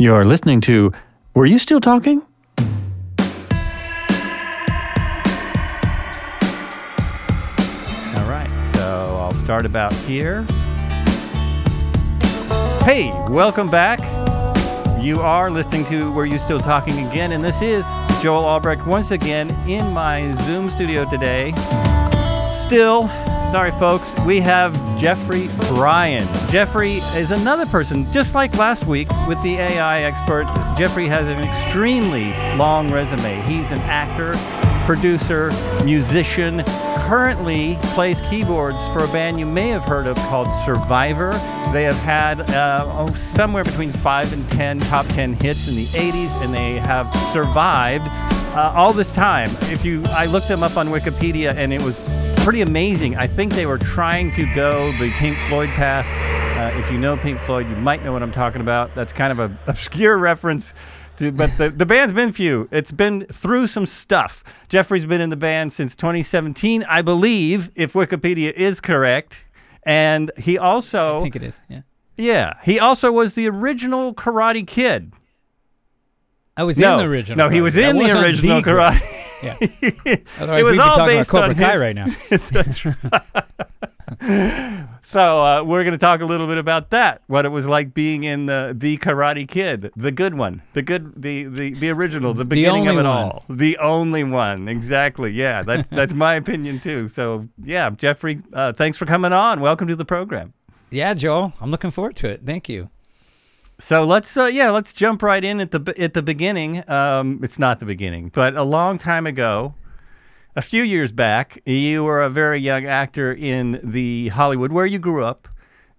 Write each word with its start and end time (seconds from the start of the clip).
You're 0.00 0.24
listening 0.24 0.60
to 0.60 0.92
Were 1.34 1.44
You 1.44 1.58
Still 1.58 1.80
Talking? 1.80 2.20
All 2.60 2.66
right, 8.28 8.48
so 8.74 9.16
I'll 9.18 9.34
start 9.34 9.66
about 9.66 9.92
here. 9.92 10.46
Hey, 12.84 13.10
welcome 13.28 13.68
back. 13.68 13.98
You 15.02 15.18
are 15.18 15.50
listening 15.50 15.84
to 15.86 16.12
Were 16.12 16.26
You 16.26 16.38
Still 16.38 16.60
Talking 16.60 17.04
again, 17.08 17.32
and 17.32 17.42
this 17.42 17.60
is 17.60 17.84
Joel 18.22 18.44
Albrecht 18.44 18.86
once 18.86 19.10
again 19.10 19.50
in 19.68 19.84
my 19.92 20.32
Zoom 20.44 20.70
studio 20.70 21.10
today. 21.10 21.52
Still, 22.64 23.08
sorry 23.50 23.72
folks, 23.72 24.08
we 24.20 24.38
have 24.38 24.76
Jeffrey 24.98 25.48
Bryan. 25.68 26.26
Jeffrey 26.50 26.96
is 27.14 27.30
another 27.30 27.66
person, 27.66 28.10
just 28.12 28.34
like 28.34 28.56
last 28.56 28.84
week 28.84 29.08
with 29.28 29.40
the 29.44 29.54
AI 29.54 30.02
expert. 30.02 30.44
Jeffrey 30.76 31.06
has 31.06 31.28
an 31.28 31.38
extremely 31.38 32.30
long 32.56 32.92
resume. 32.92 33.40
He's 33.42 33.70
an 33.70 33.78
actor, 33.82 34.32
producer, 34.86 35.52
musician, 35.84 36.64
currently 37.06 37.78
plays 37.94 38.20
keyboards 38.22 38.88
for 38.88 39.04
a 39.04 39.08
band 39.08 39.38
you 39.38 39.46
may 39.46 39.68
have 39.68 39.84
heard 39.84 40.08
of 40.08 40.16
called 40.16 40.48
Survivor. 40.66 41.30
They 41.72 41.84
have 41.84 41.96
had 41.98 42.40
uh, 42.50 42.84
oh, 42.84 43.14
somewhere 43.14 43.64
between 43.64 43.92
five 43.92 44.32
and 44.32 44.48
ten 44.50 44.80
top 44.80 45.06
ten 45.06 45.32
hits 45.34 45.68
in 45.68 45.76
the 45.76 45.86
80s, 45.86 46.30
and 46.42 46.52
they 46.52 46.80
have 46.80 47.06
survived 47.32 48.08
uh, 48.56 48.72
all 48.74 48.92
this 48.92 49.12
time. 49.12 49.50
If 49.62 49.84
you, 49.84 50.02
I 50.08 50.26
looked 50.26 50.48
them 50.48 50.64
up 50.64 50.76
on 50.76 50.88
Wikipedia, 50.88 51.54
and 51.54 51.72
it 51.72 51.80
was 51.80 52.00
pretty 52.48 52.62
amazing. 52.62 53.14
I 53.14 53.26
think 53.26 53.52
they 53.52 53.66
were 53.66 53.76
trying 53.76 54.30
to 54.30 54.46
go 54.54 54.90
the 54.92 55.10
Pink 55.18 55.36
Floyd 55.50 55.68
path. 55.68 56.06
Uh, 56.56 56.78
if 56.78 56.90
you 56.90 56.96
know 56.96 57.14
Pink 57.14 57.42
Floyd, 57.42 57.68
you 57.68 57.76
might 57.76 58.02
know 58.02 58.10
what 58.14 58.22
I'm 58.22 58.32
talking 58.32 58.62
about. 58.62 58.94
That's 58.94 59.12
kind 59.12 59.30
of 59.30 59.38
an 59.38 59.58
obscure 59.66 60.16
reference 60.16 60.72
to, 61.18 61.30
but 61.30 61.50
the, 61.58 61.68
the 61.68 61.84
band's 61.84 62.14
been 62.14 62.32
few. 62.32 62.66
It's 62.72 62.90
been 62.90 63.26
through 63.26 63.66
some 63.66 63.84
stuff. 63.84 64.42
Jeffrey's 64.70 65.04
been 65.04 65.20
in 65.20 65.28
the 65.28 65.36
band 65.36 65.74
since 65.74 65.94
2017, 65.94 66.84
I 66.84 67.02
believe, 67.02 67.70
if 67.74 67.92
Wikipedia 67.92 68.50
is 68.54 68.80
correct. 68.80 69.44
And 69.82 70.32
he 70.38 70.56
also, 70.56 71.18
I 71.18 71.22
think 71.24 71.36
it 71.36 71.42
is. 71.42 71.60
Yeah. 71.68 71.82
yeah, 72.16 72.54
he 72.64 72.78
also 72.78 73.12
was 73.12 73.34
the 73.34 73.46
original 73.46 74.14
Karate 74.14 74.66
Kid. 74.66 75.12
I 76.58 76.64
was 76.64 76.78
no, 76.78 76.94
in 76.94 76.98
the 76.98 77.04
original. 77.10 77.46
no, 77.46 77.50
he 77.50 77.60
was 77.60 77.78
in 77.78 77.96
the 77.96 78.20
original 78.20 78.60
the 78.60 78.70
Karate. 78.70 79.14
Yeah. 79.40 79.56
it 79.60 80.26
was 80.40 80.64
we'd 80.64 80.72
be 80.72 80.78
all 80.80 80.96
talking 80.96 81.04
about 81.04 81.06
based 81.06 81.30
Cobra 81.30 81.50
on 81.50 81.54
Kai 81.54 81.72
his- 81.74 81.80
right 81.80 81.94
now. 81.94 82.06
That's 82.50 82.84
right. 82.84 82.96
so 85.02 85.44
uh, 85.44 85.62
we're 85.62 85.84
going 85.84 85.92
to 85.92 85.98
talk 85.98 86.22
a 86.22 86.24
little 86.24 86.48
bit 86.48 86.58
about 86.58 86.90
that. 86.90 87.22
What 87.28 87.44
it 87.44 87.50
was 87.50 87.68
like 87.68 87.94
being 87.94 88.24
in 88.24 88.46
the 88.46 88.74
the 88.76 88.98
Karate 88.98 89.46
Kid, 89.46 89.92
the 89.94 90.10
good 90.10 90.34
one, 90.34 90.62
the 90.72 90.82
good, 90.82 91.22
the 91.22 91.44
the, 91.44 91.72
the 91.74 91.90
original, 91.90 92.34
the 92.34 92.44
beginning 92.44 92.88
of 92.88 92.94
it 92.94 93.04
one. 93.04 93.06
all, 93.06 93.44
the 93.48 93.78
only 93.78 94.24
one. 94.24 94.66
Exactly. 94.66 95.30
Yeah, 95.30 95.62
that's 95.62 95.86
that's 95.88 96.14
my 96.14 96.34
opinion 96.34 96.80
too. 96.80 97.08
So 97.08 97.46
yeah, 97.62 97.90
Jeffrey, 97.90 98.42
uh, 98.52 98.72
thanks 98.72 98.98
for 98.98 99.06
coming 99.06 99.32
on. 99.32 99.60
Welcome 99.60 99.86
to 99.86 99.94
the 99.94 100.04
program. 100.04 100.52
Yeah, 100.90 101.14
Joel. 101.14 101.52
I'm 101.60 101.70
looking 101.70 101.92
forward 101.92 102.16
to 102.16 102.28
it. 102.28 102.40
Thank 102.44 102.68
you. 102.68 102.90
So 103.80 104.02
let's 104.02 104.36
uh, 104.36 104.46
yeah 104.46 104.70
let's 104.70 104.92
jump 104.92 105.22
right 105.22 105.42
in 105.44 105.60
at 105.60 105.70
the 105.70 105.94
at 105.98 106.14
the 106.14 106.22
beginning. 106.22 106.88
Um, 106.90 107.40
it's 107.42 107.58
not 107.58 107.78
the 107.78 107.86
beginning, 107.86 108.30
but 108.34 108.56
a 108.56 108.64
long 108.64 108.98
time 108.98 109.24
ago, 109.26 109.74
a 110.56 110.62
few 110.62 110.82
years 110.82 111.12
back, 111.12 111.60
you 111.64 112.02
were 112.02 112.22
a 112.22 112.28
very 112.30 112.58
young 112.58 112.86
actor 112.86 113.32
in 113.32 113.80
the 113.84 114.28
Hollywood 114.28 114.72
where 114.72 114.84
you 114.86 114.98
grew 114.98 115.24
up, 115.24 115.46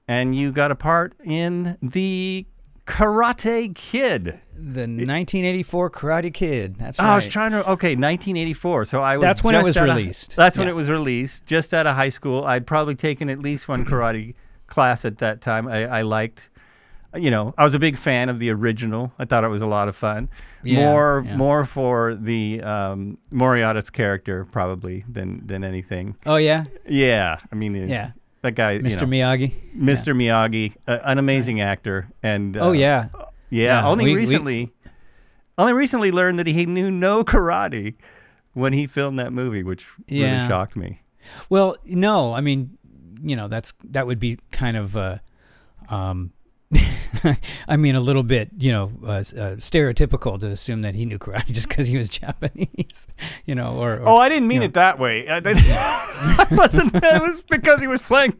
and 0.09 0.35
you 0.35 0.51
got 0.51 0.71
a 0.71 0.75
part 0.75 1.13
in 1.23 1.77
the 1.81 2.45
Karate 2.85 3.73
Kid. 3.73 4.41
The 4.61 4.81
1984 4.81 5.89
Karate 5.91 6.33
Kid. 6.33 6.75
That's 6.77 6.99
Oh, 6.99 7.03
right. 7.03 7.11
I 7.13 7.15
was 7.15 7.27
trying 7.27 7.51
to 7.51 7.59
okay 7.71 7.95
1984. 7.95 8.85
So 8.85 9.01
I 9.01 9.15
was 9.15 9.23
That's 9.23 9.41
when 9.41 9.55
it 9.55 9.63
was 9.63 9.77
out 9.77 9.87
of- 9.87 9.95
released. 9.95 10.35
that's 10.35 10.57
when 10.57 10.67
it 10.67 10.75
was 10.75 10.89
released. 10.89 11.45
Just 11.45 11.73
out 11.73 11.87
of 11.87 11.95
high 11.95 12.09
school, 12.09 12.43
I'd 12.43 12.67
probably 12.67 12.95
taken 12.95 13.29
at 13.29 13.39
least 13.39 13.69
one 13.69 13.85
karate 13.89 14.35
class 14.67 15.05
at 15.05 15.19
that 15.19 15.39
time. 15.39 15.65
I, 15.69 15.85
I 15.85 16.01
liked. 16.01 16.49
You 17.15 17.31
know, 17.31 17.55
I 17.57 17.63
was 17.63 17.73
a 17.73 17.79
big 17.79 17.97
fan 17.97 18.29
of 18.29 18.37
the 18.37 18.51
original. 18.51 19.11
I 19.17 19.25
thought 19.25 19.43
it 19.43 19.47
was 19.47 19.63
a 19.63 19.67
lot 19.67 19.87
of 19.87 19.95
fun. 19.95 20.29
Yeah, 20.63 20.75
more, 20.91 21.23
yeah. 21.25 21.35
more 21.37 21.65
for 21.65 22.13
the 22.13 22.61
um, 22.61 23.17
Morita's 23.31 23.89
character 23.89 24.45
probably 24.45 25.05
than 25.09 25.45
than 25.47 25.63
anything. 25.63 26.15
oh 26.27 26.35
yeah, 26.35 26.65
Yeah, 26.87 27.39
I 27.51 27.55
mean, 27.55 27.75
it- 27.75 27.89
yeah. 27.89 28.11
that 28.43 28.51
guy, 28.53 28.77
Mr. 28.77 28.89
you 28.91 28.95
know, 28.97 29.05
Miyagi. 29.07 29.53
Mr. 29.75 30.15
Miyagi, 30.15 30.75
uh, 30.87 30.99
an 31.03 31.17
amazing 31.17 31.61
actor, 31.61 32.09
and 32.21 32.55
uh, 32.55 32.59
oh 32.61 32.71
yeah. 32.73 33.07
yeah, 33.49 33.81
Yeah, 33.81 33.87
only 33.87 34.05
we- 34.05 34.11
we- 34.13 34.17
recently, 34.19 34.71
only 35.57 35.73
recently 35.73 36.11
learned 36.11 36.37
that 36.37 36.47
he 36.47 36.65
knew 36.67 36.91
no 36.91 37.23
karate 37.23 37.95
when 38.53 38.73
he 38.73 38.85
filmed 38.85 39.17
that 39.17 39.33
movie, 39.33 39.63
which 39.63 39.87
really 40.09 40.47
shocked 40.47 40.75
me. 40.75 41.01
Well, 41.49 41.75
no. 41.85 42.33
I 42.33 42.41
mean, 42.41 42.77
you 43.23 43.35
know, 43.35 43.47
that's 43.47 43.73
that 43.83 44.05
would 44.05 44.19
be 44.19 44.37
kind 44.51 44.77
of. 44.77 44.95
Uh, 44.95 45.17
um, 45.89 46.33
I 47.67 47.75
mean, 47.77 47.95
a 47.95 47.99
little 47.99 48.23
bit, 48.23 48.49
you 48.57 48.71
know, 48.71 48.91
uh, 49.03 49.09
uh, 49.09 49.21
stereotypical 49.57 50.39
to 50.39 50.47
assume 50.47 50.81
that 50.81 50.95
he 50.95 51.05
knew 51.05 51.19
karate 51.19 51.47
just 51.51 51.67
because 51.69 51.87
he 51.87 51.97
was 51.97 52.09
Japanese, 52.21 53.07
you 53.45 53.55
know, 53.55 53.77
or, 53.77 53.95
or 53.99 54.09
Oh, 54.09 54.17
I 54.17 54.29
didn't 54.29 54.47
mean 54.47 54.61
you 54.61 54.67
it 54.67 54.73
that 54.73 54.99
way. 54.99 55.27
I, 55.27 55.37
I 55.37 56.47
wasn't. 56.51 56.95
It 56.95 57.21
was 57.21 57.43
because 57.43 57.81
he 57.81 57.87
was 57.87 58.01
playing. 58.01 58.35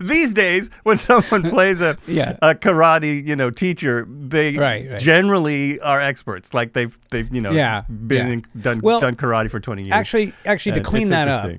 These 0.00 0.32
days, 0.32 0.68
when 0.82 0.98
someone 0.98 1.42
plays 1.48 1.80
a 1.80 1.96
Yeah. 2.06 2.36
a 2.42 2.54
karate, 2.54 3.26
you 3.26 3.36
know, 3.36 3.50
teacher, 3.50 4.06
they 4.08 4.56
Right, 4.56 4.90
right. 4.90 5.00
generally 5.00 5.80
are 5.80 6.00
experts. 6.00 6.52
Like 6.52 6.74
they've 6.74 6.96
they've 7.10 7.32
you 7.34 7.40
know 7.40 7.52
Yeah, 7.52 7.82
been 7.88 8.26
yeah. 8.26 8.32
in, 8.34 8.44
done 8.60 8.80
Well, 8.82 9.00
done 9.00 9.16
karate 9.16 9.50
for 9.50 9.60
twenty 9.60 9.82
years. 9.84 9.92
Actually, 9.94 10.34
actually, 10.44 10.72
to 10.72 10.78
And 10.78 10.86
clean 10.86 11.08
that 11.10 11.28
up. 11.28 11.50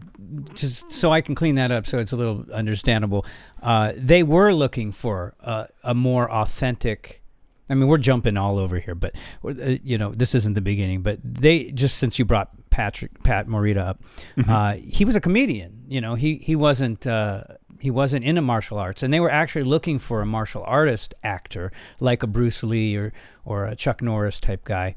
Just 0.54 0.92
so 0.92 1.12
I 1.12 1.22
can 1.22 1.36
clean 1.36 1.56
that 1.56 1.72
up, 1.72 1.86
so 1.88 2.00
it's 2.00 2.12
a 2.12 2.16
little 2.16 2.46
understandable. 2.54 3.26
Uh, 3.62 3.94
they 3.96 4.24
were 4.24 4.54
looking 4.54 4.92
for 4.92 5.36
uh, 5.42 5.66
a 5.84 5.94
more 5.94 6.32
authentic. 6.32 7.22
I 7.70 7.76
mean, 7.76 7.88
we're 7.88 7.98
jumping 7.98 8.38
all 8.38 8.58
over 8.60 8.80
here, 8.80 8.96
but 8.96 9.16
uh, 9.46 9.52
you 9.84 9.98
know, 9.98 10.12
this 10.14 10.36
isn't 10.36 10.54
the 10.54 10.62
beginning. 10.62 11.02
But 11.02 11.20
they 11.24 11.72
just 11.72 11.98
since 11.98 12.20
you 12.20 12.26
brought 12.26 12.50
Patrick 12.70 13.24
Pat 13.24 13.48
Morita 13.48 13.78
up, 13.78 14.02
Mm-hmm. 14.38 14.50
uh, 14.50 14.74
he 14.74 15.06
was 15.06 15.16
a 15.16 15.22
comedian. 15.22 15.84
You 15.88 16.02
know, 16.02 16.16
he 16.16 16.38
he 16.38 16.56
wasn't. 16.56 17.06
Uh, 17.08 17.44
he 17.80 17.92
wasn't 17.92 18.24
into 18.24 18.42
martial 18.42 18.78
arts, 18.78 19.04
and 19.04 19.14
they 19.14 19.20
were 19.20 19.30
actually 19.32 19.64
looking 19.64 20.00
for 20.00 20.22
a 20.22 20.26
martial 20.26 20.64
artist 20.66 21.14
actor 21.22 21.70
like 22.00 22.24
a 22.24 22.28
Bruce 22.28 22.64
Lee 22.64 22.96
or 22.96 23.12
or 23.44 23.66
a 23.66 23.76
Chuck 23.76 24.02
Norris 24.02 24.40
type 24.40 24.64
guy. 24.64 24.96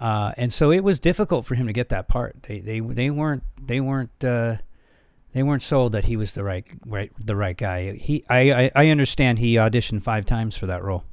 Uh, 0.00 0.32
and 0.36 0.52
so 0.52 0.70
it 0.70 0.80
was 0.84 1.00
difficult 1.00 1.44
for 1.46 1.54
him 1.56 1.66
to 1.66 1.72
get 1.72 1.88
that 1.88 2.06
part. 2.06 2.36
They 2.42 2.60
they 2.60 2.80
they 2.80 3.10
weren't 3.10 3.42
they 3.60 3.80
weren't 3.80 4.24
uh, 4.24 4.56
they 5.38 5.44
weren't 5.44 5.62
sold 5.62 5.92
that 5.92 6.06
he 6.06 6.16
was 6.16 6.32
the 6.32 6.42
right 6.42 6.66
right 6.84 7.12
the 7.24 7.36
right 7.36 7.56
guy. 7.56 7.92
He 7.92 8.24
I, 8.28 8.50
I, 8.50 8.70
I 8.74 8.88
understand 8.88 9.38
he 9.38 9.54
auditioned 9.54 10.02
five 10.02 10.26
times 10.26 10.56
for 10.56 10.66
that 10.66 10.82
role. 10.82 11.04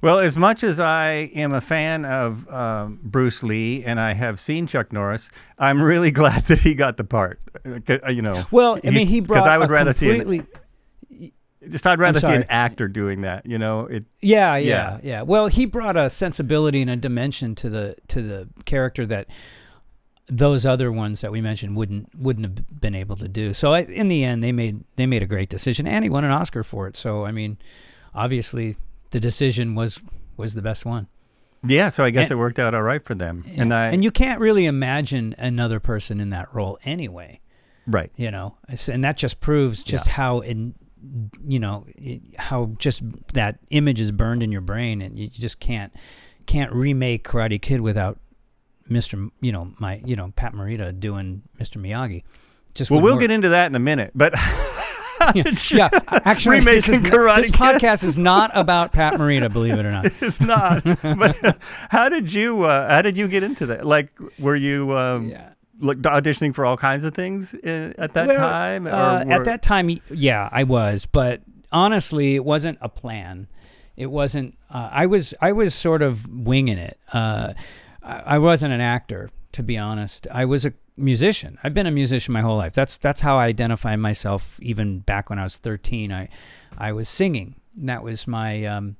Well, 0.00 0.20
as 0.20 0.36
much 0.36 0.62
as 0.62 0.78
I 0.78 1.30
am 1.34 1.52
a 1.52 1.60
fan 1.60 2.04
of 2.04 2.48
um, 2.48 3.00
Bruce 3.02 3.42
Lee 3.42 3.82
and 3.84 3.98
I 3.98 4.14
have 4.14 4.38
seen 4.38 4.68
Chuck 4.68 4.92
Norris, 4.92 5.28
I'm 5.58 5.82
really 5.82 6.10
glad 6.22 6.44
that 6.44 6.60
he 6.60 6.74
got 6.74 6.98
the 6.98 7.04
part. 7.04 7.40
Uh, 7.66 8.10
You 8.10 8.22
know, 8.22 8.44
Well, 8.52 8.78
I 8.84 8.90
mean, 8.90 9.08
he 9.08 9.18
brought 9.18 9.48
I 9.48 9.58
would 9.58 9.70
rather 9.70 9.92
see 9.92 10.20
an, 10.20 10.46
just 11.68 11.84
I'd 11.84 11.98
rather 11.98 12.20
see 12.20 12.32
an 12.32 12.44
actor 12.48 12.86
doing 12.86 13.22
that. 13.22 13.44
You 13.44 13.58
know, 13.58 13.86
it 13.86 14.04
yeah, 14.20 14.54
Yeah. 14.54 14.68
yeah 14.68 15.00
yeah 15.02 15.22
Well, 15.22 15.48
he 15.48 15.66
brought 15.66 15.96
a 15.96 16.08
sensibility 16.08 16.80
and 16.80 16.90
a 16.90 16.96
dimension 16.96 17.56
to 17.56 17.68
the 17.68 17.96
to 18.06 18.22
the 18.22 18.48
character 18.66 19.04
that 19.06 19.26
those 20.28 20.64
other 20.64 20.90
ones 20.92 21.20
that 21.20 21.32
we 21.32 21.40
mentioned 21.40 21.76
wouldn't 21.76 22.08
wouldn't 22.18 22.46
have 22.46 22.80
been 22.80 22.94
able 22.94 23.16
to 23.16 23.28
do. 23.28 23.52
So 23.54 23.72
I, 23.74 23.80
in 23.80 24.08
the 24.08 24.24
end, 24.24 24.42
they 24.42 24.52
made 24.52 24.84
they 24.96 25.06
made 25.06 25.22
a 25.22 25.26
great 25.26 25.48
decision, 25.48 25.86
and 25.86 26.04
he 26.04 26.08
won 26.10 26.24
an 26.24 26.30
Oscar 26.30 26.62
for 26.64 26.86
it. 26.88 26.96
So 26.96 27.24
I 27.24 27.32
mean, 27.32 27.58
obviously, 28.14 28.76
the 29.10 29.20
decision 29.20 29.74
was 29.74 30.00
was 30.36 30.54
the 30.54 30.62
best 30.62 30.84
one. 30.84 31.08
yeah. 31.66 31.88
So 31.88 32.04
I 32.04 32.10
guess 32.10 32.30
And- 32.30 32.32
it 32.32 32.40
worked 32.40 32.58
out 32.58 32.74
all 32.74 32.82
right 32.82 33.04
for 33.04 33.14
them. 33.14 33.44
Yeah. 33.46 33.62
And 33.62 33.74
I 33.74 33.88
and 33.90 34.02
you 34.04 34.10
can't 34.10 34.40
really 34.40 34.66
imagine 34.66 35.34
another 35.38 35.80
person 35.80 36.20
in 36.20 36.30
that 36.30 36.52
role 36.54 36.78
anyway. 36.84 37.40
right. 37.86 38.10
You 38.16 38.30
know, 38.30 38.56
and 38.88 39.02
that 39.04 39.16
just 39.16 39.40
proves 39.40 39.82
just 39.82 40.06
how 40.06 40.40
in 40.40 40.74
you 41.46 41.58
know 41.58 41.84
how 42.38 42.66
just 42.78 43.02
that 43.34 43.58
image 43.70 44.00
is 44.00 44.12
burned 44.12 44.42
in 44.42 44.52
your 44.52 44.60
brain, 44.60 45.02
and 45.02 45.18
you 45.18 45.28
just 45.28 45.58
can't 45.58 45.92
can't 46.46 46.72
remake 46.72 47.26
Karate 47.26 47.60
Kid 47.60 47.80
without 47.80 48.18
Mr. 48.88 49.30
You 49.40 49.52
know, 49.52 49.72
my 49.78 50.00
you 50.04 50.16
know 50.16 50.32
Pat 50.36 50.54
Morita 50.54 50.98
doing 50.98 51.42
Mr. 51.58 51.78
Miyagi. 51.80 52.22
Just 52.74 52.90
Well, 52.90 53.00
we'll 53.00 53.14
work. 53.14 53.20
get 53.20 53.30
into 53.30 53.50
that 53.50 53.66
in 53.66 53.74
a 53.74 53.78
minute, 53.78 54.12
but 54.14 54.32
yeah, 55.70 55.88
actually, 56.08 56.60
this, 56.60 56.88
is, 56.88 56.98
Remaking 56.98 57.06
n- 57.06 57.12
Karate 57.12 57.36
this 57.42 57.50
podcast 57.50 58.02
is 58.04 58.18
not 58.18 58.50
about 58.54 58.92
Pat 58.92 59.14
Morita, 59.14 59.52
believe 59.52 59.74
it 59.74 59.84
or 59.84 59.90
not. 59.90 60.06
it's 60.20 60.40
not. 60.40 60.82
but 61.02 61.58
how 61.90 62.08
did 62.08 62.32
you? 62.32 62.62
Uh, 62.64 62.88
how 62.88 63.02
did 63.02 63.16
you 63.16 63.28
get 63.28 63.42
into 63.42 63.66
that? 63.66 63.84
Like, 63.86 64.10
were 64.38 64.56
you 64.56 64.96
um, 64.96 65.28
Yeah. 65.28 65.50
like 65.80 65.98
auditioning 65.98 66.54
for 66.54 66.64
all 66.64 66.76
kinds 66.76 67.04
of 67.04 67.14
things 67.14 67.54
uh, 67.54 67.92
at 67.98 68.14
that 68.14 68.26
Well, 68.26 68.38
time? 68.38 68.86
Or 68.88 68.90
uh, 68.92 69.24
at 69.26 69.44
that 69.44 69.62
time, 69.62 70.00
yeah, 70.10 70.48
I 70.50 70.64
was, 70.64 71.06
but 71.06 71.42
honestly, 71.70 72.34
it 72.34 72.44
wasn't 72.44 72.78
a 72.80 72.88
plan. 72.88 73.48
it 73.96 74.06
wasn't. 74.06 74.56
Uh, 74.70 74.88
I 74.90 75.06
was 75.06 75.34
I 75.40 75.52
was 75.52 75.74
sort 75.74 76.00
of 76.02 76.26
winging 76.26 76.78
it. 76.78 76.98
Uh, 77.12 77.52
I, 78.02 78.38
wasn't 78.38 78.72
an 78.72 78.80
actor, 78.80 79.30
to 79.52 79.62
be 79.62 79.78
honest. 79.78 80.26
I 80.30 80.44
was 80.44 80.66
a 80.66 80.72
musician. 80.96 81.58
I've 81.62 81.74
been 81.74 81.86
a 81.86 81.92
musician 81.92 82.32
my 82.32 82.40
whole 82.40 82.56
life. 82.56 82.72
That's 82.72 82.96
that's 82.96 83.20
how 83.20 83.38
I 83.38 83.46
identify 83.46 83.96
myself. 83.96 84.58
Even 84.60 85.00
back 85.00 85.30
when 85.30 85.38
I 85.38 85.44
was 85.44 85.56
13, 85.56 86.12
I 86.12 86.28
I 86.76 86.92
was 86.92 87.08
singing. 87.08 87.56
That 87.76 88.02
was 88.02 88.26
my 88.26 88.64
um, 88.64 88.96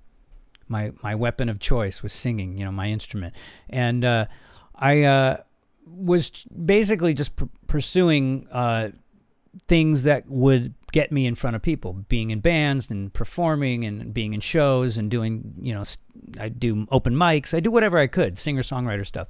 my 0.68 0.92
my 1.02 1.14
weapon 1.14 1.48
of 1.48 1.58
choice 1.58 2.02
was 2.02 2.12
singing. 2.12 2.56
You 2.56 2.64
know, 2.64 2.72
my 2.72 2.86
instrument, 2.88 3.34
and 3.68 4.04
uh, 4.04 4.26
I 4.74 5.02
uh, 5.02 5.36
was 5.86 6.30
basically 6.44 7.14
just 7.14 7.36
pr- 7.36 7.44
pursuing 7.66 8.46
uh, 8.50 8.90
things 9.68 10.04
that 10.04 10.28
would 10.28 10.74
get 10.92 11.10
me 11.10 11.26
in 11.26 11.34
front 11.34 11.56
of 11.56 11.62
people, 11.62 11.94
being 12.08 12.30
in 12.30 12.40
bands 12.40 12.90
and 12.90 13.12
performing 13.12 13.84
and 13.84 14.12
being 14.12 14.34
in 14.34 14.40
shows 14.40 14.98
and 14.98 15.10
doing, 15.10 15.54
you 15.60 15.74
know, 15.74 15.84
I 16.38 16.48
do 16.48 16.86
open 16.90 17.14
mics, 17.14 17.54
I 17.54 17.60
do 17.60 17.70
whatever 17.70 17.98
I 17.98 18.06
could, 18.06 18.38
singer 18.38 18.62
songwriter 18.62 19.06
stuff. 19.06 19.28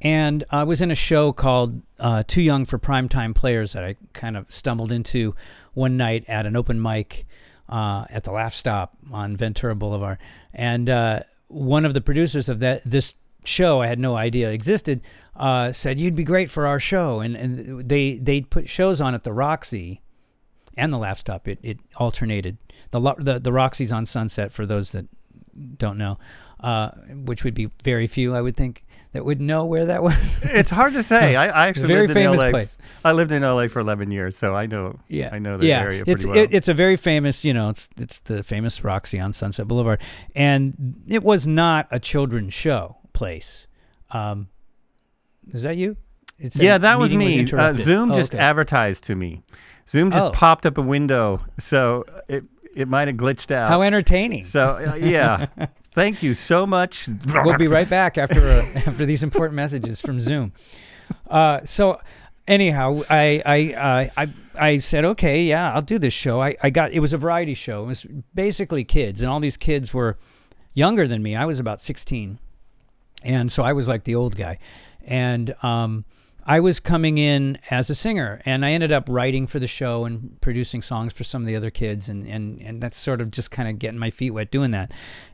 And 0.00 0.44
I 0.50 0.62
was 0.62 0.80
in 0.80 0.90
a 0.90 0.94
show 0.94 1.32
called 1.32 1.82
uh, 1.98 2.22
Too 2.26 2.42
Young 2.42 2.64
for 2.64 2.78
Primetime 2.78 3.34
Players 3.34 3.72
that 3.72 3.84
I 3.84 3.96
kind 4.12 4.36
of 4.36 4.46
stumbled 4.48 4.92
into 4.92 5.34
one 5.74 5.96
night 5.96 6.24
at 6.28 6.46
an 6.46 6.54
open 6.54 6.80
mic 6.80 7.26
uh, 7.68 8.04
at 8.08 8.24
the 8.24 8.30
Laugh 8.30 8.54
Stop 8.54 8.96
on 9.10 9.36
Ventura 9.36 9.74
Boulevard. 9.74 10.18
And 10.54 10.88
uh, 10.88 11.20
one 11.48 11.84
of 11.84 11.94
the 11.94 12.00
producers 12.00 12.48
of 12.48 12.60
that 12.60 12.82
this 12.84 13.14
show 13.44 13.80
I 13.80 13.86
had 13.86 13.98
no 13.98 14.16
idea 14.16 14.50
existed 14.50 15.00
uh, 15.34 15.72
said 15.72 15.98
you'd 15.98 16.14
be 16.14 16.24
great 16.24 16.50
for 16.50 16.66
our 16.66 16.80
show, 16.80 17.20
and 17.20 17.36
and 17.36 17.88
they 17.88 18.18
they 18.18 18.42
put 18.42 18.68
shows 18.68 19.00
on 19.00 19.14
at 19.14 19.24
the 19.24 19.32
Roxy 19.32 20.02
and 20.78 20.92
the 20.92 20.98
Laugh 20.98 21.18
Stop. 21.18 21.48
It 21.48 21.58
it 21.62 21.78
alternated. 21.96 22.56
The 22.90 23.00
the 23.18 23.38
the 23.38 23.52
Roxy's 23.52 23.92
on 23.92 24.06
Sunset 24.06 24.52
for 24.52 24.64
those 24.64 24.92
that 24.92 25.06
don't 25.76 25.98
know, 25.98 26.18
uh, 26.60 26.90
which 27.10 27.44
would 27.44 27.54
be 27.54 27.70
very 27.82 28.06
few, 28.06 28.34
I 28.34 28.40
would 28.40 28.56
think, 28.56 28.84
that 29.12 29.24
would 29.24 29.40
know 29.40 29.64
where 29.64 29.86
that 29.86 30.02
was. 30.02 30.40
it's 30.42 30.70
hard 30.70 30.92
to 30.92 31.02
say. 31.02 31.36
I, 31.36 31.46
I 31.48 31.68
actually 31.68 31.88
very 31.88 32.02
lived 32.02 32.14
famous 32.14 32.40
in 32.40 32.46
LA. 32.46 32.50
place. 32.50 32.76
I 33.04 33.12
lived 33.12 33.32
in 33.32 33.42
LA 33.42 33.68
for 33.68 33.80
11 33.80 34.10
years, 34.10 34.36
so 34.36 34.54
I 34.54 34.66
know. 34.66 34.98
Yeah, 35.08 35.30
I 35.32 35.38
know 35.38 35.58
the 35.58 35.66
yeah. 35.66 35.80
area 35.80 36.04
pretty 36.04 36.20
it's, 36.20 36.26
well. 36.26 36.36
It, 36.36 36.50
it's 36.52 36.68
a 36.68 36.74
very 36.74 36.96
famous, 36.96 37.44
you 37.44 37.52
know, 37.52 37.70
it's 37.70 37.88
it's 37.98 38.20
the 38.20 38.42
famous 38.42 38.84
Roxy 38.84 39.18
on 39.18 39.32
Sunset 39.32 39.66
Boulevard, 39.66 40.00
and 40.34 41.02
it 41.08 41.22
was 41.22 41.46
not 41.46 41.88
a 41.90 41.98
children's 41.98 42.54
show 42.54 42.98
place. 43.12 43.66
Um, 44.10 44.48
is 45.52 45.62
that 45.62 45.76
you? 45.76 45.96
Yeah, 46.38 46.78
that 46.78 46.98
was 47.00 47.12
me. 47.12 47.50
uh. 47.52 47.74
Zoom 47.74 48.12
Oh, 48.12 48.14
just 48.14 48.32
okay. 48.34 48.42
advertised 48.42 49.04
to 49.04 49.16
me. 49.16 49.42
Zoom 49.88 50.10
just 50.10 50.26
Oh. 50.26 50.30
popped 50.30 50.66
up 50.66 50.76
a 50.78 50.82
window, 50.82 51.40
so 51.58 52.04
it 52.28 52.44
it 52.76 52.86
might 52.88 53.08
have 53.08 53.16
glitched 53.16 53.50
out. 53.50 53.68
How 53.70 53.82
entertaining! 53.82 54.44
so 54.44 54.90
uh, 54.92 54.94
yeah, 54.96 55.46
thank 55.94 56.22
you 56.22 56.34
so 56.34 56.66
much. 56.66 57.08
we'll 57.26 57.56
be 57.56 57.68
right 57.68 57.88
back 57.88 58.18
after 58.18 58.40
uh, 58.48 58.64
after 58.86 59.06
these 59.06 59.22
important 59.22 59.56
messages 59.56 60.00
from 60.00 60.20
Zoom. 60.20 60.52
Uh, 61.28 61.60
so 61.64 61.98
anyhow, 62.46 63.02
I 63.08 63.42
I, 63.46 63.74
uh, 63.74 64.08
I 64.16 64.32
I 64.58 64.78
said 64.80 65.04
okay, 65.04 65.42
yeah, 65.44 65.72
I'll 65.72 65.82
do 65.82 65.98
this 65.98 66.12
show. 66.14 66.42
I, 66.42 66.56
I 66.62 66.70
got 66.70 66.92
it 66.92 67.00
was 67.00 67.12
a 67.12 67.18
variety 67.18 67.54
show. 67.54 67.84
It 67.84 67.86
was 67.86 68.06
basically 68.34 68.84
kids, 68.84 69.22
and 69.22 69.30
all 69.30 69.40
these 69.40 69.56
kids 69.56 69.94
were 69.94 70.18
younger 70.74 71.08
than 71.08 71.22
me. 71.22 71.34
I 71.34 71.46
was 71.46 71.58
about 71.58 71.80
sixteen, 71.80 72.38
and 73.22 73.50
so 73.50 73.62
I 73.62 73.72
was 73.72 73.88
like 73.88 74.04
the 74.04 74.14
old 74.14 74.36
guy, 74.36 74.58
and 75.02 75.54
um, 75.62 76.04
I 76.48 76.60
was 76.60 76.80
coming 76.80 77.18
in 77.18 77.58
as 77.70 77.90
a 77.90 77.94
singer, 77.94 78.40
and 78.46 78.64
I 78.64 78.70
ended 78.70 78.90
up 78.90 79.04
writing 79.06 79.46
for 79.46 79.58
the 79.58 79.66
show 79.66 80.06
and 80.06 80.40
producing 80.40 80.80
songs 80.80 81.12
for 81.12 81.22
some 81.22 81.42
of 81.42 81.46
the 81.46 81.54
other 81.54 81.70
kids, 81.70 82.08
and 82.08 82.26
and 82.26 82.58
and 82.62 82.82
that's 82.82 82.96
sort 82.96 83.20
of 83.20 83.30
just 83.30 83.50
kind 83.50 83.68
of 83.68 83.78
getting 83.78 83.98
my 83.98 84.08
feet 84.08 84.30
wet 84.30 84.50
doing 84.50 84.70
that, 84.70 84.90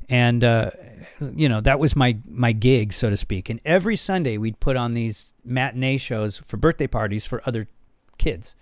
and 0.08 0.43
uh, 0.43 0.72
you 1.20 1.49
know 1.49 1.61
that 1.61 1.78
was 1.78 1.94
my 1.94 2.19
my 2.26 2.50
gig, 2.50 2.93
so 2.93 3.11
to 3.11 3.16
speak. 3.16 3.49
And 3.49 3.61
every 3.64 3.94
Sunday 3.94 4.38
we'd 4.38 4.58
put 4.58 4.76
on 4.76 4.90
these 4.90 5.34
matinee 5.44 5.99
shows 5.99 6.38
for 6.38 6.56
birthday 6.56 6.88
parties 6.88 7.25
for 7.25 7.40
other 7.46 7.69
kids, 8.19 8.56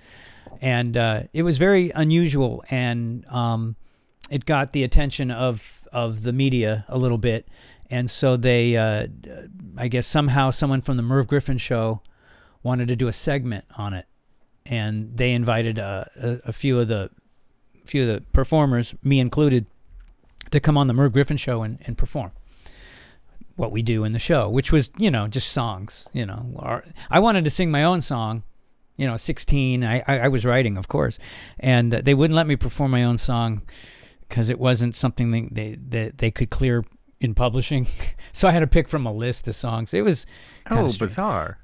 and 0.60 0.94
uh, 0.94 1.22
it 1.32 1.44
was 1.44 1.56
very 1.56 1.90
unusual, 1.94 2.62
and 2.69 3.26
um, 3.28 3.76
it 4.28 4.44
got 4.44 4.72
the 4.72 4.84
attention 4.84 5.31
of 5.31 5.88
of 5.90 6.22
the 6.22 6.34
media 6.34 6.84
a 6.88 6.98
little 6.98 7.16
bit, 7.16 7.48
and 7.88 8.10
so 8.10 8.37
they, 8.37 8.76
uh, 8.76 9.06
I 9.78 9.88
guess 9.88 10.06
somehow 10.06 10.50
someone 10.50 10.82
from 10.82 10.98
the 10.98 11.02
Merv 11.02 11.28
Griffin 11.28 11.56
show 11.56 12.02
wanted 12.62 12.88
to 12.88 12.96
do 12.96 13.08
a 13.08 13.12
segment 13.12 13.64
on 13.76 13.94
it, 13.94 14.06
and 14.64 15.16
they 15.16 15.32
invited 15.32 15.78
uh, 15.78 16.04
a, 16.16 16.38
a 16.46 16.52
few 16.52 16.78
of 16.78 16.88
the 16.88 17.10
few 17.84 18.02
of 18.02 18.08
the 18.08 18.20
performers, 18.32 18.94
me 19.02 19.18
included, 19.18 19.66
to 20.50 20.60
come 20.60 20.78
on 20.78 20.86
the 20.86 20.94
Merv 20.94 21.12
Griffin 21.12 21.36
show 21.36 21.62
and, 21.62 21.78
and 21.86 21.98
perform 21.98 22.30
what 23.56 23.72
we 23.72 23.82
do 23.82 24.04
in 24.04 24.12
the 24.12 24.18
show, 24.18 24.48
which 24.48 24.72
was 24.72 24.90
you 24.96 25.10
know 25.10 25.28
just 25.28 25.50
songs. 25.50 26.06
You 26.12 26.26
know, 26.26 26.54
Our, 26.56 26.84
I 27.10 27.18
wanted 27.20 27.44
to 27.44 27.50
sing 27.50 27.70
my 27.70 27.84
own 27.84 28.00
song. 28.00 28.42
You 28.98 29.06
know, 29.06 29.16
16. 29.16 29.82
I, 29.84 30.02
I, 30.06 30.18
I 30.18 30.28
was 30.28 30.44
writing, 30.44 30.76
of 30.76 30.86
course, 30.86 31.18
and 31.58 31.94
uh, 31.94 32.02
they 32.02 32.12
wouldn't 32.14 32.36
let 32.36 32.46
me 32.46 32.56
perform 32.56 32.90
my 32.90 33.02
own 33.02 33.16
song 33.16 33.62
because 34.28 34.50
it 34.50 34.58
wasn't 34.58 34.94
something 34.94 35.30
they, 35.30 35.48
they 35.50 35.74
they 35.74 36.12
they 36.14 36.30
could 36.30 36.50
clear 36.50 36.84
in 37.18 37.34
publishing. 37.34 37.86
so 38.32 38.48
I 38.48 38.52
had 38.52 38.60
to 38.60 38.66
pick 38.66 38.88
from 38.88 39.06
a 39.06 39.12
list 39.12 39.48
of 39.48 39.54
songs. 39.54 39.94
It 39.94 40.02
was 40.02 40.26
oh, 40.70 40.92
bizarre. 40.98 41.58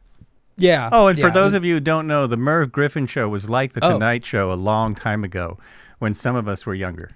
Yeah. 0.58 0.90
Oh, 0.93 1.06
and 1.08 1.19
for 1.19 1.26
yeah, 1.26 1.31
it 1.31 1.34
those 1.34 1.55
of 1.55 1.64
you 1.64 1.75
who 1.75 1.81
don't 1.81 2.06
know, 2.06 2.26
the 2.26 2.37
Merv 2.37 2.70
Griffin 2.72 3.06
show 3.06 3.28
was 3.28 3.49
like 3.49 3.72
the 3.72 3.84
Oh. 3.84 3.94
Tonight 3.94 4.25
Show 4.25 4.52
a 4.52 4.55
long 4.55 4.94
time 4.94 5.25
ago, 5.25 5.58
when 5.99 6.12
some 6.14 6.37
of 6.37 6.46
us 6.49 6.66
were 6.66 6.75
younger. 6.75 7.10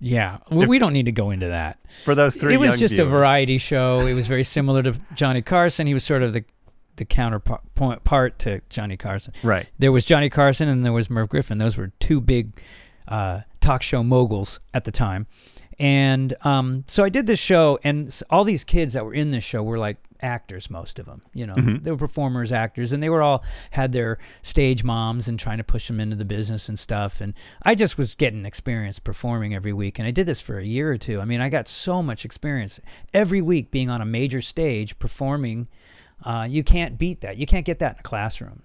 yeah, 0.00 0.38
well, 0.50 0.66
we 0.66 0.78
don't 0.78 0.92
need 0.92 1.06
to 1.06 1.12
go 1.12 1.30
into 1.30 1.48
that. 1.48 1.78
For 2.04 2.14
those 2.14 2.34
three, 2.34 2.54
it 2.54 2.58
was 2.58 2.78
just 2.78 2.98
a 2.98 3.04
variety 3.04 3.56
show. 3.58 4.00
It 4.06 4.14
was 4.14 4.26
very 4.26 4.44
similar 4.44 4.82
to 4.82 4.94
Johnny 5.14 5.42
Carson. 5.42 5.86
He 5.86 5.94
was 5.94 6.04
sort 6.04 6.22
of 6.22 6.32
the 6.32 6.44
the 6.96 7.04
counterpart 7.06 8.04
part 8.04 8.38
to 8.40 8.60
Johnny 8.68 8.96
Carson. 8.98 9.32
Right. 9.42 9.66
There 9.78 9.90
was 9.90 10.04
Johnny 10.04 10.28
Carson 10.28 10.68
and 10.68 10.84
there 10.84 10.92
was 10.92 11.08
Merv 11.08 11.30
Griffin. 11.30 11.56
Those 11.56 11.78
were 11.78 11.90
two 12.00 12.20
big 12.20 12.60
uh, 13.08 13.40
talk 13.62 13.80
show 13.82 14.02
moguls 14.02 14.60
at 14.74 14.84
the 14.84 14.92
time. 14.92 15.26
And 15.78 16.34
um, 16.42 16.84
so 16.86 17.04
I 17.04 17.08
did 17.08 17.26
this 17.26 17.38
show, 17.38 17.78
and 17.82 18.16
all 18.30 18.44
these 18.44 18.64
kids 18.64 18.92
that 18.92 19.04
were 19.04 19.14
in 19.14 19.30
this 19.30 19.44
show 19.44 19.62
were 19.62 19.78
like 19.78 19.96
actors, 20.20 20.70
most 20.70 20.98
of 21.00 21.06
them. 21.06 21.20
You 21.34 21.46
know, 21.46 21.54
Mhm. 21.54 21.82
they 21.82 21.90
were 21.90 21.96
performers, 21.96 22.52
actors, 22.52 22.92
and 22.92 23.02
they 23.02 23.08
were 23.08 23.22
all 23.22 23.42
had 23.72 23.92
their 23.92 24.18
stage 24.42 24.84
moms 24.84 25.26
and 25.26 25.38
trying 25.38 25.58
to 25.58 25.64
push 25.64 25.88
them 25.88 25.98
into 25.98 26.14
the 26.14 26.24
business 26.24 26.68
and 26.68 26.78
stuff. 26.78 27.20
And 27.20 27.34
I 27.62 27.74
just 27.74 27.98
was 27.98 28.14
getting 28.14 28.46
experience 28.46 28.98
performing 29.00 29.52
every 29.54 29.72
week, 29.72 29.98
and 29.98 30.06
I 30.06 30.12
did 30.12 30.26
this 30.26 30.40
for 30.40 30.58
a 30.58 30.64
year 30.64 30.92
or 30.92 30.98
two. 30.98 31.20
I 31.20 31.24
mean, 31.24 31.40
I 31.40 31.48
got 31.48 31.66
so 31.66 32.02
much 32.02 32.24
experience 32.24 32.78
every 33.12 33.40
week 33.42 33.70
being 33.72 33.90
on 33.90 34.00
a 34.00 34.06
major 34.06 34.40
stage 34.40 34.98
performing. 35.00 35.66
Uh, 36.24 36.46
you 36.48 36.62
can't 36.62 36.98
beat 36.98 37.20
that. 37.22 37.36
You 37.36 37.46
can't 37.46 37.66
get 37.66 37.80
that 37.80 37.94
in 37.94 37.98
a 38.00 38.02
classroom 38.02 38.62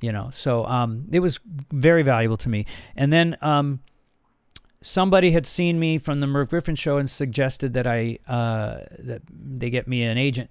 you 0.00 0.12
know 0.12 0.30
so 0.30 0.64
um, 0.66 1.06
it 1.10 1.18
was 1.18 1.40
very 1.72 2.04
valuable 2.04 2.36
to 2.36 2.48
me 2.48 2.64
and 2.94 3.12
then 3.12 3.36
um, 3.42 3.80
somebody 4.80 5.32
had 5.32 5.44
seen 5.46 5.78
me 5.80 5.98
from 5.98 6.20
the 6.20 6.26
merv 6.26 6.50
griffin 6.50 6.74
show 6.74 6.98
and 6.98 7.10
suggested 7.10 7.72
that 7.74 7.86
i 7.86 8.18
uh, 8.28 8.78
that 8.98 9.22
they 9.30 9.70
get 9.70 9.88
me 9.88 10.02
an 10.04 10.16
agent 10.18 10.50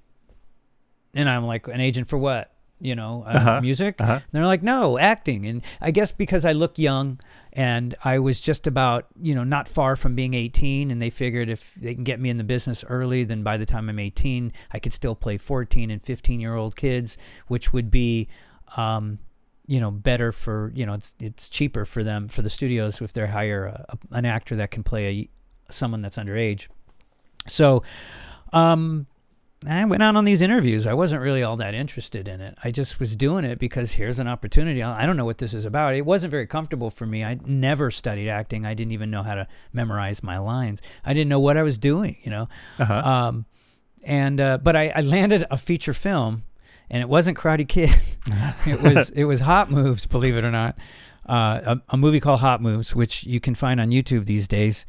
and 1.14 1.30
i'm 1.30 1.46
like 1.46 1.68
an 1.68 1.80
agent 1.80 2.08
for 2.08 2.18
what 2.18 2.54
you 2.80 2.96
know 2.96 3.24
uh, 3.26 3.30
Uh-huh. 3.32 3.62
music 3.62 3.96
Uh-huh. 4.00 4.20
they're 4.32 4.46
like 4.46 4.62
no 4.64 5.00
acting 5.00 5.46
and 5.46 5.62
i 5.82 5.92
guess 5.92 6.12
because 6.12 6.46
i 6.46 6.52
look 6.52 6.78
young 6.78 7.20
and 7.54 7.96
i 8.04 8.20
was 8.20 8.40
just 8.42 8.68
about 8.68 9.08
you 9.20 9.34
know 9.34 9.44
not 9.44 9.68
far 9.68 9.96
from 9.96 10.14
being 10.14 10.34
18 10.34 10.92
and 10.92 11.02
they 11.02 11.10
figured 11.10 11.50
if 11.50 11.74
they 11.76 11.96
can 11.96 12.04
get 12.04 12.20
me 12.20 12.30
in 12.30 12.38
the 12.38 12.44
business 12.44 12.84
early 12.90 13.24
then 13.24 13.42
by 13.44 13.58
the 13.58 13.66
time 13.66 13.90
i'm 13.90 13.98
18 13.98 14.52
i 14.72 14.78
could 14.80 14.94
still 14.94 15.16
play 15.16 15.38
14 15.38 15.90
and 15.90 16.04
15 16.04 16.40
year 16.40 16.54
old 16.56 16.76
kids 16.76 17.18
which 17.48 17.72
would 17.74 17.90
be 17.90 18.28
um, 18.76 19.20
you 19.68 19.80
know 19.80 19.92
better 19.92 20.32
for 20.32 20.72
you 20.74 20.86
know 20.86 20.94
it's, 20.94 21.14
it's 21.20 21.50
cheaper 21.50 21.86
for 21.86 22.04
them 22.04 22.28
for 22.28 22.42
the 22.42 22.50
studios 22.50 23.02
if 23.02 23.14
they 23.14 23.28
hire 23.28 23.66
a, 23.66 23.86
a, 23.90 24.16
an 24.16 24.26
actor 24.26 24.56
that 24.56 24.72
can 24.72 24.84
play 24.84 25.08
a 25.08 25.30
someone 25.72 26.02
that's 26.02 26.18
underage 26.18 26.68
so 27.48 27.84
um 28.54 29.06
I 29.66 29.84
went 29.86 30.04
out 30.04 30.16
on 30.16 30.24
these 30.26 30.42
interviews. 30.44 30.86
I 30.86 30.94
wasn't 30.94 31.22
really 31.22 31.42
all 31.42 31.58
that 31.58 31.74
interested 31.74 32.28
in 32.28 32.42
it. 32.42 32.56
I 32.64 32.70
just 32.70 33.00
was 33.00 33.16
doing 33.16 33.44
it 33.44 33.58
because 33.58 33.94
here's 33.94 34.20
an 34.20 34.28
opportunity. 34.28 34.84
I 34.84 35.06
don't 35.08 35.18
know 35.18 35.26
what 35.26 35.40
this 35.40 35.54
is 35.56 35.66
about. 35.66 35.96
It 35.96 36.06
wasn't 36.06 36.30
very 36.30 36.46
comfortable 36.46 36.92
for 36.92 37.08
me. 37.08 37.24
I 37.24 37.40
never 37.44 37.90
studied 37.90 38.30
acting. 38.30 38.68
I 38.68 38.76
didn't 38.76 38.92
even 38.92 39.10
know 39.10 39.24
how 39.24 39.34
to 39.34 39.48
memorize 39.74 40.22
my 40.22 40.38
lines. 40.38 40.82
I 41.04 41.14
didn't 41.14 41.30
know 41.30 41.40
what 41.40 41.58
I 41.58 41.64
was 41.64 41.80
doing, 41.80 42.18
you 42.22 42.30
know. 42.30 42.48
Uh-huh. 42.78 42.94
Um, 42.94 43.46
and 44.04 44.40
uh, 44.40 44.60
but 44.60 44.76
I, 44.76 44.90
I 44.96 45.02
landed 45.02 45.46
a 45.50 45.58
feature 45.58 45.94
film, 45.94 46.44
and 46.90 47.02
it 47.02 47.10
wasn't 47.10 47.38
Karate 47.38 47.68
Kid. 47.68 47.96
it 48.66 48.82
was 48.82 49.10
it 49.12 49.26
was 49.26 49.42
Hot 49.42 49.72
Moves, 49.72 50.06
believe 50.06 50.36
it 50.36 50.44
or 50.44 50.52
not, 50.52 50.78
uh, 51.28 51.76
a, 51.76 51.82
a 51.90 51.98
movie 51.98 52.20
called 52.20 52.40
Hot 52.40 52.62
Moves, 52.62 52.96
which 52.96 53.24
you 53.26 53.40
can 53.40 53.56
find 53.56 53.80
on 53.80 53.90
YouTube 53.90 54.26
these 54.26 54.48
days. 54.48 54.86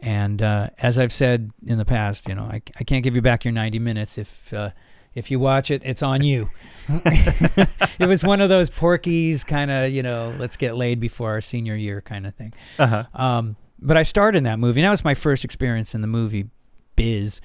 And 0.00 0.42
uh, 0.42 0.68
as 0.78 0.98
I've 0.98 1.12
said 1.12 1.50
in 1.66 1.78
the 1.78 1.84
past, 1.84 2.28
you 2.28 2.34
know, 2.34 2.44
I, 2.44 2.60
I 2.78 2.84
can't 2.84 3.02
give 3.02 3.16
you 3.16 3.22
back 3.22 3.44
your 3.44 3.52
90 3.52 3.78
minutes 3.78 4.18
if 4.18 4.52
uh, 4.52 4.70
if 5.14 5.30
you 5.30 5.40
watch 5.40 5.70
it, 5.70 5.82
it's 5.84 6.02
on 6.02 6.22
you. 6.22 6.50
it 6.88 8.06
was 8.06 8.22
one 8.22 8.42
of 8.42 8.50
those 8.50 8.68
Porky's 8.68 9.44
kind 9.44 9.70
of, 9.70 9.90
you 9.90 10.02
know, 10.02 10.34
let's 10.38 10.56
get 10.56 10.76
laid 10.76 11.00
before 11.00 11.30
our 11.30 11.40
senior 11.40 11.74
year 11.74 12.02
kind 12.02 12.26
of 12.26 12.34
thing. 12.34 12.52
Uh-huh. 12.78 13.04
Um, 13.14 13.56
but 13.80 13.96
I 13.96 14.02
starred 14.02 14.36
in 14.36 14.44
that 14.44 14.58
movie. 14.58 14.80
And 14.80 14.86
that 14.86 14.90
was 14.90 15.04
my 15.04 15.14
first 15.14 15.42
experience 15.44 15.94
in 15.94 16.02
the 16.02 16.06
movie 16.06 16.50
biz. 16.96 17.40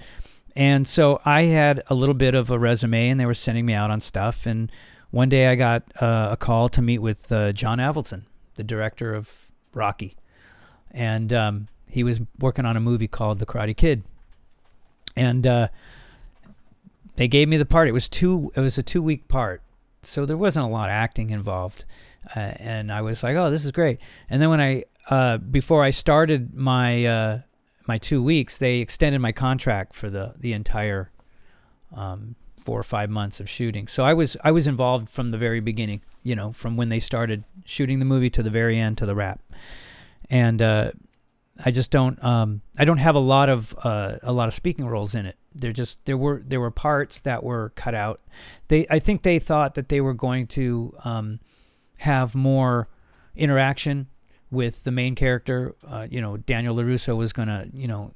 And 0.55 0.87
so 0.87 1.21
I 1.23 1.43
had 1.43 1.83
a 1.87 1.95
little 1.95 2.15
bit 2.15 2.35
of 2.35 2.51
a 2.51 2.59
resume, 2.59 3.09
and 3.09 3.19
they 3.19 3.25
were 3.25 3.33
sending 3.33 3.65
me 3.65 3.73
out 3.73 3.89
on 3.89 4.01
stuff. 4.01 4.45
And 4.45 4.71
one 5.11 5.29
day 5.29 5.47
I 5.47 5.55
got 5.55 5.83
uh, 6.01 6.29
a 6.31 6.37
call 6.37 6.69
to 6.69 6.81
meet 6.81 6.99
with 6.99 7.31
uh, 7.31 7.53
John 7.53 7.77
Avildsen, 7.79 8.23
the 8.55 8.63
director 8.63 9.13
of 9.13 9.49
Rocky, 9.73 10.15
and 10.91 11.31
um, 11.31 11.67
he 11.87 12.03
was 12.03 12.19
working 12.39 12.65
on 12.65 12.75
a 12.75 12.81
movie 12.81 13.07
called 13.07 13.39
The 13.39 13.45
Karate 13.45 13.75
Kid. 13.75 14.03
And 15.15 15.45
uh, 15.45 15.67
they 17.15 17.27
gave 17.27 17.47
me 17.47 17.57
the 17.57 17.65
part. 17.65 17.87
It 17.87 17.93
was 17.93 18.07
two. 18.09 18.51
It 18.55 18.61
was 18.61 18.77
a 18.77 18.83
two 18.83 19.01
week 19.01 19.27
part, 19.27 19.61
so 20.03 20.25
there 20.25 20.37
wasn't 20.37 20.65
a 20.65 20.69
lot 20.69 20.85
of 20.85 20.93
acting 20.93 21.29
involved. 21.29 21.85
Uh, 22.35 22.39
and 22.57 22.91
I 22.91 23.01
was 23.01 23.23
like, 23.23 23.35
"Oh, 23.35 23.51
this 23.51 23.65
is 23.65 23.71
great." 23.71 23.99
And 24.29 24.41
then 24.41 24.49
when 24.49 24.61
I 24.61 24.85
uh, 25.09 25.37
before 25.37 25.83
I 25.83 25.89
started 25.89 26.53
my 26.53 27.05
uh, 27.05 27.39
my 27.87 27.97
two 27.97 28.21
weeks, 28.21 28.57
they 28.57 28.79
extended 28.79 29.19
my 29.19 29.31
contract 29.31 29.93
for 29.93 30.09
the 30.09 30.33
the 30.37 30.53
entire 30.53 31.11
um, 31.95 32.35
four 32.57 32.79
or 32.79 32.83
five 32.83 33.09
months 33.09 33.39
of 33.39 33.49
shooting. 33.49 33.87
So 33.87 34.03
I 34.03 34.13
was 34.13 34.37
I 34.43 34.51
was 34.51 34.67
involved 34.67 35.09
from 35.09 35.31
the 35.31 35.37
very 35.37 35.59
beginning. 35.59 36.01
You 36.23 36.35
know, 36.35 36.51
from 36.51 36.77
when 36.77 36.89
they 36.89 36.99
started 36.99 37.43
shooting 37.65 37.99
the 37.99 38.05
movie 38.05 38.29
to 38.29 38.43
the 38.43 38.49
very 38.49 38.79
end 38.79 38.97
to 38.99 39.05
the 39.05 39.15
wrap. 39.15 39.41
And 40.29 40.61
uh, 40.61 40.91
I 41.63 41.71
just 41.71 41.91
don't 41.91 42.23
um, 42.23 42.61
I 42.77 42.85
don't 42.85 42.97
have 42.97 43.15
a 43.15 43.19
lot 43.19 43.49
of 43.49 43.75
uh, 43.83 44.17
a 44.23 44.31
lot 44.31 44.47
of 44.47 44.53
speaking 44.53 44.85
roles 44.85 45.15
in 45.15 45.25
it. 45.25 45.37
There 45.53 45.71
just 45.71 46.03
there 46.05 46.17
were 46.17 46.41
there 46.45 46.59
were 46.59 46.71
parts 46.71 47.19
that 47.21 47.43
were 47.43 47.71
cut 47.75 47.95
out. 47.95 48.21
They 48.67 48.85
I 48.89 48.99
think 48.99 49.23
they 49.23 49.39
thought 49.39 49.75
that 49.75 49.89
they 49.89 50.01
were 50.01 50.13
going 50.13 50.47
to 50.47 50.95
um, 51.03 51.39
have 51.97 52.35
more 52.35 52.87
interaction 53.35 54.07
with 54.51 54.83
the 54.83 54.91
main 54.91 55.15
character. 55.15 55.75
Uh, 55.87 56.07
you 56.09 56.21
know, 56.21 56.37
Daniel 56.37 56.75
LaRusso 56.75 57.15
was 57.17 57.33
going 57.33 57.47
to, 57.47 57.69
you 57.73 57.87
know, 57.87 58.13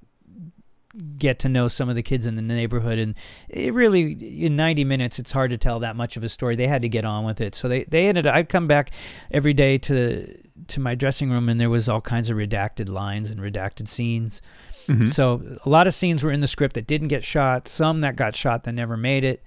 get 1.17 1.39
to 1.39 1.49
know 1.49 1.67
some 1.67 1.89
of 1.89 1.95
the 1.95 2.03
kids 2.03 2.25
in 2.25 2.35
the 2.35 2.41
neighborhood. 2.41 2.99
And 2.99 3.15
it 3.49 3.73
really 3.73 4.13
in 4.45 4.55
90 4.55 4.83
minutes 4.85 5.19
it's 5.19 5.31
hard 5.31 5.51
to 5.51 5.57
tell 5.57 5.79
that 5.79 5.95
much 5.95 6.15
of 6.17 6.23
a 6.23 6.29
story. 6.29 6.55
They 6.55 6.67
had 6.67 6.81
to 6.83 6.89
get 6.89 7.03
on 7.05 7.25
with 7.25 7.41
it. 7.41 7.53
So 7.55 7.67
they 7.67 7.83
they 7.83 8.07
ended 8.07 8.25
i'd 8.27 8.47
come 8.49 8.67
back 8.67 8.91
every 9.31 9.53
day 9.53 9.77
to 9.79 10.37
to 10.67 10.79
my 10.79 10.95
dressing 10.95 11.29
room 11.29 11.49
and 11.49 11.59
there 11.59 11.69
was 11.69 11.89
all 11.89 11.99
kinds 12.01 12.29
of 12.29 12.37
redacted 12.37 12.87
lines 12.87 13.29
and 13.29 13.39
redacted 13.41 13.87
scenes. 13.87 14.41
Mhm. 14.87 15.11
so 15.11 15.41
a 15.65 15.69
lot 15.69 15.87
of 15.87 15.93
scenes 15.95 16.23
were 16.23 16.31
in 16.31 16.41
the 16.41 16.47
script 16.47 16.75
that 16.75 16.85
didn't 16.87 17.07
get 17.09 17.23
shot 17.23 17.67
some 17.67 18.01
that 18.01 18.15
got 18.15 18.35
shot 18.35 18.63
that 18.65 18.71
never 18.73 18.95
made 18.95 19.23
it. 19.23 19.43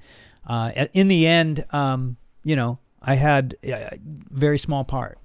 Uh, 0.46 0.86
in 0.92 1.08
the 1.08 1.26
end 1.26 1.64
um, 1.70 2.16
you 2.42 2.56
know 2.56 2.78
i 3.00 3.14
had 3.14 3.56
a 3.64 3.98
very 4.30 4.58
small 4.58 4.84
part 4.84 5.18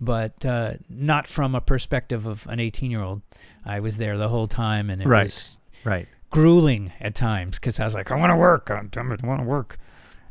but 0.00 0.44
uh, 0.44 0.74
not 0.88 1.26
from 1.26 1.54
a 1.54 1.60
perspective 1.60 2.26
of 2.26 2.46
an 2.46 2.60
18 2.60 2.90
year 2.90 3.02
old. 3.02 3.22
I 3.64 3.80
was 3.80 3.98
there 3.98 4.16
the 4.16 4.28
whole 4.28 4.48
time, 4.48 4.90
and 4.90 5.02
it 5.02 5.06
Right. 5.08 5.24
was 5.24 5.58
right. 5.84 6.08
grueling 6.30 6.92
at 7.00 7.14
times 7.14 7.58
because 7.58 7.78
I 7.80 7.84
was 7.84 7.94
like, 7.94 8.10
I 8.10 8.16
want 8.16 8.30
to 8.30 8.36
work, 8.36 8.70
I 8.70 8.74
want 8.74 8.92
to 8.92 9.44
work, 9.44 9.78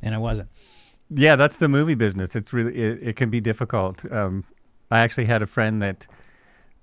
and 0.02 0.16
I 0.16 0.18
wasn't. 0.18 0.50
Yeah, 1.10 1.36
that's 1.36 1.58
the 1.58 1.68
movie 1.68 1.96
business. 1.96 2.36
It's 2.36 2.54
really 2.54 2.76
it, 2.76 3.00
it 3.10 3.16
can 3.16 3.30
be 3.30 3.42
difficult. 3.42 4.10
Um, 4.12 4.44
I 4.92 5.00
actually 5.00 5.26
had 5.26 5.42
a 5.42 5.48
friend 5.48 5.82
that 5.82 6.06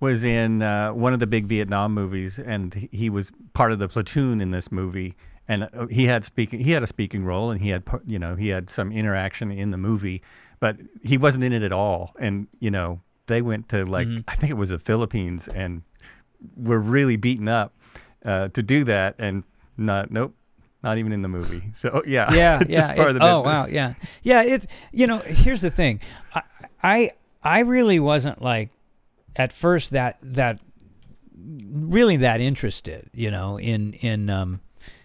was 0.00 0.24
in 0.24 0.62
uh, 0.62 0.92
one 0.92 1.12
of 1.14 1.20
the 1.20 1.26
big 1.26 1.46
Vietnam 1.46 1.94
movies, 1.94 2.38
and 2.38 2.88
he, 2.92 3.08
was 3.08 3.32
part 3.54 3.72
of 3.72 3.78
the 3.78 3.88
platoon 3.88 4.40
in 4.40 4.50
this 4.50 4.70
movie. 4.70 5.14
And 5.48 5.68
uh, 5.72 5.86
he 5.86 6.06
had 6.06 6.24
speaking. 6.24 6.60
He 6.60 6.72
had 6.72 6.82
a 6.82 6.86
speaking 6.86 7.24
role, 7.24 7.50
and 7.50 7.60
he 7.60 7.68
had 7.70 7.84
you 8.04 8.18
know 8.18 8.34
he 8.34 8.48
had 8.48 8.68
some 8.68 8.90
interaction 8.92 9.50
in 9.52 9.70
the 9.70 9.76
movie, 9.78 10.22
but 10.60 10.76
he 11.02 11.18
wasn't 11.18 11.44
in 11.44 11.52
it 11.52 11.62
at 11.62 11.72
all. 11.72 12.14
And 12.18 12.46
you 12.60 12.70
know 12.70 13.00
they 13.26 13.42
went 13.42 13.68
to 13.70 13.84
like 13.84 14.08
Mhm. 14.08 14.24
I 14.28 14.36
think 14.36 14.50
it 14.50 14.56
was 14.56 14.68
the 14.70 14.78
Philippines, 14.78 15.48
and 15.48 15.82
were 16.56 16.78
really 16.78 17.16
beaten 17.16 17.48
up 17.48 17.72
uh, 18.24 18.48
to 18.48 18.62
do 18.62 18.84
that, 18.84 19.14
and 19.18 19.42
not 19.76 20.10
nope, 20.10 20.34
not 20.82 20.98
even 20.98 21.12
in 21.12 21.22
the 21.22 21.28
movie. 21.28 21.62
So 21.74 22.02
yeah, 22.06 22.32
Yeah, 22.32 22.58
just 22.68 22.70
yeah. 22.90 22.94
part 22.94 23.08
it- 23.10 23.16
of 23.16 23.20
the 23.20 23.26
oh 23.28 23.42
business. 23.42 23.58
wow, 23.58 23.66
yeah, 23.66 23.94
yeah. 24.22 24.42
It's 24.42 24.66
you 24.92 25.06
know, 25.06 25.18
here's 25.20 25.60
the 25.60 25.70
thing. 25.70 26.00
I, 26.34 26.42
I 26.82 27.10
I 27.42 27.58
really 27.60 27.98
wasn't 28.00 28.40
like 28.42 28.70
at 29.36 29.52
first 29.52 29.90
that 29.90 30.18
that 30.22 30.60
really 31.70 32.16
that 32.18 32.40
interested, 32.40 33.10
you 33.12 33.30
know, 33.30 33.58
in 33.58 33.92
in 33.94 34.30
um 34.30 34.60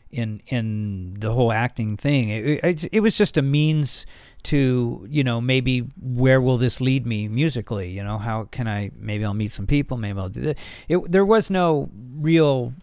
in 0.09 0.41
in 0.47 1.15
the 1.19 1.31
whole 1.33 1.51
acting 1.51 1.97
thing. 1.97 2.29
It, 2.29 2.63
it, 2.63 2.89
it 2.91 2.99
was 3.01 3.17
just 3.17 3.37
a 3.37 3.41
means 3.41 4.05
to 4.43 5.05
you 5.09 5.23
know 5.23 5.39
maybe 5.41 5.79
where 6.01 6.41
will 6.41 6.57
this 6.57 6.81
lead 6.81 7.05
me 7.05 7.27
musically? 7.27 7.89
You 7.91 8.03
know 8.03 8.17
how 8.17 8.45
can 8.51 8.67
i 8.67 8.91
maybe 8.97 9.23
i'll 9.25 9.33
meet 9.33 9.51
some 9.51 9.67
people 9.67 9.97
maybe 9.97 10.19
i'll 10.19 10.29
do 10.29 10.41
this 10.41 10.57
it, 10.87 11.11
there 11.11 11.25
was 11.25 11.49
no 11.49 11.89
real 12.15 12.73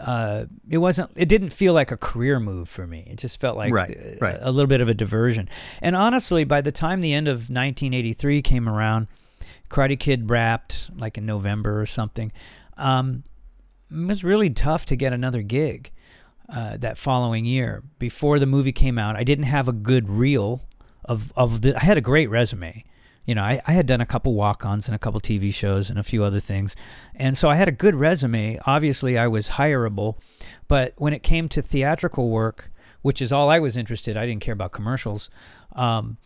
uh, 0.00 0.46
it 0.70 0.78
wasn't 0.78 1.10
it 1.16 1.28
didn't 1.28 1.50
feel 1.50 1.74
like 1.74 1.90
a 1.90 1.96
career 1.98 2.40
move 2.40 2.66
for 2.68 2.86
me. 2.86 3.06
It 3.10 3.16
just 3.18 3.38
felt 3.38 3.58
like 3.58 3.72
Right, 3.74 3.90
a, 3.90 4.18
right. 4.22 4.38
a 4.40 4.50
little 4.50 4.66
bit 4.66 4.80
of 4.80 4.88
a 4.88 4.94
diversion. 4.94 5.48
And 5.82 5.94
honestly 5.94 6.44
by 6.44 6.62
the 6.62 6.72
time 6.72 7.02
the 7.02 7.12
end 7.12 7.28
of 7.28 7.50
1983 7.50 8.40
came 8.42 8.68
around 8.68 9.06
karate 9.68 9.98
kid 10.00 10.30
wrapped 10.30 10.90
like 10.98 11.18
in 11.18 11.26
november 11.26 11.80
or 11.80 11.86
something. 11.86 12.32
Um, 12.78 13.24
it 13.90 14.06
was 14.06 14.24
really 14.24 14.48
tough 14.48 14.86
to 14.86 14.96
get 14.96 15.12
another 15.12 15.42
gig 15.42 15.90
uh, 16.48 16.76
that 16.76 16.98
following 16.98 17.44
year 17.44 17.82
before 17.98 18.38
the 18.38 18.46
movie 18.46 18.72
came 18.72 18.98
out 18.98 19.16
i 19.16 19.24
didn't 19.24 19.44
have 19.44 19.68
a 19.68 19.72
good 19.72 20.08
reel 20.08 20.62
of, 21.04 21.32
of 21.36 21.62
the 21.62 21.76
i 21.76 21.84
had 21.84 21.96
a 21.98 22.02
great 22.02 22.28
resume 22.30 22.84
you 23.24 23.36
know, 23.36 23.42
I, 23.44 23.60
I 23.68 23.72
had 23.74 23.86
done 23.86 24.00
a 24.00 24.04
couple 24.04 24.34
walk-ons 24.34 24.88
and 24.88 24.96
a 24.96 24.98
couple 24.98 25.20
TV 25.20 25.54
shows 25.54 25.88
and 25.88 25.96
a 25.96 26.02
few 26.02 26.24
other 26.24 26.40
things, 26.40 26.74
and 27.14 27.38
so 27.38 27.48
I 27.48 27.54
had 27.54 27.68
a 27.68 27.70
good 27.72 27.94
resume. 27.94 28.58
Obviously, 28.66 29.16
I 29.16 29.28
was 29.28 29.50
hireable, 29.50 30.16
but 30.66 30.94
when 30.96 31.12
it 31.12 31.22
came 31.22 31.48
to 31.50 31.62
theatrical 31.62 32.30
work, 32.30 32.72
which 33.02 33.22
is 33.22 33.32
all 33.32 33.48
I 33.48 33.60
was 33.60 33.76
interested, 33.76 34.16
I 34.16 34.26
didn't 34.26 34.42
care 34.42 34.54
about 34.54 34.72
commercials. 34.72 35.30
Um, 35.76 36.16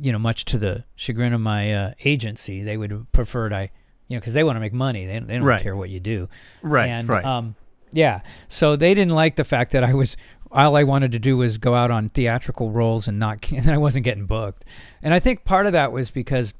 you 0.00 0.12
know, 0.12 0.18
much 0.20 0.44
to 0.44 0.56
the 0.58 0.84
chagrin 0.94 1.32
of 1.32 1.40
my 1.40 1.74
uh, 1.74 1.94
agency, 2.04 2.62
they 2.62 2.76
would 2.76 2.92
have 2.92 3.10
preferred 3.10 3.52
I, 3.52 3.72
you 4.06 4.16
know, 4.16 4.20
because 4.20 4.34
they 4.34 4.44
want 4.44 4.54
to 4.54 4.60
make 4.60 4.72
money. 4.72 5.06
They, 5.06 5.18
they 5.18 5.34
don't 5.34 5.42
Right. 5.42 5.60
care 5.60 5.74
what 5.74 5.90
you 5.90 5.98
do. 5.98 6.28
Right, 6.62 6.86
And, 6.88 7.08
right. 7.08 7.24
Um, 7.24 7.56
yeah. 7.94 8.20
So 8.48 8.76
they 8.76 8.92
didn't 8.92 9.14
like 9.14 9.36
the 9.36 9.44
fact 9.44 9.72
that 9.72 9.84
I 9.84 9.94
was 9.94 10.16
all 10.50 10.76
I 10.76 10.84
wanted 10.84 11.12
to 11.12 11.18
do 11.18 11.36
was 11.36 11.58
go 11.58 11.74
out 11.74 11.90
on 11.90 12.08
theatrical 12.08 12.70
roles 12.70 13.08
and 13.08 13.18
not 13.18 13.50
and 13.56 13.70
I 13.70 13.78
wasn't 13.78 14.04
getting 14.04 14.26
booked. 14.26 14.64
And 15.02 15.14
I 15.14 15.20
think 15.20 15.44
part 15.44 15.66
of 15.66 15.72
that 15.72 15.92
was 15.92 16.10
because 16.10 16.52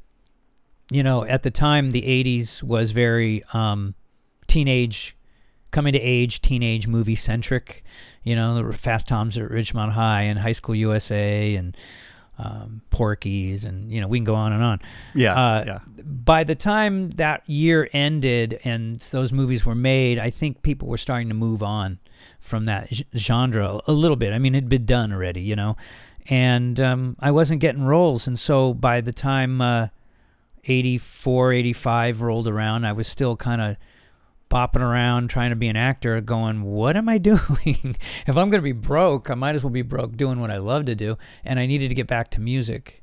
you 0.90 1.02
know, 1.02 1.24
at 1.24 1.42
the 1.42 1.50
time 1.50 1.92
the 1.92 2.02
80s 2.02 2.62
was 2.62 2.90
very 2.90 3.42
um, 3.52 3.94
teenage 4.46 5.16
coming 5.70 5.92
to 5.92 5.98
age 6.00 6.40
teenage 6.40 6.86
movie 6.86 7.16
centric. 7.16 7.82
You 8.22 8.36
know, 8.36 8.70
Fast 8.72 9.08
Times 9.08 9.36
at 9.36 9.50
Ridgemont 9.50 9.92
High 9.92 10.22
and 10.22 10.38
High 10.38 10.52
School 10.52 10.74
USA 10.74 11.56
and 11.56 11.76
um, 12.38 12.82
Porky's 12.90 13.64
and 13.64 13.92
you 13.92 14.00
know, 14.00 14.08
we 14.08 14.18
can 14.18 14.24
go 14.24 14.34
on 14.34 14.52
and 14.52 14.62
on 14.62 14.80
yeah, 15.14 15.34
uh, 15.34 15.64
yeah. 15.66 15.78
by 16.02 16.44
the 16.44 16.54
time 16.54 17.10
that 17.10 17.48
year 17.48 17.88
ended 17.92 18.60
and 18.64 18.98
those 19.00 19.32
movies 19.32 19.64
were 19.64 19.74
made, 19.74 20.18
I 20.18 20.30
think 20.30 20.62
people 20.62 20.88
were 20.88 20.98
starting 20.98 21.28
to 21.28 21.34
move 21.34 21.62
on 21.62 21.98
from 22.40 22.64
that 22.64 22.88
genre 23.16 23.80
a 23.86 23.92
little 23.92 24.16
bit. 24.16 24.32
I 24.32 24.38
mean, 24.38 24.54
it'd 24.54 24.68
been 24.68 24.86
done 24.86 25.12
already, 25.12 25.42
you 25.42 25.56
know, 25.56 25.76
and 26.26 26.80
um, 26.80 27.16
I 27.20 27.30
wasn't 27.30 27.60
getting 27.60 27.84
roles. 27.84 28.26
And 28.26 28.38
so 28.38 28.74
by 28.74 29.00
the 29.00 29.12
time 29.12 29.60
uh, 29.60 29.88
84, 30.64 31.52
85 31.52 32.20
rolled 32.22 32.48
around, 32.48 32.84
I 32.84 32.92
was 32.92 33.06
still 33.06 33.36
kind 33.36 33.60
of 33.60 33.76
bopping 34.54 34.80
around 34.82 35.28
trying 35.28 35.50
to 35.50 35.56
be 35.56 35.68
an 35.68 35.76
actor, 35.76 36.20
going, 36.20 36.62
What 36.62 36.96
am 36.96 37.08
I 37.08 37.18
doing? 37.32 37.96
if 38.26 38.28
I'm 38.28 38.50
going 38.50 38.52
to 38.52 38.61
be 38.62 38.73
broke, 38.73 39.30
I 39.30 39.34
might 39.34 39.54
as 39.56 39.62
well 39.64 39.70
be 39.70 39.82
broke 39.82 40.16
doing 40.16 40.40
what 40.40 40.50
I 40.50 40.58
love 40.58 40.84
to 40.87 40.94
do. 40.94 41.18
And 41.44 41.58
I 41.58 41.66
needed 41.66 41.88
to 41.88 41.94
get 41.94 42.06
back 42.06 42.30
to 42.32 42.40
music. 42.40 43.02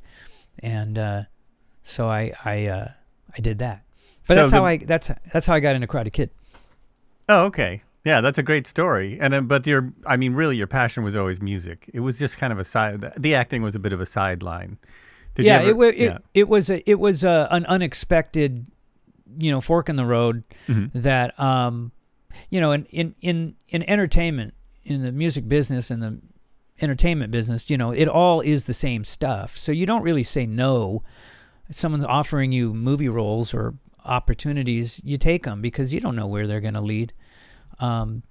And, 0.60 0.98
uh, 0.98 1.24
so 1.84 2.10
I 2.10 2.31
I 2.46 2.65
uh, 2.67 2.91
I 3.36 3.41
did 3.41 3.60
that. 3.60 3.84
But 4.27 4.36
So 4.36 4.39
that's 4.41 4.51
the- 4.51 4.58
how 4.58 4.65
I 4.65 4.77
that's 4.77 5.12
that's 5.34 5.46
how 5.46 5.55
I 5.55 5.60
got 5.60 5.75
into 5.75 5.88
Karate 5.88 6.13
Kid. 6.13 6.29
Oh, 7.27 7.46
okay. 7.46 7.81
Yeah, 8.03 8.22
that's 8.22 8.38
a 8.38 8.43
great 8.43 8.65
story. 8.65 9.20
And 9.22 9.31
then, 9.31 9.46
but 9.46 9.65
your, 9.67 9.93
I 10.08 10.17
mean, 10.17 10.34
really, 10.34 10.58
your 10.58 10.65
passion 10.65 11.03
was 11.03 11.15
always 11.15 11.39
music. 11.39 11.88
It 11.93 12.00
was 12.00 12.17
just 12.17 12.38
kind 12.38 12.51
of 12.51 12.58
a 12.58 12.63
side. 12.63 13.13
The, 13.15 13.36
acting 13.36 13.62
was 13.62 13.75
a 13.75 13.79
bit 13.79 13.93
of 13.93 14.01
a 14.01 14.08
sideline. 14.08 14.79
Did 15.36 15.46
yeah, 15.46 15.60
ever, 15.62 15.86
it, 15.86 15.96
it 15.96 16.00
yeah. 16.00 16.17
it 16.34 16.50
was 16.50 16.70
a, 16.72 16.89
it 16.89 17.00
was 17.00 17.24
a, 17.24 17.48
an 17.51 17.63
unexpected, 17.67 18.65
you 19.38 19.51
know, 19.51 19.61
fork 19.61 19.89
in 19.89 19.95
the 19.95 20.05
road 20.05 20.43
Mhm. 20.67 20.91
that 20.93 21.39
um, 21.39 21.91
you 22.50 22.59
know, 22.61 22.71
in 22.71 22.85
in 22.85 23.15
in 23.21 23.55
in 23.69 23.83
entertainment, 23.89 24.53
in 24.83 25.01
the 25.03 25.11
music 25.11 25.47
business, 25.47 25.91
in 25.91 26.00
the 26.00 26.19
entertainment 26.81 27.31
business, 27.31 27.69
you 27.69 27.77
know, 27.77 27.91
it 27.91 28.07
all 28.07 28.41
is 28.41 28.65
the 28.65 28.73
same 28.73 29.03
stuff. 29.05 29.57
So 29.57 29.71
you 29.71 29.85
don't 29.85 30.01
really 30.01 30.23
say 30.23 30.45
no. 30.45 31.03
If 31.69 31.77
someone's 31.77 32.05
offering 32.05 32.51
you 32.51 32.73
movie 32.73 33.09
roles 33.09 33.53
or 33.53 33.75
opportunities, 34.03 35.00
you 35.03 35.17
take 35.17 35.43
them 35.43 35.61
because 35.61 35.93
you 35.93 36.00
don't 36.00 36.15
know 36.15 36.25
where 36.27 36.47
they're 36.47 36.59
going 36.59 36.73
to 36.73 36.81
lead. 36.81 37.13
Um, 37.79 38.23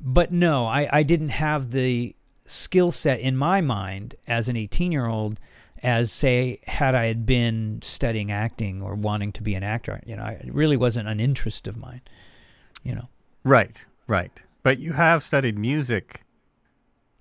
but 0.00 0.32
no, 0.32 0.66
I, 0.66 0.88
I 0.92 1.02
didn't 1.02 1.30
have 1.30 1.70
the 1.70 2.14
skill 2.44 2.90
set 2.90 3.18
in 3.20 3.36
my 3.36 3.60
mind 3.60 4.14
as 4.26 4.48
an 4.48 4.56
18 4.56 4.92
year 4.92 5.06
old 5.06 5.38
as 5.86 6.10
say 6.12 6.58
had 6.66 6.94
I 6.94 7.06
had 7.06 7.24
been 7.24 7.78
studying 7.80 8.32
acting 8.32 8.82
or 8.82 8.94
wanting 8.96 9.32
to 9.32 9.42
be 9.42 9.54
an 9.54 9.62
actor. 9.62 10.00
You 10.04 10.16
know, 10.16 10.22
I, 10.24 10.32
it 10.32 10.52
really 10.52 10.76
wasn't 10.76 11.08
an 11.08 11.20
interest 11.20 11.66
of 11.68 11.76
mine. 11.76 12.02
You 12.82 12.96
know. 12.96 13.08
Right, 13.44 13.84
right. 14.08 14.32
But 14.64 14.80
you 14.80 14.92
have 14.94 15.22
studied 15.22 15.56
music. 15.56 16.22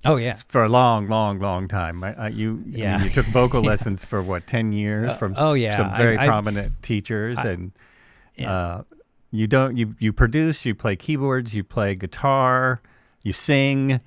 Oh 0.03 0.17
yeah. 0.17 0.38
For 0.48 0.63
a 0.63 0.69
long, 0.69 1.07
long, 1.07 1.39
long 1.39 1.67
time. 1.67 2.03
I, 2.03 2.13
I, 2.15 2.27
you, 2.29 2.51
I 2.51 2.53
mean, 2.53 2.74
Yeah. 2.77 3.03
you 3.03 3.10
took 3.10 3.25
vocal 3.27 3.62
Yeah. 3.63 3.69
lessons 3.69 4.03
for 4.03 4.22
what 4.22 4.45
ten 4.48 4.72
years 4.72 5.10
Uh, 5.12 5.15
from 5.15 5.36
oh, 5.38 5.53
yeah. 5.53 5.77
some 5.77 5.95
very 5.95 6.17
I- 6.17 6.25
prominent 6.27 6.81
teachers, 6.81 7.38
and 7.39 7.72
Yeah. 8.36 8.51
uh, 8.51 8.84
you 9.31 9.48
don't 9.48 9.77
you 9.77 9.95
you 10.00 10.12
produce, 10.13 10.65
you 10.65 10.74
play 10.75 10.95
keyboards, 10.95 11.53
you 11.53 11.63
play 11.63 11.93
guitar, 11.95 12.81
you 13.24 13.31
sing. 13.34 14.00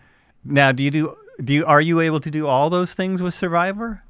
Now, 0.44 0.72
do 0.72 0.82
you 0.82 0.90
do 0.90 1.16
do 1.42 1.52
you 1.52 1.64
are 1.66 1.80
you 1.80 2.00
able 2.00 2.20
to 2.20 2.30
do 2.30 2.46
all 2.48 2.70
those 2.70 2.92
things 2.94 3.20
with 3.22 3.34
Survivor? 3.34 4.02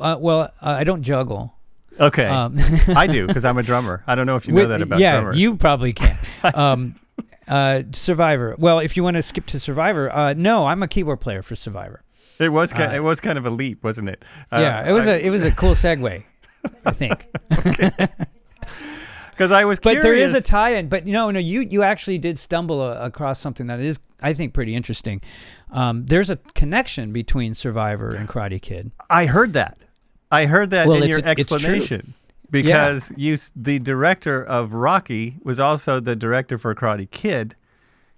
Uh, 0.00 0.16
well, 0.18 0.50
I 0.62 0.84
don't 0.84 1.02
juggle. 1.02 1.54
Okay, 2.00 2.26
Um, 2.26 2.56
I 2.96 3.06
do 3.08 3.26
because 3.28 3.44
I'm 3.44 3.58
a 3.58 3.62
drummer. 3.62 4.04
I 4.06 4.14
don't 4.14 4.26
know 4.26 4.36
if 4.36 4.46
you 4.46 4.54
know 4.54 4.60
With- 4.60 4.68
that 4.70 4.82
about 4.82 5.00
yeah, 5.00 5.14
drummers. 5.16 5.36
you 5.38 5.56
probably 5.56 5.92
can. 5.92 6.16
um, 6.54 6.94
uh, 7.48 7.82
Survivor. 7.92 8.54
Well, 8.58 8.78
if 8.78 8.96
you 8.96 9.02
want 9.02 9.16
to 9.16 9.22
skip 9.22 9.46
to 9.46 9.58
Survivor, 9.60 10.14
uh, 10.14 10.32
no, 10.34 10.66
I'm 10.66 10.82
a 10.82 10.88
keyboard 10.88 11.20
player 11.20 11.42
for 11.42 11.56
Survivor. 11.56 12.02
it 12.38 12.50
was 12.50 12.72
kind 12.72 12.92
uh, 12.92 12.96
it 12.96 13.00
was 13.00 13.20
kind 13.20 13.36
of 13.36 13.46
a 13.46 13.50
leap, 13.50 13.82
wasn't 13.82 14.08
it? 14.10 14.24
Uh, 14.52 14.60
yeah, 14.60 14.88
it 14.88 14.92
was 14.92 15.08
I- 15.08 15.14
a 15.14 15.18
it 15.18 15.30
was 15.30 15.44
a 15.44 15.50
cool 15.50 15.72
segue, 15.72 16.22
I 16.86 16.90
think. 16.92 17.26
because 19.30 19.50
I 19.52 19.64
was 19.64 19.80
But 19.80 20.02
there 20.02 20.14
is 20.14 20.34
a 20.34 20.40
tie-in. 20.40 20.88
But 20.88 21.06
no, 21.06 21.30
no, 21.30 21.38
you 21.38 21.60
you 21.62 21.82
actually 21.82 22.18
did 22.18 22.38
stumble 22.38 22.82
a, 22.82 23.00
across 23.06 23.40
something 23.40 23.66
that 23.68 23.80
is, 23.80 23.98
I 24.22 24.34
think, 24.34 24.52
pretty 24.54 24.74
interesting. 24.74 25.20
Um, 25.70 26.06
there's 26.06 26.30
a 26.30 26.36
connection 26.54 27.12
between 27.12 27.54
Survivor 27.54 28.08
and 28.08 28.28
Karate 28.28 28.60
Kid. 28.60 28.90
I 29.10 29.26
heard 29.26 29.52
that. 29.52 29.78
I 30.30 30.46
heard 30.46 30.70
that 30.70 30.86
Well, 30.86 31.02
in 31.02 31.08
your 31.08 31.24
explanation. 31.24 32.14
Because 32.50 33.12
you, 33.16 33.38
the 33.54 33.78
director 33.78 34.42
of 34.42 34.72
Rocky 34.72 35.36
was 35.42 35.60
also 35.60 36.00
the 36.00 36.16
director 36.16 36.56
for 36.58 36.74
Karate 36.74 37.10
Kid, 37.10 37.54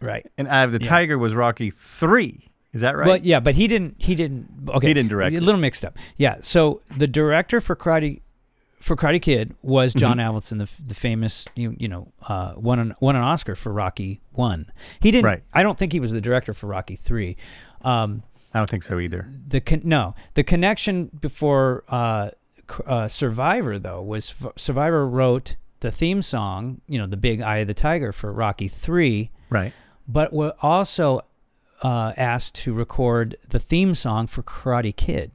Right. 0.01 0.25
and 0.39 0.49
Eye 0.49 0.63
of 0.63 0.73
the 0.73 0.81
Yeah. 0.81 0.89
Tiger 0.89 1.19
was 1.19 1.35
Rocky 1.35 1.71
three. 1.71 2.49
Is 2.73 2.83
that 2.83 2.97
right? 2.97 3.07
Well, 3.09 3.17
yeah, 3.17 3.41
but 3.41 3.57
he 3.57 3.67
didn't. 3.67 3.97
He 3.99 4.15
didn't. 4.15 4.49
Okay, 4.69 4.89
He 4.89 4.95
didn't 4.95 5.11
direct 5.11 5.35
A 5.35 5.41
little 5.41 5.61
mixed 5.61 5.85
up. 5.85 5.99
Yeah. 6.17 6.37
So 6.43 6.81
the 6.97 7.09
director 7.09 7.61
for 7.61 7.75
Karate, 7.75 8.21
for 8.81 8.97
Karate 8.97 9.21
Kid 9.23 9.55
was 9.63 9.93
John 9.95 10.17
Mm-hmm. 10.17 10.37
Avildsen, 10.37 10.59
the 10.59 10.83
the 10.83 10.95
famous 10.95 11.47
you 11.55 11.77
you 11.79 11.87
know 11.89 12.13
uh, 12.29 12.55
won 12.57 12.79
an 12.79 12.95
won 13.01 13.15
an 13.17 13.23
Oscar 13.23 13.55
for 13.55 13.73
Rocky 13.73 14.21
one. 14.33 14.71
He 15.01 15.11
didn't. 15.11 15.27
Right. 15.27 15.43
I 15.53 15.63
don't 15.63 15.79
think 15.79 15.93
he 15.93 16.01
was 16.01 16.13
the 16.13 16.21
director 16.21 16.55
for 16.55 16.67
Rocky 16.67 16.97
three. 16.97 17.37
Um, 17.83 18.23
I 18.53 18.59
don't 18.59 18.69
think 18.69 18.83
so 18.83 18.99
either. 18.99 19.29
the 19.47 19.61
con- 19.61 19.83
no 19.85 20.15
the 20.35 20.43
connection 20.43 21.07
before 21.21 21.85
uh, 21.89 22.31
uh, 22.87 23.07
Survivor 23.09 23.79
though 23.79 24.03
was 24.03 24.35
f- 24.43 24.53
Survivor 24.57 25.07
wrote 25.07 25.57
the 25.81 25.91
theme 25.91 26.23
song. 26.23 26.81
You 26.89 26.99
know 26.99 27.07
the 27.07 27.17
big 27.17 27.41
Eye 27.43 27.59
of 27.59 27.69
the 27.69 27.75
Tiger 27.75 28.13
for 28.13 28.33
Rocky 28.33 28.67
three 28.69 29.31
Right. 29.51 29.73
but 30.09 30.33
were 30.33 30.55
also 30.63 31.21
uh, 31.83 32.13
asked 32.17 32.55
to 32.57 32.73
record 32.73 33.37
the 33.49 33.59
theme 33.59 33.95
song 33.95 34.27
for 34.27 34.43
Karate 34.43 34.95
Kid, 34.95 35.31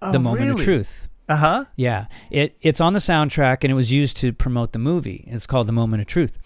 The 0.00 0.18
Moment 0.18 0.50
of 0.50 0.56
Truth. 0.60 1.08
Uh 1.28 1.36
huh. 1.36 1.64
Yeah, 1.74 2.06
it 2.30 2.56
it's 2.60 2.80
on 2.80 2.92
the 2.92 2.98
soundtrack 3.00 3.58
and 3.62 3.70
it 3.70 3.74
was 3.74 3.90
used 3.90 4.16
to 4.18 4.32
promote 4.32 4.72
the 4.72 4.78
movie. 4.78 5.24
It's 5.26 5.46
called 5.46 5.66
The 5.66 5.72
Moment 5.72 6.00
of 6.00 6.06
Truth, 6.06 6.38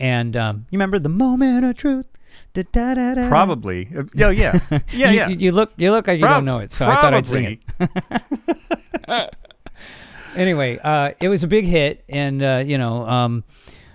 and 0.00 0.36
um, 0.36 0.66
you 0.70 0.76
remember 0.76 0.98
The 0.98 1.08
Moment 1.08 1.64
of 1.64 1.76
Truth? 1.76 2.06
Da-da-da-da. 2.52 3.28
Probably. 3.28 3.88
Uh, 3.96 4.02
yeah. 4.14 4.30
Yeah. 4.30 4.58
Yeah. 4.92 5.10
you, 5.10 5.16
yeah. 5.16 5.28
You, 5.28 5.52
look 5.52 5.72
you 5.76 5.90
look 5.90 6.06
like 6.06 6.18
you 6.18 6.24
Prob- 6.26 6.38
don't 6.38 6.44
know 6.44 6.58
it, 6.58 6.72
so 6.72 6.86
I 6.86 6.96
thought 6.96 7.14
I'd 7.14 7.26
sing 7.26 7.60
it. 9.08 9.34
anyway, 10.36 10.78
uh, 10.82 11.12
it 11.20 11.28
was 11.28 11.44
a 11.44 11.46
big 11.46 11.64
hit, 11.64 12.04
and 12.08 12.42
uh, 12.42 12.62
you 12.66 12.78
know, 12.78 13.06
um, 13.06 13.44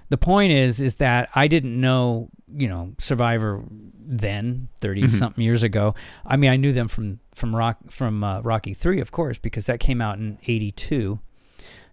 the 0.09 0.17
point 0.17 0.53
is, 0.53 0.81
is 0.81 0.95
that 0.95 1.29
I 1.35 1.47
didn't 1.47 1.79
know, 1.79 2.29
you 2.53 2.67
know, 2.67 2.93
Survivor 2.99 3.63
then, 4.11 4.67
30 4.81 5.03
Mhm. 5.03 5.09
something 5.11 5.43
years 5.43 5.63
ago. 5.63 5.95
I 6.25 6.35
mean, 6.37 6.51
I 6.51 6.57
knew 6.57 6.73
them 6.73 6.87
from 6.87 7.19
from 7.33 7.55
Rock 7.55 7.77
from 7.89 8.23
uh, 8.23 8.41
Rocky 8.41 8.73
Three, 8.73 8.99
of 8.99 9.11
course, 9.11 9.37
because 9.37 9.65
that 9.67 9.79
came 9.79 10.01
out 10.01 10.17
in 10.19 10.37
'82, 10.47 11.19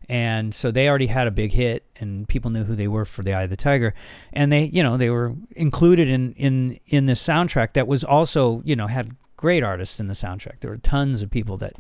and 0.08 0.52
so 0.54 0.70
they 0.70 0.88
already 0.88 1.06
had 1.06 1.26
a 1.26 1.30
big 1.30 1.52
hit, 1.52 1.84
and 2.00 2.26
people 2.26 2.50
knew 2.50 2.64
who 2.64 2.74
they 2.74 2.88
were 2.88 3.04
for 3.04 3.22
the 3.22 3.32
Eye 3.34 3.44
of 3.44 3.50
the 3.50 3.56
Tiger, 3.56 3.94
and 4.32 4.50
they, 4.50 4.64
you 4.64 4.82
know, 4.82 4.96
they 4.96 5.10
were 5.10 5.34
included 5.54 6.08
in 6.08 6.32
in 6.32 6.78
in 6.86 7.04
this 7.06 7.24
soundtrack 7.24 7.74
that 7.74 7.86
was 7.86 8.02
also, 8.02 8.62
you 8.64 8.74
know, 8.74 8.88
had 8.88 9.12
great 9.36 9.62
artists 9.62 10.00
in 10.00 10.08
the 10.08 10.14
soundtrack. 10.14 10.58
There 10.60 10.70
were 10.70 10.76
tons 10.78 11.22
of 11.22 11.30
people 11.30 11.56
that 11.58 11.74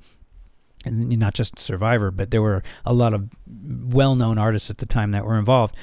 and 0.84 1.08
not 1.18 1.34
just 1.34 1.58
Survivor, 1.58 2.12
but 2.12 2.30
there 2.30 2.40
were 2.40 2.62
a 2.86 2.94
lot 2.94 3.12
of 3.12 3.28
well-known 3.48 4.38
artists 4.38 4.70
at 4.70 4.78
the 4.78 4.86
time 4.86 5.10
that 5.10 5.24
were 5.24 5.36
involved. 5.36 5.74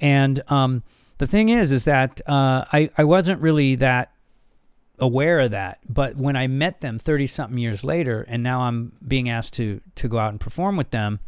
And 0.00 0.42
um, 0.48 0.82
the 1.20 1.26
thing 1.26 1.50
is, 1.50 1.70
is 1.70 1.84
that 1.84 2.26
uh, 2.26 2.64
I 2.72 2.88
I 2.96 3.04
wasn't 3.04 3.42
really 3.42 3.74
that 3.74 4.10
aware 4.98 5.40
of 5.40 5.50
that, 5.50 5.78
but 5.86 6.16
when 6.16 6.34
I 6.34 6.46
met 6.46 6.80
them 6.80 6.98
thirty 6.98 7.26
something 7.26 7.58
years 7.58 7.84
later, 7.84 8.24
and 8.26 8.42
now 8.42 8.62
I'm 8.62 8.92
being 9.06 9.28
asked 9.28 9.52
to 9.54 9.82
to 9.96 10.08
go 10.08 10.18
out 10.18 10.30
and 10.30 10.40
perform 10.40 10.78
with 10.78 10.92
them, 10.92 11.20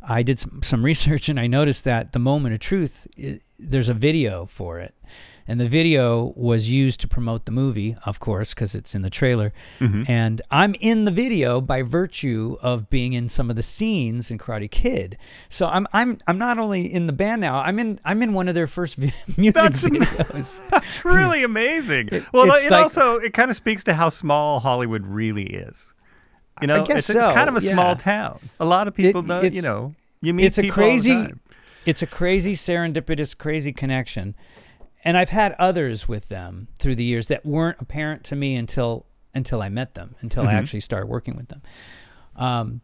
I 0.00 0.22
did 0.22 0.38
some, 0.38 0.62
some 0.62 0.84
research 0.84 1.28
and 1.28 1.40
I 1.40 1.48
noticed 1.48 1.82
that 1.82 2.12
the 2.12 2.20
Moment 2.20 2.54
of 2.54 2.60
Truth, 2.60 3.08
i 3.18 3.40
there's 3.58 3.88
a 3.88 3.94
video 3.94 4.46
for 4.46 4.78
it. 4.78 4.94
And 5.46 5.60
the 5.60 5.68
video 5.68 6.32
was 6.36 6.70
used 6.70 7.00
to 7.00 7.08
promote 7.08 7.44
the 7.44 7.52
movie, 7.52 7.96
of 8.06 8.18
course, 8.18 8.54
because 8.54 8.74
it's 8.74 8.94
in 8.94 9.02
the 9.02 9.10
trailer. 9.10 9.52
Mhm. 9.78 10.08
And 10.08 10.40
I'm 10.50 10.74
in 10.80 11.04
the 11.04 11.10
video 11.10 11.60
by 11.60 11.82
virtue 11.82 12.56
of 12.62 12.88
being 12.88 13.12
in 13.12 13.28
some 13.28 13.50
of 13.50 13.56
the 13.56 13.62
scenes 13.62 14.30
in 14.30 14.38
Karate 14.38 14.70
Kid. 14.70 15.18
So 15.50 15.66
I'm 15.66 15.86
I'm 15.92 16.16
I'm 16.26 16.38
not 16.38 16.58
only 16.58 16.90
in 16.90 17.06
the 17.06 17.12
band 17.12 17.42
now. 17.42 17.58
I'm 17.60 17.78
in 17.78 18.00
I'm 18.06 18.22
in 18.22 18.32
one 18.32 18.48
of 18.48 18.54
their 18.54 18.66
first 18.66 18.96
vi- 19.02 19.12
music 19.36 19.54
That's 19.54 19.84
am- 19.84 19.90
videos. 19.96 20.52
That's 20.70 21.04
really 21.04 21.44
amazing. 21.44 22.08
It- 22.10 22.24
well, 22.32 22.44
it 22.44 22.70
like- 22.70 22.82
also 22.82 23.16
it 23.16 23.34
kind 23.34 23.50
of 23.50 23.56
speaks 23.56 23.84
to 23.84 23.92
how 23.94 24.08
small 24.08 24.60
Hollywood 24.60 25.06
really 25.06 25.44
is. 25.44 25.76
You 26.62 26.68
know, 26.68 26.86
guess 26.86 27.10
it's, 27.10 27.10
it's 27.10 27.18
kind 27.34 27.48
of 27.50 27.56
a 27.56 27.60
small 27.60 27.96
town. 27.96 28.38
A 28.60 28.64
lot 28.64 28.88
of 28.88 28.94
people 28.94 29.20
It- 29.20 29.26
know. 29.26 29.42
You 29.42 29.60
know, 29.60 29.94
you 30.22 30.32
meet 30.32 30.46
it's 30.46 30.56
a 30.58 30.62
people 30.62 30.82
all 30.82 30.88
the 30.88 30.92
crazy 30.92 31.14
time. 31.14 31.40
it's 31.84 32.00
a 32.00 32.06
crazy 32.06 32.54
serendipitous 32.54 33.36
crazy 33.36 33.72
connection 33.74 34.34
and 35.04 35.16
i've 35.16 35.30
had 35.30 35.52
others 35.58 36.08
with 36.08 36.28
them 36.28 36.68
through 36.78 36.94
the 36.94 37.04
years 37.04 37.28
that 37.28 37.44
weren't 37.46 37.78
apparent 37.80 38.24
to 38.24 38.34
me 38.34 38.56
until 38.56 39.06
until 39.34 39.60
i 39.62 39.68
met 39.68 39.94
them 39.94 40.14
until 40.20 40.46
i 40.48 40.52
Mhm. 40.54 40.58
actually 40.58 40.80
started 40.80 41.06
working 41.06 41.36
with 41.36 41.48
them 41.48 41.62
um 42.36 42.80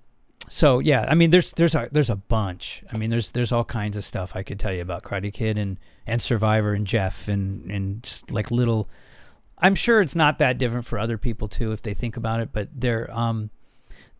so 0.49 0.79
yeah 0.81 1.07
i 1.09 1.15
mean 1.15 1.31
there's 1.31 1.51
there's 1.53 1.75
a 1.75 1.89
there's 1.93 2.11
a 2.11 2.17
bunch 2.17 2.83
i 2.93 2.97
mean 2.97 3.11
there's 3.11 3.31
there's 3.33 3.53
all 3.53 3.65
kinds 3.65 3.97
of 3.97 4.05
stuff 4.05 4.35
i 4.35 4.43
could 4.43 4.59
tell 4.59 4.73
you 4.73 4.83
about 4.83 5.03
karate 5.03 5.33
kid 5.33 5.57
and 5.59 5.79
and 6.07 6.21
survivor 6.23 6.73
and 6.73 6.87
jeff 6.87 7.29
and 7.29 7.71
and 7.71 8.03
just 8.03 8.31
like 8.33 8.51
little 8.51 8.89
i'm 9.59 9.75
sure 9.75 10.01
it's 10.01 10.17
not 10.17 10.39
that 10.39 10.59
different 10.59 10.85
for 10.87 10.99
other 10.99 11.17
people 11.19 11.47
too 11.49 11.73
if 11.73 11.83
they 11.83 11.95
think 11.95 12.17
about 12.17 12.41
it 12.41 12.51
but 12.53 12.69
they're 12.75 13.11
um 13.17 13.51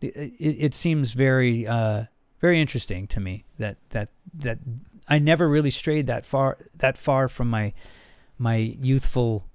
it, 0.01 0.33
it 0.39 0.73
seems 0.73 1.11
very 1.13 1.67
uh 1.67 2.05
very 2.39 2.59
interesting 2.61 3.07
to 3.07 3.19
me 3.19 3.45
that 3.57 3.77
that 3.89 4.09
that 4.33 4.57
I 5.07 5.19
never 5.19 5.47
really 5.49 5.71
strayed 5.71 6.07
that 6.07 6.25
far 6.25 6.57
that 6.77 6.97
far 6.97 7.27
from 7.27 7.49
my 7.49 7.73
my 8.37 8.55
youthful, 8.55 9.45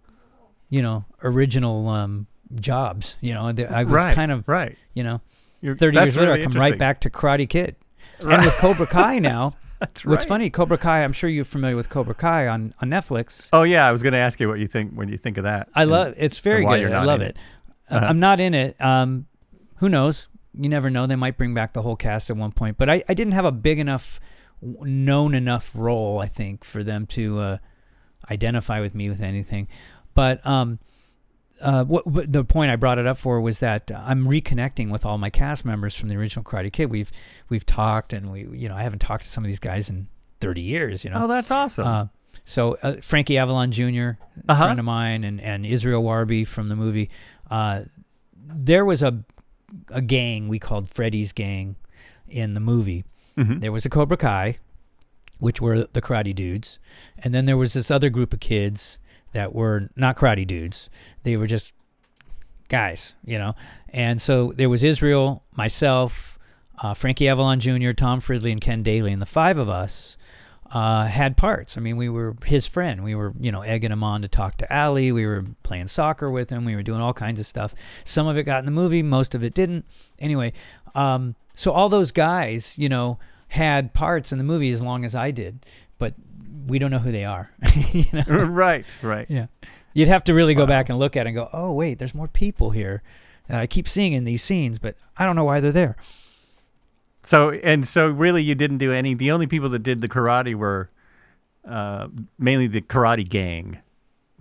you 0.68 0.82
know, 0.82 1.04
original 1.22 1.88
um, 1.88 2.26
jobs. 2.61 3.16
You 3.20 3.35
know, 3.35 3.46
I 3.48 3.85
was 3.85 3.92
right, 3.92 4.14
kind 4.14 4.30
of 4.32 4.48
right. 4.48 4.76
you 4.94 5.02
know, 5.02 5.20
You're, 5.61 5.76
thirty 5.76 5.96
years 5.98 6.16
later, 6.16 6.30
really 6.30 6.42
I 6.42 6.46
come 6.46 6.52
right 6.61 6.78
back 6.78 7.00
to 7.02 7.11
Karate 7.11 7.48
Kid, 7.48 7.76
Right. 8.22 8.35
and 8.37 8.44
with 8.44 8.54
Cobra 8.56 8.87
Kai 8.87 9.18
now. 9.20 9.56
That's 9.78 10.06
What's 10.06 10.24
right. 10.24 10.28
funny, 10.28 10.50
Cobra 10.50 10.78
Kai. 10.78 11.04
I'm 11.04 11.12
sure 11.12 11.28
you're 11.28 11.44
familiar 11.44 11.76
with 11.76 11.90
Cobra 11.90 12.14
Kai 12.14 12.48
on 12.48 12.72
on 12.80 12.88
Netflix. 12.88 13.48
Oh 13.52 13.62
yeah, 13.62 13.87
I 13.87 13.92
was 13.92 14.02
going 14.02 14.12
to 14.14 14.18
ask 14.18 14.40
you 14.40 14.48
what 14.48 14.59
you 14.59 14.66
think 14.66 14.92
when 14.94 15.09
you 15.11 15.18
think 15.18 15.37
of 15.37 15.44
that. 15.44 15.68
I 15.74 15.82
and- 15.82 15.90
love 15.90 16.14
it's 16.16 16.38
very 16.38 16.64
good. 16.64 16.92
I 16.92 17.04
love 17.04 17.20
it. 17.20 17.30
it. 17.30 17.37
Uh, 17.90 17.96
Uh-huh. 17.96 18.06
I'm 18.06 18.18
not 18.18 18.40
in 18.40 18.54
it. 18.54 18.80
Um, 18.80 19.26
who 19.76 19.88
knows? 19.90 20.28
You 20.59 20.68
never 20.70 20.88
know. 20.88 21.06
They 21.06 21.14
might 21.16 21.37
bring 21.37 21.52
back 21.54 21.74
the 21.74 21.82
whole 21.82 21.94
cast 21.96 22.30
at 22.30 22.37
one 22.38 22.52
point. 22.52 22.78
But 22.78 22.88
I, 22.88 23.04
I 23.09 23.12
didn't 23.14 23.35
have 23.35 23.44
a 23.44 23.52
big 23.52 23.78
enough, 23.78 24.18
known 24.62 25.34
enough 25.34 25.72
role, 25.74 26.18
I 26.18 26.26
think, 26.26 26.64
for 26.64 26.82
them 26.82 27.06
to 27.08 27.38
uh, 27.40 27.58
identify 28.30 28.80
with 28.80 28.94
me 28.94 29.08
with 29.08 29.20
anything. 29.20 29.68
But 30.14 30.44
um, 30.46 30.78
uh, 31.60 31.84
what, 31.84 32.06
what 32.06 32.32
the 32.32 32.44
point 32.44 32.70
I 32.70 32.76
brought 32.76 32.98
it 32.98 33.06
up 33.06 33.18
for 33.18 33.40
was 33.40 33.60
that 33.60 33.90
I'm 33.94 34.24
reconnecting 34.26 34.90
with 34.90 35.04
all 35.06 35.18
my 35.18 35.30
cast 35.30 35.64
members 35.64 35.94
from 35.94 36.08
the 36.08 36.16
original 36.16 36.44
Karate 36.44 36.72
Kid. 36.72 36.86
We've 36.90 37.10
we've 37.48 37.66
talked, 37.66 38.12
and 38.12 38.30
we 38.32 38.46
you 38.58 38.68
know 38.68 38.74
I 38.76 38.82
haven't 38.82 39.00
talked 39.00 39.24
to 39.24 39.28
some 39.28 39.44
of 39.44 39.48
these 39.48 39.58
guys 39.58 39.88
in 39.90 40.08
30 40.40 40.60
years. 40.62 41.04
You 41.04 41.10
know, 41.10 41.24
Oh, 41.24 41.28
that's 41.28 41.50
awesome. 41.50 41.86
uh, 41.86 42.06
so 42.44 42.76
uh, 42.82 42.96
Frankie 43.02 43.38
Avalon 43.38 43.72
Jr., 43.72 43.82
a 43.88 44.16
Uh-huh. 44.48 44.64
friend 44.64 44.78
of 44.78 44.84
mine, 44.84 45.24
and, 45.24 45.40
and 45.40 45.66
Israel 45.66 46.02
Juarbe 46.02 46.44
from 46.46 46.68
the 46.68 46.76
movie. 46.76 47.10
Uh, 47.50 47.82
there 48.36 48.84
was 48.84 49.02
a 49.02 49.22
a 49.90 50.00
gang 50.00 50.48
we 50.48 50.58
called 50.58 50.88
Freddy's 50.88 51.32
Gang 51.32 51.76
in 52.28 52.54
the 52.54 52.60
movie. 52.60 53.04
Mhm. 53.37 53.61
There 53.61 53.72
was 53.72 53.85
a 53.85 53.90
Cobra 53.90 54.16
Kai, 54.16 54.59
which 55.38 55.61
were 55.61 55.87
the 55.92 56.01
karate 56.01 56.35
dudes, 56.35 56.79
and 57.18 57.35
then 57.35 57.44
there 57.44 57.57
was 57.57 57.75
this 57.75 57.90
other 57.90 58.09
group 58.09 58.33
of 58.33 58.40
kids 58.40 58.99
that 59.33 59.55
were 59.55 59.90
not 59.96 60.16
karate 60.16 60.46
dudes. 60.46 60.88
They 61.25 61.37
were 61.37 61.46
just 61.46 61.72
guys, 62.68 63.14
you 63.25 63.38
know. 63.38 63.55
And 63.90 64.20
so 64.20 64.53
there 64.57 64.68
was 64.70 64.83
Israel, 64.83 65.42
myself, 65.57 66.38
uh, 66.83 66.94
Frankie 66.94 67.29
Avalon 67.29 67.61
Jr., 67.61 67.92
Tom 67.92 68.20
Fridley, 68.20 68.53
and 68.53 68.61
Ken 68.61 68.83
Daly, 68.83 69.12
and 69.12 69.20
the 69.20 69.27
five 69.27 69.59
of 69.59 69.68
us 69.68 70.16
uh, 70.72 71.05
had 71.05 71.37
parts. 71.37 71.77
I 71.77 71.81
mean, 71.81 71.96
we 71.96 72.09
were 72.09 72.37
his 72.44 72.66
friend. 72.66 73.05
We 73.05 73.14
were, 73.14 73.33
you 73.38 73.53
know, 73.53 73.62
egging 73.62 73.92
him 73.92 74.03
on 74.03 74.22
to 74.22 74.29
talk 74.29 74.57
to 74.59 74.77
Ali. 74.77 75.12
We 75.12 75.25
were 75.25 75.44
playing 75.62 75.87
soccer 75.87 76.29
with 76.31 76.51
him. 76.51 76.64
We 76.64 76.75
were 76.75 76.83
doing 76.83 77.01
all 77.01 77.14
kinds 77.14 77.38
of 77.38 77.46
stuff. 77.46 77.72
Some 78.05 78.27
of 78.27 78.37
it 78.37 78.42
got 78.42 78.59
in 78.59 78.64
the 78.64 78.72
movie, 78.72 79.03
most 79.03 79.35
of 79.35 79.44
it 79.44 79.55
didn't. 79.55 79.85
Anyway, 80.18 80.53
um, 80.94 81.37
so 81.56 81.72
all 81.72 81.88
those 81.88 82.12
guys, 82.12 82.78
you 82.78 82.88
know, 82.88 83.18
had 83.48 83.92
parts 83.94 84.30
in 84.30 84.38
the 84.38 84.44
movie 84.44 84.70
as 84.70 84.80
long 84.80 85.04
as 85.04 85.16
I 85.16 85.32
did, 85.32 85.66
but 85.98 86.14
we 86.68 86.78
don't 86.78 86.92
know 86.92 87.00
who 87.00 87.10
they 87.10 87.24
are. 87.24 87.50
you 87.92 88.04
know? 88.12 88.22
right, 88.44 88.86
right. 89.02 89.26
Yeah. 89.28 89.46
You'd 89.94 90.08
have 90.08 90.22
to 90.24 90.34
really 90.34 90.54
go 90.54 90.62
Wow. 90.62 90.66
back 90.66 90.88
and 90.90 90.98
look 90.98 91.16
at 91.16 91.26
it 91.26 91.30
and 91.30 91.36
go, 91.36 91.48
oh, 91.52 91.72
wait, 91.72 91.98
there's 91.98 92.14
more 92.14 92.28
people 92.28 92.70
here 92.70 93.02
that 93.48 93.58
I 93.58 93.66
keep 93.66 93.88
seeing 93.88 94.12
in 94.12 94.24
these 94.24 94.42
scenes, 94.42 94.78
but 94.78 94.96
I 95.16 95.24
don't 95.24 95.34
know 95.34 95.44
why 95.44 95.60
they're 95.60 95.72
there. 95.72 95.96
So 97.24 97.50
and 97.50 97.88
so, 97.88 98.06
really, 98.06 98.42
you 98.42 98.54
didn't 98.54 98.78
do 98.78 98.92
any. 98.92 99.14
The 99.14 99.32
only 99.32 99.46
people 99.48 99.68
that 99.70 99.80
did 99.80 100.00
the 100.00 100.08
karate 100.08 100.54
were 100.54 100.88
uh, 101.66 102.08
mainly 102.38 102.68
the 102.68 102.80
karate 102.82 103.28
gang. 103.28 103.78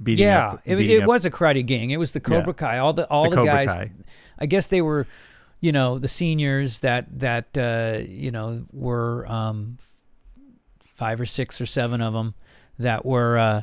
Beating 0.03 0.25
yeah, 0.25 0.49
up, 0.51 0.61
it, 0.65 0.77
it 0.77 1.05
was 1.05 1.25
a 1.25 1.31
karate 1.31 1.65
gang. 1.65 1.89
It 1.91 1.97
was 1.97 2.11
the 2.11 2.19
Yeah. 2.19 2.39
Cobra 2.39 2.53
Kai. 2.53 2.79
All 2.79 2.91
the 2.91 3.07
all 3.09 3.29
the 3.29 3.37
the, 3.37 3.45
guys. 3.45 3.69
Kai. 3.69 3.91
I 4.37 4.45
guess 4.45 4.67
they 4.67 4.81
were, 4.81 5.07
you 5.65 5.71
know, 5.71 5.97
the 6.05 6.07
seniors 6.07 6.79
that 6.79 7.03
that 7.19 7.47
uh, 7.57 7.97
you 8.07 8.31
know 8.35 8.65
were 8.71 9.25
um, 9.39 9.77
five 10.95 11.19
or 11.19 11.25
six 11.25 11.59
or 11.59 11.65
seven 11.65 12.01
of 12.01 12.13
them 12.13 12.33
that 12.77 13.05
were, 13.05 13.37
uh, 13.37 13.61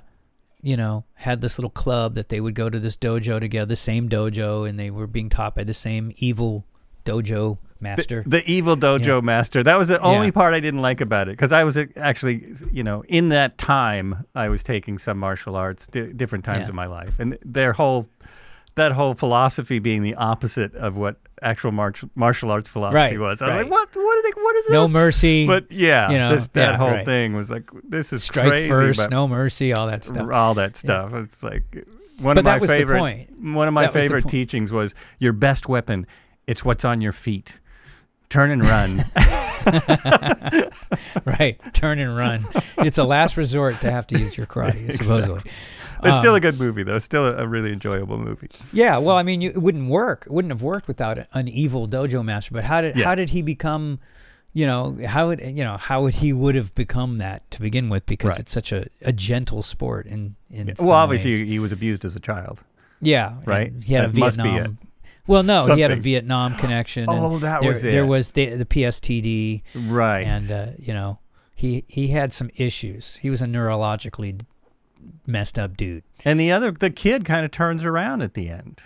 you 0.62 0.76
know, 0.76 1.04
had 1.14 1.40
this 1.40 1.58
little 1.58 1.70
club 1.70 2.14
that 2.16 2.28
they 2.28 2.40
would 2.40 2.54
go 2.54 2.68
to 2.68 2.80
this 2.80 2.96
dojo 2.96 3.38
together, 3.38 3.66
the 3.66 3.76
same 3.76 4.08
dojo, 4.08 4.68
and 4.68 4.78
they 4.80 4.90
were 4.90 5.06
being 5.06 5.28
taught 5.28 5.54
by 5.54 5.64
the 5.64 5.74
same 5.74 6.12
evil 6.16 6.64
dojo 7.04 7.58
master. 7.78 8.22
The, 8.24 8.38
the 8.38 8.50
evil 8.50 8.76
dojo 8.76 9.06
Yeah. 9.16 9.20
master. 9.20 9.62
That 9.62 9.78
was 9.78 9.88
the 9.88 10.00
only 10.00 10.26
Yeah. 10.28 10.30
part 10.40 10.54
I 10.54 10.60
didn't 10.60 10.82
like 10.82 11.00
about 11.00 11.28
it 11.28 11.32
because 11.36 11.52
I 11.52 11.64
was 11.64 11.76
uh, 11.76 11.84
actually, 11.96 12.54
you 12.72 12.82
know, 12.82 13.04
in 13.08 13.28
that 13.30 13.58
time 13.58 14.24
I 14.34 14.48
was 14.48 14.62
taking 14.62 14.98
some 14.98 15.18
martial 15.18 15.54
arts, 15.56 15.86
di- 15.88 16.12
different 16.12 16.44
times 16.44 16.62
Yeah. 16.64 16.70
in 16.70 16.74
my 16.76 16.86
life, 16.86 17.18
and 17.20 17.38
their 17.44 17.72
whole, 17.74 18.06
that 18.74 18.92
whole 18.92 19.14
philosophy 19.14 19.78
being 19.78 20.02
the 20.02 20.14
opposite 20.14 20.74
of 20.74 20.96
what 20.96 21.16
actual 21.42 21.72
martial 21.72 22.08
martial 22.14 22.50
arts 22.50 22.68
philosophy 22.68 22.96
Right, 22.96 23.18
was. 23.18 23.42
I 23.42 23.46
was 23.46 23.54
right. 23.56 23.62
like, 23.62 23.70
what? 23.70 23.88
What 23.94 24.18
is 24.18 24.24
it? 24.26 24.36
What 24.36 24.56
is 24.56 24.70
no 24.70 24.88
mercy. 24.88 25.46
But 25.46 25.70
yeah, 25.70 26.10
you 26.10 26.18
know, 26.18 26.34
this, 26.34 26.46
that 26.48 26.72
yeah, 26.72 26.76
whole 26.78 26.90
right. 26.90 27.04
thing 27.04 27.34
was 27.34 27.50
like, 27.50 27.70
this 27.84 28.12
is 28.12 28.24
strike 28.24 28.48
crazy. 28.48 28.68
first, 28.68 29.10
no 29.10 29.28
mercy, 29.28 29.72
all 29.72 29.86
that 29.88 30.04
stuff. 30.04 30.30
all 30.32 30.54
that 30.54 30.76
stuff. 30.76 31.12
It's 31.14 31.42
like 31.42 31.64
one 32.20 32.36
But 32.36 32.38
of 32.38 32.44
my 32.44 32.58
was 32.58 32.70
favorite. 32.70 33.28
One 33.40 33.68
of 33.68 33.74
my 33.74 33.84
That 33.84 33.92
favorite 33.92 34.22
point. 34.22 34.30
teachings 34.30 34.72
was 34.72 34.94
your 35.18 35.32
best 35.32 35.68
weapon. 35.68 36.06
It's 36.46 36.64
what's 36.64 36.84
on 36.84 37.00
your 37.00 37.12
feet. 37.12 37.58
Turn 38.28 38.50
and 38.50 38.64
run. 38.64 39.04
right, 41.24 41.58
turn 41.74 41.98
and 41.98 42.16
run. 42.16 42.44
It's 42.78 42.98
a 42.98 43.04
last 43.04 43.36
resort 43.36 43.80
to 43.80 43.90
have 43.90 44.06
to 44.08 44.18
use 44.18 44.36
your 44.36 44.46
karate, 44.46 44.92
supposedly. 44.96 45.42
It's 46.02 46.16
still 46.16 46.32
Um, 46.32 46.36
a 46.36 46.40
good 46.40 46.58
movie, 46.58 46.82
though. 46.82 46.96
It's 46.96 47.04
still 47.04 47.26
a, 47.26 47.36
a 47.36 47.46
really 47.46 47.72
enjoyable 47.72 48.18
movie. 48.18 48.48
Yeah, 48.72 48.98
well, 48.98 49.16
I 49.16 49.22
mean, 49.22 49.40
you, 49.40 49.50
it 49.50 49.62
wouldn't 49.62 49.88
work. 49.88 50.24
It 50.26 50.32
wouldn't 50.32 50.52
have 50.52 50.62
worked 50.62 50.88
without 50.88 51.18
an 51.32 51.48
evil 51.48 51.86
dojo 51.88 52.24
master. 52.24 52.52
But 52.54 52.64
how 52.64 52.80
did 52.80 52.96
Yeah. 52.96 53.04
how 53.04 53.14
did 53.14 53.30
he 53.30 53.42
become? 53.42 53.98
You 54.54 54.66
know 54.66 54.98
how 55.06 55.28
would 55.28 55.40
you 55.40 55.64
know 55.64 55.78
how 55.78 56.02
would 56.02 56.16
he 56.16 56.32
would 56.32 56.54
have 56.56 56.74
become 56.74 57.16
that 57.18 57.50
to 57.52 57.60
begin 57.60 57.88
with? 57.88 58.04
Because 58.04 58.30
Right. 58.32 58.40
it's 58.40 58.52
such 58.52 58.70
a, 58.72 58.86
a 59.00 59.12
gentle 59.12 59.62
sport 59.62 60.06
in 60.06 60.34
in. 60.50 60.74
some 60.76 60.86
Well, 60.86 60.96
obviously, 60.96 61.40
ways. 61.40 61.48
he 61.48 61.58
was 61.58 61.72
abused 61.72 62.04
as 62.04 62.14
a 62.16 62.20
child. 62.20 62.62
yeah, 63.00 63.34
right? 63.46 63.72
He 63.82 63.94
had 63.94 64.02
That 64.04 64.08
a 64.08 64.12
Vietnam. 64.12 64.78
Well, 65.26 65.42
no, 65.44 65.74
he 65.74 65.80
had 65.80 65.92
a 65.92 65.96
Vietnam 65.96 66.56
connection. 66.62 67.08
and 67.08 67.18
Oh, 67.18 67.38
that 67.38 67.60
there, 67.60 67.68
was 67.70 67.84
it. 67.84 67.90
There 67.92 68.04
was 68.06 68.28
the 68.32 68.56
the 68.56 68.66
PSTD, 68.66 69.62
Right. 69.88 70.22
and 70.26 70.50
uh, 70.50 70.66
you 70.78 70.92
know 70.92 71.20
he 71.54 71.84
he 71.88 72.08
had 72.08 72.32
some 72.34 72.50
issues. 72.56 73.16
He 73.22 73.30
was 73.30 73.40
a 73.40 73.46
neurologically 73.46 74.38
messed 75.26 75.58
up 75.58 75.76
dude. 75.76 76.04
And 76.24 76.38
the 76.38 76.52
other, 76.52 76.70
the 76.70 76.90
kid 76.90 77.24
kind 77.24 77.44
of 77.44 77.50
turns 77.50 77.84
around 77.84 78.22
at 78.22 78.34
the 78.34 78.48
end. 78.48 78.80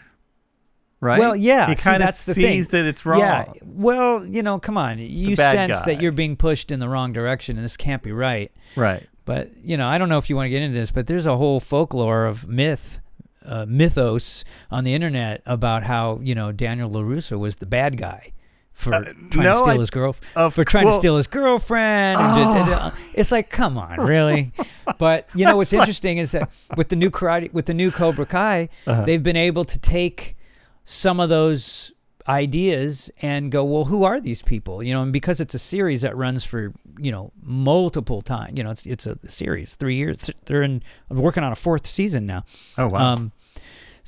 Right? 1.01 1.19
Well, 1.19 1.37
yeah, 1.37 1.69
He 1.69 1.75
kind 1.75 2.03
of 2.03 2.07
that's 2.07 2.25
the 2.25 2.35
sees 2.35 2.69
thing. 2.69 2.85
that 2.85 2.89
it's 2.89 3.05
wrong. 3.05 3.21
Yeah. 3.21 3.45
Well, 3.63 4.25
you 4.25 4.43
know, 4.43 4.59
come 4.59 4.79
on. 4.79 4.99
You 4.99 5.37
sense 5.37 5.81
guy. 5.81 5.87
that 5.87 6.01
you're 6.01 6.13
being 6.13 6.37
pushed 6.37 6.73
in 6.73 6.81
the 6.81 6.89
wrong 6.89 7.13
direction 7.13 7.57
and 7.57 7.65
this 7.65 7.77
can't 7.77 8.03
be 8.03 8.13
right. 8.13 8.51
Right. 8.77 9.07
But, 9.27 9.51
you 9.63 9.77
know, 9.77 9.87
I 9.87 9.99
don't 9.99 10.09
know 10.09 10.19
if 10.19 10.31
you 10.31 10.37
want 10.37 10.47
to 10.47 10.51
get 10.51 10.63
into 10.63 10.79
this, 10.79 10.91
but 10.91 11.07
there's 11.07 11.27
a 11.27 11.37
whole 11.37 11.61
folklore 11.61 12.25
of 12.25 12.49
myth, 12.49 13.01
uh, 13.45 13.67
mythos 13.69 14.45
on 14.71 14.85
the 14.85 14.95
internet 14.95 15.43
about 15.45 15.83
how, 15.83 16.21
you 16.23 16.35
know, 16.35 16.51
Daniel 16.53 16.89
LaRusso 16.89 17.39
was 17.39 17.57
the 17.57 17.67
bad 17.67 17.99
guy 17.99 18.33
for 18.77 18.95
Uh, 18.95 19.01
trying 19.31 19.45
no, 19.45 19.53
to 19.55 19.59
steal 19.59 19.71
I- 19.71 19.79
his 19.79 19.91
girl 19.91 20.13
for 20.13 20.63
trying 20.65 20.85
well, 20.85 20.95
to 20.95 21.01
steal 21.01 21.17
his 21.17 21.27
girlfriend. 21.27 22.21
And 22.21 22.67
did- 22.67 22.75
Oh. 22.79 22.93
it's 23.15 23.33
like, 23.33 23.51
come 23.51 23.77
on, 23.79 23.97
really? 24.07 24.53
But 24.99 25.29
you 25.35 25.45
know 25.45 25.57
what's 25.57 25.73
like- 25.73 25.81
interesting 25.81 26.19
is 26.19 26.31
that 26.33 26.49
with 26.77 26.91
the 26.91 26.97
new 26.97 27.11
karate, 27.11 27.53
with 27.53 27.67
the 27.67 27.75
new 27.75 27.91
Cobra 27.91 28.27
Kai, 28.27 28.69
Uh-huh. 28.87 29.05
they've 29.05 29.23
been 29.23 29.37
able 29.37 29.65
to 29.65 29.79
take 29.79 30.37
some 30.85 31.19
of 31.19 31.29
those 31.29 31.91
ideas 32.29 33.11
and 33.23 33.51
go, 33.53 33.65
well, 33.65 33.85
who 33.87 34.05
are 34.05 34.21
these 34.21 34.43
people? 34.43 34.83
You 34.83 34.93
know, 34.95 35.03
and 35.03 35.13
because 35.13 35.41
it's 35.41 35.55
a 35.55 35.59
series 35.59 36.03
that 36.03 36.17
runs 36.17 36.45
for 36.45 36.73
you 36.99 37.11
know 37.13 37.33
multiple 37.43 38.21
times, 38.23 38.53
you 38.57 38.65
know, 38.65 38.71
it's 38.71 38.85
it's 38.87 39.07
a 39.07 39.17
series, 39.27 39.75
three 39.75 39.97
years. 39.97 40.31
They're 40.47 40.63
in 40.63 40.83
working 41.09 41.45
on 41.45 41.53
a 41.53 41.57
fourth 41.57 41.87
season 41.87 42.27
now. 42.27 42.45
Oh, 42.79 42.89
wow. 42.89 43.13
Um, 43.15 43.33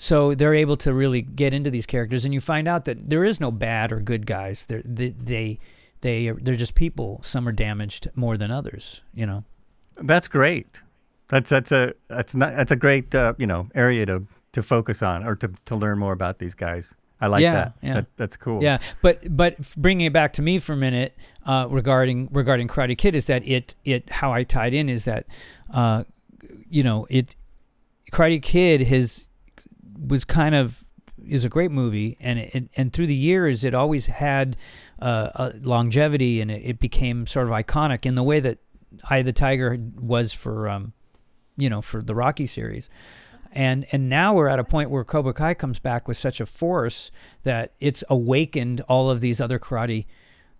so 0.00 0.32
they're 0.32 0.54
able 0.54 0.76
to 0.76 0.94
really 0.94 1.22
get 1.22 1.52
into 1.52 1.70
these 1.70 1.84
characters, 1.84 2.24
and 2.24 2.32
you 2.32 2.40
find 2.40 2.68
out 2.68 2.84
that 2.84 3.10
there 3.10 3.24
is 3.24 3.40
no 3.40 3.50
bad 3.50 3.90
or 3.90 3.98
good 3.98 4.26
guys. 4.26 4.64
They're, 4.64 4.82
they 4.84 5.08
they 5.08 5.58
they 6.02 6.28
are, 6.28 6.34
they're 6.34 6.54
just 6.54 6.76
people. 6.76 7.18
Some 7.24 7.48
are 7.48 7.52
damaged 7.52 8.06
more 8.14 8.36
than 8.36 8.52
others. 8.52 9.00
You 9.12 9.26
know. 9.26 9.44
That's 10.00 10.28
great. 10.28 10.80
That's 11.28 11.50
that's 11.50 11.72
a 11.72 11.94
that's 12.06 12.36
not 12.36 12.54
that's 12.54 12.70
a 12.70 12.76
great 12.76 13.12
uh, 13.12 13.34
you 13.38 13.46
know 13.48 13.68
area 13.74 14.06
to 14.06 14.24
to 14.52 14.62
focus 14.62 15.02
on 15.02 15.24
or 15.24 15.34
to 15.34 15.50
to 15.64 15.74
learn 15.74 15.98
more 15.98 16.12
about 16.12 16.38
these 16.38 16.54
guys. 16.54 16.94
I 17.20 17.26
like 17.26 17.42
Yeah, 17.42 17.54
that. 17.54 17.72
yeah. 17.82 17.94
that. 17.94 18.06
That's 18.16 18.36
cool. 18.36 18.62
Yeah, 18.62 18.78
but 19.02 19.36
but 19.36 19.56
bringing 19.76 20.06
it 20.06 20.12
back 20.12 20.32
to 20.34 20.42
me 20.42 20.60
for 20.60 20.74
a 20.74 20.76
minute 20.76 21.16
uh, 21.44 21.66
regarding 21.68 22.28
regarding 22.30 22.68
Karate 22.68 22.96
Kid 22.96 23.16
is 23.16 23.26
that 23.26 23.44
it 23.44 23.74
it 23.84 24.08
how 24.10 24.32
I 24.32 24.44
tied 24.44 24.72
in 24.74 24.88
is 24.88 25.06
that 25.06 25.26
uh, 25.74 26.04
you 26.70 26.84
know 26.84 27.08
it 27.10 27.34
Karate 28.12 28.40
Kid 28.40 28.82
has 28.82 29.26
was 30.06 30.24
kind 30.24 30.54
of 30.54 30.84
is 31.26 31.44
a 31.44 31.48
great 31.48 31.70
movie 31.70 32.16
and 32.20 32.38
it, 32.38 32.68
and 32.76 32.92
through 32.92 33.06
the 33.06 33.14
years 33.14 33.64
it 33.64 33.74
always 33.74 34.06
had 34.06 34.56
uh, 35.00 35.30
a 35.34 35.52
longevity 35.62 36.40
and 36.40 36.50
it, 36.50 36.62
it 36.64 36.78
became 36.78 37.26
sort 37.26 37.46
of 37.46 37.52
iconic 37.52 38.06
in 38.06 38.14
the 38.14 38.22
way 38.22 38.40
that 38.40 38.58
Eye 39.10 39.18
of 39.18 39.26
the 39.26 39.32
Tiger 39.32 39.76
was 40.00 40.32
for 40.32 40.68
um, 40.68 40.92
you 41.56 41.68
know 41.68 41.82
for 41.82 42.02
the 42.02 42.14
Rocky 42.14 42.46
series. 42.46 42.88
And 43.52 43.86
and 43.92 44.08
now 44.08 44.34
we're 44.34 44.48
at 44.48 44.58
a 44.58 44.64
point 44.64 44.90
where 44.90 45.04
Cobra 45.04 45.32
Kai 45.32 45.54
comes 45.54 45.78
back 45.78 46.06
with 46.06 46.16
such 46.16 46.40
a 46.40 46.46
force 46.46 47.10
that 47.42 47.72
it's 47.80 48.04
awakened 48.08 48.82
all 48.82 49.10
of 49.10 49.20
these 49.20 49.40
other 49.40 49.58
karate 49.58 50.06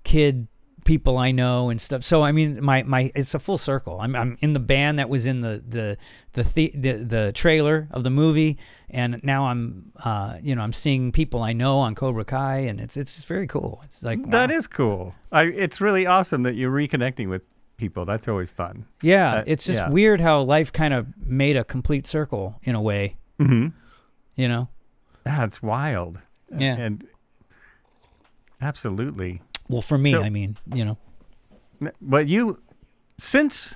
kid 0.04 0.48
people 0.88 1.18
I 1.18 1.32
know 1.32 1.68
and 1.68 1.78
stuff. 1.78 2.02
So 2.02 2.22
I 2.22 2.32
mean, 2.32 2.64
my 2.64 2.82
my 2.82 3.12
it's 3.14 3.34
a 3.34 3.38
full 3.38 3.58
circle. 3.58 4.00
I'm 4.00 4.16
I'm 4.16 4.38
in 4.40 4.54
the 4.54 4.60
band 4.60 4.98
that 4.98 5.10
was 5.10 5.26
in 5.26 5.40
the 5.40 5.62
the 5.68 5.98
the 6.32 6.42
the, 6.42 6.72
the, 6.74 6.92
the 7.04 7.32
trailer 7.32 7.88
of 7.90 8.04
the 8.04 8.10
movie, 8.10 8.56
and 8.88 9.20
now 9.22 9.48
I'm 9.48 9.92
uh 10.02 10.38
you 10.42 10.56
know 10.56 10.62
I'm 10.62 10.72
seeing 10.72 11.12
people 11.12 11.42
I 11.42 11.52
know 11.52 11.78
on 11.78 11.94
Cobra 11.94 12.24
Kai, 12.24 12.60
and 12.60 12.80
it's 12.80 12.96
it's 12.96 13.22
very 13.24 13.46
cool. 13.46 13.82
It's 13.84 14.02
like 14.02 14.30
That 14.30 14.48
wow. 14.48 14.56
is 14.56 14.66
cool. 14.66 15.14
I 15.30 15.42
it's 15.44 15.78
really 15.80 16.06
awesome 16.06 16.42
that 16.44 16.54
you're 16.54 16.72
reconnecting 16.72 17.28
with 17.28 17.42
people. 17.76 18.06
That's 18.06 18.26
always 18.26 18.50
fun. 18.50 18.86
yeah. 19.02 19.34
uh, 19.34 19.44
it's 19.46 19.66
just 19.66 19.80
yeah. 19.80 19.90
weird 19.90 20.22
how 20.22 20.40
life 20.40 20.72
kind 20.72 20.94
of 20.94 21.06
made 21.24 21.56
a 21.56 21.64
complete 21.64 22.06
circle 22.06 22.58
in 22.62 22.74
a 22.74 22.80
way. 22.80 23.18
Mm-hmm. 23.38 23.68
You 24.36 24.48
know. 24.48 24.68
That's 25.24 25.62
wild. 25.62 26.18
Yeah. 26.50 26.76
And 26.76 27.06
absolutely. 28.62 29.42
Well, 29.68 29.82
for 29.82 29.98
me, 29.98 30.12
So- 30.12 30.22
I 30.22 30.30
mean, 30.30 30.56
you 30.74 30.84
know. 30.84 30.98
But 32.02 32.26
you, 32.28 32.60
since 33.18 33.74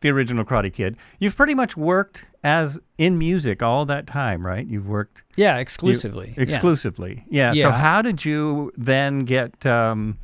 the 0.00 0.10
original 0.10 0.44
Karate 0.44 0.72
Kid, 0.72 0.96
you've 1.20 1.36
pretty 1.36 1.54
much 1.54 1.76
worked 1.76 2.24
as 2.42 2.78
in 2.98 3.18
music 3.18 3.62
all 3.62 3.84
that 3.86 4.06
time, 4.06 4.44
right? 4.44 4.66
You've 4.66 4.88
worked 4.88 5.22
Yeah, 5.36 5.58
exclusively. 5.58 6.34
Yeah. 6.36 6.42
exclusively. 6.42 7.24
Yeah. 7.28 7.52
So 7.52 7.58
Yeah. 7.58 7.72
how 7.72 8.02
did 8.02 8.24
you 8.24 8.72
then 8.76 9.20
get 9.20 9.64
um, 9.66 10.18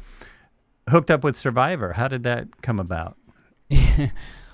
hooked 0.88 1.10
up 1.10 1.22
with 1.24 1.36
Survivor? 1.36 1.92
How 1.92 2.08
did 2.08 2.22
that 2.24 2.62
come 2.62 2.78
about? 2.80 3.16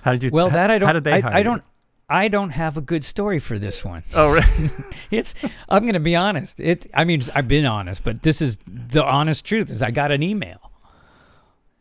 How 0.03 0.13
did 0.13 0.23
you? 0.23 0.31
well, 0.33 0.49
how- 0.51 0.55
that 0.57 0.71
I 0.71 0.79
don't. 0.79 0.87
How 0.87 0.93
did 0.93 1.05
they 1.05 1.13
I, 1.15 1.21
hire 1.21 1.35
I 1.35 1.39
you? 1.39 1.45
don't. 1.45 1.65
I 2.11 2.29
don't 2.29 2.51
have 2.51 2.77
a 2.77 2.81
good 2.81 3.05
story 3.05 3.39
for 3.39 3.59
this 3.59 3.85
one. 3.85 4.03
Oh, 4.15 4.33
right. 4.33 4.71
It's. 5.11 5.35
I'm 5.69 5.83
going 5.83 5.95
to 5.95 6.01
be 6.01 6.17
honest. 6.17 6.61
It. 6.61 6.87
I 6.95 7.05
mean, 7.05 7.23
I've 7.35 7.49
been 7.49 7.67
honest, 7.67 8.03
but 8.05 8.23
this 8.23 8.41
is 8.41 8.59
the 8.67 9.05
honest 9.05 9.45
truth. 9.45 9.71
Is 9.71 9.83
I 9.83 9.91
got 9.91 10.11
an 10.11 10.23
email. 10.23 10.71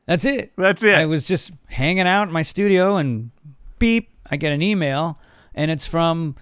That's 0.06 0.24
it. 0.26 0.54
that's 0.58 0.84
it. 0.84 0.96
I 0.96 1.06
was 1.06 1.26
just 1.26 1.52
hanging 1.68 2.08
out 2.08 2.28
in 2.28 2.34
my 2.34 2.42
studio 2.42 2.96
and 2.96 3.32
beep, 3.78 4.10
I 4.32 4.38
get 4.38 4.54
an 4.54 4.62
email 4.62 5.20
and 5.54 5.70
it's 5.70 5.86
from 5.86 6.36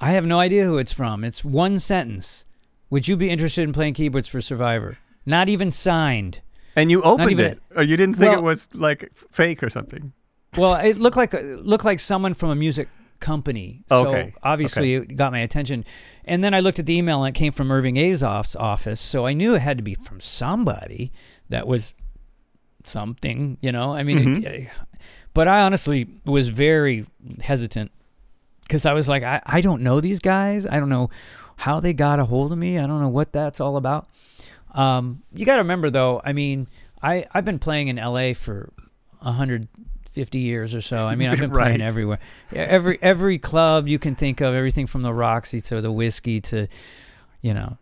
I 0.00 0.12
have 0.12 0.24
no 0.24 0.38
idea 0.38 0.64
who 0.64 0.78
it's 0.78 0.92
from. 0.92 1.24
It's 1.24 1.44
one 1.44 1.78
sentence. 1.78 2.44
Would 2.90 3.08
you 3.08 3.16
be 3.16 3.30
interested 3.30 3.62
in 3.62 3.72
playing 3.72 3.94
keyboards 3.94 4.28
for 4.28 4.40
Survivor? 4.40 4.98
Not 5.24 5.48
even 5.48 5.70
signed. 5.70 6.40
And 6.76 6.90
you 6.90 7.02
opened 7.02 7.32
even- 7.32 7.46
it, 7.46 7.62
or 7.74 7.82
you 7.82 7.96
didn't 7.96 8.16
think 8.16 8.34
it 8.34 8.42
was 8.42 8.68
like 8.74 9.10
fake 9.32 9.62
or 9.62 9.70
something. 9.70 10.12
Well, 10.56 10.74
it 10.74 10.98
looked 10.98 11.16
like 11.16 11.32
looked 11.32 11.84
like 11.84 12.00
someone 12.00 12.34
from 12.34 12.50
a 12.50 12.54
music 12.54 12.88
company. 13.20 13.82
So 13.88 14.08
Okay, 14.08 14.34
obviously 14.42 14.94
it 14.94 15.16
got 15.16 15.32
my 15.32 15.40
attention. 15.40 15.84
And 16.24 16.42
then 16.42 16.54
I 16.54 16.60
looked 16.60 16.78
at 16.78 16.86
the 16.86 16.96
email 16.96 17.22
and 17.24 17.34
it 17.34 17.38
came 17.38 17.52
from 17.52 17.70
Irving 17.70 17.94
Azoff's 17.96 18.56
office. 18.56 19.00
So 19.00 19.26
I 19.26 19.32
knew 19.32 19.54
it 19.54 19.60
had 19.60 19.76
to 19.78 19.82
be 19.82 19.94
from 19.94 20.20
somebody 20.20 21.12
that 21.48 21.66
was 21.66 21.94
something, 22.84 23.58
you 23.60 23.72
know. 23.72 23.94
I 23.94 24.02
mean, 24.02 24.18
Mm-hmm. 24.18 24.44
it, 24.46 24.68
but 25.34 25.48
I 25.48 25.60
honestly 25.62 26.08
was 26.24 26.48
very 26.48 27.06
hesitant 27.42 27.90
because 28.62 28.86
I 28.86 28.92
was 28.94 29.08
like, 29.08 29.22
I, 29.22 29.40
I 29.44 29.60
don't 29.60 29.82
know 29.82 30.00
these 30.00 30.18
guys. 30.18 30.66
I 30.66 30.78
don't 30.80 30.88
know 30.88 31.10
how 31.56 31.78
they 31.80 31.92
got 31.92 32.18
a 32.20 32.24
hold 32.24 32.52
of 32.52 32.58
me. 32.58 32.78
I 32.78 32.86
don't 32.86 33.00
know 33.00 33.08
what 33.08 33.32
that's 33.32 33.60
all 33.60 33.76
about. 33.76 34.08
Um, 34.74 35.22
you 35.34 35.44
got 35.46 35.54
to 35.54 35.60
remember 35.62 35.90
though. 35.90 36.20
I 36.24 36.32
mean, 36.32 36.68
I 37.02 37.26
I've 37.32 37.44
been 37.44 37.58
playing 37.58 37.88
in 37.88 37.98
L.A. 37.98 38.34
for 38.34 38.72
150 40.16 40.38
years 40.38 40.74
or 40.74 40.80
so. 40.80 41.06
I 41.06 41.14
mean, 41.14 41.28
I've 41.28 41.38
been 41.46 41.50
playing 41.50 41.80
everywhere. 41.80 42.18
Every 42.52 42.98
every 43.02 43.38
club 43.38 43.86
you 43.88 43.98
can 43.98 44.14
think 44.14 44.40
of, 44.40 44.54
everything 44.54 44.86
from 44.86 45.02
the 45.02 45.12
Roxy 45.12 45.60
to 45.62 45.80
the 45.80 45.92
whiskey 45.92 46.40
to, 46.42 46.66
you 47.42 47.54
know, 47.54 47.76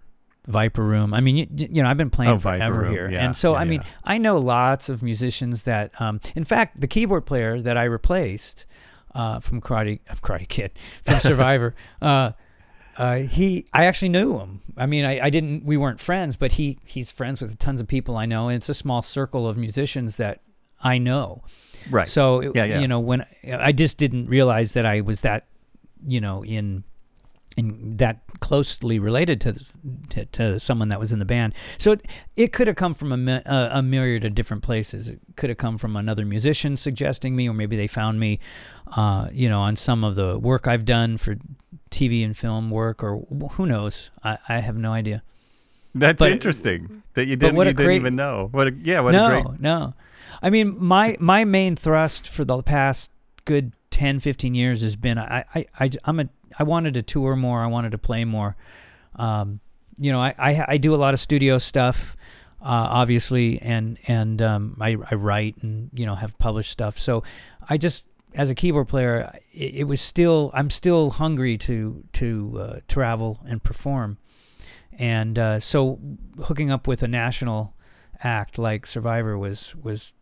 Viper 0.47 0.85
Room. 0.85 1.15
I 1.15 1.21
mean, 1.21 1.37
you, 1.37 1.47
you 1.55 1.83
know, 1.83 1.89
I've 1.89 1.97
been 1.97 2.11
playing 2.11 2.33
Oh, 2.33 2.39
forever 2.39 2.81
Room, 2.83 2.93
here, 2.93 3.11
yeah, 3.11 3.25
and 3.25 3.37
so 3.37 3.53
yeah, 3.53 3.59
I 3.61 3.65
mean, 3.65 3.81
yeah. 3.83 3.89
I 4.05 4.19
know 4.19 4.39
lots 4.39 4.89
of 4.89 5.03
musicians 5.03 5.63
that. 5.63 5.99
Um, 6.01 6.21
in 6.35 6.45
fact, 6.45 6.81
the 6.81 6.87
keyboard 6.89 7.25
player 7.27 7.61
that 7.61 7.77
I 7.77 7.85
replaced 7.85 8.67
uh, 9.15 9.41
from 9.41 9.61
Karate 9.61 10.01
uh, 10.11 10.15
Karate 10.17 10.49
Kid 10.49 10.73
from 11.05 11.21
Survivor. 11.21 11.75
uh, 12.03 12.33
uh, 12.97 13.17
he, 13.17 13.67
I 13.73 13.87
actually 13.87 14.11
knew 14.11 14.39
him. 14.39 14.61
I 14.77 14.87
mean, 14.87 15.05
I, 15.05 15.27
I 15.27 15.29
didn't. 15.31 15.65
We 15.65 15.77
weren't 15.77 15.99
friends, 15.99 16.37
but 16.37 16.53
he 16.53 16.79
he's 16.85 17.11
friends 17.11 17.41
with 17.41 17.59
tons 17.59 17.81
of 17.81 17.89
people 17.89 18.17
I 18.17 18.25
know, 18.25 18.47
and 18.49 18.55
it's 18.57 18.69
a 18.69 18.75
small 18.75 19.03
circle 19.03 19.49
of 19.49 19.57
musicians 19.57 20.17
that 20.19 20.43
I 20.85 20.99
know. 20.99 21.43
Right. 21.91 22.07
So 22.07 22.41
it- 22.41 22.53
Yeah, 22.55 22.65
yeah. 22.65 22.81
you 22.81 22.87
know, 22.89 23.01
when 23.01 23.25
I 23.53 23.73
just 23.73 23.99
didn't 23.99 24.27
realize 24.29 24.75
that 24.75 24.87
I 24.87 25.01
was 25.01 25.23
that, 25.23 25.47
you 26.07 26.21
know, 26.21 26.45
in 26.45 26.85
in 27.57 27.97
that 27.99 28.21
closely 28.41 28.99
related 28.99 29.41
to, 29.41 29.53
this, 29.53 29.77
to 30.09 30.25
to 30.27 30.59
someone 30.59 30.89
that 30.89 30.99
was 30.99 31.13
in 31.13 31.21
the 31.21 31.25
band. 31.25 31.55
So 31.79 31.93
it, 31.93 32.05
it 32.37 32.53
could 32.53 32.67
have 32.67 32.75
come 32.77 32.95
from 32.95 33.13
a, 33.29 33.43
a, 33.47 33.79
a 33.79 33.83
myriad 33.83 34.25
of 34.25 34.35
different 34.35 34.65
places. 34.65 35.09
It 35.09 35.21
could 35.37 35.51
have 35.51 35.57
come 35.57 35.79
from 35.79 35.95
another 35.95 36.25
musician 36.25 36.77
suggesting 36.77 37.37
me, 37.37 37.49
or 37.49 37.55
maybe 37.55 37.77
they 37.77 37.87
found 37.87 38.19
me, 38.19 38.41
uh, 38.97 39.29
you 39.33 39.49
know, 39.49 39.61
on 39.61 39.77
some 39.77 40.03
of 40.03 40.17
the 40.17 40.37
work 40.39 40.67
I've 40.67 40.85
done 40.85 41.17
for 41.17 41.37
TV 41.93 42.25
and 42.25 42.37
film 42.37 42.71
work, 42.71 43.05
or 43.05 43.19
who 43.53 43.67
knows? 43.67 44.11
I, 44.25 44.39
I 44.49 44.59
have 44.59 44.77
no 44.77 44.93
idea. 44.93 45.23
That's 45.95 46.19
but- 46.19 46.33
interesting 46.33 47.05
that 47.15 47.27
you 47.27 47.37
didn't, 47.37 47.57
you 47.57 47.65
didn't 47.65 47.77
great- 47.77 47.95
even 47.97 48.17
know. 48.17 48.49
What? 48.51 48.67
A, 48.67 48.73
yeah. 48.83 48.99
What 48.99 49.13
no, 49.13 49.27
a 49.27 49.43
great. 49.43 49.61
no. 49.61 49.95
I 50.45 50.51
mean, 50.51 50.77
my 50.79 51.17
my 51.19 51.45
main 51.45 51.75
thrust 51.75 52.29
for 52.29 52.45
the 52.45 52.63
past 52.63 53.11
good 53.47 53.73
10, 53.91 54.21
15 54.21 54.55
years 54.55 54.83
has 54.83 54.95
been 54.95 55.17
I 55.17 55.47
I, 55.55 55.67
I 55.81 55.91
I'm 56.05 56.21
a 56.21 56.29
I 56.59 56.65
wanted 56.65 56.95
to 56.95 57.03
tour 57.03 57.35
more. 57.35 57.63
I 57.63 57.67
wanted 57.67 57.93
to 57.93 57.99
play 57.99 58.27
more. 58.27 58.55
Um, 59.17 59.61
you 59.97 60.13
know, 60.13 60.21
I, 60.21 60.35
I 60.39 60.65
I 60.69 60.77
do 60.77 60.95
a 60.95 60.97
lot 60.97 61.15
of 61.15 61.21
studio 61.21 61.57
stuff, 61.57 62.15
uh, 62.61 62.67
obviously, 62.67 63.59
and 63.63 63.99
and 64.07 64.43
um, 64.43 64.77
I 64.83 64.99
I 65.11 65.15
write 65.15 65.57
and 65.63 65.89
you 65.95 66.05
know 66.05 66.15
have 66.15 66.37
published 66.37 66.71
stuff. 66.71 66.99
So 66.99 67.23
I 67.67 67.79
just 67.79 68.07
as 68.35 68.51
a 68.51 68.55
keyboard 68.55 68.89
player, 68.89 69.35
it, 69.51 69.77
it 69.77 69.85
was 69.85 70.03
still 70.03 70.51
I'm 70.53 70.69
still 70.69 71.13
hungry 71.13 71.57
to 71.59 72.05
to 72.13 72.61
uh, 72.61 72.81
travel 72.87 73.41
and 73.47 73.63
perform, 73.63 74.19
and 74.93 75.39
uh, 75.39 75.59
so 75.59 75.99
hooking 76.45 76.71
up 76.71 76.87
with 76.87 77.03
a 77.03 77.09
national 77.09 77.75
act 78.23 78.59
like 78.59 78.87
Survivor 78.87 79.39
was 79.39 79.75
was 79.77 80.13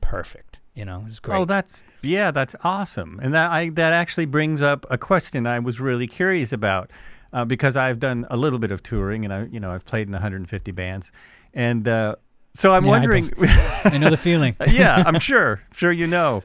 perfect. 0.00 0.60
You 0.74 0.84
know, 0.84 1.04
it's 1.06 1.18
great. 1.20 1.36
Oh, 1.36 1.44
that's 1.44 1.84
yeah, 2.02 2.30
that's 2.30 2.54
awesome, 2.64 3.18
and 3.22 3.34
that 3.34 3.50
I 3.50 3.70
that 3.70 3.92
actually 3.92 4.26
brings 4.26 4.62
up 4.62 4.86
a 4.88 4.96
question 4.96 5.46
I 5.46 5.58
was 5.58 5.80
really 5.80 6.06
curious 6.06 6.52
about, 6.52 6.90
uh, 7.32 7.44
because 7.44 7.76
I've 7.76 7.98
done 7.98 8.26
a 8.30 8.36
little 8.36 8.58
bit 8.58 8.70
of 8.70 8.82
touring, 8.82 9.24
and 9.24 9.34
I 9.34 9.44
you 9.50 9.60
know 9.60 9.72
I've 9.72 9.84
played 9.84 10.06
in 10.06 10.12
150 10.12 10.70
bands, 10.72 11.10
and 11.52 11.86
uh, 11.86 12.14
so 12.54 12.72
I'm 12.72 12.84
Yeah, 12.84 12.92
I 12.92 12.98
wondering. 12.98 13.30
I 13.84 13.98
know 13.98 14.10
the 14.10 14.16
feeling. 14.16 14.56
yeah, 14.70 15.02
I'm 15.04 15.18
sure, 15.20 15.60
sure 15.74 15.92
you 15.92 16.06
know. 16.06 16.42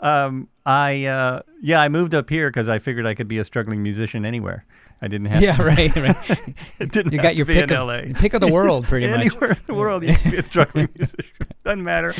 Um, 0.00 0.48
I 0.64 1.04
uh, 1.06 1.42
yeah, 1.62 1.80
I 1.80 1.88
moved 1.88 2.14
up 2.14 2.28
here 2.28 2.48
because 2.50 2.68
I 2.68 2.78
figured 2.78 3.06
I 3.06 3.14
could 3.14 3.28
be 3.28 3.38
a 3.38 3.44
struggling 3.44 3.82
musician 3.82 4.24
anywhere. 4.24 4.64
I 5.02 5.08
didn't 5.08 5.26
have. 5.26 5.42
yeah, 5.42 5.56
to, 5.56 5.64
right, 5.64 5.94
right. 5.96 6.16
it 6.78 6.90
didn't 6.90 7.12
You 7.12 7.20
got 7.20 7.36
your 7.36 7.44
be 7.46 7.54
pick 7.54 7.70
in 7.70 7.76
of 7.76 7.86
LA. 7.86 8.00
pick 8.18 8.32
of 8.34 8.40
the 8.40 8.48
world, 8.48 8.84
pretty 8.88 9.06
much. 9.06 9.20
Anywhere 9.20 9.50
in 9.52 9.58
the 9.66 9.74
world, 9.74 10.02
you 10.02 10.14
can 10.14 10.30
be 10.30 10.38
a 10.38 10.42
struggling 10.42 10.88
musician. 10.96 11.34
Doesn't 11.64 11.84
matter. 11.84 12.14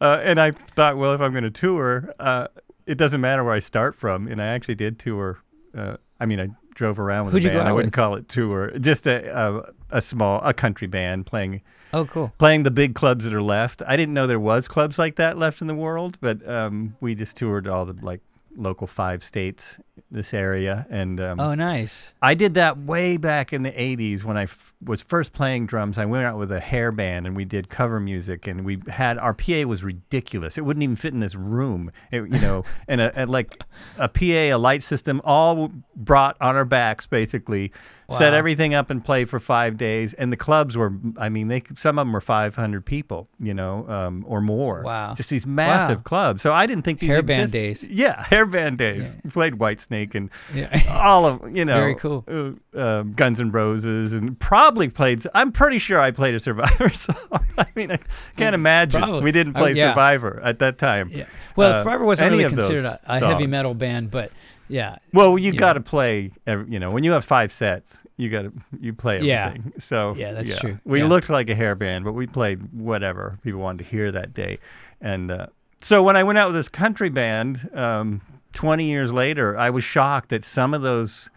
Uh, 0.00 0.20
and 0.22 0.40
I 0.40 0.52
thought, 0.52 0.96
well, 0.96 1.14
if 1.14 1.20
I'm 1.20 1.32
going 1.32 1.42
to 1.44 1.50
tour, 1.50 2.14
uh, 2.20 2.46
it 2.86 2.96
doesn't 2.96 3.20
matter 3.20 3.42
where 3.42 3.54
I 3.54 3.58
start 3.58 3.96
from. 3.96 4.28
And 4.28 4.40
I 4.40 4.46
actually 4.46 4.76
did 4.76 4.98
tour. 5.00 5.40
Uh, 5.76 5.96
I 6.20 6.26
mean, 6.26 6.40
I 6.40 6.48
drove 6.74 7.00
around 7.00 7.26
with 7.26 7.34
Who'd 7.34 7.44
a 7.46 7.48
band. 7.48 7.68
I 7.68 7.72
wouldn't 7.72 7.88
with? 7.88 7.94
call 7.94 8.14
it 8.14 8.28
tour. 8.28 8.70
Just 8.78 9.06
a, 9.06 9.36
a 9.36 9.72
a 9.90 10.00
small 10.00 10.40
a 10.42 10.54
country 10.54 10.86
band 10.86 11.26
playing 11.26 11.60
Oh, 11.92 12.04
cool. 12.06 12.32
playing 12.38 12.62
the 12.62 12.70
big 12.70 12.94
clubs 12.94 13.24
that 13.24 13.34
are 13.34 13.42
left. 13.42 13.82
I 13.86 13.96
didn't 13.96 14.14
know 14.14 14.26
there 14.26 14.40
was 14.40 14.68
clubs 14.68 14.98
like 14.98 15.16
that 15.16 15.36
left 15.38 15.60
in 15.60 15.66
the 15.66 15.74
world, 15.74 16.18
but 16.20 16.46
um, 16.48 16.96
we 17.00 17.14
just 17.14 17.36
toured 17.36 17.68
all 17.68 17.84
the 17.84 17.94
like 18.04 18.20
local 18.54 18.86
five 18.86 19.22
states, 19.24 19.78
this 20.10 20.34
area, 20.34 20.86
and 20.90 21.18
um, 21.20 21.40
Oh, 21.40 21.54
nice. 21.54 22.12
I 22.20 22.34
did 22.34 22.52
that 22.54 22.76
way 22.76 23.16
back 23.16 23.50
in 23.50 23.62
the 23.62 23.70
80s 23.72 24.24
when 24.24 24.36
I 24.36 24.42
f- 24.42 24.74
was 24.84 25.00
first 25.00 25.32
playing 25.32 25.64
drums. 25.66 25.96
I 25.96 26.04
went 26.04 26.26
out 26.26 26.36
with 26.38 26.52
a 26.52 26.60
hair 26.60 26.92
band 26.92 27.26
and 27.26 27.34
we 27.34 27.46
did 27.46 27.70
cover 27.70 27.98
music 27.98 28.46
and 28.46 28.62
we 28.62 28.78
had 28.88 29.16
our 29.16 29.32
PA 29.32 29.62
was 29.66 29.82
ridiculous. 29.82 30.58
It 30.58 30.66
wouldn't 30.66 30.82
even 30.82 30.96
fit 30.96 31.14
in 31.14 31.20
this 31.20 31.34
room. 31.34 31.90
It, 32.10 32.24
you 32.30 32.40
know, 32.40 32.64
and, 32.88 33.00
a, 33.00 33.18
and 33.18 33.30
like 33.30 33.62
a 33.96 34.08
PA, 34.08 34.22
a 34.22 34.58
light 34.58 34.82
system 34.82 35.22
all 35.24 35.72
brought 35.96 36.36
on 36.40 36.54
our 36.54 36.66
backs 36.66 37.06
basically. 37.06 37.72
Set 38.10 38.34
everything 38.34 38.74
up 38.74 38.90
and 38.90 39.02
played 39.02 39.30
for 39.30 39.40
5 39.40 39.78
days 39.78 40.12
and 40.12 40.30
the 40.30 40.36
clubs 40.36 40.76
were 40.76 40.92
I 41.16 41.30
mean 41.30 41.48
they 41.48 41.62
some 41.76 41.98
of 41.98 42.04
them 42.06 42.12
were 42.12 42.20
500 42.20 42.84
people, 42.84 43.26
you 43.40 43.54
know, 43.54 43.88
um, 43.88 44.24
or 44.28 44.42
more. 44.42 44.82
Wow. 44.84 45.14
Just 45.14 45.30
these 45.30 45.46
massive 45.46 45.98
Wow. 45.98 46.02
clubs. 46.02 46.42
So 46.42 46.52
I 46.52 46.66
didn't 46.66 46.82
think 46.84 46.98
these 47.00 47.08
Hair 47.08 47.22
band 47.22 47.54
exist- 47.54 47.88
days. 47.88 47.90
Yeah, 47.98 48.22
hair 48.28 48.44
band 48.44 48.76
days. 48.78 49.14
We 49.24 49.30
played 49.30 49.54
Whitesnake 49.54 50.14
and 50.14 50.28
Yeah. 50.54 50.68
all 50.90 51.24
of 51.24 51.56
you 51.56 51.64
know 51.64 51.76
Very 51.80 51.94
cool. 51.94 52.24
uh, 52.28 52.78
uh, 52.78 53.02
Guns 53.04 53.40
and 53.40 53.52
Roses 53.54 54.12
and 54.12 54.38
probably 54.38 54.88
played. 54.88 55.22
I'm 55.34 55.50
pretty 55.52 55.78
sure 55.78 55.98
I 55.98 56.10
played 56.10 56.34
a 56.34 56.40
Survivor 56.40 56.90
song. 56.94 57.16
I 57.56 57.66
mean, 57.74 57.92
I 57.92 57.98
can't 58.36 58.54
imagine 58.54 59.00
Probably. 59.00 59.22
we 59.22 59.32
didn't 59.32 59.56
Oh, 59.56 59.60
play 59.60 59.72
yeah. 59.72 59.92
Survivor 59.92 60.40
at 60.44 60.58
that 60.58 60.76
time. 60.76 61.08
yeah. 61.12 61.24
Well, 61.56 61.74
Uh, 61.80 61.82
Forever 61.82 62.04
wasn't 62.04 62.26
any 62.32 62.44
really 62.44 62.54
considered 62.54 62.84
a, 62.84 63.00
a 63.06 63.20
heavy 63.20 63.46
metal 63.46 63.74
band, 63.74 64.10
but 64.10 64.30
yeah. 64.72 64.96
Well, 65.12 65.38
you 65.38 65.52
you 65.52 65.58
got 65.58 65.74
to 65.74 65.80
play. 65.80 66.30
Every, 66.46 66.70
you 66.72 66.80
know, 66.80 66.90
when 66.90 67.04
you 67.04 67.12
have 67.12 67.24
five 67.24 67.52
sets, 67.52 67.98
you 68.16 68.30
got 68.30 68.42
to 68.42 68.52
you 68.80 68.92
play 68.92 69.20
Yeah. 69.20 69.48
everything. 69.48 69.72
So 69.78 70.14
Yeah, 70.16 70.32
that's 70.32 70.58
true. 70.58 70.78
We 70.84 71.00
Yeah. 71.00 71.06
looked 71.08 71.28
like 71.30 71.48
a 71.48 71.54
hair 71.54 71.74
band, 71.74 72.04
but 72.04 72.12
we 72.12 72.26
played 72.26 72.72
whatever 72.72 73.38
people 73.42 73.60
wanted 73.60 73.84
to 73.84 73.90
hear 73.90 74.10
that 74.12 74.32
day. 74.34 74.58
And 75.00 75.30
uh, 75.30 75.46
so 75.80 76.02
when 76.02 76.16
I 76.16 76.22
went 76.24 76.38
out 76.38 76.48
with 76.48 76.56
this 76.56 76.68
country 76.68 77.08
band, 77.10 77.68
um, 77.74 78.20
20 78.52 78.84
years 78.84 79.12
later, 79.12 79.58
I 79.58 79.70
was 79.70 79.82
shocked 79.84 80.28
that 80.30 80.44
some 80.44 80.74
of 80.74 80.82
those 80.82 81.28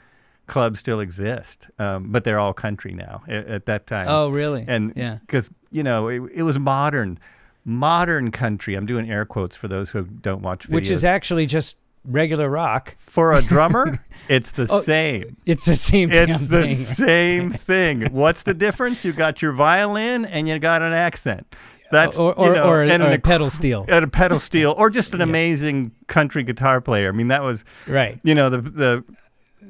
clubs 0.48 0.80
still 0.80 1.00
exist, 1.00 1.68
um, 1.80 2.12
but 2.12 2.24
they're 2.24 2.40
all 2.40 2.54
country 2.54 2.94
now. 2.94 3.24
At, 3.28 3.48
at 3.48 3.66
that 3.66 3.88
time, 3.88 4.08
Oh, 4.08 4.30
really? 4.30 4.64
and 4.68 4.94
yeah. 4.96 5.18
because 5.26 5.50
you 5.72 5.82
know 5.84 6.08
it, 6.08 6.22
it 6.34 6.44
was 6.44 6.60
modern, 6.60 7.18
modern 7.64 8.32
country. 8.32 8.76
I'm 8.76 8.86
doing 8.86 9.10
air 9.10 9.26
quotes 9.26 9.56
for 9.58 9.68
those 9.68 9.90
who 9.90 10.04
don't 10.04 10.42
watch 10.42 10.68
videos. 10.68 10.74
Which 10.74 10.90
is 10.92 11.04
actually 11.04 11.46
just 11.48 11.78
regular 12.08 12.50
rock. 12.50 12.96
for 13.00 13.34
a 13.34 13.42
drummer, 13.42 14.04
it's 14.30 14.52
the 14.52 14.68
Oh, 14.70 14.82
same. 14.82 15.38
It's 15.46 15.66
the 15.66 15.76
same 15.76 16.12
It's 16.12 16.40
the 16.42 16.64
thing. 16.64 16.76
same 16.78 17.52
thing. 17.52 18.02
What's 18.12 18.44
the 18.44 18.54
difference? 18.54 19.04
You 19.06 19.14
got 19.14 19.42
your 19.42 19.54
violin 19.54 20.26
and 20.26 20.48
you 20.48 20.58
got 20.60 20.82
an 20.82 20.94
accent. 20.94 21.56
That's 21.92 22.18
or 22.18 22.34
you 22.38 22.44
or, 22.44 22.54
know, 22.56 22.64
or, 22.68 22.82
and 22.82 23.04
or 23.04 23.08
an 23.08 23.14
a 23.14 23.20
pedal 23.20 23.50
steel. 23.50 23.86
and 23.90 24.04
a 24.04 24.08
pedal 24.08 24.40
steel, 24.40 24.74
or 24.78 24.90
just 24.90 25.14
an 25.14 25.20
Yeah. 25.22 25.26
amazing 25.26 25.92
country 26.08 26.44
guitar 26.44 26.82
player. 26.82 27.10
I 27.10 27.12
mean, 27.12 27.28
that 27.28 27.44
was 27.44 27.64
Right. 27.88 28.20
you 28.24 28.34
know 28.36 28.50
the 28.50 28.62
the. 28.62 29.04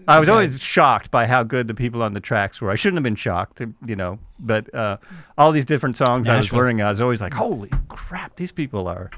I 0.08 0.20
was 0.20 0.30
Okay. 0.30 0.34
always 0.34 0.62
shocked 0.62 1.10
by 1.10 1.26
how 1.26 1.42
good 1.44 1.68
the 1.68 1.74
people 1.74 2.04
on 2.04 2.14
the 2.14 2.20
tracks 2.20 2.62
were. 2.62 2.70
I 2.70 2.76
shouldn't 2.76 2.98
have 2.98 3.04
been 3.04 3.16
shocked, 3.16 3.60
you 3.86 3.96
know. 3.96 4.20
But 4.40 4.74
uh, 4.74 4.98
all 5.38 5.52
these 5.52 5.66
different 5.66 5.98
songs 5.98 6.28
I 6.28 6.38
was 6.38 6.54
learning, 6.54 6.82
I 6.82 6.90
was 6.92 7.02
always 7.02 7.22
like, 7.22 7.34
"Holy 7.34 7.70
crap! 7.90 8.36
These 8.36 8.52
people 8.52 8.88
are, 8.88 9.10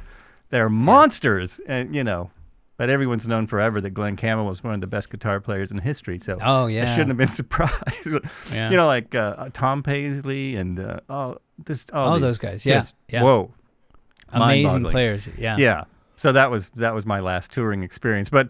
they're 0.49 0.69
monsters!" 0.69 1.59
And 1.67 1.93
you 1.93 2.03
know, 2.05 2.31
but 2.77 2.89
everyone's 2.89 3.27
known 3.27 3.47
forever 3.47 3.81
that 3.81 3.89
Glen 3.91 4.15
Campbell 4.15 4.45
was 4.45 4.63
one 4.63 4.73
of 4.73 4.81
the 4.81 4.87
best 4.87 5.09
guitar 5.09 5.39
players 5.39 5.71
in 5.71 5.79
history. 5.79 6.19
So 6.19 6.37
Oh, 6.41 6.65
I 6.67 6.69
yeah. 6.69 6.93
shouldn't 6.95 7.09
have 7.09 7.17
been 7.17 7.27
surprised. 7.43 8.07
Yeah. 8.51 8.69
You 8.69 8.77
know, 8.77 8.87
like 8.87 9.13
uh, 9.15 9.49
Tom 9.53 9.83
Paisley 9.83 10.55
and 10.55 10.79
uh, 10.79 10.99
all 11.09 11.41
this, 11.65 11.85
all, 11.93 12.07
All 12.09 12.13
these 12.15 12.21
those 12.21 12.37
guys, 12.37 12.65
yeah, 12.65 12.75
just- 12.75 12.95
yeah. 13.09 13.23
Whoa, 13.23 13.51
Amazing 14.31 14.83
players. 14.85 15.23
Yeah. 15.37 15.57
yeah. 15.57 15.83
So 16.17 16.31
that 16.31 16.51
was 16.51 16.69
that 16.75 16.93
was 16.93 17.05
my 17.05 17.19
last 17.19 17.51
touring 17.51 17.83
experience. 17.83 18.29
But 18.29 18.49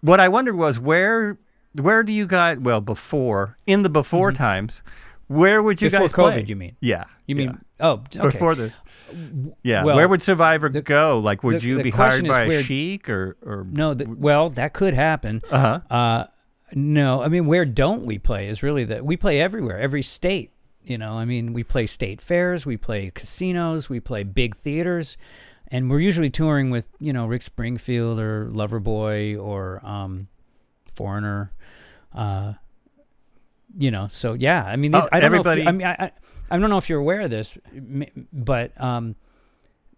what 0.00 0.18
I 0.20 0.28
wondered 0.28 0.56
was 0.56 0.78
where 0.78 1.38
where 1.80 2.02
do 2.02 2.12
you 2.12 2.26
guys 2.26 2.58
well 2.58 2.80
before 2.80 3.58
in 3.66 3.82
the 3.82 3.90
before 3.90 4.30
Mm-hmm. 4.32 4.36
times 4.42 4.82
Where 5.28 5.62
would 5.62 5.80
you 5.82 5.88
Before 5.90 6.00
guys 6.06 6.12
COVID, 6.12 6.32
play? 6.32 6.44
you 6.48 6.56
mean? 6.56 6.76
Yeah. 6.80 7.04
You 7.26 7.36
yeah. 7.36 7.46
mean? 7.46 7.60
Oh, 7.80 7.92
okay. 8.16 8.20
before 8.20 8.54
the? 8.54 8.72
Yeah. 9.62 9.84
well, 9.84 9.96
where 9.96 10.08
would 10.08 10.22
Survivor 10.22 10.68
the- 10.68 10.82
go? 10.82 11.18
Like, 11.18 11.42
would 11.42 11.60
the- 11.60 11.66
you 11.66 11.76
the 11.78 11.84
be 11.84 11.90
hired 11.90 12.26
by 12.26 12.42
a 12.42 12.48
where- 12.48 12.62
sheik 12.62 13.08
or 13.08 13.36
or? 13.42 13.66
No, 13.70 13.94
well, 13.94 14.50
that 14.50 14.72
could 14.72 14.94
happen. 14.94 15.42
Uh 15.50 15.80
huh. 15.88 15.94
Uh, 15.94 16.24
no, 16.74 17.22
I 17.22 17.28
mean, 17.28 17.46
where 17.46 17.64
don't 17.64 18.04
we 18.06 18.18
play 18.18 18.48
is 18.48 18.62
really 18.62 18.84
that 18.84 19.04
we 19.04 19.16
play 19.16 19.40
everywhere, 19.40 19.78
every 19.78 20.02
state. 20.02 20.50
You 20.82 20.98
know, 20.98 21.14
I 21.14 21.24
mean, 21.24 21.52
we 21.52 21.62
play 21.64 21.86
state 21.86 22.20
fairs, 22.20 22.66
we 22.66 22.76
play 22.76 23.10
casinos, 23.14 23.88
we 23.88 24.00
play 24.00 24.22
big 24.22 24.54
theaters, 24.56 25.16
and 25.68 25.88
we're 25.88 26.00
usually 26.00 26.30
touring 26.30 26.70
with 26.70 26.88
you 26.98 27.12
know 27.12 27.26
Rick 27.26 27.42
Springfield 27.42 28.18
or 28.18 28.50
Loverboy 28.50 29.42
or 29.42 29.80
um, 29.86 30.28
Foreigner. 30.94 31.52
Uh, 32.12 32.54
you 33.76 33.90
know, 33.90 34.08
so 34.08 34.34
yeah, 34.34 34.64
I 34.64 34.76
mean, 34.76 34.92
these, 34.92 35.02
Oh, 35.02 35.08
I 35.10 35.20
don't 35.20 35.32
know. 35.32 35.40
If, 35.40 35.66
I 35.66 35.72
mean, 35.72 35.86
I, 35.86 35.96
I, 35.98 36.10
I 36.50 36.58
don't 36.58 36.70
know 36.70 36.78
if 36.78 36.88
you're 36.88 37.00
aware 37.00 37.22
of 37.22 37.30
this, 37.30 37.56
but 38.32 38.78
um, 38.80 39.16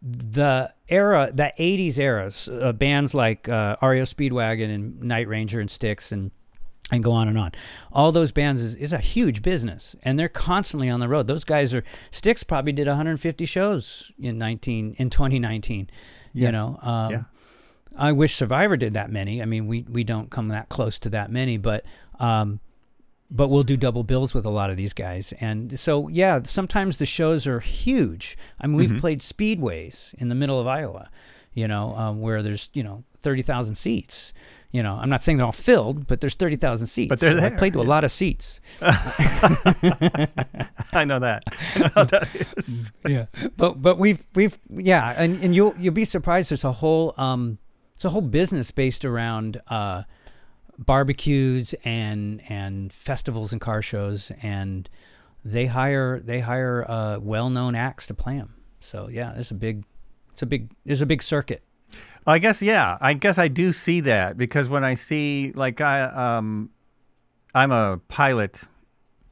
the 0.02 0.72
era, 0.88 1.30
that 1.34 1.56
'80s 1.58 1.98
era, 1.98 2.30
uh, 2.50 2.72
bands 2.72 3.14
like 3.14 3.48
uh, 3.48 3.76
REO 3.82 4.04
Speedwagon 4.04 4.72
and 4.74 5.02
Night 5.02 5.28
Ranger 5.28 5.60
and 5.60 5.70
Styx 5.70 6.12
and 6.12 6.30
and 6.92 7.02
go 7.02 7.10
on 7.10 7.26
and 7.26 7.36
on. 7.36 7.50
All 7.92 8.12
those 8.12 8.30
bands 8.30 8.62
is, 8.62 8.76
is 8.76 8.92
a 8.92 8.98
huge 8.98 9.42
business, 9.42 9.96
and 10.02 10.18
they're 10.18 10.28
constantly 10.28 10.88
on 10.88 11.00
the 11.00 11.08
road. 11.08 11.26
Those 11.26 11.42
guys 11.44 11.74
are 11.74 11.82
Styx 12.10 12.44
probably 12.44 12.72
did 12.72 12.86
150 12.86 13.44
shows 13.44 14.12
in 14.18 14.38
19 14.38 14.94
in 14.98 15.10
2019. 15.10 15.90
Yeah. 16.32 16.46
You 16.46 16.52
know, 16.52 16.78
um, 16.82 17.12
Yeah. 17.12 17.22
I 17.98 18.12
wish 18.12 18.34
Survivor 18.36 18.76
did 18.76 18.94
that 18.94 19.10
many. 19.10 19.42
I 19.42 19.46
mean, 19.46 19.66
we 19.66 19.84
we 19.88 20.04
don't 20.04 20.30
come 20.30 20.48
that 20.48 20.68
close 20.68 20.98
to 21.00 21.10
that 21.10 21.30
many, 21.30 21.56
but 21.56 21.84
um, 22.20 22.60
but 23.30 23.48
we'll 23.48 23.64
do 23.64 23.76
double 23.76 24.04
bills 24.04 24.34
with 24.34 24.44
a 24.46 24.50
lot 24.50 24.70
of 24.70 24.76
these 24.76 24.92
guys. 24.92 25.32
And 25.40 25.78
so, 25.78 26.08
yeah, 26.08 26.40
sometimes 26.44 26.96
the 26.98 27.06
shows 27.06 27.46
are 27.46 27.60
huge. 27.60 28.36
I 28.60 28.66
mean, 28.66 28.76
we've 28.76 28.90
Mhm. 28.92 29.00
played 29.00 29.20
speedways 29.20 30.14
in 30.14 30.28
the 30.28 30.34
middle 30.34 30.60
of 30.60 30.66
Iowa, 30.66 31.08
you 31.54 31.66
know, 31.66 31.94
um, 31.96 32.20
where 32.20 32.42
there's, 32.42 32.68
you 32.72 32.82
know, 32.82 33.04
30,000 33.20 33.74
seats. 33.74 34.32
You 34.72 34.82
know, 34.82 34.98
I'm 35.00 35.08
not 35.08 35.22
saying 35.22 35.38
they're 35.38 35.46
all 35.46 35.52
filled, 35.52 36.06
but 36.06 36.20
there's 36.20 36.34
30,000 36.34 36.86
seats. 36.88 37.08
But 37.08 37.20
they're 37.20 37.32
So 37.32 37.38
I 37.38 37.48
there, 37.48 37.58
played 37.58 37.72
to 37.74 37.80
a 37.80 37.82
lot 37.82 38.04
of 38.04 38.12
seats. 38.12 38.60
I 38.82 40.28
know 41.04 41.18
that. 41.18 41.42
I 41.74 41.90
know 41.96 42.04
that 42.04 42.28
is. 42.58 42.90
yeah 43.06 43.26
but 43.56 43.80
but 43.82 43.98
we've 43.98 44.24
we've 44.34 44.58
yeah 44.70 45.14
and, 45.16 45.36
and 45.42 45.54
you'll 45.54 45.74
you'll 45.78 45.94
be 45.94 46.04
surprised 46.04 46.50
there's 46.50 46.64
a 46.64 46.72
whole 46.72 47.14
um 47.16 47.58
it's 47.94 48.04
a 48.04 48.10
whole 48.10 48.20
business 48.20 48.70
based 48.70 49.04
around 49.04 49.60
uh 49.68 50.02
barbecues 50.78 51.74
and 51.84 52.42
and 52.48 52.92
festivals 52.92 53.52
and 53.52 53.60
car 53.60 53.80
shows 53.80 54.30
and 54.42 54.88
they 55.44 55.66
hire 55.66 56.20
they 56.20 56.40
hire 56.40 56.84
uh 56.90 57.18
well-known 57.18 57.74
acts 57.74 58.06
to 58.06 58.14
play 58.14 58.36
them 58.36 58.54
so 58.80 59.08
yeah 59.08 59.32
there's 59.32 59.50
a 59.50 59.54
big 59.54 59.84
it's 60.30 60.42
a 60.42 60.46
big 60.46 60.70
there's 60.84 61.00
a 61.00 61.06
big 61.06 61.22
circuit 61.22 61.62
I 62.26 62.38
guess 62.40 62.60
yeah. 62.60 62.98
I 63.00 63.14
guess 63.14 63.38
I 63.38 63.48
do 63.48 63.72
see 63.72 64.00
that 64.00 64.36
because 64.36 64.68
when 64.68 64.82
I 64.82 64.94
see 64.94 65.52
like 65.54 65.80
I 65.80 66.02
um 66.02 66.70
I'm 67.54 67.70
a 67.70 68.00
pilot, 68.08 68.62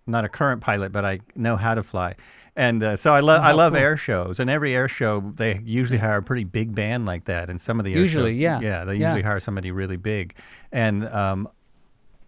not 0.06 0.24
a 0.24 0.28
current 0.28 0.60
pilot, 0.60 0.92
but 0.92 1.04
I 1.04 1.20
know 1.34 1.56
how 1.56 1.74
to 1.74 1.82
fly. 1.82 2.14
And 2.56 2.82
uh, 2.84 2.96
so 2.96 3.12
I 3.12 3.20
love 3.20 3.40
Oh, 3.40 3.44
I 3.44 3.52
love 3.52 3.72
cool. 3.72 3.82
air 3.82 3.96
shows, 3.96 4.38
and 4.38 4.48
every 4.48 4.74
air 4.76 4.88
show 4.88 5.32
they 5.36 5.60
usually 5.64 5.98
hire 5.98 6.18
a 6.18 6.22
pretty 6.22 6.44
big 6.44 6.74
band 6.74 7.04
like 7.04 7.24
that. 7.24 7.50
And 7.50 7.60
some 7.60 7.80
of 7.80 7.84
the 7.84 7.92
air 7.94 7.98
Usually, 7.98 8.32
shows- 8.34 8.40
yeah. 8.40 8.60
yeah, 8.60 8.84
they 8.84 8.94
Yeah. 8.94 9.08
usually 9.08 9.22
hire 9.22 9.40
somebody 9.40 9.70
really 9.72 9.96
big. 9.96 10.34
And 10.70 11.08
um, 11.08 11.48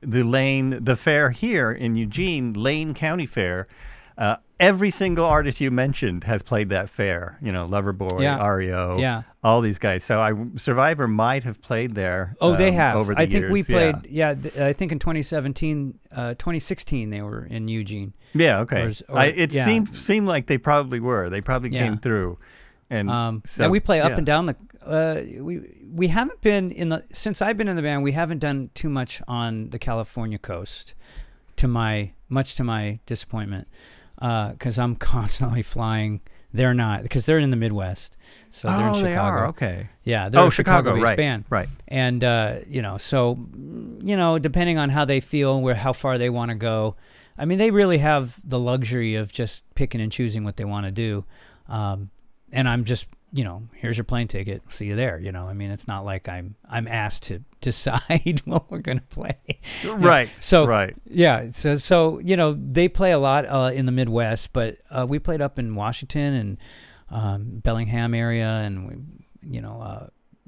the 0.01 0.25
Lane, 0.25 0.83
the 0.83 0.97
fair 0.97 1.31
here 1.31 1.71
in 1.71 1.95
Eugene, 1.95 2.53
Lane 2.55 2.93
County 2.93 3.27
Fair, 3.27 3.69
uh, 4.19 4.37
every 4.59 4.91
single 4.91 5.27
artist 5.27 5.61
you 5.61 5.71
mentioned 5.71 6.25
has 6.25 6.43
played 6.43 6.71
that 6.71 6.89
fair. 6.91 7.39
You 7.43 7.53
know, 7.53 7.67
Loverboy, 7.69 8.23
Yeah. 8.23 8.45
REO, 8.49 8.99
Yeah. 8.99 9.23
all 9.45 9.61
these 9.61 9.79
guys. 9.79 10.03
So 10.05 10.21
I 10.21 10.33
Survivor 10.57 11.07
might 11.07 11.45
have 11.45 11.61
played 11.63 11.95
there. 11.95 12.35
oh 12.41 12.57
they 12.57 12.69
um, 12.71 12.75
have 12.75 12.97
over 12.97 13.15
the 13.15 13.21
i 13.21 13.27
think 13.27 13.49
we 13.51 13.61
years. 13.61 13.69
Yeah. 13.69 13.93
played 13.93 14.11
yeah, 14.11 14.35
th- 14.35 14.57
i 14.59 14.73
think 14.73 14.91
in 14.93 14.99
2017 14.99 15.99
uh 16.13 16.31
2016 16.35 17.11
they 17.11 17.21
were 17.23 17.45
in 17.45 17.69
eugene 17.69 18.13
Yeah, 18.39 18.61
okay. 18.61 18.83
Or 18.83 18.93
or- 19.09 19.19
I, 19.19 19.27
it 19.27 19.53
yeah. 19.53 19.65
seemed 19.65 19.89
seemed 19.89 20.27
like 20.27 20.47
they 20.47 20.59
probably 20.59 21.01
were. 21.01 21.29
They 21.31 21.41
probably 21.41 21.71
Yeah. 21.71 21.85
came 21.87 21.99
through, 21.99 22.39
and 22.91 23.11
Um, 23.11 23.43
so 23.45 23.65
and 23.65 23.73
we 23.73 23.81
play 23.81 24.01
up 24.01 24.11
yeah. 24.11 24.17
and 24.19 24.27
down 24.27 24.47
the. 24.47 24.57
Uh, 24.85 25.21
we 25.43 25.61
we 25.93 26.09
haven't 26.09 26.41
been 26.43 26.71
in 26.71 26.91
the 26.91 27.03
since 27.13 27.43
I've 27.43 27.57
been 27.57 27.69
in 27.69 27.77
the 27.77 27.83
band. 27.83 28.03
We 28.05 28.13
haven't 28.13 28.39
done 28.39 28.71
too 28.75 28.89
much 28.89 29.21
on 29.27 29.71
the 29.71 29.79
California 29.79 30.39
coast, 30.39 30.95
to 31.57 31.67
my 31.69 32.13
much 32.29 32.55
to 32.57 32.65
my 32.65 33.01
disappointment, 33.07 33.67
because 34.21 34.79
I'm 34.79 34.95
constantly 35.15 35.63
flying. 35.63 36.21
They're 36.55 36.75
not 36.75 37.03
because 37.03 37.27
they're 37.27 37.39
in 37.41 37.51
the 37.51 37.57
Midwest, 37.57 38.17
so 38.51 38.69
they're 38.69 38.79
in 38.79 38.83
oh, 38.85 38.93
Chicago. 38.95 39.03
they 39.05 39.17
are 39.17 39.47
okay. 39.49 39.89
Yeah, 40.05 40.29
they're 40.31 40.41
Oh, 40.41 40.47
a 40.47 40.51
Chicago, 40.51 40.91
Chicago-based 40.91 41.05
right, 41.05 41.17
band, 41.17 41.45
right. 41.51 41.69
and 41.89 42.25
uh, 42.25 42.55
you 42.67 42.81
know, 42.81 42.97
so 42.97 43.37
you 44.05 44.17
know, 44.17 44.39
depending 44.39 44.79
on 44.79 44.89
how 44.91 45.05
they 45.05 45.21
feel, 45.21 45.61
where 45.61 45.75
how 45.75 45.93
far 45.93 46.17
they 46.17 46.31
want 46.31 46.51
to 46.51 46.55
go. 46.55 46.95
I 47.39 47.45
mean, 47.45 47.59
they 47.59 47.71
really 47.71 47.99
have 47.99 48.41
the 48.45 48.59
luxury 48.59 49.15
of 49.15 49.33
just 49.33 49.65
picking 49.75 50.01
and 50.01 50.11
choosing 50.13 50.45
what 50.45 50.57
they 50.57 50.65
want 50.65 50.87
to 50.87 50.93
do, 50.93 51.25
um, 51.69 52.11
and 52.53 52.69
I'm 52.69 52.85
just, 52.85 53.07
you 53.33 53.43
know, 53.45 53.69
here's 53.75 53.97
your 53.97 54.05
plane 54.05 54.29
ticket, 54.29 54.63
see 54.69 54.87
you 54.87 54.97
there. 54.97 55.19
You 55.19 55.33
know, 55.33 55.47
I 55.49 55.53
mean, 55.53 55.71
it's 55.71 55.87
not 55.89 56.05
like 56.05 56.29
I'm 56.29 56.55
I'm 56.69 56.87
asked 56.89 57.25
to 57.25 57.43
decide 57.61 58.41
what 58.45 58.71
we're 58.71 58.79
gonna 58.79 59.03
play. 59.11 59.37
Right. 59.85 60.29
So 60.41 60.67
right. 60.67 60.95
yeah, 61.05 61.51
so 61.51 61.77
so 61.77 62.19
you 62.21 62.37
know 62.37 62.53
they 62.59 62.89
play 62.89 63.13
a 63.13 63.19
lot 63.19 63.45
uh, 63.47 63.71
in 63.75 63.87
the 63.87 63.93
Midwest, 63.93 64.53
but 64.53 64.77
uh, 64.91 65.05
we 65.09 65.19
played 65.19 65.41
up 65.43 65.59
in 65.59 65.75
Washington 65.75 66.35
and 66.35 66.59
um, 67.11 67.59
Bellingham 67.63 68.15
area, 68.15 68.49
and 68.49 68.89
we, 68.89 68.95
you 69.57 69.61
know 69.61 69.81
uh, 69.83 70.07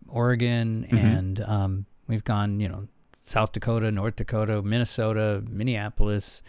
Oregon, 0.09 0.87
Mhm. 0.91 0.99
and 1.05 1.41
um, 1.41 1.87
we've 2.07 2.25
gone 2.25 2.61
you 2.61 2.69
know 2.69 2.89
South 3.25 3.53
Dakota, 3.53 3.91
North 3.93 4.17
Dakota, 4.17 4.63
Minnesota, 4.63 5.43
Minneapolis, 5.49 6.43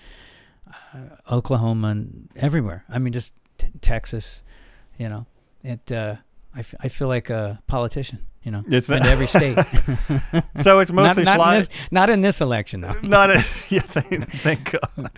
uh, 0.93 1.33
Oklahoma, 1.35 1.89
and 1.89 2.29
everywhere. 2.35 2.83
I 2.89 2.99
mean, 2.99 3.13
just 3.13 3.33
t- 3.57 3.67
Texas. 3.81 4.41
You 4.97 5.09
know, 5.09 5.25
it. 5.63 5.91
Uh, 5.91 6.15
I, 6.55 6.59
f- 6.59 6.75
I 6.79 6.87
feel 6.89 7.07
like 7.07 7.29
a 7.29 7.61
politician. 7.67 8.19
You 8.43 8.51
know, 8.51 8.63
It's 8.69 8.87
been 8.87 8.99
not- 8.99 9.05
to 9.05 9.11
every 9.11 9.27
state. 9.27 9.57
So 10.63 10.79
it's 10.79 10.91
mostly 11.01 11.23
not, 11.23 11.35
fly. 11.35 11.53
in 11.55 11.59
this, 11.59 11.69
not 11.91 12.09
in 12.09 12.21
this 12.21 12.41
election 12.41 12.81
though. 12.81 12.95
Not 13.03 13.29
a, 13.29 13.43
yeah, 13.69 13.81
thank, 13.81 14.29
thank 14.31 14.71
God. 14.71 15.11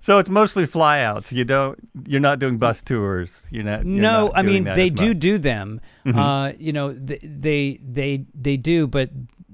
so 0.00 0.18
it's 0.18 0.28
mostly 0.30 0.66
flyouts. 0.66 1.32
You 1.32 1.44
don't. 1.44 1.78
You're 2.06 2.20
not 2.20 2.38
doing 2.38 2.58
bus 2.58 2.82
tours. 2.82 3.46
You're 3.50 3.64
not. 3.64 3.84
you're 3.86 4.00
no, 4.02 4.26
not 4.26 4.32
I 4.38 4.42
mean 4.42 4.64
they 4.64 4.90
do 4.90 5.08
much. 5.08 5.18
do 5.18 5.38
them. 5.38 5.80
Mhm. 6.06 6.16
Uh, 6.16 6.52
you 6.58 6.72
know, 6.72 6.92
th- 6.94 7.20
they 7.22 7.80
they 7.82 8.24
they 8.34 8.56
do, 8.56 8.86
but 8.86 9.10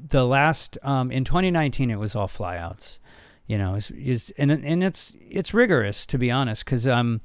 the 0.09 0.25
last 0.25 0.77
um, 0.83 1.11
in 1.11 1.25
2019 1.25 1.91
it 1.91 1.99
was 1.99 2.15
all 2.15 2.29
flyouts. 2.29 2.99
You 3.47 3.59
know, 3.59 3.75
it's, 3.75 3.91
it's 3.95 4.31
and 4.39 4.51
and 4.51 4.83
it's 4.83 5.13
it's 5.21 5.53
rigorous 5.53 6.07
to 6.07 6.19
be 6.19 6.31
honest, 6.31 6.65
because 6.65 6.89
um, 6.89 7.21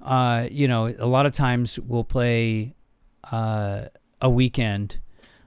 uh, 0.00 0.46
you 0.50 0.68
know, 0.68 0.94
a 0.98 1.06
lot 1.06 1.26
of 1.26 1.32
times 1.32 1.78
we'll 1.78 2.04
play 2.04 2.74
uh 3.32 3.86
a 4.22 4.30
weekend, 4.30 4.98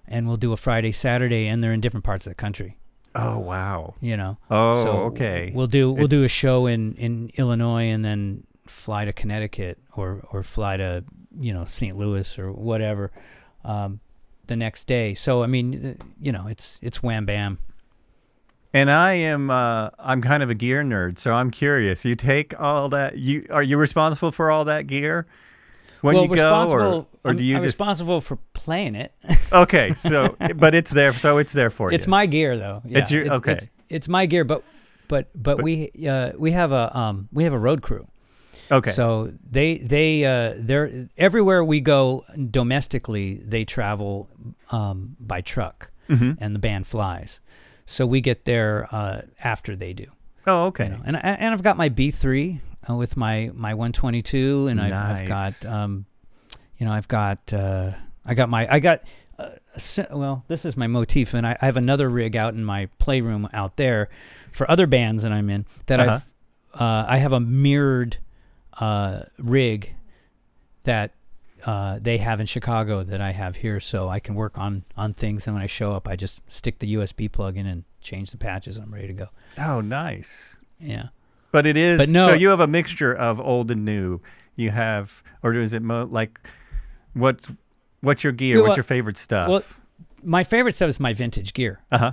and 0.07 0.27
we'll 0.27 0.37
do 0.37 0.51
a 0.51 0.57
Friday 0.57 0.91
Saturday, 0.91 1.47
and 1.47 1.63
they're 1.63 1.73
in 1.73 1.79
different 1.81 2.03
parts 2.03 2.25
of 2.27 2.31
the 2.31 2.35
country. 2.35 2.77
Oh 3.15 3.37
wow. 3.39 3.93
You 4.01 4.17
know. 4.17 4.37
Oh 4.49 4.83
so 4.83 4.89
okay. 5.11 5.51
We'll 5.53 5.67
do 5.67 5.91
we'll 5.91 6.05
It's- 6.05 6.09
do 6.09 6.23
a 6.23 6.27
show 6.27 6.65
in 6.65 6.95
in 6.95 7.29
Illinois 7.37 7.89
and 7.89 8.03
then 8.03 8.43
fly 8.67 9.05
to 9.05 9.13
Connecticut 9.13 9.77
or 9.95 10.25
or 10.31 10.43
fly 10.43 10.77
to 10.77 11.03
you 11.39 11.53
know 11.53 11.65
St. 11.65 11.95
Louis 11.97 12.37
or 12.39 12.51
whatever 12.51 13.11
um, 13.63 13.99
the 14.47 14.55
next 14.55 14.85
day. 14.87 15.13
So 15.13 15.43
I 15.43 15.47
mean, 15.47 15.97
you 16.19 16.31
know, 16.31 16.47
it's 16.47 16.79
it's 16.81 17.01
wham 17.03 17.25
bam. 17.25 17.59
And 18.73 18.89
I 18.89 19.13
am 19.13 19.51
uh, 19.51 19.89
I'm 19.99 20.21
kind 20.21 20.41
of 20.41 20.49
a 20.49 20.55
gear 20.55 20.83
nerd, 20.83 21.19
so 21.19 21.31
I'm 21.31 21.51
curious. 21.51 22.03
You 22.03 22.15
take 22.15 22.59
all 22.59 22.89
that 22.89 23.17
you 23.17 23.45
are 23.51 23.61
you 23.61 23.77
responsible 23.77 24.31
for 24.31 24.49
all 24.49 24.65
that 24.65 24.87
gear 24.87 25.27
when 26.01 26.15
well, 26.15 26.25
you 26.25 26.35
go 26.35 26.67
or, 26.71 27.07
or 27.23 27.33
do 27.33 27.43
you 27.43 27.57
I'm 27.57 27.63
just 27.63 27.75
responsible 27.75 28.19
for 28.19 28.37
playing 28.53 28.95
it. 28.95 29.13
Okay, 29.53 29.93
so 29.93 30.35
but 30.55 30.73
it's 30.73 30.89
there 30.89 31.13
so 31.13 31.37
it's 31.37 31.53
there 31.53 31.69
for 31.69 31.89
it's 31.89 31.93
you. 31.93 31.95
It's 31.97 32.07
my 32.07 32.25
gear 32.25 32.57
though. 32.57 32.81
Yeah, 32.85 32.99
It's 32.99 33.11
your- 33.11 33.31
okay. 33.33 33.51
It's, 33.53 33.67
it's 33.89 34.07
my 34.07 34.25
gear, 34.25 34.43
but 34.43 34.63
but 35.07 35.29
but, 35.35 35.57
But- 35.57 35.63
we 35.63 35.91
uh, 36.09 36.31
we 36.37 36.51
have 36.51 36.71
a 36.71 36.97
um 36.97 37.29
we 37.31 37.43
have 37.43 37.53
a 37.53 37.59
road 37.59 37.83
crew. 37.83 38.07
Okay. 38.71 38.89
So 38.91 39.31
they 39.47 39.77
they 39.77 40.25
uh 40.25 40.55
they're 40.57 41.07
everywhere 41.15 41.63
we 41.63 41.79
go 41.81 42.25
domestically 42.49 43.41
they 43.45 43.65
travel 43.65 44.27
um 44.71 45.15
by 45.19 45.41
truck 45.41 45.91
Mhm. 46.09 46.37
and 46.41 46.55
the 46.55 46.59
band 46.59 46.87
flies. 46.87 47.39
So 47.85 48.05
we 48.05 48.21
get 48.21 48.45
there 48.45 48.87
uh 48.91 49.21
after 49.43 49.75
they 49.75 49.93
do. 49.93 50.05
Oh, 50.45 50.63
you 50.63 50.67
okay. 50.67 50.89
know. 50.89 51.01
And 51.05 51.15
I, 51.17 51.19
and 51.19 51.53
I've 51.53 51.63
got 51.63 51.77
my 51.77 51.89
B3 51.89 52.59
uh, 52.89 52.95
with 52.95 53.15
my 53.17 53.51
my 53.53 53.73
122 53.73 54.67
and 54.67 54.81
I've 54.81 54.93
I've 54.93 55.27
got 55.27 55.65
um 55.65 56.05
you 56.77 56.85
know 56.85 56.91
I've 56.93 57.07
got 57.07 57.53
uh 57.53 57.91
I 58.25 58.33
got 58.33 58.49
my 58.49 58.67
I 58.71 58.79
got 58.79 59.01
uh, 59.39 59.49
well 60.11 60.43
this 60.47 60.65
is 60.65 60.75
my 60.77 60.87
motif 60.87 61.33
and 61.33 61.47
I, 61.47 61.57
I 61.61 61.65
have 61.65 61.77
another 61.77 62.09
rig 62.09 62.35
out 62.35 62.53
in 62.53 62.63
my 62.63 62.87
playroom 62.99 63.47
out 63.53 63.77
there 63.77 64.09
for 64.51 64.69
other 64.69 64.85
bands 64.87 65.23
that 65.23 65.31
I'm 65.31 65.49
in 65.49 65.65
that 65.87 65.99
Uh-huh. 65.99 66.19
I've 66.75 66.81
uh, 66.81 67.05
I 67.07 67.17
have 67.17 67.33
a 67.33 67.39
mirrored 67.39 68.17
uh, 68.79 69.21
rig 69.37 69.95
that 70.85 71.13
uh, 71.65 71.99
they 72.01 72.17
have 72.17 72.39
in 72.39 72.45
Chicago 72.45 73.03
that 73.03 73.21
I 73.21 73.31
have 73.31 73.57
here, 73.57 73.79
so 73.79 74.09
I 74.09 74.19
can 74.19 74.35
work 74.35 74.57
on 74.57 74.83
on 74.97 75.13
things. 75.13 75.47
And 75.47 75.55
when 75.55 75.63
I 75.63 75.67
show 75.67 75.93
up, 75.93 76.07
I 76.07 76.15
just 76.15 76.41
stick 76.51 76.79
the 76.79 76.93
USB 76.95 77.31
plug 77.31 77.57
in 77.57 77.65
and 77.65 77.83
change 78.01 78.31
the 78.31 78.37
patches. 78.37 78.77
and 78.77 78.85
I'm 78.85 78.93
ready 78.93 79.07
to 79.07 79.13
go. 79.13 79.27
Oh, 79.57 79.81
nice. 79.81 80.57
Yeah. 80.79 81.07
But 81.51 81.65
it 81.67 81.77
is. 81.77 81.97
But 81.97 82.09
no- 82.09 82.27
So 82.27 82.33
you 82.33 82.49
have 82.49 82.59
a 82.59 82.67
mixture 82.67 83.13
of 83.13 83.39
old 83.39 83.71
and 83.71 83.85
new. 83.85 84.19
You 84.55 84.71
have, 84.71 85.23
or 85.41 85.53
is 85.53 85.73
it 85.73 85.81
mo- 85.81 86.07
like, 86.11 86.39
what's 87.13 87.47
what's 88.01 88.23
your 88.23 88.33
gear? 88.33 88.61
What's 88.63 88.77
your 88.77 88.83
favorite 88.83 89.17
stuff? 89.17 89.49
Well, 89.49 89.63
my 90.23 90.43
favorite 90.43 90.75
stuff 90.75 90.89
is 90.89 90.99
my 90.99 91.13
vintage 91.13 91.53
gear. 91.53 91.79
uh 91.91 91.97
huh. 91.97 92.11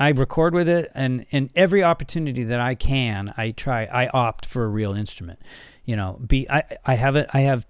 I 0.00 0.10
record 0.10 0.54
with 0.54 0.68
it, 0.68 0.90
and 0.94 1.26
in 1.30 1.50
every 1.56 1.82
opportunity 1.82 2.44
that 2.44 2.60
I 2.60 2.76
can, 2.76 3.34
I 3.36 3.50
try. 3.50 3.84
I 3.86 4.06
opt 4.08 4.46
for 4.46 4.64
a 4.64 4.68
real 4.68 4.92
instrument. 4.94 5.40
You 5.84 5.96
know, 5.96 6.20
be 6.24 6.48
I 6.48 6.62
I 6.84 6.94
have 6.94 7.16
it. 7.16 7.28
I 7.32 7.40
have 7.40 7.66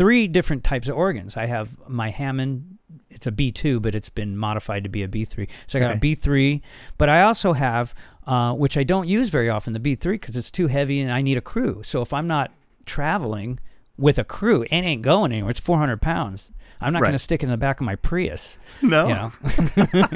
three 0.00 0.26
different 0.26 0.64
types 0.64 0.88
of 0.88 0.96
organs. 0.96 1.36
I 1.36 1.44
have 1.46 1.68
my 1.88 2.08
Hammond. 2.08 2.78
It's 3.10 3.26
a 3.26 3.30
B2, 3.32 3.82
but 3.82 3.94
it's 3.94 4.08
been 4.08 4.34
modified 4.36 4.82
to 4.84 4.88
be 4.88 5.02
a 5.02 5.08
B3. 5.08 5.46
So 5.66 5.78
I 5.78 5.82
got 5.82 5.90
Okay. 5.96 6.12
a 6.12 6.16
B3, 6.16 6.60
but 6.96 7.08
I 7.10 7.20
also 7.22 7.52
have, 7.52 7.94
uh, 8.26 8.54
which 8.54 8.78
I 8.78 8.82
don't 8.84 9.08
use 9.08 9.28
very 9.28 9.50
often, 9.50 9.74
the 9.74 9.80
B3 9.80 10.12
because 10.14 10.36
it's 10.36 10.50
too 10.50 10.68
heavy 10.68 11.00
and 11.00 11.12
I 11.12 11.20
need 11.20 11.36
a 11.36 11.40
crew. 11.42 11.82
So 11.84 12.00
if 12.00 12.14
I'm 12.14 12.26
not 12.26 12.50
traveling 12.86 13.58
with 13.98 14.18
a 14.18 14.24
crew, 14.24 14.62
it 14.62 14.68
ain't 14.72 15.02
going 15.02 15.32
anywhere. 15.32 15.50
It's 15.50 15.60
400 15.60 16.00
pounds. 16.00 16.50
I'm 16.80 16.94
not 16.94 17.02
Right. 17.02 17.08
going 17.08 17.18
to 17.18 17.18
stick 17.28 17.42
it 17.42 17.46
in 17.46 17.50
the 17.50 17.58
back 17.58 17.78
of 17.80 17.84
my 17.84 17.96
Prius. 17.96 18.56
No. 18.80 19.06
You 19.08 19.14
know, 19.14 19.32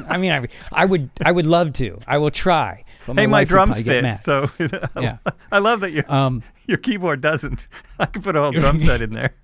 I 0.09 0.16
mean, 0.16 0.32
I, 0.32 0.49
I 0.72 0.87
would, 0.87 1.11
I 1.22 1.30
would 1.30 1.45
love 1.47 1.74
to. 1.74 2.01
I 2.07 2.16
will 2.16 2.30
try. 2.30 2.85
But 3.07 3.18
hey, 3.18 3.26
my 3.26 3.45
drums 3.45 3.82
fit. 3.82 4.18
So 4.24 4.49
Yeah. 4.99 5.18
I 5.53 5.59
love 5.59 5.80
that 5.80 5.93
your 5.93 6.05
Um, 6.09 6.43
your 6.66 6.78
keyboard 6.78 7.20
doesn't. 7.20 7.68
I 7.99 8.07
could 8.07 8.22
put 8.22 8.35
a 8.35 8.41
whole 8.41 8.53
drum 8.53 8.80
set 8.80 9.03
in 9.03 9.12
there. 9.12 9.35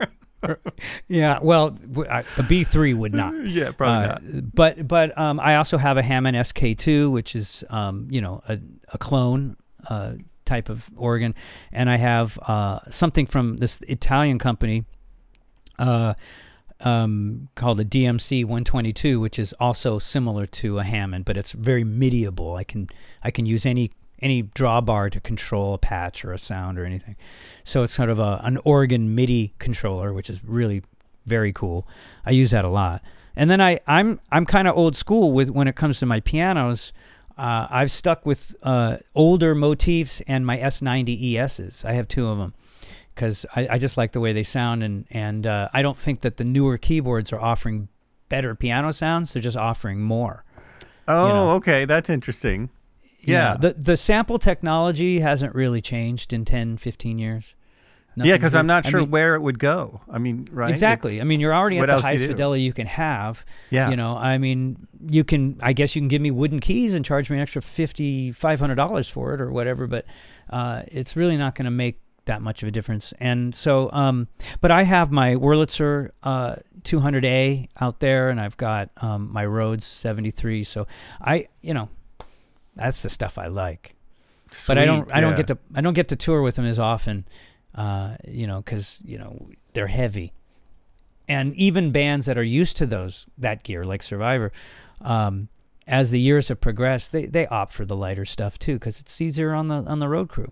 Yeah. 1.09 1.39
Well, 1.43 1.71
the 1.71 2.23
B3 2.43 2.97
would 2.97 3.15
not. 3.15 3.35
yeah, 3.47 3.73
probably 3.73 4.05
Uh, 4.05 4.07
not. 4.09 4.55
But 4.55 4.89
but 4.89 5.17
um, 5.19 5.41
I 5.41 5.57
also 5.57 5.79
have 5.79 5.97
a 5.97 6.03
Hammond 6.03 6.37
SK2, 6.37 7.11
which 7.11 7.35
is 7.35 7.65
um, 7.71 8.09
you 8.11 8.21
know 8.21 8.43
a, 8.49 8.59
a 8.93 8.99
clone 8.99 9.57
uh, 9.89 10.15
type 10.45 10.69
of 10.69 10.91
organ, 10.97 11.35
and 11.73 11.89
I 11.91 11.97
have 11.97 12.39
uh, 12.41 12.81
something 12.91 13.27
from 13.27 13.57
this 13.59 13.81
Italian 13.83 14.39
company. 14.39 14.85
Uh, 15.79 16.15
um, 16.83 17.49
called 17.57 17.79
a 17.79 17.85
DMC 17.85 18.45
122, 18.45 19.21
which 19.21 19.39
is 19.39 19.53
also 19.61 19.99
similar 19.99 20.47
to 20.47 20.79
a 20.79 20.83
Hammond, 20.85 21.27
but 21.27 21.37
it's 21.37 21.53
very 21.53 21.85
MIDIable. 21.85 22.57
I 22.57 22.65
can 22.65 22.89
I 23.23 23.31
can 23.31 23.45
use 23.45 23.67
any 23.67 23.91
any 24.21 24.43
drawbar 24.43 25.11
to 25.11 25.21
control 25.21 25.75
a 25.75 25.79
patch 25.79 26.25
or 26.25 26.33
a 26.33 26.39
sound 26.39 26.79
or 26.79 26.85
anything. 26.85 27.17
So 27.65 27.83
it's 27.83 27.93
sort 27.93 28.11
of 28.11 28.19
a 28.19 28.41
an 28.45 28.59
organ 28.65 29.15
MIDI 29.15 29.55
controller, 29.59 30.13
which 30.13 30.31
is 30.31 30.43
really 30.45 30.83
very 31.27 31.53
cool. 31.53 31.87
I 32.25 32.31
use 32.31 32.51
that 32.51 32.65
a 32.65 32.69
lot. 32.69 33.03
And 33.37 33.51
then 33.51 33.61
I 33.61 33.81
I'm 33.87 34.21
I'm 34.31 34.47
kind 34.47 34.69
of 34.69 34.77
old 34.77 34.97
school 34.97 35.33
with 35.33 35.51
when 35.51 35.69
it 35.69 35.77
comes 35.77 35.99
to 36.01 36.07
my 36.07 36.21
pianos. 36.21 36.93
Uh, 37.39 37.67
I've 37.71 37.91
stuck 37.91 38.27
with 38.27 38.55
uh, 38.63 38.99
older 39.15 39.55
motifs 39.55 40.21
and 40.27 40.45
my 40.45 40.59
S90 40.59 41.37
ESs. 41.37 41.87
I 41.87 41.93
have 41.93 42.07
two 42.07 42.29
of 42.29 42.37
them 42.37 42.53
because 43.15 43.47
I, 43.57 43.67
I 43.73 43.79
just 43.79 43.97
like 43.97 44.13
the 44.13 44.21
way 44.21 44.33
they 44.33 44.43
sound, 44.43 44.83
and 44.83 45.07
and 45.11 45.47
uh, 45.47 45.69
I 45.73 45.83
don't 45.83 45.97
think 45.97 46.21
that 46.21 46.37
the 46.37 46.45
newer 46.45 46.77
keyboards 46.77 47.33
are 47.33 47.41
offering 47.41 47.89
better 48.29 48.55
piano 48.55 48.93
sounds. 48.93 49.33
They're 49.33 49.43
just 49.43 49.57
offering 49.57 50.01
more. 50.01 50.45
Oh, 51.09 51.29
know. 51.29 51.51
okay, 51.53 51.85
that's 51.85 52.09
interesting. 52.09 52.71
Yeah. 53.23 53.57
the 53.59 53.75
the 53.75 53.97
sample 53.97 54.39
technology 54.39 55.21
hasn't 55.21 55.55
really 55.55 55.81
changed 55.81 56.33
in 56.33 56.45
10, 56.45 56.77
15 56.79 57.19
years. 57.19 57.55
yeah, 58.17 58.37
because 58.37 58.55
I'm 58.55 58.67
not 58.67 58.85
I 58.87 58.91
sure 58.91 59.01
mean- 59.01 59.11
where 59.11 59.35
it 59.35 59.41
would 59.41 59.59
go. 59.59 60.01
I 60.11 60.19
mean, 60.19 60.49
right? 60.53 60.69
Exactly. 60.71 61.15
It's- 61.17 61.23
I 61.23 61.25
mean, 61.25 61.41
you're 61.41 61.55
already 61.55 61.79
at 61.79 61.83
the 61.87 61.93
do 61.93 61.97
you 61.97 62.03
highest 62.03 62.27
fidelity 62.27 62.63
you 62.63 62.73
can 62.73 62.87
have. 62.87 63.45
yeah. 63.71 63.89
You 63.91 63.97
know, 63.97 64.17
I 64.17 64.37
mean, 64.39 64.87
you 65.09 65.25
can. 65.25 65.59
I 65.63 65.73
guess 65.73 65.95
you 65.95 66.01
can 66.03 66.09
give 66.09 66.21
me 66.21 66.31
wooden 66.31 66.61
keys 66.61 66.93
and 66.95 67.05
charge 67.05 67.31
me 67.31 67.37
an 67.37 67.43
extra 67.43 67.63
fifty, 67.63 68.33
five 68.33 68.61
hundred 68.61 68.75
dollars 68.75 69.09
for 69.09 69.33
it 69.35 69.41
or 69.41 69.51
whatever. 69.51 69.87
But 69.87 70.05
uh, 70.51 70.83
it's 70.89 71.17
really 71.17 71.37
not 71.37 71.55
going 71.55 71.65
to 71.67 71.71
make 71.71 72.01
that 72.27 72.43
much 72.43 72.63
of 72.63 72.69
a 72.69 72.71
difference. 72.71 73.15
And 73.19 73.55
so, 73.55 73.91
um, 73.93 74.29
but 74.61 74.71
I 74.71 74.83
have 74.83 75.11
my 75.11 75.35
Wurlitzer 75.37 76.11
uh, 76.23 76.57
200A 76.83 77.69
out 77.81 78.01
there, 78.01 78.29
and 78.29 78.41
I've 78.41 78.57
got 78.57 78.91
um, 78.99 79.33
my 79.33 79.45
Rhodes 79.47 79.85
73. 79.87 80.65
So 80.65 80.87
I, 81.21 81.47
you 81.63 81.73
know, 81.75 81.89
that's 82.81 83.03
the 83.03 83.11
stuff 83.11 83.39
I 83.39 83.47
like. 83.47 83.95
But 84.67 84.79
I 84.79 84.85
don't. 84.85 85.05
Sweet, 85.09 85.15
I 85.17 85.21
don't 85.21 85.37
get 85.37 85.47
to. 85.47 85.59
I 85.77 85.81
don't 85.81 85.95
get 85.95 86.09
to 86.09 86.17
tour 86.17 86.43
with 86.43 86.57
them 86.57 86.65
as 86.65 86.79
often. 86.81 87.25
Uh, 87.75 88.17
you 88.27 88.49
know, 88.49 88.61
because 88.61 89.01
you 89.07 89.17
know 89.17 89.49
they're 89.75 89.87
heavy, 89.87 90.33
and 91.29 91.55
even 91.55 91.93
bands 91.93 92.27
that 92.27 92.37
are 92.37 92.43
used 92.43 92.77
to 92.79 92.87
those 92.87 93.27
that 93.39 93.63
gear, 93.63 93.85
like 93.85 94.03
Survivor, 94.03 94.51
um, 95.03 95.49
as 95.87 96.11
the 96.11 96.19
years 96.19 96.49
have 96.49 96.61
progressed, 96.61 97.13
they 97.13 97.27
they 97.27 97.47
opt 97.47 97.73
for 97.73 97.85
the 97.85 97.95
lighter 97.95 98.25
stuff 98.25 98.59
too, 98.59 98.75
because 98.75 98.99
it's 99.01 99.21
easier 99.21 99.55
on 99.55 99.69
the 99.69 99.77
on 99.77 100.01
the 100.01 100.09
road 100.09 100.29
crew. 100.29 100.51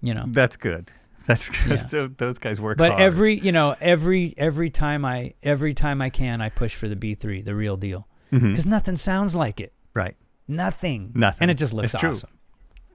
You 0.00 0.14
know. 0.14 0.24
That's 0.28 0.56
good. 0.56 0.90
That's 1.26 1.48
good. 1.50 1.78
Yeah. 1.92 2.08
Those 2.16 2.38
guys 2.38 2.60
work 2.60 2.78
But 2.78 2.92
hard. 2.92 3.02
every 3.02 3.38
you 3.38 3.52
know 3.52 3.76
every 3.80 4.34
every 4.38 4.70
time 4.70 5.04
I 5.04 5.34
every 5.42 5.74
time 5.74 6.00
I 6.02 6.08
can 6.10 6.40
I 6.40 6.48
push 6.48 6.74
for 6.74 6.88
the 6.88 6.96
B3, 6.96 7.44
the 7.44 7.54
real 7.54 7.76
deal, 7.76 8.08
because 8.30 8.66
nothing 8.66 8.96
sounds 8.96 9.36
like 9.36 9.60
it. 9.60 9.72
right. 9.94 10.16
Nothing. 10.48 11.12
Nothing. 11.14 11.38
And 11.42 11.50
it 11.50 11.54
just 11.58 11.72
looks 11.72 11.94
It's 11.94 12.00
true. 12.00 12.10
awesome. 12.10 12.30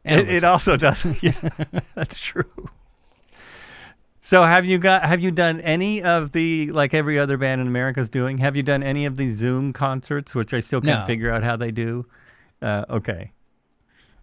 And 0.05 0.21
It, 0.21 0.23
looks 0.25 0.37
it 0.37 0.43
also 0.43 0.77
does. 0.77 1.05
Yeah, 1.21 1.33
that's 1.95 2.17
true. 2.17 2.69
So 4.21 4.43
have 4.43 4.65
you 4.65 4.77
got 4.77 5.05
have 5.05 5.21
you 5.21 5.31
done 5.31 5.61
any 5.61 6.03
of 6.03 6.33
the 6.33 6.69
like 6.71 6.93
every 6.93 7.17
other 7.17 7.37
band 7.37 7.61
in 7.61 7.67
America 7.67 8.01
is 8.01 8.09
doing? 8.09 8.39
Have 8.39 8.55
you 8.57 8.63
done 8.63 8.83
any 8.83 9.05
of 9.05 9.15
the 9.15 9.29
Zoom 9.29 9.71
concerts, 9.71 10.35
which 10.35 10.53
I 10.53 10.59
still 10.59 10.81
can't 10.81 11.01
No. 11.01 11.05
figure 11.05 11.31
out 11.31 11.43
how 11.43 11.55
they 11.55 11.71
do? 11.71 12.05
Uh, 12.61 12.83
okay. 12.89 13.31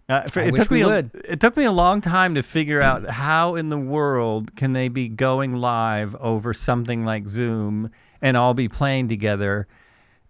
Uh, 0.07 0.21
for- 0.23 0.41
it 0.41 0.53
took 0.53 0.69
me 0.69 0.81
a, 0.81 0.85
would. 0.87 1.09
it 1.27 1.39
took 1.39 1.57
me 1.57 1.63
a 1.63 1.71
long 1.71 2.01
time 2.01 2.35
to 2.35 2.43
figure 2.43 2.81
out 2.81 3.09
how 3.09 3.55
in 3.55 3.69
the 3.69 3.77
world 3.79 4.55
can 4.55 4.73
they 4.73 4.87
be 4.89 5.07
going 5.07 5.55
live 5.55 6.13
over 6.17 6.53
something 6.53 7.03
like 7.03 7.27
Zoom 7.27 7.89
and 8.21 8.37
all 8.37 8.53
be 8.53 8.69
playing 8.69 9.09
together 9.09 9.67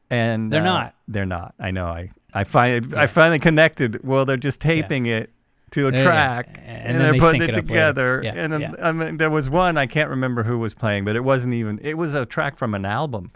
and 0.10 0.50
They're 0.52 0.62
uh, 0.62 0.64
not. 0.64 0.96
they're 1.10 1.26
not. 1.26 1.54
I 1.60 1.72
know. 1.72 1.88
I 1.88 2.12
I 2.36 2.44
find 2.44 2.94
I 2.94 3.02
Yeah. 3.02 3.06
finally 3.08 3.40
connected. 3.40 4.02
Well, 4.04 4.26
they're 4.26 4.38
just 4.38 4.60
taping 4.62 5.06
it 5.08 5.32
to 5.72 5.88
a 5.88 5.92
Yeah, 5.92 5.98
yeah. 5.98 6.04
track 6.04 6.60
And 6.66 6.88
and, 6.90 7.02
they're 7.02 7.14
they 7.14 7.20
putting 7.20 7.42
it 7.42 7.50
it 7.50 7.56
together. 7.56 8.22
Yeah, 8.24 8.34
and 8.36 8.54
then, 8.54 8.62
yeah. 8.62 8.72
I 8.82 8.92
mean, 8.92 9.18
there 9.18 9.30
was 9.32 9.50
one 9.50 9.78
I 9.78 9.88
can't 9.88 10.10
remember 10.10 10.44
who 10.44 10.60
was 10.60 10.74
playing, 10.74 11.06
but 11.06 11.16
it 11.16 11.24
wasn't 11.24 11.54
even. 11.56 11.80
It 11.82 11.96
was 11.98 12.14
a 12.14 12.26
track 12.26 12.58
from 12.58 12.76
an 12.76 12.86
album. 12.86 13.32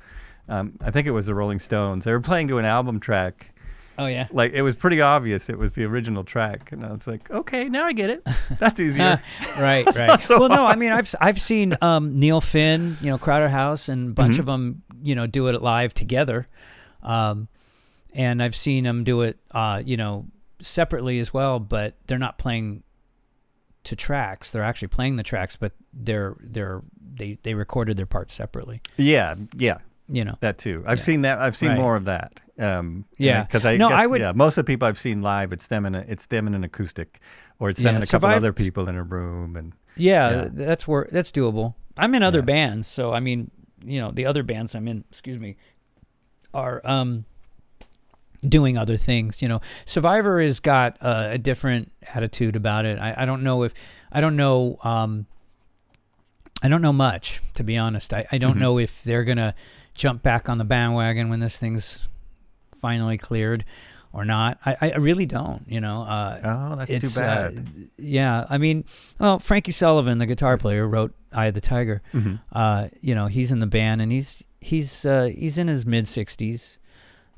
Um, 0.47 0.73
I 0.81 0.91
think 0.91 1.07
it 1.07 1.11
was 1.11 1.25
the 1.25 1.33
Rolling 1.35 1.59
Stones. 1.59 2.05
They 2.05 2.11
were 2.11 2.19
playing 2.21 2.47
to 2.49 2.57
an 2.59 2.65
album 2.65 2.99
track. 2.99 3.53
Oh 3.97 4.05
yeah. 4.05 4.27
Like 4.31 4.53
it 4.53 4.61
was 4.61 4.75
pretty 4.75 5.01
obvious 5.01 5.49
it 5.49 5.57
was 5.59 5.73
the 5.73 5.83
original 5.83 6.23
track, 6.23 6.71
and 6.71 6.85
I 6.85 6.91
was 6.93 7.05
like, 7.05 7.29
okay, 7.29 7.67
now 7.67 7.85
I 7.85 7.91
get 7.93 8.09
it. 8.09 8.25
That's 8.59 8.79
easier. 8.79 9.21
right, 9.59 9.85
right. 9.95 10.21
so 10.21 10.39
well, 10.39 10.49
no, 10.49 10.65
I 10.65 10.75
mean, 10.75 10.91
I've 10.93 11.13
I've 11.19 11.41
seen 11.41 11.75
um, 11.81 12.15
Neil 12.17 12.39
Finn, 12.41 12.97
you 13.01 13.07
know, 13.11 13.17
Crowded 13.17 13.49
House, 13.51 13.89
and 13.89 14.11
a 14.11 14.13
bunch 14.13 14.35
Mhm. 14.37 14.39
of 14.39 14.45
them, 14.45 14.81
you 15.03 15.15
know, 15.15 15.27
do 15.27 15.47
it 15.47 15.61
live 15.61 15.93
together, 15.93 16.47
um, 17.03 17.49
and 18.13 18.41
I've 18.41 18.55
seen 18.55 18.83
them 18.83 19.03
do 19.03 19.21
it, 19.21 19.37
uh, 19.51 19.81
you 19.85 19.97
know, 19.97 20.25
separately 20.61 21.19
as 21.19 21.33
well. 21.33 21.59
But 21.59 21.95
they're 22.07 22.17
not 22.17 22.37
playing 22.37 22.83
to 23.85 23.95
tracks; 23.95 24.51
they're 24.51 24.63
actually 24.63 24.89
playing 24.89 25.15
the 25.15 25.23
tracks, 25.23 25.55
but 25.55 25.73
they're 25.93 26.35
they're 26.41 26.81
they 27.01 27.37
they 27.43 27.53
recorded 27.53 27.97
their 27.97 28.05
parts 28.05 28.33
separately. 28.33 28.81
yeah, 28.97 29.35
yeah, 29.57 29.77
You 30.07 30.25
know, 30.25 30.37
that 30.41 30.57
too. 30.57 30.83
I've 30.87 30.97
Yeah. 30.99 31.03
seen 31.03 31.21
that. 31.21 31.39
I've 31.39 31.55
seen 31.55 31.69
Right. 31.69 31.77
more 31.77 31.95
of 31.95 32.05
that. 32.05 32.39
Um, 32.57 33.05
Yeah. 33.17 33.43
because 33.43 33.65
I 33.65 33.77
No, 33.77 33.87
guess, 33.89 33.99
I 33.99 34.07
would- 34.07 34.19
Yeah, 34.21 34.31
most 34.33 34.57
of 34.57 34.65
the 34.65 34.69
people 34.69 34.87
I've 34.87 34.99
seen 34.99 35.21
live, 35.21 35.53
it's 35.53 35.67
them 35.67 35.85
in 35.85 35.95
a, 35.95 35.99
it's 36.07 36.25
them 36.25 36.45
in 36.47 36.53
an 36.55 36.63
acoustic, 36.65 37.19
or 37.57 37.69
it's 37.69 37.79
them 37.79 37.93
Yeah, 37.93 37.95
and 37.95 38.03
a 38.03 38.07
couple 38.07 38.29
other 38.29 38.51
people 38.53 38.89
in 38.89 38.95
a 38.95 39.03
room, 39.03 39.55
and 39.55 39.71
yeah, 39.95 40.29
Yeah. 40.43 40.47
that's 40.51 40.87
where 40.87 41.07
that's 41.11 41.31
doable. 41.31 41.75
I'm 41.97 42.13
in 42.15 42.23
other 42.23 42.41
bands, 42.41 42.87
so 42.87 43.13
I 43.13 43.19
mean, 43.21 43.49
you 43.83 43.99
know, 44.01 44.11
the 44.11 44.25
other 44.25 44.43
bands 44.43 44.75
I'm 44.75 44.87
in, 44.89 45.05
excuse 45.09 45.39
me, 45.39 45.55
are 46.53 46.81
um 46.83 47.25
doing 48.47 48.77
other 48.77 48.97
things. 48.97 49.41
You 49.41 49.47
know, 49.47 49.61
Survivor 49.85 50.41
has 50.41 50.59
got 50.59 50.97
uh, 51.01 51.29
a 51.31 51.37
different 51.37 51.91
attitude 52.13 52.55
about 52.55 52.85
it. 52.85 52.97
I, 52.99 53.13
I 53.17 53.25
don't 53.25 53.43
know 53.43 53.63
if 53.63 53.73
I 54.11 54.21
don't 54.21 54.35
know 54.35 54.77
um 54.83 55.25
I 56.61 56.67
don't 56.67 56.81
know 56.81 56.93
much 56.93 57.41
to 57.55 57.63
be 57.63 57.77
honest. 57.77 58.13
I, 58.13 58.25
I 58.31 58.37
don't 58.37 58.55
Mhm. 58.57 58.59
know 58.59 58.79
if 58.79 59.03
they're 59.03 59.23
gonna 59.23 59.53
jump 59.93 60.21
back 60.23 60.49
on 60.49 60.57
the 60.57 60.65
bandwagon 60.65 61.29
when 61.29 61.39
this 61.39 61.57
thing's 61.57 61.99
finally 62.75 63.17
cleared 63.17 63.63
or 64.11 64.25
not. 64.25 64.57
I, 64.65 64.75
I 64.81 64.95
really 64.97 65.25
don't. 65.25 65.63
You 65.67 65.81
know, 65.81 66.03
uh, 66.03 66.39
oh, 66.71 66.75
that's 66.77 67.13
too 67.13 67.19
uh, 67.19 67.23
bad. 67.23 67.67
yeah, 67.97 68.45
I 68.49 68.57
mean, 68.57 68.83
well, 69.19 69.37
Frankie 69.39 69.71
Sullivan, 69.71 70.17
the 70.17 70.25
guitar 70.25 70.57
player, 70.57 70.87
wrote 70.87 71.13
"Eye 71.31 71.47
of 71.47 71.53
the 71.53 71.61
Tiger." 71.61 72.01
Mhm. 72.13 72.39
Uh, 72.51 72.87
you 73.01 73.13
know, 73.13 73.27
he's 73.27 73.51
in 73.51 73.59
the 73.59 73.67
band, 73.67 74.01
and 74.01 74.11
he's 74.11 74.43
he's 74.61 75.05
uh, 75.05 75.29
he's 75.35 75.57
in 75.57 75.67
his 75.67 75.85
mid 75.85 76.07
sixties, 76.07 76.77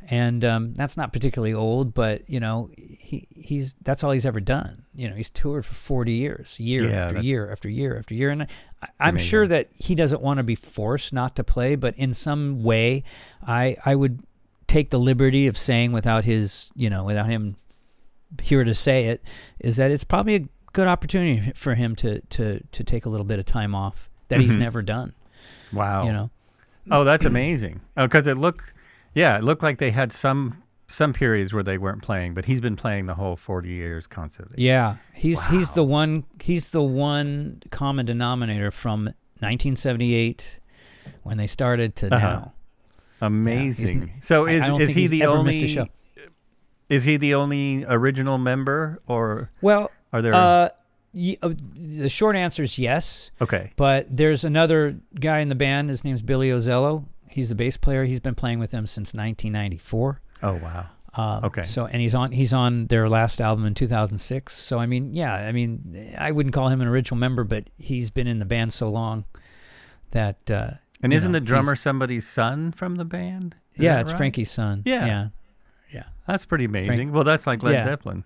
and 0.09 0.43
um, 0.43 0.73
that's 0.73 0.97
not 0.97 1.13
particularly 1.13 1.53
old, 1.53 1.93
but 1.93 2.29
you 2.29 2.39
know, 2.39 2.69
he 2.77 3.27
he's 3.35 3.75
that's 3.81 4.03
all 4.03 4.11
he's 4.11 4.25
ever 4.25 4.39
done. 4.39 4.83
You 4.95 5.09
know, 5.09 5.15
he's 5.15 5.29
toured 5.29 5.65
for 5.65 5.73
forty 5.73 6.13
years, 6.13 6.55
year 6.59 6.87
Yeah, 6.89 7.05
after 7.05 7.19
year 7.21 7.51
after 7.51 7.69
year 7.69 7.97
after 7.97 8.13
year, 8.13 8.29
and 8.29 8.43
I, 8.81 8.87
I'm 8.99 9.17
sure 9.17 9.47
that 9.47 9.69
he 9.77 9.95
doesn't 9.95 10.21
want 10.21 10.37
to 10.37 10.43
be 10.43 10.55
forced 10.55 11.13
not 11.13 11.35
to 11.35 11.43
play, 11.43 11.75
but 11.75 11.95
in 11.97 12.13
some 12.13 12.63
way, 12.63 13.03
I 13.45 13.77
I 13.85 13.95
would 13.95 14.23
take 14.67 14.89
the 14.89 14.99
liberty 14.99 15.47
of 15.47 15.57
saying 15.57 15.91
without 15.91 16.23
his, 16.23 16.71
you 16.75 16.89
know, 16.89 17.03
without 17.03 17.27
him 17.27 17.57
here 18.41 18.63
to 18.63 18.73
say 18.73 19.05
it, 19.07 19.21
is 19.59 19.75
that 19.77 19.91
it's 19.91 20.03
probably 20.05 20.35
a 20.35 20.47
good 20.73 20.87
opportunity 20.87 21.51
for 21.55 21.75
him 21.75 21.95
to 21.97 22.21
to 22.21 22.61
to 22.71 22.83
take 22.83 23.05
a 23.05 23.09
little 23.09 23.25
bit 23.25 23.39
of 23.39 23.45
time 23.45 23.75
off 23.75 24.09
that 24.29 24.39
he's 24.39 24.55
Mhm. 24.55 24.59
never 24.59 24.81
done. 24.81 25.13
Wow. 25.73 26.05
You 26.05 26.13
know, 26.13 26.29
Oh, 26.89 27.03
that's 27.03 27.25
amazing. 27.25 27.81
Oh, 27.95 28.07
because 28.07 28.25
it 28.27 28.37
looked, 28.37 28.73
yeah, 29.14 29.38
it 29.38 29.43
looked 29.43 29.64
like 29.64 29.78
they 29.80 29.91
had 29.91 30.12
some 30.12 30.64
some 30.88 31.14
periods 31.14 31.53
where 31.53 31.64
they 31.64 31.78
weren't 31.78 32.01
playing, 32.01 32.34
but 32.34 32.45
he's 32.45 32.59
been 32.59 32.76
playing 32.76 33.05
the 33.05 33.16
whole 33.16 33.36
forty 33.36 33.70
years 33.70 34.07
constantly. 34.07 34.64
yeah, 34.64 34.97
he's 35.14 35.45
he's 35.47 35.72
the 35.72 35.84
one 35.84 36.26
he's 36.41 36.70
the 36.70 36.82
one 36.84 37.62
common 37.72 38.05
denominator 38.05 38.72
from 38.72 39.05
1978 39.39 40.59
when 41.24 41.38
they 41.38 41.47
started 41.47 41.95
to 41.97 42.14
Uh-huh. 42.14 42.28
now. 42.28 42.53
Amazing. 43.22 44.01
n- 44.03 44.12
so 44.22 44.47
is 44.47 44.62
is 44.82 44.89
he 44.95 45.07
the 45.07 45.26
only? 45.26 45.88
Is 46.89 47.03
he 47.05 47.16
the 47.18 47.36
only 47.36 47.86
original 47.88 48.38
member, 48.38 48.97
or 49.07 49.49
Well, 49.62 49.89
are 50.12 50.22
there? 50.22 50.34
uh, 50.34 50.70
y- 51.14 51.38
uh, 51.41 51.53
the 51.74 52.09
short 52.09 52.36
answer 52.36 52.64
is 52.64 52.78
yes. 52.78 53.32
okay. 53.39 53.72
But 53.78 54.07
there's 54.16 54.43
another 54.43 54.97
guy 55.18 55.39
in 55.39 55.47
the 55.47 55.55
band. 55.55 55.89
His 55.89 56.03
name's 56.03 56.22
Billy 56.22 56.49
Ozzello. 56.49 57.05
He's 57.32 57.49
the 57.49 57.55
bass 57.55 57.77
player. 57.77 58.03
He's 58.05 58.19
been 58.19 58.36
playing 58.36 58.59
with 58.59 58.71
them 58.71 58.86
since 58.88 59.13
1994. 59.13 60.21
Oh 60.43 60.53
wow. 60.55 60.86
Um, 61.13 61.43
Okay. 61.45 61.63
So 61.63 61.86
and 61.88 62.01
he's 62.01 62.15
on 62.15 62.32
he's 62.32 62.53
on 62.53 62.88
their 62.88 63.09
last 63.09 63.41
album 63.41 63.65
in 63.65 63.73
2006. 63.73 64.55
So 64.55 64.79
I 64.79 64.86
mean, 64.86 65.13
yeah, 65.13 65.34
I 65.34 65.51
mean, 65.51 66.13
I 66.17 66.32
wouldn't 66.32 66.53
call 66.55 66.69
him 66.69 66.82
an 66.82 66.88
original 66.88 67.17
member, 67.17 67.43
but 67.43 67.69
he's 67.77 68.09
been 68.09 68.27
in 68.27 68.39
the 68.39 68.45
band 68.45 68.73
so 68.73 68.89
long 68.89 69.25
that. 70.11 70.49
Uh, 70.49 70.71
And 71.03 71.11
isn't 71.13 71.32
know, 71.32 71.39
the 71.39 71.45
drummer 71.45 71.75
somebody's 71.75 72.27
son 72.27 72.71
from 72.71 72.95
the 72.95 73.05
band? 73.05 73.55
Is 73.75 73.82
yeah, 73.82 73.99
it's 74.01 74.11
right? 74.11 74.17
Frankie's 74.17 74.51
son. 74.51 74.84
Yeah. 74.86 75.05
yeah, 75.05 75.27
Yeah. 75.93 76.03
That's 76.27 76.45
pretty 76.45 76.65
amazing. 76.65 77.11
well, 77.11 77.23
that's 77.23 77.47
like 77.47 77.63
Led 77.63 77.73
Yeah. 77.73 77.86
Zeppelin. 77.86 78.23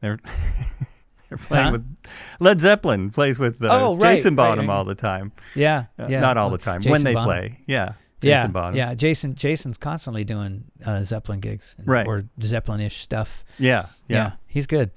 They're 0.00 0.18
they're 1.28 1.38
playing 1.38 1.64
Huh? 1.66 1.72
with 1.72 1.96
Led 2.40 2.60
Zeppelin 2.60 3.10
plays 3.10 3.38
with 3.38 3.62
uh, 3.62 3.68
Oh, 3.70 3.96
right, 3.96 4.16
Jason 4.16 4.34
Bonham 4.36 4.68
right. 4.68 4.74
all 4.74 4.84
the 4.84 4.94
time. 4.94 5.32
yeah, 5.54 5.86
Uh, 5.98 6.06
yeah. 6.08 6.20
Not 6.20 6.36
all 6.36 6.50
the 6.50 6.58
time 6.58 6.82
when 6.84 7.02
they 7.04 7.14
Bonham. 7.14 7.28
play. 7.28 7.58
Yeah. 7.66 7.92
Yeah, 8.22 8.36
Jason 8.42 8.52
Bonham. 8.52 8.76
yeah. 8.76 8.94
Jason 8.94 9.34
Jason's 9.34 9.76
constantly 9.78 10.24
doing 10.24 10.64
uh, 10.84 11.02
Zeppelin 11.02 11.40
gigs, 11.40 11.74
and- 11.78 11.86
Right. 11.86 12.06
or 12.06 12.24
Zeppelin-ish 12.42 13.00
stuff. 13.02 13.44
Yeah. 13.58 13.86
Yeah. 14.08 14.32
he's 14.46 14.66
good. 14.66 14.90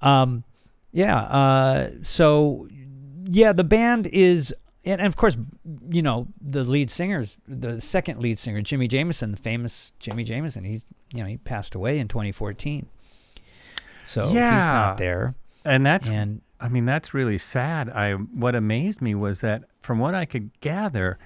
Um, 0.00 0.44
yeah. 0.90 1.16
Uh, 1.20 1.90
so, 2.02 2.68
yeah, 3.24 3.52
the 3.52 3.64
band 3.64 4.06
is, 4.08 4.54
and, 4.84 5.00
and 5.00 5.06
of 5.06 5.16
course, 5.16 5.36
you 5.90 6.02
know, 6.02 6.28
the 6.40 6.64
lead 6.64 6.90
singers, 6.90 7.36
the 7.46 7.80
second 7.80 8.20
lead 8.20 8.38
singer, 8.38 8.62
Jimi 8.62 8.88
Jamison, 8.88 9.30
the 9.32 9.36
famous 9.36 9.92
Jimi 10.00 10.24
Jamison. 10.24 10.64
He's, 10.64 10.84
you 11.12 11.20
know, 11.20 11.26
he 11.28 11.36
passed 11.36 11.74
away 11.74 11.98
in 11.98 12.08
2014. 12.08 12.86
So 14.04 14.26
he's 14.26 14.34
Yeah. 14.34 14.50
not 14.66 14.96
there. 14.98 15.34
And 15.64 15.86
that's 15.86 16.08
And 16.08 16.40
I 16.60 16.68
mean 16.68 16.84
that's 16.86 17.14
really 17.14 17.38
sad. 17.38 17.88
I 17.90 18.14
what 18.14 18.54
amazed 18.54 19.00
me 19.00 19.14
was 19.14 19.40
that 19.40 19.64
from 19.80 19.98
what 20.00 20.14
I 20.14 20.24
could 20.24 20.50
gather, 20.60 21.18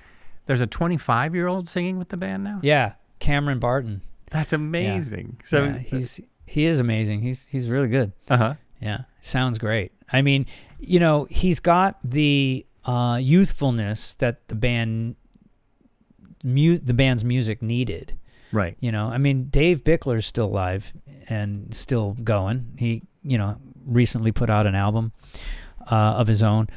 there's 0.46 0.60
a 0.60 0.66
25 0.66 1.34
year 1.34 1.46
old 1.46 1.68
singing 1.68 1.98
with 1.98 2.08
the 2.08 2.16
band 2.16 2.44
now. 2.44 2.60
yeah, 2.62 2.92
Cameron 3.18 3.58
Barton. 3.58 4.02
That's 4.30 4.52
amazing. 4.52 5.40
So 5.44 5.64
yeah, 5.64 5.78
he's 5.78 6.20
he 6.46 6.64
is 6.66 6.80
amazing. 6.80 7.20
He's 7.22 7.46
he's 7.46 7.68
really 7.68 7.88
good. 7.88 8.12
uh 8.28 8.36
huh. 8.36 8.54
Yeah, 8.80 8.98
sounds 9.20 9.58
great. 9.58 9.92
I 10.12 10.22
mean, 10.22 10.46
you 10.78 11.00
know, 11.00 11.26
he's 11.30 11.60
got 11.60 11.98
the 12.04 12.66
uh, 12.84 13.18
youthfulness 13.22 14.14
that 14.14 14.46
the 14.48 14.54
band, 14.54 15.16
mu- 16.44 16.78
the 16.78 16.94
band's 16.94 17.24
music 17.24 17.62
needed. 17.62 18.16
Right. 18.52 18.76
You 18.80 18.92
know, 18.92 19.06
I 19.08 19.18
mean, 19.18 19.48
Dave 19.48 19.82
Bickler's 19.82 20.26
still 20.26 20.46
alive 20.46 20.92
and 21.28 21.74
still 21.74 22.16
going. 22.22 22.72
He, 22.78 23.02
you 23.22 23.38
know, 23.38 23.56
recently 23.84 24.30
put 24.32 24.50
out 24.50 24.66
an 24.66 24.74
album 24.74 25.12
uh, 25.90 25.94
of 25.94 26.26
his 26.28 26.42
own. 26.42 26.68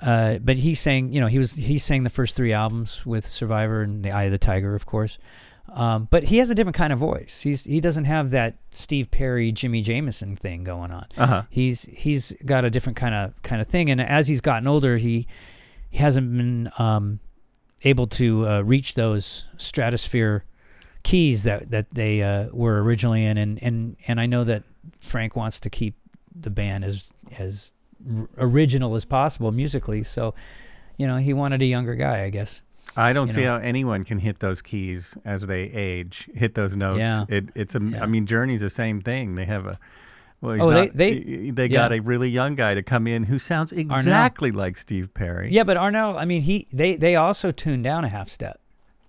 Uh, 0.00 0.38
but 0.38 0.56
he 0.58 0.74
sang, 0.74 1.12
you 1.12 1.20
know, 1.20 1.26
he 1.26 1.38
was 1.38 1.52
he 1.54 1.78
sang 1.78 2.02
the 2.02 2.10
first 2.10 2.36
three 2.36 2.52
albums 2.52 3.04
with 3.06 3.26
Survivor 3.26 3.82
and 3.82 4.04
The 4.04 4.10
Eye 4.10 4.24
of 4.24 4.32
the 4.32 4.38
Tiger, 4.38 4.74
of 4.74 4.84
course. 4.86 5.18
Um, 5.72 6.06
but 6.10 6.24
he 6.24 6.38
has 6.38 6.48
a 6.48 6.54
different 6.54 6.76
kind 6.76 6.92
of 6.92 6.98
voice. 6.98 7.40
He's 7.40 7.64
he 7.64 7.80
doesn't 7.80 8.04
have 8.04 8.30
that 8.30 8.56
Steve 8.72 9.10
Perry, 9.10 9.52
Jimi 9.52 9.82
Jamison 9.82 10.36
thing 10.36 10.62
going 10.64 10.92
on 10.92 11.06
Uh 11.16 11.26
huh. 11.26 11.42
he's 11.50 11.82
he's 11.82 12.32
got 12.44 12.64
a 12.64 12.70
different 12.70 12.96
kind 12.96 13.14
of 13.14 13.42
kind 13.42 13.60
of 13.60 13.66
thing 13.66 13.90
and 13.90 14.00
as 14.00 14.28
he's 14.28 14.40
gotten 14.40 14.68
older 14.68 14.96
he 14.98 15.26
he 15.90 15.98
hasn't 15.98 16.36
been 16.36 16.70
um, 16.78 17.18
able 17.82 18.06
to 18.06 18.46
uh, 18.48 18.60
reach 18.60 18.94
those 18.94 19.44
stratosphere 19.56 20.44
keys 21.02 21.42
that 21.44 21.70
that 21.70 21.86
they 21.92 22.22
uh, 22.22 22.46
were 22.52 22.82
originally 22.82 23.24
in 23.24 23.36
and 23.38 23.60
and 23.62 23.96
and 24.06 24.20
I 24.20 24.26
know 24.26 24.44
that 24.44 24.62
Frank 25.00 25.34
wants 25.34 25.58
to 25.60 25.70
keep 25.70 25.96
the 26.34 26.50
band 26.50 26.84
as 26.84 27.10
as 27.38 27.72
r- 28.08 28.28
original 28.38 28.94
as 28.96 29.04
possible 29.04 29.52
musically 29.52 30.02
so 30.04 30.34
you 30.96 31.06
know 31.06 31.16
he 31.18 31.32
wanted 31.32 31.62
a 31.62 31.66
younger 31.66 31.94
guy 31.94 32.22
I 32.24 32.30
guess 32.30 32.60
I 32.96 33.12
don't 33.12 33.26
you 33.28 33.34
see 33.34 33.44
know. 33.44 33.58
how 33.58 33.64
anyone 33.64 34.04
can 34.04 34.18
hit 34.18 34.38
those 34.38 34.62
keys 34.62 35.18
as 35.24 35.42
they 35.42 35.62
age, 35.64 36.30
hit 36.32 36.54
those 36.54 36.74
notes. 36.76 36.98
Yeah. 36.98 37.24
It, 37.28 37.48
it's 37.54 37.74
a. 37.74 37.78
I 37.78 37.82
Yeah. 37.82 38.06
mean, 38.06 38.24
Journey's 38.24 38.62
the 38.62 38.70
same 38.70 39.02
thing. 39.02 39.34
They 39.34 39.44
have 39.44 39.66
a. 39.66 39.78
Well, 40.40 40.54
he's 40.54 40.64
Oh, 40.64 40.70
they- 40.70 40.86
not, 40.86 40.96
they- 40.96 41.14
he- 41.20 41.50
they 41.50 41.68
got 41.68 41.90
yeah. 41.90 41.98
a 41.98 42.00
really 42.00 42.30
young 42.30 42.54
guy 42.54 42.72
to 42.72 42.82
come 42.82 43.06
in 43.06 43.24
who 43.24 43.38
sounds 43.38 43.70
exactly 43.72 44.50
like 44.50 44.78
Steve 44.78 45.12
Perry. 45.12 45.52
yeah 45.52 45.64
but 45.64 45.76
Arnel 45.76 46.16
I 46.18 46.24
mean 46.24 46.42
he 46.42 46.68
they 46.72 46.96
they 46.96 47.16
also 47.16 47.50
tuned 47.50 47.84
down 47.84 48.04
a 48.04 48.08
half 48.08 48.30
step 48.30 48.60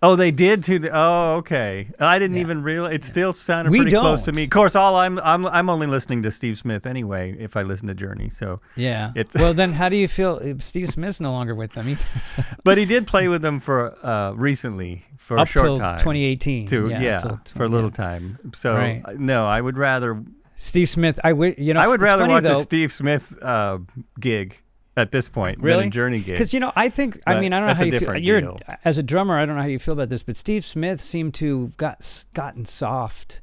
Oh, 0.04 0.16
they 0.16 0.30
did 0.30 0.64
too. 0.64 0.88
Oh, 0.94 1.38
okay. 1.38 1.88
I 2.00 2.20
didn't 2.20 2.36
Yeah. 2.38 2.42
even 2.44 2.62
realize. 2.62 2.94
It 2.94 3.04
still 3.04 3.34
sounded 3.34 3.72
We 3.72 3.80
pretty 3.80 3.92
close 3.98 4.20
to 4.22 4.26
don't. 4.28 4.36
me. 4.36 4.44
Of 4.44 4.52
course, 4.52 4.76
all 4.76 4.96
I'm 4.96 5.18
I'm 5.20 5.46
I'm 5.48 5.70
only 5.72 5.88
listening 5.88 6.22
to 6.24 6.32
Steve 6.32 6.58
Smith 6.60 6.86
anyway. 6.86 7.36
If 7.40 7.58
I 7.58 7.64
listen 7.64 7.88
to 7.88 7.96
Journey, 7.96 8.30
so 8.30 8.60
yeah 8.76 9.12
well 9.36 9.54
then 9.56 9.74
how 9.74 9.90
do 9.90 9.96
you 9.96 10.08
feel 10.08 10.40
Steve 10.60 10.92
Smith's 10.92 11.20
no 11.20 11.32
longer 11.32 11.56
with 11.56 11.74
them 11.74 11.90
either 11.90 12.04
so- 12.26 12.44
but 12.64 12.78
he 12.78 12.86
did 12.86 13.08
play 13.08 13.28
with 13.28 13.42
them 13.42 13.60
for 13.60 13.98
uh 14.06 14.34
recently 14.34 15.04
for 15.18 15.40
up 15.40 15.48
a 15.48 15.52
short 15.52 15.80
time. 15.80 15.98
2018. 15.98 16.68
To, 16.68 16.90
yeah, 16.90 17.18
up 17.18 17.44
till 17.46 17.58
for 17.58 17.64
a 17.66 17.68
little 17.68 17.90
yeah. 17.90 17.96
time. 17.96 18.40
So 18.54 18.76
Right. 18.76 19.02
uh, 19.04 19.14
no, 19.18 19.48
I 19.48 19.60
would 19.60 19.78
rather 19.78 20.24
Steve 20.58 20.90
Smith, 20.90 21.20
I 21.24 21.34
would, 21.34 21.58
you 21.58 21.74
know, 21.74 21.80
I 21.80 21.88
would 21.88 22.02
rather 22.02 22.28
watch 22.28 22.44
though, 22.44 22.54
a 22.60 22.64
Steve 22.64 22.92
Smith 22.94 23.34
uh, 23.44 23.80
gig 24.20 24.58
at 24.98 25.12
this 25.12 25.30
point 25.30 25.60
than 25.60 25.66
Really? 25.66 25.88
a 25.88 25.90
Journey 25.90 26.18
gig. 26.20 26.36
Because 26.36 26.54
you 26.54 26.60
know, 26.60 26.74
I 26.76 26.90
think 26.90 27.22
I 27.26 27.40
mean 27.40 27.54
I 27.54 27.60
don't 27.60 27.68
know 27.70 27.74
how 27.76 27.84
you 27.84 28.00
feel. 28.00 28.18
You're 28.18 28.42
deal. 28.42 28.60
as 28.84 28.98
a 28.98 29.04
drummer, 29.04 29.40
I 29.40 29.46
don't 29.46 29.56
know 29.56 29.62
how 29.62 29.68
you 29.68 29.80
feel 29.80 29.94
about 29.94 30.10
this, 30.10 30.24
but 30.24 30.36
Steve 30.36 30.66
Smith 30.66 31.00
seemed 31.00 31.34
to 31.36 31.62
have 31.62 31.78
got 31.78 32.26
gotten 32.34 32.66
soft 32.66 33.40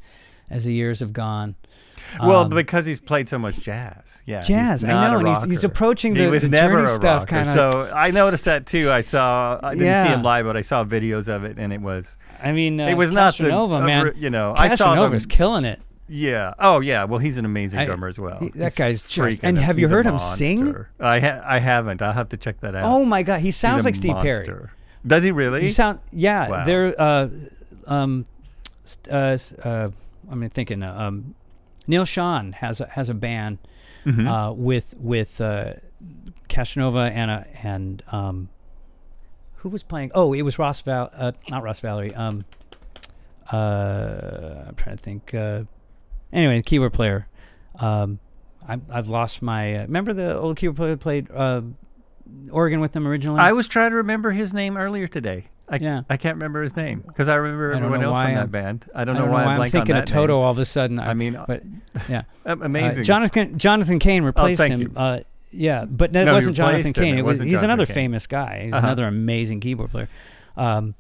as 0.50 0.64
the 0.64 0.72
years 0.72 1.00
have 1.00 1.12
gone. 1.12 1.55
well, 2.20 2.40
Um, 2.40 2.50
because 2.50 2.84
he's 2.84 3.00
played 3.00 3.28
so 3.28 3.38
much 3.38 3.61
jazz. 3.61 4.20
Yeah, 4.26 4.42
jazz, 4.42 4.84
I 4.84 4.88
know, 4.88 5.18
and 5.18 5.28
he's, 5.28 5.59
he's 5.59 5.64
approaching 5.64 6.14
he 6.14 6.24
the, 6.24 6.30
was 6.30 6.42
the 6.42 6.48
never 6.50 6.78
Journey 6.84 6.90
a 6.90 6.94
stuff 6.96 7.26
kind 7.26 7.48
of. 7.48 7.55
So 7.55 7.90
I 7.94 8.11
noticed 8.11 8.44
that 8.44 8.66
too. 8.66 8.90
I 8.90 9.00
saw. 9.00 9.59
I 9.62 9.74
didn't 9.74 10.07
see 10.07 10.12
him 10.12 10.22
live, 10.22 10.44
but 10.44 10.57
I 10.57 10.62
saw 10.62 10.84
videos 10.84 11.28
of 11.28 11.44
it, 11.44 11.59
and 11.59 11.72
it 11.72 11.80
was. 11.80 12.16
I 12.42 12.52
mean, 12.52 12.80
uh, 12.80 12.88
it 12.88 12.94
was 12.94 13.11
not 13.11 13.36
the. 13.38 13.44
Castronovo, 13.44 13.80
uh, 13.80 13.86
man. 13.86 14.12
You 14.16 14.30
know, 14.30 14.55
I 14.57 14.74
saw 14.74 14.94
them. 15.09 15.18
Killing 15.20 15.64
it. 15.64 15.80
Yeah. 16.07 16.52
Oh, 16.59 16.80
yeah. 16.80 17.05
Well, 17.05 17.18
he's 17.18 17.38
an 17.38 17.44
amazing 17.44 17.80
I- 17.80 17.84
drummer 17.86 18.09
as 18.09 18.18
well. 18.18 18.38
he- 18.38 18.50
that 18.50 18.64
He's 18.72 18.74
guy's 18.74 19.02
just- 19.09 19.40
and 19.42 19.59
have 19.59 19.78
you 19.78 19.88
heard 19.88 20.05
him 20.07 20.18
sing? 20.18 20.84
I 21.00 21.18
ha- 21.20 21.40
I 21.44 21.59
haven't. 21.59 22.02
I'll 22.02 22.12
have 22.12 22.28
to 22.30 22.36
check 22.36 22.61
that 22.61 22.74
out. 22.74 22.84
Oh 22.84 23.05
my 23.05 23.22
God, 23.22 23.40
he 23.40 23.50
sounds 23.50 23.84
like 23.84 23.94
Steve 23.94 24.16
Perry. 24.16 24.48
Does 25.07 25.22
he 25.24 25.30
really? 25.30 25.62
He 25.62 25.68
sound 25.70 26.00
yeah. 26.12 26.48
Wow. 26.48 26.64
They're 26.64 27.00
uh, 27.00 27.28
um, 27.86 28.26
uh, 29.11 29.36
uh, 29.62 29.90
I 30.30 30.34
mean 30.34 30.48
thinking 30.50 30.82
uh, 30.82 30.94
um, 30.94 31.34
Neal 31.86 32.05
Schon 32.05 32.55
has 32.55 32.80
a, 32.80 32.86
has 32.88 33.09
a 33.11 33.14
band 33.14 33.59
Mhm. 34.07 34.26
uh, 34.26 34.52
with 34.52 34.94
with 34.98 35.40
uh, 35.42 35.74
Casanova 36.48 37.11
and 37.14 37.30
a, 37.30 37.46
and 37.62 38.02
um, 38.12 38.48
who 39.57 39.68
was 39.70 39.82
playing? 39.82 40.11
Oh, 40.14 40.32
it 40.34 40.42
was 40.42 40.59
Ross 40.59 40.80
Val, 40.82 41.11
uh, 41.14 41.32
not 41.50 41.62
Ross 41.62 41.80
Valory. 41.80 42.14
Um, 42.16 42.44
uh, 43.52 44.64
I'm 44.68 44.74
trying 44.76 44.96
to 44.96 45.02
think. 45.02 45.34
Anyway, 46.35 46.59
the 46.59 46.62
keyboard 46.62 46.93
player. 46.93 47.26
Um, 47.78 48.18
I, 48.68 48.78
I've 48.91 49.09
lost 49.09 49.41
my. 49.41 49.76
Uh, 49.76 49.82
remember 49.82 50.12
the 50.12 50.37
old 50.37 50.57
keyboard 50.57 50.76
player 50.76 50.97
played 50.97 51.30
uh, 51.30 51.62
organ 52.51 52.80
with 52.80 52.93
them 52.93 53.07
originally? 53.07 53.41
I 53.41 53.53
was 53.53 53.68
trying 53.68 53.91
to 53.91 53.97
remember 53.97 54.30
his 54.32 54.53
name 54.53 54.76
earlier 54.76 55.07
today. 55.07 55.47
I, 55.68 55.76
Yeah. 55.76 56.03
I 56.11 56.18
can't 56.18 56.35
remember 56.37 56.62
his 56.62 56.76
name 56.76 57.03
because 57.07 57.26
I 57.28 57.37
remember 57.37 57.72
I 57.72 57.76
everyone 57.78 58.03
else 58.03 58.12
why 58.12 58.24
from 58.26 58.35
that 58.35 58.41
I'm- 58.41 58.51
band. 58.51 58.85
I 58.95 59.05
don't 59.05 59.16
I 59.16 59.18
know 59.20 59.24
don't 59.26 59.32
why, 59.32 59.41
know 59.43 59.47
why 59.49 59.55
I'm 59.55 59.61
I'm 59.62 59.70
thinking 59.70 59.97
of 59.97 60.05
Toto 60.05 60.35
name. 60.35 60.45
all 60.45 60.51
of 60.51 60.59
a 60.59 60.64
sudden. 60.66 60.99
I 61.01 61.14
mean, 61.14 61.39
but 61.47 61.62
yeah, 62.09 62.24
um, 62.45 62.61
Uh, 62.62 62.66
amazing. 62.66 63.05
Jonathan 63.05 63.59
Jonathan 63.59 63.99
Cain 63.99 64.24
replaced 64.24 64.59
thank 64.59 64.72
him. 64.72 64.93
Uh, 64.95 65.20
yeah, 65.53 65.85
but 65.87 66.12
that 66.12 66.24
No, 66.24 66.35
wasn't 66.35 66.57
Jonathan. 66.57 66.93
Cain. 66.93 67.14
It 67.14 67.20
It 67.20 67.22
was 67.22 67.39
he's 67.41 67.53
Jonathan 67.53 67.64
another 67.70 67.87
Cain. 67.87 67.95
famous 67.95 68.26
guy. 68.26 68.64
He's 68.64 68.72
Uh-huh. 68.74 68.85
another 68.87 69.07
amazing 69.07 69.61
keyboard 69.61 69.91
player. 69.91 70.09
Um, 70.57 70.95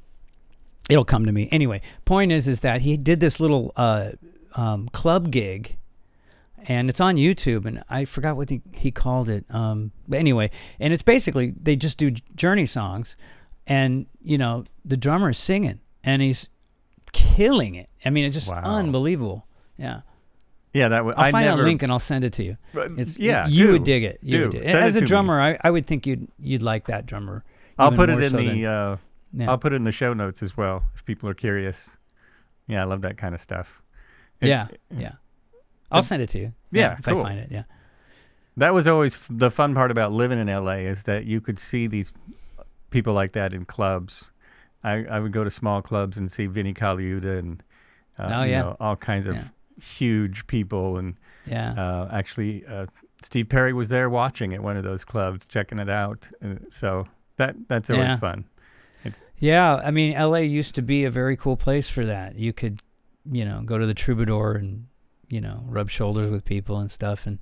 It'll 0.90 1.04
come 1.04 1.24
to 1.24 1.32
me 1.32 1.48
anyway. 1.50 1.80
Point 2.04 2.30
is, 2.30 2.46
is 2.46 2.60
that 2.60 2.82
he 2.82 2.98
did 2.98 3.18
this 3.18 3.40
little 3.40 3.72
uh, 3.74 4.10
um, 4.54 4.88
club 4.90 5.30
gig, 5.30 5.76
and 6.66 6.88
it's 6.88 7.00
on 7.00 7.16
YouTube, 7.16 7.66
and 7.66 7.82
I 7.88 8.04
forgot 8.04 8.36
what 8.36 8.50
he, 8.50 8.62
he 8.74 8.90
called 8.90 9.28
it. 9.28 9.44
Um, 9.50 9.92
but 10.08 10.18
anyway, 10.18 10.50
and 10.80 10.92
it's 10.92 11.02
basically 11.02 11.54
they 11.60 11.76
just 11.76 11.98
do 11.98 12.10
Journey 12.34 12.66
songs, 12.66 13.16
and 13.66 14.06
you 14.22 14.38
know 14.38 14.64
the 14.84 14.96
drummer 14.96 15.30
is 15.30 15.38
singing, 15.38 15.80
and 16.02 16.22
he's 16.22 16.48
killing 17.12 17.74
it. 17.74 17.88
I 18.04 18.10
mean, 18.10 18.24
it's 18.24 18.34
just 18.34 18.50
Wow. 18.50 18.62
unbelievable. 18.64 19.46
Yeah, 19.76 20.00
Yeah, 20.72 20.88
that 20.88 21.04
would. 21.04 21.14
I'll 21.16 21.24
I 21.24 21.30
find 21.32 21.46
never, 21.46 21.62
a 21.62 21.64
link 21.64 21.82
and 21.82 21.90
I'll 21.90 21.98
send 21.98 22.24
it 22.24 22.32
to 22.34 22.44
you. 22.44 22.56
It's 22.74 23.18
yeah, 23.18 23.46
you 23.48 23.66
do. 23.66 23.72
would 23.72 23.84
dig 23.84 24.04
it. 24.04 24.18
You 24.22 24.42
would 24.42 24.50
Do. 24.52 24.58
dig 24.58 24.66
it. 24.68 24.70
Send 24.70 24.84
it 24.84 24.88
As 24.88 24.96
a 24.96 25.00
me. 25.00 25.06
drummer, 25.06 25.40
I, 25.40 25.58
I 25.62 25.70
would 25.70 25.86
think 25.86 26.06
you'd 26.06 26.28
you'd 26.38 26.62
like 26.62 26.86
that 26.86 27.06
drummer. 27.06 27.44
I'll 27.78 27.90
put 27.92 28.08
it 28.10 28.22
in 28.22 28.30
so 28.30 28.36
the. 28.36 28.46
than- 28.48 28.64
uh, 28.64 28.96
yeah. 29.36 29.50
I'll 29.50 29.58
put 29.58 29.72
it 29.72 29.76
in 29.76 29.84
the 29.84 29.90
show 29.92 30.12
notes 30.14 30.42
as 30.44 30.56
well 30.56 30.84
if 30.94 31.04
people 31.04 31.28
are 31.28 31.34
curious. 31.34 31.90
Yeah, 32.68 32.82
I 32.82 32.84
love 32.84 33.00
that 33.02 33.16
kind 33.16 33.34
of 33.34 33.40
stuff. 33.40 33.82
Yeah, 34.48 34.68
yeah. 34.96 35.12
I'll 35.90 36.02
send 36.02 36.22
it 36.22 36.30
to 36.30 36.38
you. 36.38 36.52
Yeah, 36.72 36.96
if 36.98 37.04
cool. 37.04 37.20
I 37.20 37.22
find 37.22 37.38
it. 37.38 37.48
Yeah. 37.50 37.64
That 38.56 38.72
was 38.74 38.86
always 38.88 39.14
f- 39.14 39.26
the 39.30 39.50
fun 39.50 39.74
part 39.74 39.90
about 39.90 40.12
living 40.12 40.38
in 40.38 40.46
LA 40.48 40.78
is 40.88 41.04
that 41.04 41.24
you 41.24 41.40
could 41.40 41.58
see 41.58 41.86
these 41.86 42.12
people 42.90 43.12
like 43.12 43.32
that 43.32 43.52
in 43.52 43.64
clubs. 43.64 44.30
I, 44.82 45.04
I 45.04 45.18
would 45.20 45.32
go 45.32 45.44
to 45.44 45.50
small 45.50 45.82
clubs 45.82 46.16
and 46.16 46.30
see 46.30 46.46
Vinnie 46.46 46.74
Colaiuta 46.74 47.38
and 47.38 47.62
uh, 48.18 48.30
Oh, 48.32 48.42
you 48.44 48.50
yeah. 48.52 48.62
know, 48.62 48.76
all 48.80 48.96
kinds 48.96 49.26
of 49.26 49.34
Yeah. 49.34 49.44
huge 49.82 50.46
people. 50.46 50.98
And 50.98 51.16
Yeah. 51.46 51.72
uh, 51.72 52.08
actually, 52.12 52.64
uh, 52.66 52.86
Steve 53.22 53.48
Perry 53.48 53.72
was 53.72 53.88
there 53.88 54.08
watching 54.10 54.52
at 54.54 54.62
one 54.62 54.76
of 54.76 54.84
those 54.84 55.04
clubs, 55.04 55.46
checking 55.46 55.78
it 55.78 55.88
out. 55.90 56.28
Uh, 56.44 56.56
so 56.70 57.06
that 57.36 57.56
that's 57.68 57.90
always 57.90 58.10
Yeah. 58.10 58.16
fun. 58.18 58.44
Yeah, 59.40 59.74
I 59.76 59.90
mean, 59.90 60.14
LA 60.16 60.38
used 60.38 60.74
to 60.76 60.82
be 60.82 61.04
a 61.04 61.10
very 61.10 61.36
cool 61.36 61.56
place 61.56 61.88
for 61.88 62.06
that. 62.06 62.36
You 62.36 62.52
could, 62.52 62.80
you 63.30 63.44
know, 63.44 63.62
go 63.64 63.78
to 63.78 63.86
the 63.86 63.94
Troubadour 63.94 64.52
and, 64.54 64.86
you 65.28 65.40
know, 65.40 65.64
rub 65.66 65.90
shoulders 65.90 66.30
with 66.30 66.44
people 66.44 66.78
and 66.78 66.90
stuff. 66.90 67.26
And 67.26 67.38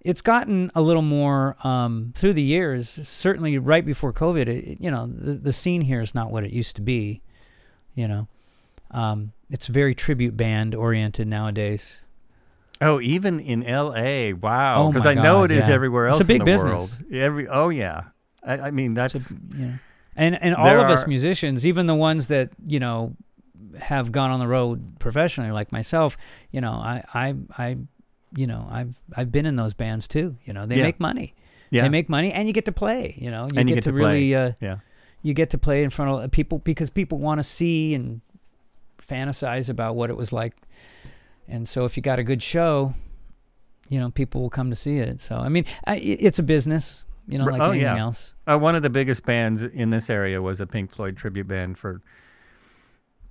it's 0.00 0.22
gotten 0.22 0.70
a 0.74 0.80
little 0.80 1.02
more 1.02 1.56
um, 1.66 2.12
through 2.16 2.32
the 2.34 2.42
years. 2.42 2.98
Certainly, 3.08 3.58
right 3.58 3.84
before 3.84 4.12
COVID, 4.12 4.48
it, 4.48 4.78
you 4.80 4.90
know, 4.90 5.06
the 5.06 5.34
the 5.34 5.52
scene 5.52 5.82
here 5.82 6.00
is 6.00 6.14
not 6.14 6.30
what 6.30 6.44
it 6.44 6.50
used 6.50 6.74
to 6.76 6.82
be. 6.82 7.22
You 7.94 8.08
know, 8.08 8.28
um, 8.90 9.32
it's 9.50 9.66
very 9.66 9.94
tribute 9.94 10.36
band 10.36 10.74
oriented 10.74 11.28
nowadays. 11.28 11.86
Oh, 12.80 13.00
even 13.00 13.38
in 13.38 13.62
L.A. 13.62 14.32
Wow, 14.32 14.84
Oh 14.86 14.92
because 14.92 15.04
my 15.04 15.12
I 15.12 15.14
know 15.14 15.42
God, 15.42 15.52
it 15.52 15.58
is 15.58 15.68
yeah. 15.68 15.74
everywhere 15.74 16.08
It's 16.08 16.20
a 16.20 16.24
big 16.24 16.40
in 16.40 16.46
the 16.46 16.52
business. 16.52 16.68
world. 16.68 16.96
Every 17.12 17.46
oh 17.46 17.68
yeah, 17.68 18.04
I, 18.42 18.58
I 18.58 18.70
mean 18.72 18.94
that's 18.94 19.14
a- 19.14 19.20
yeah. 19.56 19.74
And 20.16 20.42
and 20.42 20.54
all 20.56 20.80
of 20.80 20.90
us 20.90 21.06
musicians, 21.06 21.64
even 21.66 21.86
the 21.86 21.94
ones 21.94 22.26
that 22.26 22.50
you 22.66 22.80
know 22.80 23.14
have 23.80 24.12
gone 24.12 24.30
on 24.30 24.40
the 24.40 24.46
road 24.46 24.98
professionally, 24.98 25.50
like 25.50 25.72
myself, 25.72 26.16
you 26.50 26.60
know, 26.60 26.72
I 26.72 27.04
I 27.14 27.34
I, 27.56 27.76
you 28.34 28.46
know, 28.46 28.68
I've 28.70 28.98
I've 29.16 29.30
been 29.32 29.46
in 29.46 29.56
those 29.56 29.74
bands 29.74 30.08
too. 30.08 30.36
You 30.44 30.52
know, 30.52 30.66
they 30.66 30.76
Yeah. 30.76 30.82
make 30.84 31.00
money. 31.00 31.34
yeah 31.70 31.82
They 31.82 31.88
make 31.88 32.08
money, 32.08 32.32
and 32.32 32.48
you 32.48 32.54
get 32.54 32.64
to 32.66 32.72
play. 32.72 33.14
You 33.18 33.30
know, 33.30 33.48
you 33.52 33.58
And 33.58 33.68
you 33.68 33.74
get, 33.74 33.84
get 33.84 33.90
to, 33.90 33.92
to 33.92 33.98
play. 33.98 34.12
really 34.14 34.34
uh, 34.34 34.52
yeah. 34.60 34.78
you 35.22 35.34
get 35.34 35.50
to 35.50 35.58
play 35.58 35.82
in 35.82 35.90
front 35.90 36.24
of 36.24 36.30
people 36.30 36.58
because 36.58 36.90
people 36.90 37.18
want 37.18 37.38
to 37.38 37.44
see 37.44 37.94
and 37.94 38.20
fantasize 39.06 39.68
about 39.68 39.96
what 39.96 40.10
it 40.10 40.16
was 40.16 40.32
like. 40.32 40.54
And 41.48 41.68
so 41.68 41.84
if 41.84 41.96
you 41.96 42.02
got 42.02 42.18
a 42.18 42.22
good 42.22 42.42
show, 42.42 42.94
you 43.88 43.98
know, 43.98 44.10
people 44.10 44.40
will 44.40 44.50
come 44.50 44.70
to 44.70 44.76
see 44.76 44.98
it. 44.98 45.20
So 45.20 45.36
I 45.36 45.48
mean, 45.48 45.64
I, 45.86 45.96
it's 45.96 46.38
a 46.38 46.42
business, 46.42 47.04
you 47.28 47.38
know, 47.38 47.44
like 47.44 47.60
oh, 47.60 47.70
anything 47.70 47.82
yeah. 47.82 47.98
else. 48.02 48.34
Uh, 48.46 48.58
one 48.58 48.74
of 48.74 48.82
the 48.82 48.90
biggest 48.90 49.24
bands 49.24 49.62
in 49.62 49.90
this 49.90 50.08
area 50.08 50.40
was 50.40 50.60
a 50.60 50.66
Pink 50.66 50.90
Floyd 50.90 51.16
tribute 51.16 51.48
band 51.48 51.78
for 51.78 52.00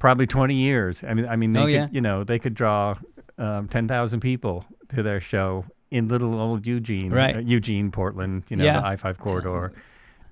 probably 0.02 0.26
20 0.26 0.56
years. 0.56 1.04
I 1.04 1.14
mean, 1.14 1.28
I 1.28 1.36
mean, 1.36 1.54
they 1.54 1.60
Oh, 1.60 1.66
could, 1.66 1.74
yeah. 1.74 1.88
you 1.92 2.02
know, 2.02 2.24
they 2.24 2.40
could 2.40 2.56
draw 2.56 2.96
um, 3.38 3.68
10,000 3.68 4.20
people 4.20 4.66
to 4.96 5.04
their 5.04 5.22
show 5.22 5.64
in 5.92 6.08
little 6.08 6.40
old 6.40 6.66
Eugene, 6.66 7.12
Right. 7.12 7.36
uh, 7.36 7.40
Eugene, 7.40 7.92
Portland, 7.92 8.44
you 8.50 8.58
know, 8.58 8.64
Yeah. 8.66 8.80
the 8.82 8.88
I-5 8.88 9.18
corridor. 9.20 9.72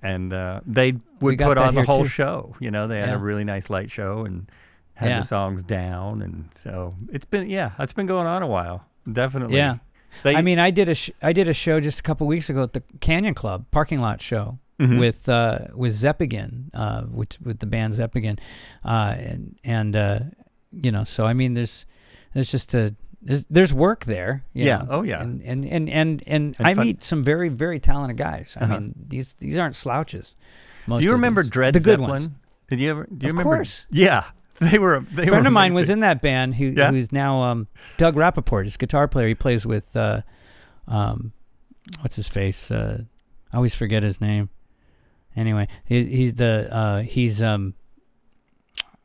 And 0.02 0.34
uh, 0.34 0.62
they 0.66 0.94
would 1.22 1.38
put 1.38 1.58
on 1.58 1.76
the 1.76 1.84
whole 1.84 2.04
too. 2.04 2.10
show. 2.10 2.56
You 2.60 2.72
know, 2.72 2.88
they 2.88 3.00
had 3.00 3.10
Yeah. 3.10 3.16
a 3.16 3.20
really 3.20 3.44
nice 3.44 3.70
light 3.70 3.92
show 3.92 4.26
and 4.26 4.50
had 4.96 5.22
the 5.22 5.26
songs 5.26 5.62
down. 5.64 6.22
And 6.22 6.50
so 6.56 6.96
it's 7.12 7.26
been, 7.26 7.50
yeah, 7.50 7.72
it's 7.80 7.94
been 7.94 8.08
going 8.08 8.26
on 8.28 8.42
a 8.42 8.48
while. 8.48 8.86
Definitely. 9.12 9.58
Yeah. 9.58 9.78
They, 10.24 10.36
I 10.36 10.42
mean, 10.42 10.58
I 10.58 10.72
did 10.72 10.90
a 10.90 10.96
sh- 10.96 11.12
I 11.22 11.32
did 11.34 11.48
a 11.48 11.54
show 11.54 11.80
just 11.80 12.00
a 12.00 12.04
couple 12.04 12.26
weeks 12.26 12.50
ago 12.50 12.64
at 12.64 12.74
the 12.74 12.82
Canyon 13.00 13.36
Club 13.36 13.66
parking 13.70 14.02
lot 14.02 14.22
show 14.22 14.58
Mhm. 14.80 14.98
with 15.00 15.28
uh, 15.28 15.60
with 15.76 15.94
Zepagain, 15.94 16.70
uh, 16.74 17.04
with 17.12 17.40
with 17.42 17.60
the 17.60 17.66
band 17.66 17.94
Zepagain, 17.94 18.40
uh, 18.86 19.14
and 19.18 19.58
and 19.64 19.96
uh, 19.96 20.20
you 20.72 20.92
know, 20.92 21.04
so 21.04 21.26
I 21.26 21.34
mean, 21.34 21.54
there's 21.54 21.86
there's 22.34 22.50
just 22.50 22.74
a 22.74 22.96
there's, 23.22 23.46
there's 23.50 23.74
work 23.74 24.06
there. 24.06 24.46
you 24.54 24.66
Yeah. 24.66 24.78
know, 24.78 24.88
Oh, 24.90 25.02
yeah. 25.04 25.22
And 25.22 25.42
and 25.42 25.66
and 25.66 25.90
and, 25.90 26.24
and, 26.26 26.56
And 26.58 26.68
I 26.68 26.74
fun- 26.76 26.86
meet 26.86 27.04
some 27.04 27.24
very 27.24 27.50
very 27.50 27.80
talented 27.80 28.18
guys. 28.18 28.56
I 28.60 28.64
Uh-huh. 28.64 28.74
mean, 28.80 28.96
these 29.08 29.34
these 29.34 29.58
aren't 29.58 29.76
slouches. 29.76 30.36
Most 30.88 31.00
do 31.00 31.06
you 31.06 31.12
remember 31.12 31.44
these. 31.44 31.52
Dred 31.52 31.74
the 31.74 31.80
good 31.80 32.00
Zeppelin? 32.00 32.10
ones? 32.10 32.30
Did 32.70 32.80
you 32.80 32.90
ever? 32.92 33.04
Do 33.06 33.28
you 33.28 33.32
Of 33.34 33.38
remember? 33.38 33.44
course. 33.58 33.86
Yeah, 33.92 34.24
they 34.60 34.80
were. 34.80 35.02
They 35.12 35.24
A 35.24 35.28
friend 35.28 35.44
were 35.44 35.48
of 35.50 35.54
mine 35.54 35.74
was 35.74 35.90
in 35.90 36.00
that 36.00 36.22
band 36.22 36.56
who 36.56 36.68
Yeah? 36.68 36.92
who's 36.92 37.12
now 37.12 37.42
um, 37.44 37.68
Doug 37.98 38.16
Rappoport, 38.16 38.64
his 38.64 38.78
guitar 38.78 39.08
player. 39.10 39.28
He 39.28 39.36
plays 39.36 39.66
with 39.66 39.94
uh, 39.98 40.22
um, 40.88 41.34
what's 42.02 42.16
his 42.16 42.30
face? 42.30 42.72
Uh, 42.72 43.04
I 43.52 43.58
always 43.58 43.74
forget 43.76 44.04
his 44.04 44.22
name. 44.22 44.50
Anyway, 45.36 45.68
he, 45.86 46.06
he's 46.06 46.34
the 46.36 46.74
uh, 46.74 47.02
he's 47.02 47.42
um 47.42 47.74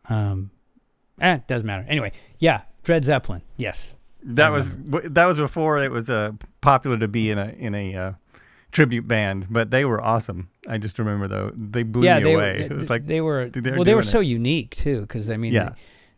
um 0.08 0.50
eh, 1.20 1.38
doesn't 1.46 1.66
matter. 1.66 1.84
Anyway, 1.88 2.12
yeah, 2.38 2.62
Dred 2.82 3.04
Zeppelin. 3.04 3.42
Yes. 3.56 3.94
That 4.26 4.50
was 4.50 4.74
that 4.86 5.26
was 5.26 5.36
before 5.36 5.82
it 5.82 5.90
was 5.90 6.08
uh, 6.08 6.32
popular 6.62 6.96
to 6.98 7.08
be 7.08 7.30
in 7.30 7.38
a 7.38 7.48
in 7.58 7.74
a 7.74 7.94
uh, 7.94 8.12
tribute 8.72 9.06
band, 9.06 9.46
but 9.50 9.70
they 9.70 9.84
were 9.84 10.02
awesome. 10.02 10.48
I 10.66 10.78
just 10.78 10.98
remember 10.98 11.28
though 11.28 11.52
they 11.54 11.82
blew 11.82 12.04
yeah, 12.04 12.18
me 12.18 12.24
they 12.24 12.32
away. 12.32 12.52
were. 12.60 12.64
it 12.64 12.72
was 12.72 12.88
like 12.88 13.06
they 13.06 13.20
were. 13.20 13.50
well, 13.54 13.84
they 13.84 13.94
were 13.94 14.02
so 14.02 14.20
it. 14.20 14.26
unique 14.26 14.74
too, 14.76 15.02
because 15.02 15.28
I 15.28 15.36
mean, 15.36 15.52
Yeah. 15.52 15.74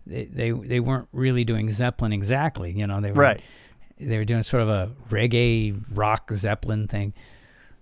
they, 0.06 0.24
they 0.24 0.50
they 0.52 0.80
weren't 0.80 1.08
really 1.12 1.42
doing 1.42 1.68
Zeppelin 1.68 2.12
exactly. 2.12 2.70
You 2.70 2.86
know, 2.86 3.00
they 3.00 3.10
were 3.10 3.22
right, 3.22 3.40
They 3.98 4.18
were 4.18 4.24
doing 4.24 4.44
sort 4.44 4.62
of 4.62 4.68
a 4.68 4.92
reggae 5.10 5.82
rock 5.92 6.30
Zeppelin 6.32 6.86
thing. 6.86 7.12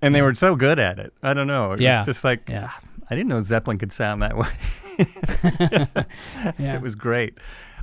And 0.04 0.14
they 0.14 0.22
were 0.22 0.34
so 0.34 0.54
good 0.56 0.78
at 0.78 0.98
it. 0.98 1.12
I 1.22 1.34
don't 1.34 1.46
know. 1.46 1.72
It 1.72 1.80
Yeah. 1.80 1.98
was 2.00 2.06
just 2.06 2.24
like 2.24 2.48
Yeah. 2.48 2.70
I 3.10 3.14
didn't 3.14 3.28
know 3.28 3.42
Zeppelin 3.42 3.78
could 3.78 3.92
sound 3.92 4.22
that 4.22 4.36
way. 4.36 4.48
Yeah. 6.58 6.76
It 6.76 6.82
was 6.82 6.94
great. 6.94 7.34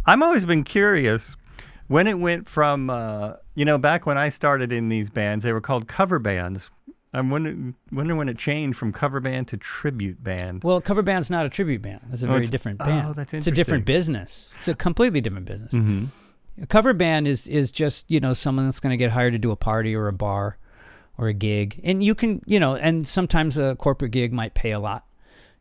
I'm 0.06 0.24
always 0.24 0.46
been 0.46 0.64
curious 0.64 1.36
when 1.88 2.08
it 2.08 2.18
went 2.20 2.48
from 2.50 2.90
uh, 2.90 3.34
you 3.56 3.66
know 3.66 3.78
back 3.78 4.06
when 4.06 4.18
I 4.18 4.30
started 4.30 4.72
in 4.72 4.90
these 4.90 5.10
bands, 5.10 5.44
they 5.44 5.54
were 5.54 5.62
called 5.62 5.88
cover 5.88 6.20
bands. 6.20 6.70
I'm 7.14 7.30
wondering, 7.30 7.76
wondering 7.92 8.18
when 8.18 8.30
it 8.30 8.38
changed 8.38 8.78
from 8.80 8.94
cover 8.94 9.20
band 9.20 9.50
to 9.50 9.58
tribute 9.58 10.24
band. 10.24 10.64
Well, 10.64 10.80
cover 10.80 11.02
band's 11.02 11.30
not 11.30 11.46
a 11.46 11.50
tribute 11.50 11.82
band. 11.82 12.00
That's 12.10 12.24
a 12.24 12.28
Oh, 12.28 12.32
very 12.32 12.46
different 12.48 12.80
oh, 12.82 12.86
band. 12.86 13.16
that's 13.16 13.34
It's 13.34 13.48
a 13.48 13.52
different 13.52 13.84
business. 13.86 14.48
It's 14.60 14.70
a 14.70 14.76
completely 14.76 15.20
different 15.20 15.46
business. 15.46 15.74
Mm-hmm. 15.74 16.06
A 16.64 16.66
cover 16.68 16.94
band 16.94 17.28
is 17.28 17.48
is 17.48 17.72
just 17.72 18.10
you 18.10 18.20
know 18.22 18.34
someone 18.34 18.66
that's 18.66 18.80
going 18.80 18.92
to 18.92 18.98
get 18.98 19.12
hired 19.12 19.34
to 19.34 19.40
do 19.40 19.52
a 19.52 19.58
party 19.58 19.94
or 19.96 20.08
a 20.08 20.14
bar 20.14 20.58
or 21.18 21.28
a 21.28 21.34
gig, 21.34 21.80
and 21.84 22.04
you 22.04 22.16
can 22.16 22.42
you 22.46 22.60
know, 22.60 22.76
and 22.76 23.08
sometimes 23.08 23.58
a 23.58 23.76
corporate 23.76 24.12
gig 24.12 24.34
might 24.34 24.54
pay 24.54 24.72
a 24.72 24.80
lot, 24.80 25.06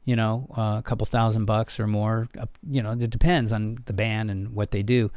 you 0.04 0.16
know, 0.16 0.48
uh, 0.56 0.76
a 0.78 0.82
couple 0.82 1.06
thousand 1.06 1.44
bucks 1.44 1.78
or 1.78 1.86
more. 1.86 2.28
Uh, 2.38 2.46
you 2.68 2.82
know, 2.82 2.92
it 2.92 3.10
depends 3.10 3.52
on 3.52 3.78
the 3.86 3.92
band 3.92 4.30
and 4.30 4.54
what 4.54 4.70
they 4.70 4.82
do. 4.82 5.10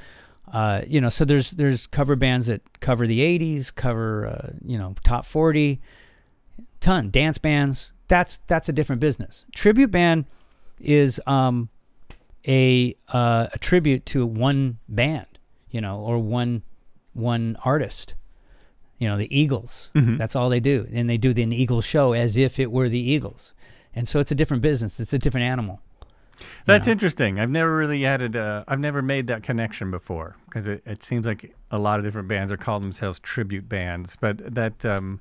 Uh, 0.52 0.82
you 0.86 1.00
know, 1.00 1.10
so 1.10 1.26
there's 1.26 1.52
there's 1.52 1.88
cover 1.88 2.16
bands 2.16 2.48
that 2.48 2.80
cover 2.80 3.08
the 3.08 3.20
'80s, 3.20 3.74
cover 3.74 4.28
uh, 4.28 4.52
you 4.66 4.78
know 4.78 4.96
top 5.04 5.26
40, 5.26 5.82
ton 6.82 7.10
dance 7.10 7.38
bands. 7.38 7.92
That's 8.08 8.40
that's 8.48 8.68
a 8.70 8.74
different 8.74 9.00
business. 9.00 9.46
Tribute 9.56 9.92
band 9.92 10.26
is 10.80 11.20
um, 11.26 11.70
a 12.48 12.96
uh, 13.08 13.48
a 13.54 13.60
tribute 13.60 14.06
to 14.08 14.26
one 14.26 14.80
band, 14.90 15.40
you 15.72 15.82
know, 15.82 16.00
or 16.00 16.20
one 16.20 16.64
one 17.14 17.58
artist. 17.64 18.14
You 19.04 19.10
know, 19.10 19.18
the 19.18 19.32
Eagles. 19.38 19.90
Mhm. 19.94 20.18
That's 20.18 20.36
all 20.36 20.50
they 20.50 20.60
do, 20.62 20.88
and 20.94 21.10
they 21.10 21.18
do 21.18 21.34
the 21.34 21.44
Eagles 21.64 21.84
show 21.86 22.14
as 22.14 22.38
if 22.38 22.58
it 22.60 22.72
were 22.72 22.88
the 22.90 23.00
Eagles, 23.16 23.52
and 23.96 24.08
so 24.08 24.20
it's 24.22 24.32
a 24.32 24.36
different 24.36 24.62
business. 24.64 25.00
It's 25.00 25.14
a 25.14 25.20
different 25.20 25.46
animal. 25.46 25.82
you 26.40 26.46
That's 26.66 26.88
know. 26.88 26.94
interesting. 26.94 27.40
I've 27.40 27.50
never 27.50 27.76
really 27.78 28.06
added. 28.06 28.36
Uh, 28.36 28.64
I've 28.68 28.80
never 28.80 29.02
made 29.02 29.28
that 29.28 29.44
connection 29.44 29.92
before 29.92 30.36
because 30.46 30.68
it, 30.68 30.82
it 30.86 31.04
seems 31.04 31.26
like 31.26 31.54
a 31.70 31.78
lot 31.78 32.00
of 32.00 32.06
different 32.06 32.28
bands 32.28 32.52
are 32.52 32.58
calling 32.58 32.84
themselves 32.84 33.20
tribute 33.20 33.68
bands. 33.70 34.16
But 34.20 34.56
that 34.56 34.84
um, 34.86 35.20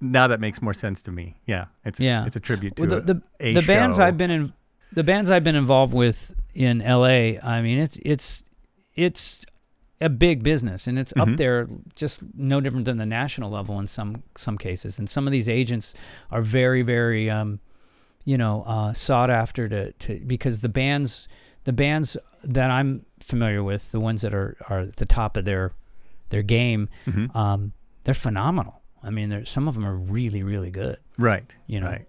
now 0.00 0.26
that 0.26 0.40
makes 0.40 0.60
more 0.62 0.74
sense 0.74 1.00
to 1.02 1.10
me. 1.12 1.36
Yeah, 1.46 1.66
it's 1.84 2.00
Yeah. 2.00 2.26
it's 2.26 2.36
a 2.36 2.40
tribute 2.40 2.76
to 2.76 2.82
Well, 2.86 3.00
the 3.00 3.14
the, 3.14 3.22
a 3.40 3.54
the 3.54 3.62
bands. 3.62 3.98
I've 3.98 4.16
been 4.16 4.30
in, 4.30 4.52
the 4.92 5.04
bands 5.04 5.30
I've 5.30 5.44
been 5.44 5.56
involved 5.56 5.94
with 5.94 6.34
in 6.54 6.80
L.A. 6.82 7.38
I 7.40 7.60
mean, 7.62 7.78
it's 7.78 7.98
it's 8.02 8.42
it's 8.94 9.44
a 10.04 10.08
big 10.08 10.42
business, 10.42 10.86
and 10.86 10.98
it's 10.98 11.12
Mhm. 11.14 11.22
up 11.32 11.36
there, 11.38 11.68
just 11.94 12.22
no 12.34 12.60
different 12.60 12.84
than 12.84 12.98
the 12.98 13.06
national 13.06 13.50
level 13.50 13.78
in 13.78 13.86
some 13.86 14.22
some 14.36 14.56
cases. 14.58 14.98
And 14.98 15.08
some 15.08 15.26
of 15.26 15.32
these 15.32 15.48
agents 15.48 15.94
are 16.30 16.42
very 16.42 16.82
very, 16.82 17.30
um, 17.30 17.60
you 18.24 18.36
know, 18.38 18.62
uh, 18.66 18.92
sought 18.92 19.30
after 19.30 19.68
to, 19.68 19.92
to 19.92 20.20
because 20.26 20.60
the 20.60 20.68
bands 20.68 21.28
the 21.64 21.72
bands 21.72 22.16
that 22.42 22.70
I'm 22.70 23.06
familiar 23.20 23.62
with, 23.62 23.90
the 23.92 24.00
ones 24.00 24.20
that 24.20 24.34
are, 24.34 24.56
are 24.68 24.80
at 24.80 24.96
the 24.96 25.06
top 25.06 25.36
of 25.36 25.44
their 25.44 25.72
their 26.30 26.42
game, 26.42 26.88
Mhm. 27.06 27.34
um, 27.34 27.72
they're 28.04 28.14
phenomenal. 28.28 28.82
I 29.02 29.10
mean, 29.10 29.28
there 29.30 29.44
some 29.44 29.68
of 29.68 29.74
them 29.74 29.86
are 29.86 29.96
really 29.96 30.42
really 30.42 30.70
good. 30.70 30.98
right. 31.18 31.44
you 31.66 31.80
know. 31.80 31.86
Right. 31.88 32.08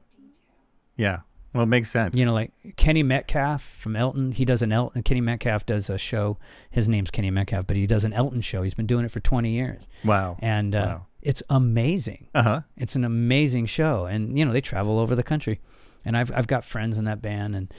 Yeah. 0.98 1.20
Well, 1.56 1.64
it 1.64 1.68
makes 1.68 1.90
sense. 1.90 2.14
You 2.16 2.26
know, 2.26 2.34
like 2.34 2.52
Kenny 2.76 3.02
Metcalf 3.02 3.64
from 3.64 3.96
Elton. 3.96 4.34
He 4.34 4.44
does 4.46 4.62
an 4.62 4.72
Elton. 4.72 5.02
Kenny 5.04 5.22
Metcalf 5.22 5.66
does 5.66 5.90
a 5.90 5.98
show. 5.98 6.38
His 6.70 6.88
name's 6.90 7.10
Kenny 7.10 7.32
Metcalf, 7.32 7.66
but 7.66 7.78
he 7.78 7.88
does 7.88 8.04
an 8.04 8.12
Elton 8.14 8.42
show. 8.42 8.62
He's 8.62 8.74
been 8.74 8.86
doing 8.86 9.06
it 9.06 9.12
for 9.12 9.22
20 9.22 9.50
years, 9.50 9.88
Wow. 10.04 10.36
and 10.40 10.76
uh, 10.76 10.80
Wow. 10.86 11.06
it's 11.22 11.42
amazing. 11.50 12.28
Uh 12.36 12.44
huh. 12.44 12.62
It's 12.78 12.96
an 12.96 13.04
amazing 13.06 13.66
show, 13.68 14.06
and 14.06 14.38
you 14.38 14.44
know 14.46 14.52
they 14.52 14.62
travel 14.62 15.00
over 15.00 15.16
the 15.16 15.24
country, 15.24 15.62
and 16.04 16.18
I've 16.18 16.32
I've 16.36 16.48
got 16.48 16.64
friends 16.66 16.98
in 16.98 17.06
that 17.06 17.22
band, 17.22 17.56
and 17.56 17.74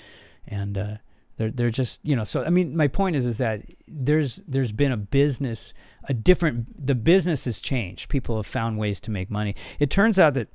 and 0.49 0.79
uh, 0.79 0.97
they're 1.37 1.51
they're 1.51 1.71
just 1.71 2.01
you 2.03 2.17
know. 2.17 2.25
So 2.25 2.45
I 2.45 2.49
mean, 2.51 2.75
my 2.77 2.89
point 2.89 3.15
is 3.15 3.27
is 3.27 3.37
that 3.39 3.61
there's 3.87 4.41
there's 4.49 4.73
been 4.73 4.91
a 4.93 4.97
business, 4.97 5.75
a 6.05 6.15
different 6.15 6.87
the 6.87 6.95
business 6.95 7.45
has 7.45 7.61
changed. 7.61 8.09
People 8.09 8.37
have 8.37 8.47
found 8.47 8.79
ways 8.79 9.01
to 9.01 9.11
make 9.11 9.31
money. 9.31 9.55
It 9.79 9.91
turns 9.91 10.19
out 10.19 10.33
that 10.33 10.49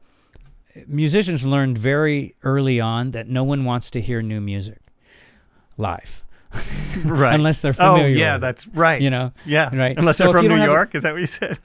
musicians 0.88 1.46
learned 1.46 1.78
very 1.78 2.36
early 2.44 2.80
on 2.80 3.12
that 3.12 3.28
no 3.28 3.44
one 3.44 3.66
wants 3.66 3.90
to 3.92 4.02
hear 4.02 4.22
new 4.22 4.40
music 4.42 4.80
live 5.78 6.24
Right. 7.06 7.34
unless 7.34 7.62
they're 7.62 7.76
oh, 7.80 7.96
familiar. 7.96 8.08
yeah, 8.16 8.38
that's 8.38 8.68
right. 8.68 9.02
you 9.02 9.10
know. 9.10 9.32
Yeah. 9.46 9.74
right. 9.76 9.98
Unless 9.98 10.18
So 10.18 10.26
they're 10.26 10.34
from 10.34 10.44
New 10.48 10.50
don't 10.58 10.62
a- 10.62 10.66
York. 10.66 10.96
Is 10.96 11.04
that 11.04 11.14
what 11.14 11.22
you 11.22 11.28
said? 11.28 11.60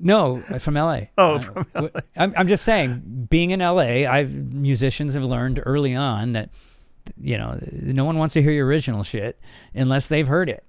No, 0.00 0.42
uh, 0.48 0.58
from 0.60 0.74
LA. 0.74 1.00
Oh, 1.18 1.34
Uh, 1.34 1.38
from 1.40 1.66
w- 1.74 1.92
I'm, 2.16 2.32
I'm 2.36 2.46
just 2.48 2.64
saying, 2.64 3.26
being 3.28 3.50
in 3.50 3.58
LA, 3.60 4.06
I've 4.08 4.32
musicians 4.54 5.14
have 5.14 5.24
learned 5.24 5.60
early 5.66 5.94
on 5.96 6.32
that, 6.32 6.50
you 7.20 7.36
know, 7.36 7.58
no 7.72 8.04
one 8.04 8.16
wants 8.16 8.34
to 8.34 8.42
hear 8.42 8.52
your 8.52 8.66
original 8.66 9.02
shit 9.02 9.40
unless 9.74 10.06
they've 10.06 10.28
heard 10.28 10.48
it. 10.48 10.62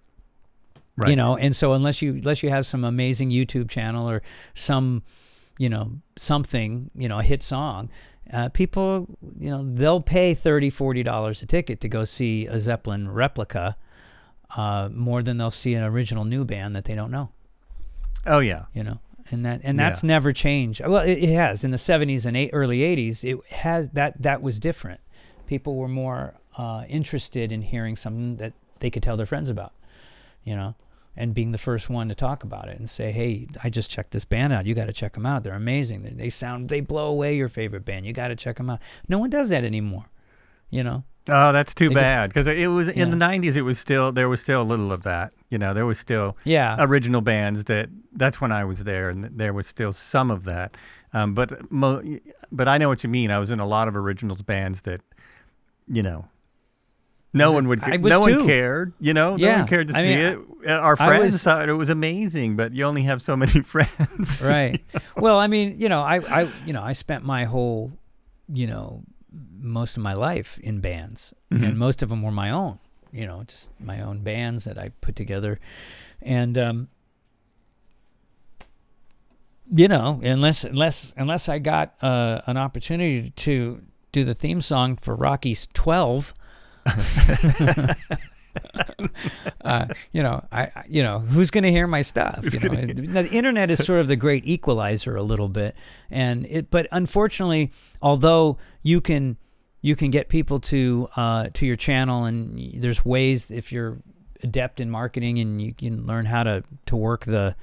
Right. 0.98 1.12
You 1.12 1.16
know, 1.16 1.38
and 1.38 1.56
so 1.56 1.74
unless 1.74 2.02
you 2.02 2.14
unless 2.14 2.42
you 2.44 2.50
have 2.50 2.66
some 2.66 2.84
amazing 2.84 3.30
YouTube 3.30 3.70
channel 3.70 4.10
or 4.10 4.22
some, 4.56 5.04
you 5.60 5.70
know, 5.70 6.00
something, 6.18 6.90
you 6.96 7.08
know, 7.08 7.20
a 7.20 7.24
hit 7.24 7.44
song, 7.44 7.90
uh, 8.34 8.50
people, 8.50 9.06
you 9.40 9.52
know, 9.52 9.64
they'll 9.76 10.02
pay 10.02 10.34
30 10.34 10.72
40 10.72 11.04
dollars 11.04 11.42
a 11.44 11.46
ticket 11.46 11.80
to 11.82 11.88
go 11.88 12.06
see 12.06 12.48
a 12.48 12.60
Zeppelin 12.60 13.10
replica, 13.10 13.76
uh, 14.58 14.90
more 14.92 15.22
than 15.22 15.38
they'll 15.38 15.52
see 15.52 15.74
an 15.76 15.84
original 15.84 16.26
new 16.26 16.44
band 16.46 16.76
that 16.76 16.86
they 16.86 16.96
don't 16.96 17.12
know. 17.12 17.30
Oh, 18.26 18.40
yeah. 18.40 18.66
you 18.74 18.84
know 18.84 19.00
and 19.32 19.46
that 19.46 19.62
and 19.64 19.78
Yeah. 19.78 19.90
that's 19.90 20.02
never 20.04 20.34
changed. 20.34 20.82
Well 20.86 21.04
it, 21.04 21.20
it 21.20 21.30
has. 21.36 21.64
In 21.64 21.70
the 21.72 21.78
70s 21.78 22.26
and 22.26 22.36
eight, 22.36 22.50
early 22.54 22.80
80s 22.80 23.24
it 23.24 23.38
has 23.54 23.90
that 23.92 24.20
that 24.22 24.42
was 24.42 24.60
different. 24.60 25.02
People 25.46 25.76
were 25.76 25.88
more 25.88 26.36
uh, 26.58 26.84
interested 26.88 27.52
in 27.52 27.62
hearing 27.62 27.96
something 27.96 28.38
that 28.38 28.54
they 28.80 28.90
could 28.90 29.04
tell 29.04 29.18
their 29.18 29.26
friends 29.28 29.50
about 29.50 29.74
you 30.44 30.56
know 30.56 30.74
and 31.16 31.34
being 31.34 31.52
the 31.52 31.58
first 31.58 31.90
one 31.90 32.08
to 32.08 32.16
talk 32.16 32.44
about 32.44 32.68
it 32.70 32.80
and 32.80 32.90
say 32.90 33.12
hey 33.12 33.48
i 33.64 33.70
just 33.70 33.90
checked 33.90 34.12
this 34.12 34.26
band 34.26 34.54
out 34.54 34.66
you 34.66 34.74
got 34.76 34.86
to 34.86 34.94
check 34.94 35.14
them 35.14 35.26
out 35.26 35.44
they're 35.44 35.54
amazing 35.54 36.04
they, 36.04 36.12
they 36.12 36.30
sound 36.30 36.70
they 36.70 36.80
blow 36.80 37.08
away 37.08 37.36
your 37.36 37.50
favorite 37.50 37.86
band 37.86 38.06
you 38.06 38.14
got 38.14 38.30
to 38.30 38.36
check 38.36 38.58
them 38.58 38.70
out 38.70 38.80
no 39.08 39.20
one 39.20 39.30
does 39.30 39.50
that 39.50 39.64
anymore 39.64 40.06
you 40.70 40.84
know 40.84 41.04
Oh, 41.32 41.52
that's 41.52 41.76
too 41.76 41.90
They 41.90 41.96
bad 41.96 42.30
because 42.30 42.48
it 42.48 42.68
was 42.72 42.88
in 42.88 43.12
the 43.12 43.18
'90s. 43.18 43.56
It 43.56 43.62
was 43.62 43.78
still 43.78 44.12
there 44.12 44.28
was 44.28 44.42
still 44.42 44.62
a 44.62 44.64
little 44.64 44.92
of 44.92 45.04
that. 45.04 45.32
You 45.50 45.60
know, 45.60 45.76
there 45.76 45.86
was 45.86 46.00
still 46.00 46.36
yeah 46.44 46.76
original 46.80 47.22
bands 47.22 47.66
that. 47.66 47.90
That's 48.14 48.42
when 48.42 48.52
I 48.52 48.66
was 48.66 48.84
there, 48.84 49.10
and 49.10 49.26
there 49.26 49.54
was 49.54 49.68
still 49.68 49.94
some 49.94 50.32
of 50.32 50.44
that. 50.46 50.76
Um, 51.14 51.34
but 51.36 51.72
mo- 51.72 52.02
but 52.52 52.68
I 52.68 52.78
know 52.80 52.90
what 52.90 53.04
you 53.04 53.10
mean. 53.10 53.30
I 53.30 53.38
was 53.38 53.52
in 53.52 53.60
a 53.60 53.68
lot 53.68 53.88
of 53.88 53.96
originals 53.96 54.42
bands 54.42 54.82
that, 54.82 55.02
you 55.88 56.02
know, 56.02 56.28
no 57.34 57.52
one 57.52 57.68
would. 57.68 57.84
I 57.84 57.98
no 57.98 58.26
too. 58.28 58.38
one 58.40 58.48
cared. 58.48 58.94
You 59.00 59.14
know, 59.14 59.36
no 59.36 59.58
one 59.58 59.68
cared 59.68 59.88
to 59.90 59.96
I 59.96 60.02
see 60.02 60.16
mean, 60.16 60.46
it. 60.64 60.70
Our 60.72 60.96
friends 60.96 61.34
was- 61.34 61.44
thought 61.44 61.70
it 61.70 61.74
was 61.74 61.90
amazing, 61.90 62.56
but 62.56 62.74
you 62.74 62.84
only 62.86 63.04
have 63.04 63.22
so 63.22 63.36
many 63.38 63.62
friends. 63.74 64.42
right 64.44 64.84
well 65.16 65.38
i 65.40 65.48
mean 65.48 65.80
you 65.80 65.88
know 65.90 66.02
i 66.02 66.18
i 66.42 66.50
you 66.66 66.74
know 66.74 66.82
i 66.84 66.92
spent 66.94 67.24
my 67.24 67.46
whole 67.46 67.92
you 68.52 68.68
know 68.68 69.04
most 69.62 69.96
of 69.98 70.04
my 70.04 70.14
life 70.14 70.58
in 70.60 70.80
bands 70.82 71.34
Mhm. 71.52 71.64
and 71.68 71.78
most 71.78 72.02
of 72.04 72.10
them 72.10 72.22
were 72.22 72.32
my 72.32 72.50
own 72.50 72.80
you 73.12 73.26
know 73.26 73.44
just 73.48 73.70
my 73.80 74.02
own 74.02 74.20
bands 74.22 74.66
that 74.66 74.78
i 74.78 74.90
put 75.02 75.16
together 75.16 75.60
and 76.22 76.58
um 76.58 76.88
you 79.74 79.88
know 79.88 80.20
unless 80.24 80.64
unless 80.64 81.14
unless 81.18 81.48
i 81.50 81.60
got 81.60 81.94
uh, 82.02 82.42
an 82.48 82.58
opportunity 82.58 83.30
to 83.32 83.82
do 84.12 84.24
the 84.24 84.34
theme 84.34 84.62
song 84.62 84.96
for 84.96 85.16
rocky's 85.16 85.68
12 85.74 86.34
uh, 89.64 89.86
you 90.12 90.24
know, 90.24 90.44
I, 90.52 90.84
you 90.88 91.04
know, 91.04 91.20
who's 91.20 91.52
going 91.52 91.64
to 91.64 91.72
hear 91.72 91.88
my 91.88 92.02
stuff? 92.02 92.54
You 92.54 92.70
know, 92.70 92.82
now, 92.82 93.22
the 93.22 93.32
internet 93.32 93.72
is 93.72 93.84
sort 93.84 94.00
of 94.00 94.08
the 94.08 94.16
great 94.16 94.46
equalizer 94.46 95.16
a 95.16 95.24
little 95.24 95.50
bit, 95.50 95.76
and 96.10 96.46
it. 96.48 96.70
But 96.70 96.88
unfortunately, 96.92 97.72
although 98.02 98.58
you 98.84 99.02
can, 99.02 99.38
you 99.82 99.96
can 99.96 100.12
get 100.12 100.30
people 100.30 100.60
to 100.62 101.10
uh, 101.16 101.50
to 101.54 101.66
your 101.66 101.76
channel, 101.76 102.26
and 102.26 102.82
there's 102.82 103.06
ways 103.06 103.50
if 103.50 103.72
you're 103.72 104.00
adept 104.42 104.80
in 104.80 104.90
marketing 104.90 105.38
and 105.40 105.62
you 105.62 105.74
can 105.74 106.06
learn 106.06 106.26
how 106.26 106.44
to 106.44 106.64
to 106.86 106.96
work 106.96 107.26
the 107.26 107.56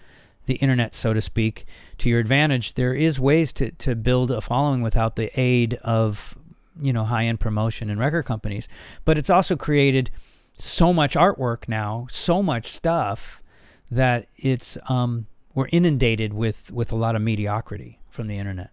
the 0.47 0.55
internet, 0.55 0.95
so 0.95 1.12
to 1.12 1.20
speak, 1.20 1.66
to 1.99 2.09
your 2.09 2.20
advantage. 2.20 2.74
There 2.74 2.95
is 2.95 3.18
ways 3.18 3.53
to 3.55 3.72
to 3.72 3.95
build 3.95 4.31
a 4.31 4.41
following 4.41 4.83
without 4.83 5.16
the 5.16 5.31
aid 5.39 5.74
of 5.83 6.37
you 6.81 6.93
know 6.93 7.05
high 7.05 7.24
end 7.24 7.41
promotion 7.41 7.91
and 7.91 7.99
record 8.01 8.24
companies, 8.24 8.68
but 9.05 9.16
it's 9.18 9.31
also 9.31 9.57
created 9.57 10.11
so 10.59 10.93
much 10.93 11.14
artwork 11.14 11.68
now, 11.68 12.07
so 12.11 12.43
much 12.43 12.68
stuff 12.72 13.43
that 13.91 14.27
it's 14.37 14.77
um, 14.89 15.27
we're 15.55 15.68
inundated 15.72 16.33
with 16.33 16.70
with 16.72 16.91
a 16.93 16.97
lot 16.97 17.14
of 17.16 17.22
mediocrity 17.22 18.01
from 18.11 18.27
the 18.29 18.39
internet. 18.39 18.70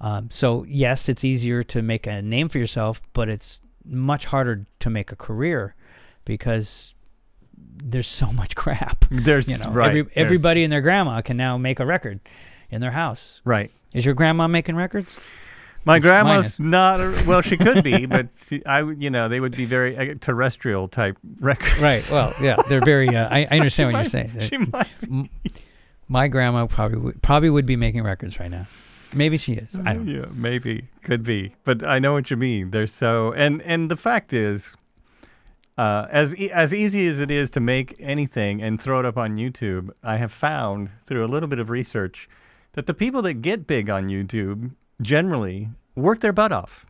Um, 0.00 0.28
so 0.30 0.64
yes, 0.68 1.08
it's 1.08 1.24
easier 1.24 1.62
to 1.64 1.80
make 1.82 2.06
a 2.06 2.20
name 2.20 2.48
for 2.48 2.58
yourself, 2.58 3.00
but 3.12 3.28
it's 3.28 3.60
much 3.84 4.26
harder 4.26 4.66
to 4.80 4.90
make 4.90 5.12
a 5.12 5.16
career 5.16 5.74
because 6.24 6.94
there's 7.56 8.06
so 8.08 8.32
much 8.32 8.54
crap. 8.54 9.04
There's 9.10 9.48
You 9.48 9.58
know, 9.58 9.70
right. 9.70 9.88
every, 9.88 10.02
there's- 10.02 10.12
everybody 10.16 10.64
and 10.64 10.72
their 10.72 10.80
grandma 10.80 11.20
can 11.22 11.36
now 11.36 11.56
make 11.58 11.80
a 11.80 11.86
record 11.86 12.20
in 12.70 12.80
their 12.80 12.92
house. 12.92 13.40
right. 13.44 13.70
Is 13.92 14.04
your 14.04 14.14
grandma 14.14 14.48
making 14.48 14.74
records? 14.74 15.16
My 15.84 15.98
grandma's 15.98 16.58
not. 16.58 17.00
A, 17.00 17.24
well, 17.26 17.42
she 17.42 17.56
could 17.56 17.84
be, 17.84 18.06
but 18.16 18.28
she, 18.46 18.64
I, 18.64 18.80
you 18.80 19.10
know, 19.10 19.28
they 19.28 19.40
would 19.40 19.56
be 19.56 19.64
very 19.64 19.96
uh, 19.96 20.14
terrestrial 20.20 20.88
type 20.88 21.18
records. 21.40 21.78
Right. 21.78 22.08
Well, 22.10 22.32
yeah, 22.40 22.56
they're 22.68 22.80
very. 22.80 23.14
Uh, 23.14 23.28
I, 23.28 23.46
I 23.50 23.58
understand 23.58 23.92
what 23.92 24.00
you're 24.00 24.10
saying. 24.10 24.32
She 24.40 24.58
might. 24.58 25.30
My 26.08 26.28
grandma 26.28 26.66
probably 26.66 26.98
would, 26.98 27.22
probably 27.22 27.50
would 27.50 27.66
be 27.66 27.76
making 27.76 28.02
records 28.02 28.38
right 28.38 28.50
now. 28.50 28.66
Maybe 29.12 29.36
she 29.36 29.54
is. 29.54 29.74
I 29.84 29.94
don't. 29.94 30.06
know. 30.06 30.20
Yeah, 30.20 30.26
maybe 30.32 30.88
could 31.02 31.22
be, 31.22 31.54
but 31.64 31.84
I 31.84 31.98
know 31.98 32.12
what 32.12 32.30
you 32.30 32.36
mean. 32.36 32.70
They're 32.70 32.86
so, 32.86 33.32
and 33.32 33.62
and 33.62 33.90
the 33.90 33.96
fact 33.96 34.32
is, 34.32 34.74
uh, 35.78 36.06
as 36.10 36.34
e- 36.36 36.50
as 36.50 36.74
easy 36.74 37.06
as 37.06 37.18
it 37.20 37.30
is 37.30 37.50
to 37.50 37.60
make 37.60 37.94
anything 37.98 38.62
and 38.62 38.80
throw 38.80 39.00
it 39.00 39.06
up 39.06 39.16
on 39.16 39.36
YouTube, 39.36 39.90
I 40.02 40.16
have 40.16 40.32
found 40.32 40.90
through 41.04 41.24
a 41.24 41.28
little 41.28 41.48
bit 41.48 41.58
of 41.58 41.70
research 41.70 42.28
that 42.72 42.86
the 42.86 42.94
people 42.94 43.22
that 43.22 43.34
get 43.34 43.66
big 43.66 43.88
on 43.88 44.08
YouTube 44.08 44.72
generally 45.00 45.68
work 45.94 46.20
their 46.20 46.32
butt 46.32 46.52
off. 46.52 46.86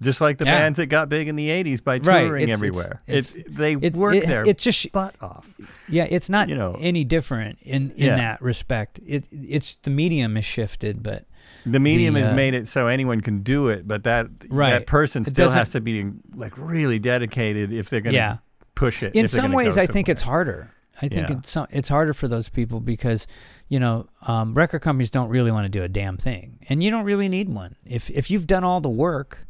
Just 0.00 0.20
like 0.20 0.38
the 0.38 0.44
Yeah. 0.46 0.58
bands 0.58 0.78
that 0.78 0.86
got 0.86 1.08
big 1.08 1.28
in 1.28 1.36
the 1.36 1.48
'80s 1.48 1.80
by 1.80 1.98
Right, 1.98 2.24
touring 2.26 2.42
it's- 2.44 2.58
everywhere, 2.58 3.00
it's- 3.06 3.36
it's, 3.36 3.48
they 3.48 3.74
It, 3.74 3.94
work 3.94 4.16
it, 4.16 4.26
their 4.26 4.44
it's 4.44 4.64
just 4.64 4.90
butt 4.90 5.14
off. 5.20 5.46
yeah. 5.88 6.06
It's 6.10 6.28
not 6.28 6.48
you 6.48 6.56
know. 6.56 6.76
any 6.80 7.04
different 7.04 7.58
in 7.62 7.90
in 7.92 8.06
Yeah. 8.06 8.16
that 8.16 8.42
respect. 8.42 8.98
It 9.06 9.26
it's 9.30 9.76
the 9.84 9.90
medium 9.90 10.36
is 10.36 10.44
shifted, 10.44 11.02
but 11.02 11.26
The 11.64 11.78
medium 11.78 12.14
The, 12.14 12.20
has 12.20 12.28
uh, 12.30 12.34
made 12.34 12.54
it 12.54 12.66
so 12.66 12.88
anyone 12.88 13.20
can 13.20 13.42
do 13.44 13.68
it, 13.68 13.86
but 13.86 14.02
that 14.02 14.26
Right. 14.50 14.70
that 14.70 14.86
person 14.88 15.24
still 15.24 15.50
has 15.50 15.70
to 15.70 15.80
be 15.80 16.10
like 16.34 16.54
really 16.56 16.98
dedicated 16.98 17.72
if 17.72 17.88
they're 17.88 18.00
going 18.00 18.14
to 18.14 18.18
yeah. 18.18 18.36
push 18.74 19.04
it. 19.04 19.14
In 19.14 19.28
some 19.28 19.52
ways, 19.52 19.78
I 19.78 19.86
think 19.86 20.08
it's 20.08 20.22
harder. 20.22 20.70
I 21.00 21.06
think 21.08 21.28
Yeah. 21.28 21.36
it's 21.38 21.56
it's 21.70 21.88
harder 21.88 22.12
for 22.12 22.26
those 22.26 22.48
people 22.48 22.80
because 22.80 23.28
you 23.72 23.78
know 23.80 23.94
um, 24.32 24.52
record 24.62 24.80
companies 24.82 25.10
don't 25.10 25.30
really 25.36 25.50
want 25.56 25.64
to 25.64 25.68
do 25.78 25.82
a 25.82 25.88
damn 25.88 26.16
thing, 26.16 26.58
and 26.68 26.82
you 26.82 26.90
don't 26.90 27.04
really 27.12 27.28
need 27.28 27.48
one. 27.48 27.72
If 27.86 28.10
if 28.10 28.30
you've 28.30 28.46
done 28.46 28.64
all 28.64 28.80
the 28.80 28.94
work, 29.06 29.46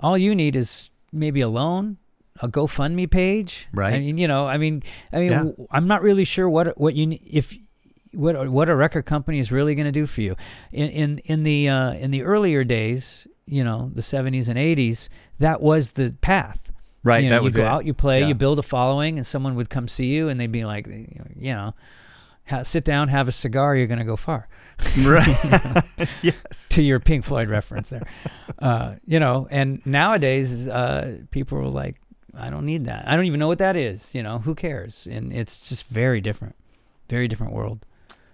all 0.00 0.16
you 0.18 0.34
need 0.34 0.54
is 0.56 0.90
maybe 1.12 1.40
a 1.40 1.48
loan, 1.48 1.96
a 2.40 2.48
GoFundMe 2.48 3.10
page. 3.10 3.68
I 3.74 3.76
Right. 3.76 4.00
mean, 4.00 4.18
you 4.18 4.28
know, 4.28 4.46
I 4.46 4.56
mean, 4.58 4.82
I 5.12 5.18
mean, 5.20 5.30
Yeah. 5.32 5.38
w- 5.44 5.66
I'm 5.70 5.86
not 5.86 6.02
really 6.02 6.24
sure 6.24 6.48
what 6.48 6.78
what 6.78 6.94
you 6.94 7.18
if 7.24 7.56
what 8.12 8.48
what 8.50 8.68
a 8.68 8.74
record 8.76 9.04
company 9.06 9.38
is 9.38 9.52
really 9.52 9.74
going 9.74 9.86
to 9.86 9.92
do 10.00 10.06
for 10.06 10.20
you. 10.22 10.34
In 10.72 10.88
in 10.90 11.18
in 11.24 11.42
the 11.42 11.68
uh, 11.68 11.92
in 11.94 12.10
the 12.10 12.22
earlier 12.22 12.64
days, 12.64 13.26
you 13.46 13.62
know, 13.64 13.90
the 13.94 14.02
70s 14.02 14.48
and 14.48 14.58
80s, 14.58 15.08
that 15.38 15.60
was 15.60 15.90
the 15.90 16.14
path. 16.20 16.58
right. 17.04 17.22
You 17.22 17.30
know, 17.30 17.36
that 17.36 17.42
was 17.44 17.54
you 17.54 17.62
go 17.62 17.66
it. 17.66 17.68
out, 17.68 17.84
you 17.86 17.94
play, 17.94 18.20
Yeah. 18.20 18.28
you 18.28 18.34
build 18.34 18.58
a 18.58 18.62
following, 18.62 19.18
and 19.18 19.26
someone 19.26 19.54
would 19.54 19.70
come 19.70 19.86
see 19.88 20.06
you, 20.16 20.28
and 20.28 20.38
they'd 20.40 20.52
be 20.52 20.64
like, 20.64 20.86
you 20.86 21.54
know, 21.54 21.72
ha- 22.48 22.62
sit 22.62 22.84
down, 22.84 23.08
have 23.08 23.28
a 23.28 23.32
cigar, 23.32 23.76
you're 23.76 23.86
going 23.86 23.98
to 23.98 24.04
go 24.04 24.16
far. 24.16 24.48
right. 24.98 25.84
yes. 26.22 26.34
to 26.70 26.82
your 26.82 27.00
Pink 27.00 27.24
Floyd 27.24 27.48
reference 27.48 27.90
there. 27.90 28.06
Uh, 28.60 28.94
you 29.06 29.18
know, 29.18 29.48
and 29.50 29.84
nowadays 29.84 30.68
uh, 30.68 31.18
people 31.30 31.58
are 31.58 31.66
like, 31.68 31.96
I 32.36 32.50
don't 32.50 32.64
need 32.64 32.84
that. 32.84 33.08
I 33.08 33.16
don't 33.16 33.24
even 33.24 33.40
know 33.40 33.48
what 33.48 33.58
that 33.58 33.76
is. 33.76 34.14
You 34.14 34.22
know, 34.22 34.38
who 34.38 34.54
cares? 34.54 35.06
And 35.10 35.32
it's 35.32 35.68
just 35.68 35.86
very 35.88 36.20
different, 36.20 36.54
very 37.08 37.26
different 37.26 37.52
world. 37.52 37.84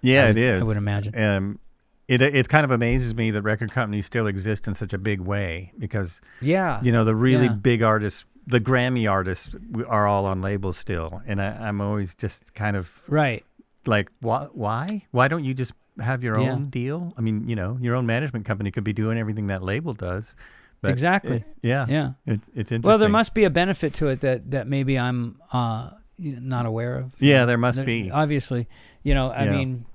Yeah, 0.01 0.27
would, 0.27 0.37
it 0.37 0.43
is. 0.43 0.61
I 0.61 0.63
would 0.63 0.77
imagine. 0.77 1.19
Um, 1.19 1.59
it 2.07 2.21
it 2.21 2.47
kind 2.49 2.63
of 2.63 2.69
amazes 2.69 3.15
me 3.15 3.31
that 3.31 3.41
record 3.41 3.71
companies 3.71 4.05
still 4.05 4.27
exist 4.27 4.67
in 4.67 4.75
such 4.75 4.93
a 4.93 4.99
big 4.99 5.19
way 5.21 5.71
because 5.79 6.21
yeah. 6.39 6.79
you 6.83 6.91
know 6.91 7.03
the 7.03 7.15
really 7.15 7.45
Yeah. 7.45 7.53
big 7.53 7.81
artists, 7.81 8.25
the 8.45 8.59
Grammy 8.59 9.09
artists, 9.09 9.55
are 9.87 10.05
all 10.05 10.25
on 10.27 10.41
labels 10.41 10.77
still, 10.77 11.23
and 11.25 11.41
I, 11.41 11.47
I'm 11.47 11.81
always 11.81 12.13
just 12.13 12.53
kind 12.53 12.77
of 12.77 13.01
Right. 13.07 13.43
Like, 13.87 14.09
why? 14.21 14.47
Why? 14.53 15.05
Why 15.11 15.27
don't 15.27 15.43
you 15.43 15.53
just 15.53 15.73
have 15.99 16.23
your 16.23 16.39
Yeah. 16.39 16.51
own 16.51 16.67
deal? 16.67 17.13
I 17.17 17.21
mean, 17.21 17.47
you 17.47 17.55
know, 17.55 17.77
your 17.81 17.95
own 17.95 18.05
management 18.05 18.45
company 18.45 18.71
could 18.71 18.83
be 18.83 18.93
doing 18.93 19.17
everything 19.17 19.47
that 19.47 19.63
label 19.63 19.93
does. 19.93 20.35
But 20.81 20.91
Exactly. 20.91 21.37
it- 21.37 21.43
yeah. 21.61 21.85
Yeah. 21.89 22.11
It, 22.25 22.41
it's 22.53 22.71
interesting. 22.71 22.81
Well, 22.83 22.97
there 22.97 23.09
must 23.09 23.33
be 23.33 23.43
a 23.45 23.49
benefit 23.49 23.93
to 23.95 24.07
it 24.09 24.19
that 24.21 24.51
that 24.51 24.67
maybe 24.67 24.99
I'm 24.99 25.39
uh, 25.53 25.91
not 26.19 26.65
aware 26.65 26.97
of. 26.97 27.11
Yeah, 27.19 27.45
there 27.45 27.57
must 27.57 27.77
There- 27.77 27.85
be. 27.85 28.11
Obviously, 28.11 28.67
you 29.03 29.13
know. 29.13 29.29
I 29.31 29.45
Yeah. 29.45 29.51
mean, 29.51 29.85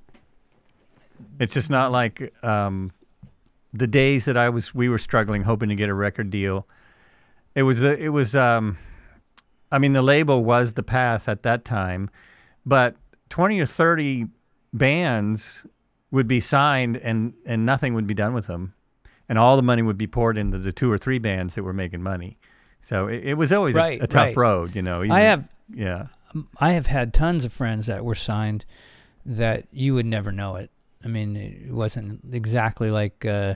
It's 1.38 1.52
just 1.52 1.70
not 1.70 1.92
like 1.92 2.32
um, 2.44 2.92
the 3.72 3.86
days 3.86 4.24
that 4.24 4.36
I 4.36 4.48
was 4.48 4.74
we 4.74 4.88
were 4.88 4.98
struggling 4.98 5.42
hoping 5.42 5.68
to 5.68 5.74
get 5.76 5.88
a 5.88 5.94
record 5.94 6.30
deal. 6.30 6.66
It 7.54 7.62
was 7.62 7.82
it 7.82 8.12
was 8.12 8.34
um, 8.34 8.78
I 9.70 9.78
mean 9.78 9.92
the 9.92 10.02
label 10.02 10.42
was 10.44 10.74
the 10.74 10.82
path 10.82 11.28
at 11.28 11.42
that 11.42 11.64
time, 11.64 12.10
but 12.64 12.96
twenty 13.30 13.58
or 13.60 13.66
thirty 13.66 14.26
bands 14.74 15.64
would 16.10 16.28
be 16.28 16.40
signed 16.40 16.96
and 16.98 17.32
and 17.46 17.64
nothing 17.64 17.94
would 17.94 18.06
be 18.06 18.14
done 18.14 18.34
with 18.34 18.46
them, 18.46 18.74
and 19.28 19.38
all 19.38 19.56
the 19.56 19.62
money 19.62 19.80
would 19.82 19.96
be 19.98 20.06
poured 20.06 20.36
into 20.36 20.58
the 20.58 20.72
two 20.72 20.90
or 20.92 20.98
three 20.98 21.18
bands 21.18 21.54
that 21.54 21.62
were 21.62 21.72
making 21.72 22.02
money. 22.02 22.36
So 22.82 23.06
it, 23.08 23.22
it 23.24 23.34
was 23.34 23.52
always 23.52 23.74
a- 23.74 23.78
Right, 23.78 24.02
a, 24.02 24.06
tough 24.06 24.28
right. 24.28 24.36
road, 24.36 24.74
you 24.76 24.82
know. 24.82 25.02
I 25.10 25.20
have 25.20 25.48
yeah. 25.72 26.08
I 26.58 26.72
have 26.72 26.86
had 26.86 27.12
tons 27.14 27.44
of 27.44 27.52
friends 27.52 27.86
that 27.86 28.04
were 28.04 28.14
signed 28.14 28.64
that 29.26 29.66
you 29.72 29.94
would 29.94 30.06
never 30.06 30.30
know 30.32 30.56
it. 30.56 30.70
I 31.04 31.08
mean, 31.08 31.34
it 31.36 31.72
wasn't 31.72 32.20
exactly 32.32 32.90
like 32.90 33.24
uh, 33.24 33.54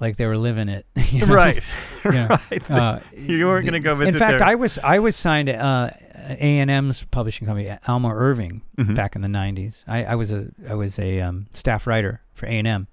like 0.00 0.16
they 0.16 0.26
were 0.26 0.38
living 0.38 0.68
it. 0.68 0.86
you 1.10 1.26
know? 1.26 1.34
Right. 1.34 1.62
Yeah. 2.04 2.38
right. 2.50 2.70
Uh, 2.70 3.00
You 3.12 3.44
weren't 3.46 3.66
gonna 3.66 3.78
go 3.78 3.94
visit. 3.94 4.14
In 4.14 4.18
fact, 4.18 4.38
their- 4.38 4.48
I 4.48 4.54
was 4.54 4.78
I 4.78 4.98
was 5.00 5.14
signed 5.16 5.48
to 5.48 5.54
uh, 5.54 5.90
A 6.30 6.58
and 6.58 6.70
M's 6.70 7.04
publishing 7.10 7.46
company, 7.46 7.70
Almo 7.86 8.08
Irving, 8.08 8.62
Mhm. 8.78 8.94
back 8.96 9.14
in 9.16 9.20
the 9.22 9.28
'90s. 9.28 9.84
I, 9.86 10.04
I 10.04 10.14
was 10.14 10.32
a 10.32 10.48
I 10.68 10.74
was 10.74 10.98
a 10.98 11.20
um, 11.20 11.46
staff 11.52 11.86
writer 11.86 12.22
for 12.32 12.46
A 12.46 12.52
and 12.58 12.66
M, 12.66 12.88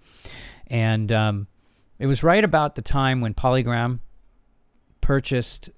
and 0.67 1.09
um, 1.13 1.47
it 1.99 2.05
was 2.07 2.21
right 2.21 2.43
about 2.43 2.75
the 2.75 2.81
time 2.81 3.21
when 3.21 3.33
Polygram 3.33 3.99
purchased 4.99 5.69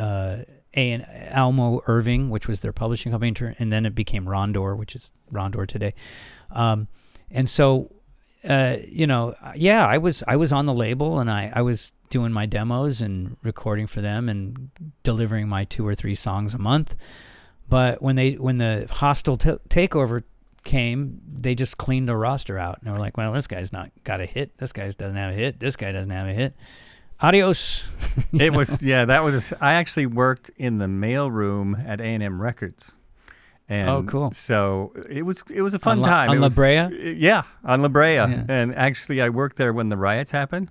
uh, 0.00 0.38
A 0.76 0.92
and 0.92 1.06
Almo 1.32 1.80
Irving, 1.86 2.28
which 2.30 2.48
was 2.48 2.58
their 2.60 2.72
publishing 2.72 3.12
company, 3.12 3.32
and 3.58 3.72
then 3.72 3.86
it 3.86 3.94
became 3.94 4.24
Rondor, 4.26 4.76
which 4.76 4.96
is 4.96 5.12
Rondor 5.32 5.66
today. 5.68 5.94
Um, 6.50 6.88
and 7.30 7.48
so, 7.48 7.93
uh, 8.48 8.76
you 8.88 9.06
know, 9.06 9.34
yeah, 9.56 9.86
I 9.86 9.98
was 9.98 10.22
I 10.26 10.36
was 10.36 10.52
on 10.52 10.66
the 10.66 10.74
label, 10.74 11.18
and 11.18 11.30
I 11.30 11.52
I 11.54 11.62
was 11.62 11.92
doing 12.10 12.32
my 12.32 12.46
demos 12.46 13.00
and 13.00 13.36
recording 13.42 13.86
for 13.86 14.00
them 14.00 14.28
and 14.28 14.70
delivering 15.02 15.48
my 15.48 15.64
two 15.64 15.86
or 15.86 15.94
three 15.94 16.14
songs 16.14 16.54
a 16.54 16.58
month. 16.58 16.94
But 17.68 18.02
when 18.02 18.16
they 18.16 18.32
when 18.32 18.58
the 18.58 18.86
hostile 18.90 19.36
t- 19.36 19.58
takeover 19.68 20.22
came, 20.64 21.20
they 21.26 21.54
just 21.54 21.78
cleaned 21.78 22.08
the 22.08 22.16
roster 22.16 22.58
out, 22.58 22.78
and 22.78 22.86
they 22.86 22.92
were 22.92 22.98
like, 22.98 23.16
"Well, 23.16 23.32
this 23.32 23.46
guy's 23.46 23.72
not 23.72 23.90
got 24.04 24.20
a 24.20 24.26
hit. 24.26 24.58
This 24.58 24.72
guy 24.72 24.90
doesn't 24.90 25.16
have 25.16 25.32
a 25.32 25.36
hit. 25.36 25.60
This 25.60 25.76
guy 25.76 25.92
doesn't 25.92 26.10
have 26.10 26.28
a 26.28 26.34
hit. 26.34 26.54
Adios." 27.20 27.88
it 28.32 28.52
was 28.52 28.82
yeah 28.92 29.04
that 29.04 29.24
was 29.24 29.52
i 29.60 29.74
actually 29.74 30.06
worked 30.06 30.50
in 30.56 30.78
the 30.78 30.86
mail 30.86 31.30
room 31.30 31.76
at 31.86 32.00
a&m 32.00 32.40
records 32.40 32.92
and 33.68 33.88
Oh, 33.88 34.02
cool. 34.02 34.30
so 34.32 34.92
it 35.08 35.22
was 35.22 35.42
it 35.50 35.62
was 35.62 35.74
a 35.74 35.78
fun 35.78 35.98
On 35.98 36.02
La- 36.02 36.08
time 36.08 36.30
on 36.30 36.36
It 36.36 36.40
La 36.40 36.46
was- 36.46 36.54
Brea? 36.54 37.14
yeah 37.18 37.42
on 37.64 37.80
la 37.82 37.88
brea 37.88 38.14
Yeah. 38.16 38.44
and 38.48 38.74
actually 38.74 39.22
i 39.22 39.28
worked 39.30 39.56
there 39.56 39.72
when 39.72 39.88
the 39.88 39.96
riots 39.96 40.30
happened 40.32 40.70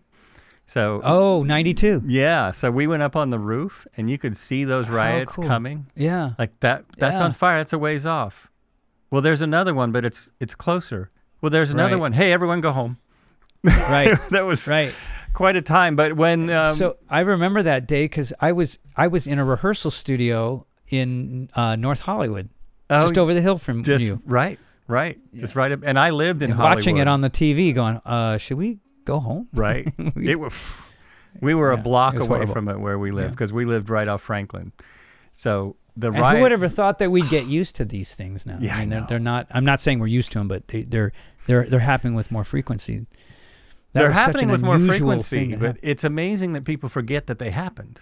so 0.66 1.02
Oh, 1.04 1.44
92. 1.44 2.04
yeah 2.06 2.52
so 2.52 2.70
we 2.72 2.86
went 2.88 3.02
up 3.04 3.16
on 3.16 3.30
the 3.32 3.40
roof 3.40 3.86
and 3.98 4.10
you 4.10 4.18
could 4.18 4.38
see 4.38 4.64
those 4.64 4.90
riots 4.90 5.34
cool. 5.34 5.48
coming 5.48 5.88
Yeah. 5.96 6.34
like 6.38 6.60
that 6.62 6.86
that's 6.98 7.20
Yeah. 7.20 7.26
on 7.26 7.32
fire 7.32 7.58
that's 7.60 7.74
a 7.74 7.80
ways 7.80 8.06
off 8.06 8.50
well 9.12 9.22
there's 9.22 9.42
another 9.42 9.74
one 9.74 9.92
but 9.92 10.06
it's 10.06 10.32
it's 10.40 10.56
closer 10.56 11.10
well 11.42 11.50
there's 11.50 11.72
another 11.72 11.96
Right. 11.96 12.02
one 12.02 12.14
hey 12.14 12.32
everyone 12.32 12.62
go 12.62 12.72
home 12.72 12.98
Right. 13.64 14.18
that 14.32 14.46
was 14.46 14.68
right. 14.68 14.94
quite 15.34 15.56
a 15.56 15.62
time 15.62 15.96
but 15.96 16.16
when 16.16 16.50
um, 16.50 16.76
so 16.76 16.98
I 17.10 17.22
remember 17.22 17.64
that 17.64 17.88
day 17.88 18.04
because 18.06 18.32
I 18.40 18.52
was 18.52 18.78
I 18.96 19.08
was 19.08 19.26
in 19.26 19.40
a 19.40 19.46
rehearsal 19.46 19.90
studio 19.92 20.66
in 20.90 21.50
uh, 21.56 21.76
North 21.76 22.02
Hollywood, 22.02 22.50
oh, 22.98 23.02
just 23.02 23.18
over 23.18 23.34
the 23.34 23.42
hill 23.42 23.58
from 23.58 23.84
Just 23.84 24.04
you, 24.04 24.22
right, 24.26 24.60
right, 24.88 25.20
just 25.36 25.56
right 25.56 25.72
up. 25.72 25.82
And 25.84 25.98
I 26.00 26.10
lived 26.12 26.42
in 26.44 26.52
and 26.52 26.60
Hollywood. 26.60 26.78
watching 26.78 26.98
it 26.98 27.08
on 27.08 27.22
the 27.22 27.30
TV, 27.30 27.74
going, 27.74 28.00
uh, 28.06 28.38
"Should 28.38 28.58
we 28.58 28.80
go 29.06 29.20
home?" 29.20 29.48
right. 29.54 29.92
We- 30.16 30.30
it 30.30 30.40
was. 30.40 30.54
We 31.42 31.56
were 31.56 31.74
Yeah, 31.74 31.80
a 31.80 31.84
block 31.84 32.14
away 32.16 32.28
horrible. 32.28 32.54
from 32.54 32.68
it 32.70 32.80
where 32.80 33.00
we 33.00 33.10
lived 33.12 33.26
Yeah. 33.26 33.32
because 33.32 33.52
we 33.52 33.66
lived 33.66 33.90
right 33.90 34.08
off 34.08 34.22
Franklin. 34.22 34.72
So 35.36 35.76
the 35.98 36.08
And 36.12 36.20
riot. 36.20 36.38
who 36.38 36.44
would 36.44 36.52
ever 36.52 36.68
thought 36.70 37.00
that 37.00 37.10
we'd 37.12 37.28
get 37.30 37.48
used 37.48 37.76
to 37.78 37.86
these 37.86 38.14
things 38.14 38.46
now? 38.46 38.58
Yeah, 38.62 38.76
I 38.76 38.80
mean, 38.82 38.90
they're, 38.90 39.06
they're 39.10 39.20
not. 39.20 39.48
I'm 39.50 39.66
not 39.66 39.82
saying 39.82 39.98
we're 40.00 40.08
used 40.08 40.32
to 40.34 40.40
them, 40.40 40.48
but 40.48 40.68
they, 40.68 40.84
they're 40.84 41.12
they're 41.48 41.66
they're 41.66 41.80
happening 41.80 42.14
with 42.14 42.32
more 42.32 42.44
frequency. 42.44 43.00
That 43.94 44.00
they're 44.00 44.12
happening 44.12 44.50
with 44.50 44.62
more 44.64 44.78
frequency, 44.80 45.56
but 45.56 45.66
happen. 45.66 45.80
it's 45.84 46.04
amazing 46.04 46.54
that 46.54 46.66
people 46.66 46.88
forget 46.90 47.28
that 47.28 47.38
they 47.40 47.50
happened. 47.52 48.00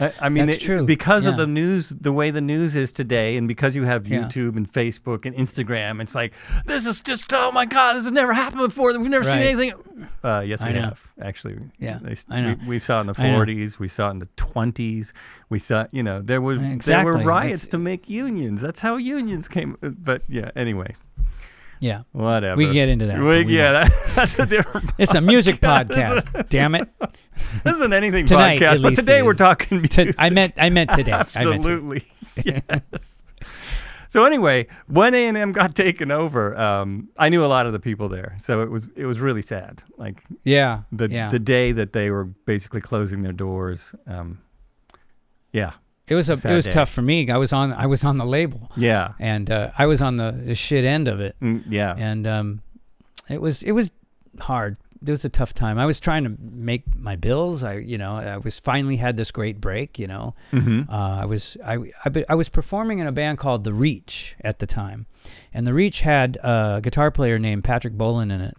I, 0.00 0.12
I 0.20 0.28
mean, 0.28 0.46
That's 0.46 0.62
it- 0.62 0.66
true, 0.66 0.84
because 0.84 1.24
of 1.26 1.36
the 1.36 1.46
news, 1.46 1.88
the 1.88 2.10
way 2.12 2.30
the 2.30 2.40
news 2.40 2.74
is 2.74 2.92
today, 2.92 3.36
and 3.36 3.46
because 3.46 3.76
you 3.76 3.84
have 3.84 4.06
Yeah. 4.08 4.22
YouTube 4.24 4.56
and 4.56 4.70
Facebook 4.72 5.24
and 5.24 5.34
Instagram, 5.36 6.02
it's 6.02 6.14
like 6.14 6.32
this 6.66 6.84
is 6.86 7.00
just 7.00 7.32
oh 7.32 7.52
my 7.52 7.64
god, 7.64 7.94
this 7.94 8.04
has 8.04 8.12
never 8.12 8.32
happened 8.32 8.62
before. 8.62 8.96
We've 8.98 9.08
never 9.10 9.24
seen 9.24 9.38
anything. 9.38 9.72
Uh, 10.24 10.42
yes, 10.44 10.62
we 10.62 10.72
have 10.72 11.00
actually. 11.22 11.58
Yeah, 11.78 11.98
They 12.02 12.16
I 12.28 12.40
know. 12.40 12.56
We, 12.62 12.66
we 12.68 12.78
saw 12.80 12.98
it 12.98 13.02
in 13.02 13.06
the 13.08 13.12
40s. 13.14 13.78
We 13.78 13.86
saw 13.88 14.08
it 14.08 14.12
in 14.12 14.18
the 14.18 14.26
20s. 14.36 15.12
We 15.48 15.58
saw, 15.60 15.86
you 15.92 16.02
know, 16.02 16.20
there 16.20 16.40
was 16.40 16.58
there 16.84 17.04
were 17.04 17.18
riots 17.18 17.62
It's- 17.64 17.68
to 17.68 17.78
make 17.78 18.08
unions. 18.08 18.60
That's 18.62 18.80
how 18.80 18.96
unions 18.96 19.46
came. 19.48 19.76
But 19.80 20.22
yeah, 20.28 20.50
anyway, 20.56 20.96
yeah, 21.80 22.02
whatever. 22.12 22.56
we 22.56 22.64
can 22.66 22.74
get 22.74 22.88
into 22.88 23.06
that. 23.06 23.18
We- 23.18 23.44
we 23.44 23.56
yeah, 23.56 23.72
that, 23.72 23.92
that's 24.14 24.38
a 24.38 24.46
different. 24.46 24.90
it's 24.98 25.14
a 25.14 25.20
music 25.20 25.56
podcast. 25.60 25.88
This 25.88 26.24
is- 26.24 26.24
podcast. 26.30 26.48
Damn 26.48 26.74
it! 26.74 26.88
This 27.64 27.74
isn't 27.76 27.92
anything 27.92 28.26
Tonight, 28.26 28.60
podcast, 28.60 28.82
but 28.82 28.94
today 28.94 29.22
we're 29.22 29.34
talking 29.34 29.78
music. 29.80 30.14
I 30.18 30.30
meant 30.30 30.54
I 30.56 30.70
meant 30.70 30.90
today. 30.92 31.12
I 31.12 31.16
meant 31.18 31.28
today. 31.32 31.44
Absolutely. 31.44 32.08
yes. 32.44 32.62
So 34.10 34.24
anyway, 34.24 34.68
when 34.86 35.12
A 35.12 35.26
and 35.26 35.36
M 35.36 35.50
got 35.50 35.74
taken 35.74 36.12
over, 36.12 36.56
um, 36.56 37.08
I 37.18 37.30
knew 37.30 37.44
a 37.44 37.48
lot 37.48 37.66
of 37.66 37.72
the 37.72 37.80
people 37.80 38.08
there, 38.08 38.36
so 38.40 38.60
it 38.62 38.70
was 38.70 38.86
it 38.94 39.06
was 39.06 39.18
really 39.18 39.42
sad. 39.42 39.82
Like 39.98 40.22
Yeah. 40.44 40.82
the 40.92 41.10
yeah. 41.10 41.30
the 41.30 41.40
day 41.40 41.72
that 41.72 41.92
they 41.92 42.10
were 42.10 42.24
basically 42.24 42.80
closing 42.80 43.22
their 43.22 43.32
doors. 43.32 43.92
Um, 44.06 44.38
yeah, 45.52 45.72
it 46.06 46.14
was 46.14 46.28
a 46.28 46.36
sad 46.36 46.52
it 46.52 46.54
was 46.54 46.64
day. 46.66 46.70
tough 46.72 46.90
for 46.90 47.02
me. 47.02 47.30
I 47.30 47.36
was 47.36 47.52
on 47.52 47.72
I 47.72 47.86
was 47.86 48.04
on 48.04 48.16
the 48.18 48.26
label, 48.26 48.70
yeah, 48.76 49.12
and 49.18 49.50
uh, 49.50 49.70
I 49.78 49.86
was 49.86 50.02
on 50.02 50.16
the, 50.16 50.32
the 50.32 50.54
shit 50.54 50.84
end 50.84 51.08
of 51.08 51.20
it, 51.20 51.36
mm, 51.40 51.62
yeah, 51.68 51.94
and 51.96 52.26
um, 52.26 52.62
it 53.28 53.40
was 53.40 53.62
it 53.62 53.72
was 53.72 53.92
hard. 54.40 54.76
It 55.06 55.10
was 55.10 55.24
a 55.24 55.28
tough 55.28 55.52
time. 55.52 55.78
I 55.78 55.84
was 55.84 56.00
trying 56.00 56.24
to 56.24 56.34
make 56.40 56.82
my 56.96 57.14
bills. 57.16 57.62
I 57.62 57.74
you 57.76 57.98
know 57.98 58.16
I 58.16 58.38
was 58.38 58.58
finally 58.58 58.96
had 58.96 59.16
this 59.16 59.30
great 59.30 59.60
break. 59.60 59.98
You 59.98 60.06
know, 60.06 60.34
hmm 60.50 60.82
uh, 60.88 61.20
I 61.22 61.24
was 61.26 61.56
I, 61.64 61.78
I 62.04 62.08
be- 62.08 62.28
I 62.28 62.34
was 62.34 62.48
performing 62.48 62.98
in 63.00 63.06
a 63.06 63.12
band 63.12 63.38
called 63.38 63.64
The 63.64 63.72
Reach 63.74 64.34
at 64.42 64.58
the 64.60 64.66
time, 64.66 65.06
and 65.52 65.66
The 65.66 65.74
Reach 65.74 66.00
had 66.02 66.36
a 66.42 66.80
guitar 66.82 67.10
player 67.10 67.38
named 67.38 67.64
Patrick 67.64 67.94
Bolin 67.94 68.32
in 68.32 68.40
it, 68.40 68.56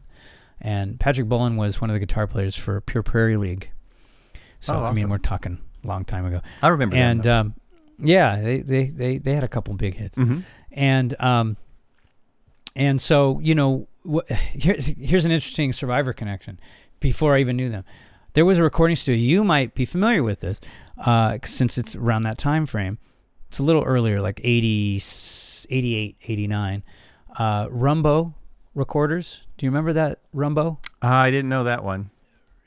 and 0.61 0.99
Patrick 0.99 1.27
Bolin 1.27 1.55
was 1.57 1.81
one 1.81 1.89
of 1.89 1.95
the 1.95 1.99
guitar 1.99 2.27
players 2.27 2.55
for 2.55 2.79
Pure 2.81 3.03
Prairie 3.03 3.37
League. 3.37 3.69
So 4.59 4.75
Oh, 4.75 4.83
I 4.85 4.93
mean, 4.93 5.09
we're 5.09 5.17
talking 5.19 5.59
long 5.85 6.05
time 6.05 6.25
ago, 6.25 6.41
I 6.61 6.67
remember. 6.69 6.95
and 6.95 7.25
um, 7.27 7.53
yeah, 7.99 8.41
they, 8.41 8.61
they 8.61 8.85
they 8.87 9.17
they 9.17 9.33
had 9.33 9.43
a 9.43 9.47
couple 9.47 9.73
big 9.75 9.95
hits, 9.95 10.15
hmm 10.15 10.39
and 10.71 11.19
um, 11.21 11.57
and 12.75 12.99
so 13.01 13.39
you 13.39 13.55
know 13.55 13.87
wh- 14.09 14.29
here's 14.53 14.87
here's 14.87 15.25
an 15.25 15.31
interesting 15.31 15.71
Survivor 15.73 16.13
connection. 16.13 16.59
Before 16.99 17.35
I 17.35 17.39
even 17.39 17.55
knew 17.57 17.69
them, 17.69 17.83
there 18.33 18.45
was 18.45 18.57
a 18.59 18.63
recording 18.63 18.95
studio. 18.95 19.21
You 19.21 19.43
might 19.43 19.75
be 19.75 19.85
familiar 19.85 20.23
with 20.23 20.39
this, 20.41 20.59
uh, 20.97 21.37
since 21.45 21.77
it's 21.77 21.95
around 21.95 22.23
that 22.23 22.37
time 22.37 22.65
frame. 22.65 22.97
It's 23.49 23.59
a 23.59 23.63
little 23.63 23.83
earlier, 23.83 24.19
like 24.21 24.41
80, 24.43 25.01
88, 25.69 26.17
89. 26.27 26.83
Uh, 27.37 27.67
Rumbo 27.69 28.33
recorders. 28.73 29.41
Do 29.57 29.65
you 29.65 29.69
remember 29.69 29.93
that 29.93 30.19
Rumbo? 30.33 30.79
I 31.01 31.31
didn't 31.31 31.49
know 31.49 31.63
that 31.65 31.83
one. 31.83 32.09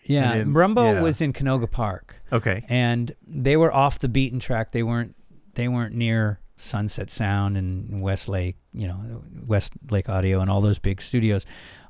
Yeah, 0.09 0.34
didn't- 0.34 0.54
Rumbo 0.54 0.94
yeah. 0.94 1.00
was 1.00 1.20
in 1.20 1.32
Canoga 1.32 1.70
Park 1.70 2.16
Okay. 2.32 2.64
and 2.68 3.14
they 3.26 3.56
were 3.56 3.72
off 3.72 3.98
the 4.00 4.09
beaten 4.09 4.40
track. 4.40 4.72
They 4.72 4.82
weren't 4.82 5.14
they 5.54 5.68
weren't 5.68 5.94
near 5.94 6.40
Sunset 6.56 7.11
Sound 7.11 7.56
and 7.56 8.00
Westlake, 8.02 8.56
you 8.72 8.86
know, 8.88 9.22
West 9.46 9.72
Lake 9.90 10.09
Audio 10.09 10.40
and 10.40 10.50
all 10.50 10.61
those 10.61 10.78
big 10.78 11.00
studios. 11.02 11.44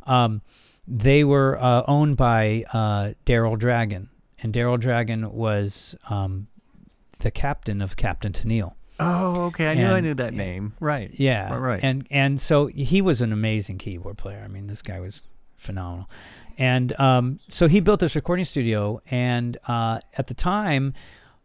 Um, 0.06 0.42
they 0.86 1.22
were 1.24 1.58
uh, 1.62 1.82
owned 1.86 2.16
by 2.16 2.64
uh, 2.72 3.12
Daryl 3.26 3.58
Dragon, 3.58 4.08
and 4.42 4.52
Daryl 4.54 4.80
Dragon 4.80 5.32
was 5.32 5.94
um, 6.10 6.48
the 7.20 7.30
captain 7.30 7.80
of 7.82 7.96
Captain 7.96 8.32
Tennille. 8.32 8.72
Oh, 9.00 9.42
okay. 9.46 9.68
I 9.68 9.74
knew 9.74 9.86
I 9.86 10.00
knew 10.00 10.14
that 10.14 10.32
name. 10.34 10.72
Right. 10.80 11.10
Yeah, 11.14 11.52
Right, 11.52 11.58
right. 11.58 11.80
And 11.82 12.06
and 12.10 12.40
so 12.40 12.66
he 12.66 13.00
was 13.02 13.20
an 13.20 13.32
amazing 13.32 13.78
keyboard 13.78 14.16
player. 14.18 14.42
I 14.44 14.48
mean, 14.48 14.66
this 14.66 14.82
guy 14.82 14.98
was 14.98 15.22
phenomenal. 15.56 16.08
And 16.58 16.98
um, 16.98 17.38
so 17.48 17.68
he 17.68 17.78
built 17.78 18.00
this 18.00 18.16
recording 18.16 18.44
studio, 18.44 19.00
and 19.08 19.56
uh, 19.68 20.00
at 20.16 20.26
the 20.26 20.34
time, 20.34 20.92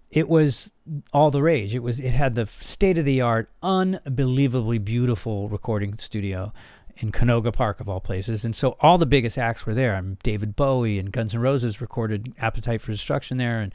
it 0.10 0.28
was 0.28 0.72
all 1.14 1.30
the 1.30 1.42
rage. 1.42 1.76
It 1.76 1.84
was 1.84 2.00
it 2.00 2.12
had 2.12 2.34
the 2.34 2.48
state 2.48 2.98
of 2.98 3.06
the 3.06 3.22
art, 3.22 3.50
unbelievably 3.62 4.80
beautiful 4.80 5.50
recording 5.50 6.00
studio 6.00 6.52
in 6.98 7.12
Canoga 7.12 7.54
Park 7.54 7.80
of 7.80 7.88
all 7.88 8.00
places. 8.00 8.44
And 8.44 8.56
so 8.56 8.76
all 8.80 8.98
the 8.98 9.06
biggest 9.06 9.38
acts 9.38 9.66
were 9.66 9.74
there. 9.76 9.96
Um, 9.96 10.18
David 10.24 10.56
Bowie 10.56 10.98
and 10.98 11.12
Guns 11.12 11.34
N' 11.34 11.42
Roses 11.42 11.80
recorded 11.80 12.34
Appetite 12.40 12.82
for 12.82 12.92
Destruction 12.92 13.38
there, 13.38 13.60
and 13.60 13.74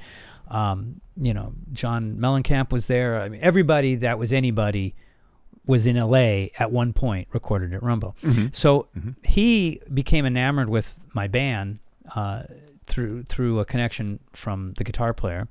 um, 0.48 1.00
you 1.16 1.32
know 1.32 1.54
John 1.72 2.16
Mellencamp 2.16 2.72
was 2.72 2.88
there. 2.88 3.20
I 3.20 3.28
mean, 3.28 3.40
everybody 3.42 3.94
that 3.94 4.18
was 4.18 4.32
anybody 4.32 4.96
was 5.68 5.86
in 5.86 5.96
LA 5.96 6.46
at 6.58 6.72
one 6.72 6.92
point 6.92 7.28
recorded 7.32 7.72
at 7.72 7.82
Rumbo. 7.82 8.16
Mhm. 8.24 8.52
So 8.52 8.88
Mhm. 8.98 9.14
he 9.24 9.80
became 9.94 10.26
enamored 10.26 10.68
with 10.68 10.98
my 11.14 11.28
band 11.28 11.78
uh, 12.16 12.42
through 12.86 13.22
through 13.24 13.60
a 13.60 13.64
connection 13.64 14.18
from 14.32 14.72
the 14.78 14.82
guitar 14.84 15.12
player, 15.14 15.46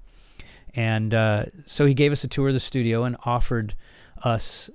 and 0.73 1.13
uh, 1.13 1.45
so 1.65 1.85
he 1.85 1.93
gave 1.93 2.11
us 2.11 2.23
a 2.23 2.27
tour 2.27 2.49
of 2.49 2.53
the 2.53 2.59
studio 2.59 3.03
and 3.05 3.15
offered 3.25 3.75
us, 4.23 4.69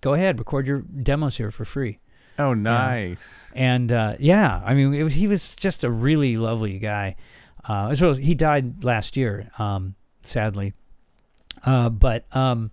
"Go 0.00 0.14
ahead, 0.14 0.38
record 0.38 0.66
your 0.66 0.80
demos 0.80 1.36
here 1.36 1.50
for 1.52 1.64
free." 1.64 1.98
Oh, 2.38 2.52
nice. 2.54 3.50
And 3.54 3.90
uh, 3.92 4.16
yeah, 4.18 4.60
I 4.64 4.74
mean, 4.74 4.92
it 4.94 5.02
was, 5.02 5.14
he 5.14 5.26
was 5.26 5.54
just 5.56 5.84
a 5.84 5.90
really 5.90 6.36
lovely 6.36 6.78
guy. 6.78 7.16
Uh, 7.68 7.88
as 7.88 8.00
well 8.00 8.12
as 8.12 8.18
he 8.18 8.34
died 8.34 8.84
last 8.84 9.16
year, 9.16 9.50
um, 9.58 9.94
sadly. 10.22 10.72
Uh, 11.64 11.88
but 11.88 12.24
um, 12.36 12.70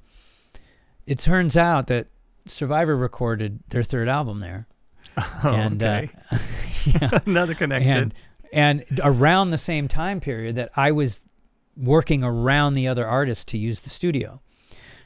it 1.08 1.18
turns 1.18 1.58
out 1.58 1.88
that 1.88 2.08
Survivor 2.46 2.96
recorded 2.98 3.60
their 3.70 3.84
third 3.84 4.08
album 4.10 4.40
there. 4.40 4.68
Oh, 5.44 5.50
and 5.50 5.82
okay. 5.84 6.10
uh, 6.32 6.38
yeah, 6.86 7.20
Another 7.26 7.54
connection. 7.54 8.14
and 8.52 8.84
and 8.90 9.00
around 9.04 9.52
the 9.52 9.58
same 9.60 9.88
time 9.88 10.20
period 10.20 10.56
that 10.56 10.72
I 10.76 10.92
was 10.92 11.22
working 11.78 12.24
around 12.24 12.74
the 12.74 12.88
other 12.88 13.06
artists 13.08 13.46
to 13.46 13.58
use 13.58 13.82
the 13.82 13.90
studio. 13.90 14.42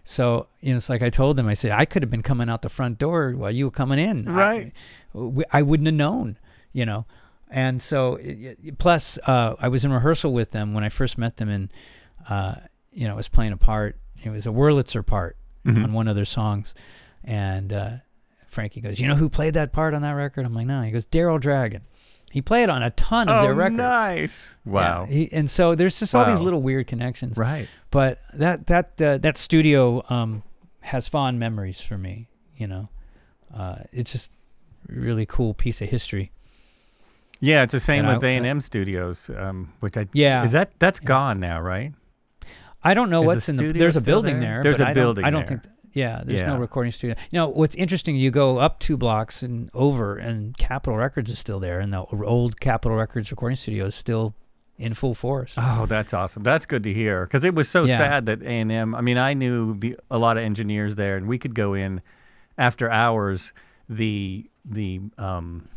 So 0.04 0.48
you 0.62 0.72
know, 0.72 0.78
it's 0.78 0.90
like 0.90 1.02
I 1.02 1.10
told 1.10 1.36
them. 1.38 1.48
I 1.48 1.54
said 1.56 1.72
I 1.72 1.84
could 1.86 2.04
have 2.04 2.10
been 2.10 2.24
coming 2.24 2.50
out 2.50 2.62
the 2.62 2.70
front 2.70 2.98
door 2.98 3.32
while 3.34 3.52
you 3.52 3.66
were 3.66 3.72
coming 3.72 4.00
in. 4.00 4.28
I- 4.28 4.32
Right. 4.32 4.74
we- 5.14 5.44
I, 5.52 5.62
wouldn't 5.62 5.88
have 5.88 5.96
known, 5.96 6.38
you 6.72 6.86
know. 6.86 7.06
And 7.50 7.82
so, 7.82 8.18
i- 8.18 8.56
i- 8.66 8.72
plus, 8.78 9.18
uh, 9.28 9.56
I 9.60 9.68
was 9.68 9.84
in 9.84 9.92
rehearsal 9.92 10.32
with 10.34 10.52
them 10.52 10.74
when 10.74 10.84
I 10.86 10.90
first 10.90 11.18
met 11.18 11.36
them, 11.38 11.50
and 11.50 11.74
uh, 12.30 12.56
you 12.92 13.08
know, 13.08 13.14
I 13.14 13.18
was 13.18 13.28
playing 13.30 13.52
a 13.52 13.58
part. 13.58 13.98
It 14.24 14.30
was 14.30 14.46
a 14.46 14.50
Wurlitzer 14.52 15.06
part 15.06 15.36
Mhm. 15.66 15.84
on 15.86 15.94
one 15.94 16.08
of 16.08 16.16
their 16.16 16.26
songs, 16.26 16.74
and 17.28 17.72
uh, 17.72 17.90
Frankie 18.48 18.82
goes, 18.82 19.00
"You 19.00 19.08
know 19.08 19.16
who 19.16 19.30
played 19.30 19.54
that 19.54 19.72
part 19.72 19.94
on 19.94 20.02
that 20.02 20.12
record?" 20.14 20.46
I'm 20.46 20.54
like, 20.56 20.66
"No." 20.66 20.82
He 20.82 20.90
goes, 20.90 21.06
"Daryl 21.06 21.40
Dragon." 21.40 21.82
He 22.32 22.42
played 22.42 22.70
on 22.70 22.82
a 22.84 22.90
ton 22.92 23.30
of 23.30 23.40
oh, 23.40 23.42
their 23.44 23.54
records. 23.54 23.78
nice. 23.78 24.50
Yeah, 24.66 24.72
Wow. 24.72 25.06
he, 25.06 25.32
and 25.32 25.50
so 25.50 25.76
there's 25.76 25.98
just 26.00 26.14
all 26.14 26.26
these 26.26 26.42
little 26.42 26.62
weird 26.62 26.86
connections. 26.88 27.38
Right. 27.38 27.68
But 27.92 28.20
that 28.34 28.68
that 28.68 29.02
uh, 29.02 29.18
that 29.20 29.38
studio 29.38 30.04
um, 30.10 30.44
has 30.82 31.08
fond 31.08 31.40
memories 31.40 31.80
for 31.82 31.98
me. 31.98 32.30
You 32.56 32.68
know, 32.68 32.90
uh, 33.56 33.78
it's 33.92 34.12
just 34.12 34.32
a 34.90 34.94
really 34.94 35.26
cool 35.26 35.54
piece 35.54 35.82
of 35.82 35.90
history. 35.90 36.32
Yeah, 37.40 37.62
it's 37.64 37.72
the 37.72 37.80
same 37.80 38.06
And 38.06 38.16
with 38.16 38.24
A 38.24 38.36
and 38.36 38.46
M 38.46 38.62
Studios, 38.62 39.30
um, 39.38 39.72
which 39.80 39.96
I 39.96 40.08
Yeah. 40.14 40.44
is 40.44 40.52
that 40.54 40.72
that's 40.80 41.00
Yeah. 41.02 41.08
gone 41.08 41.40
now, 41.40 41.62
right? 41.62 41.94
I 42.84 42.94
don't 42.94 43.10
know 43.10 43.22
Is 43.22 43.26
the 43.26 43.28
what's 43.28 43.50
in 43.50 43.58
the. 43.58 43.64
studio 43.64 43.80
There's 43.80 43.96
a 43.96 44.02
building 44.02 44.40
there? 44.40 44.56
there. 44.56 44.64
There's 44.64 44.78
but 44.80 44.88
a 44.88 44.90
I 44.90 44.94
don't- 44.94 45.04
building 45.04 45.26
I 45.26 45.30
don't 45.30 45.48
there. 45.48 45.58
think. 45.60 45.74
Yeah, 45.98 46.22
there's 46.24 46.44
no 46.44 46.58
recording 46.58 46.92
studio. 46.92 47.16
You 47.32 47.40
know 47.40 47.48
what's 47.50 47.74
interesting? 47.76 48.16
You 48.16 48.30
go 48.30 48.60
up 48.60 48.80
two 48.80 48.98
blocks 48.98 49.42
and 49.42 49.72
over, 49.74 50.16
and 50.16 50.56
Capitol 50.58 50.96
Records 50.98 51.32
is 51.32 51.40
still 51.40 51.60
there, 51.60 51.80
and 51.80 51.92
the 51.92 52.06
old 52.06 52.60
Capitol 52.60 52.96
Records 52.98 53.32
recording 53.32 53.56
studio 53.56 53.86
is 53.86 53.96
still 53.96 54.36
in 54.78 54.94
full 54.94 55.16
force. 55.16 55.56
Oh, 55.58 55.88
that's 55.88 56.14
awesome. 56.14 56.44
That's 56.44 56.68
good 56.68 56.84
to 56.84 56.94
hear 56.94 57.26
because 57.26 57.44
it 57.44 57.56
was 57.56 57.68
so 57.68 57.86
Yeah. 57.86 57.98
sad 57.98 58.26
that 58.28 58.44
A 58.44 58.46
and 58.48 58.72
M. 58.72 58.94
I 58.94 59.02
mean, 59.02 59.18
I 59.18 59.34
knew 59.34 59.76
the, 59.76 59.98
a 60.12 60.20
lot 60.20 60.38
of 60.38 60.44
engineers 60.44 60.96
there, 60.96 61.18
and 61.18 61.28
we 61.28 61.40
could 61.40 61.56
go 61.56 61.74
in 61.74 62.02
after 62.60 62.92
hours. 62.92 63.52
The 63.90 64.50
the 64.64 65.02
um, 65.18 65.68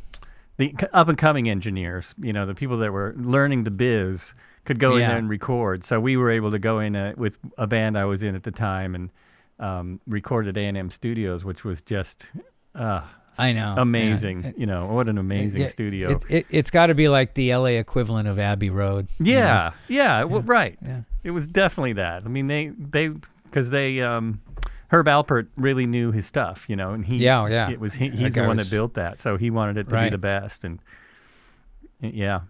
the 0.59 0.75
up 0.93 1.09
and 1.09 1.17
coming 1.17 1.49
engineers, 1.49 2.15
you 2.21 2.35
know, 2.35 2.45
the 2.45 2.55
people 2.55 2.77
that 2.79 2.93
were 2.93 3.15
learning 3.17 3.65
the 3.65 3.71
biz, 3.71 4.35
could 4.67 4.79
go 4.79 4.97
in 4.97 5.07
there 5.07 5.17
and 5.17 5.31
record. 5.31 5.83
So 5.83 5.99
we 5.99 6.19
were 6.19 6.31
able 6.31 6.51
to 6.51 6.59
go 6.59 6.79
in 6.81 6.95
uh, 6.95 7.15
with 7.17 7.39
a 7.57 7.67
band 7.67 7.97
I 7.97 8.05
was 8.05 8.23
in 8.23 8.35
at 8.35 8.43
the 8.43 8.51
time 8.51 8.95
and 8.95 9.09
um, 9.61 10.01
recorded 10.07 10.57
A 10.57 10.61
and 10.67 10.77
M 10.77 10.91
Studios, 10.91 11.45
which 11.45 11.63
was 11.65 11.81
just 11.83 12.27
uh, 12.75 13.03
I 13.39 13.53
know. 13.53 13.75
amazing. 13.79 14.45
It- 14.45 14.59
You 14.59 14.67
know, 14.67 14.87
what 14.87 15.09
an 15.09 15.19
amazing 15.19 15.63
yeah, 15.63 15.67
studio. 15.69 16.11
It, 16.11 16.25
it, 16.29 16.47
it's 16.51 16.71
got 16.71 16.87
to 16.87 16.95
be 16.95 17.09
like 17.09 17.35
the 17.35 17.55
LA 17.55 17.77
equivalent 17.79 18.27
of 18.27 18.39
Abbey 18.39 18.71
Road. 18.71 19.07
you 19.19 19.35
know? 19.35 19.41
yeah, 19.41 19.71
yeah, 19.89 20.25
well, 20.25 20.43
right. 20.43 20.77
Yeah. 20.83 21.03
It 21.23 21.31
was 21.33 21.47
definitely 21.47 21.93
that. 21.95 22.25
I 22.25 22.29
mean, 22.29 22.47
they 22.49 22.69
they 22.69 23.09
because 23.45 23.71
they 23.71 24.01
um, 24.01 24.41
Herb 24.89 25.07
Alpert 25.07 25.49
really 25.57 25.87
knew 25.87 26.11
his 26.13 26.25
stuff, 26.27 26.65
you 26.69 26.75
know, 26.77 26.93
and 26.93 27.05
he 27.05 27.17
Yeah, 27.19 27.47
yeah. 27.49 27.69
it 27.71 27.79
was 27.79 27.95
he, 27.95 28.09
he's 28.09 28.33
the 28.35 28.41
one 28.43 28.57
was- 28.57 28.67
that 28.69 28.75
built 28.75 28.95
that, 28.95 29.21
so 29.21 29.37
he 29.37 29.51
wanted 29.51 29.77
it 29.77 29.89
to 29.91 30.03
be 30.05 30.09
the 30.11 30.19
best, 30.19 30.65
and 30.65 30.79
yeah, 32.01 32.41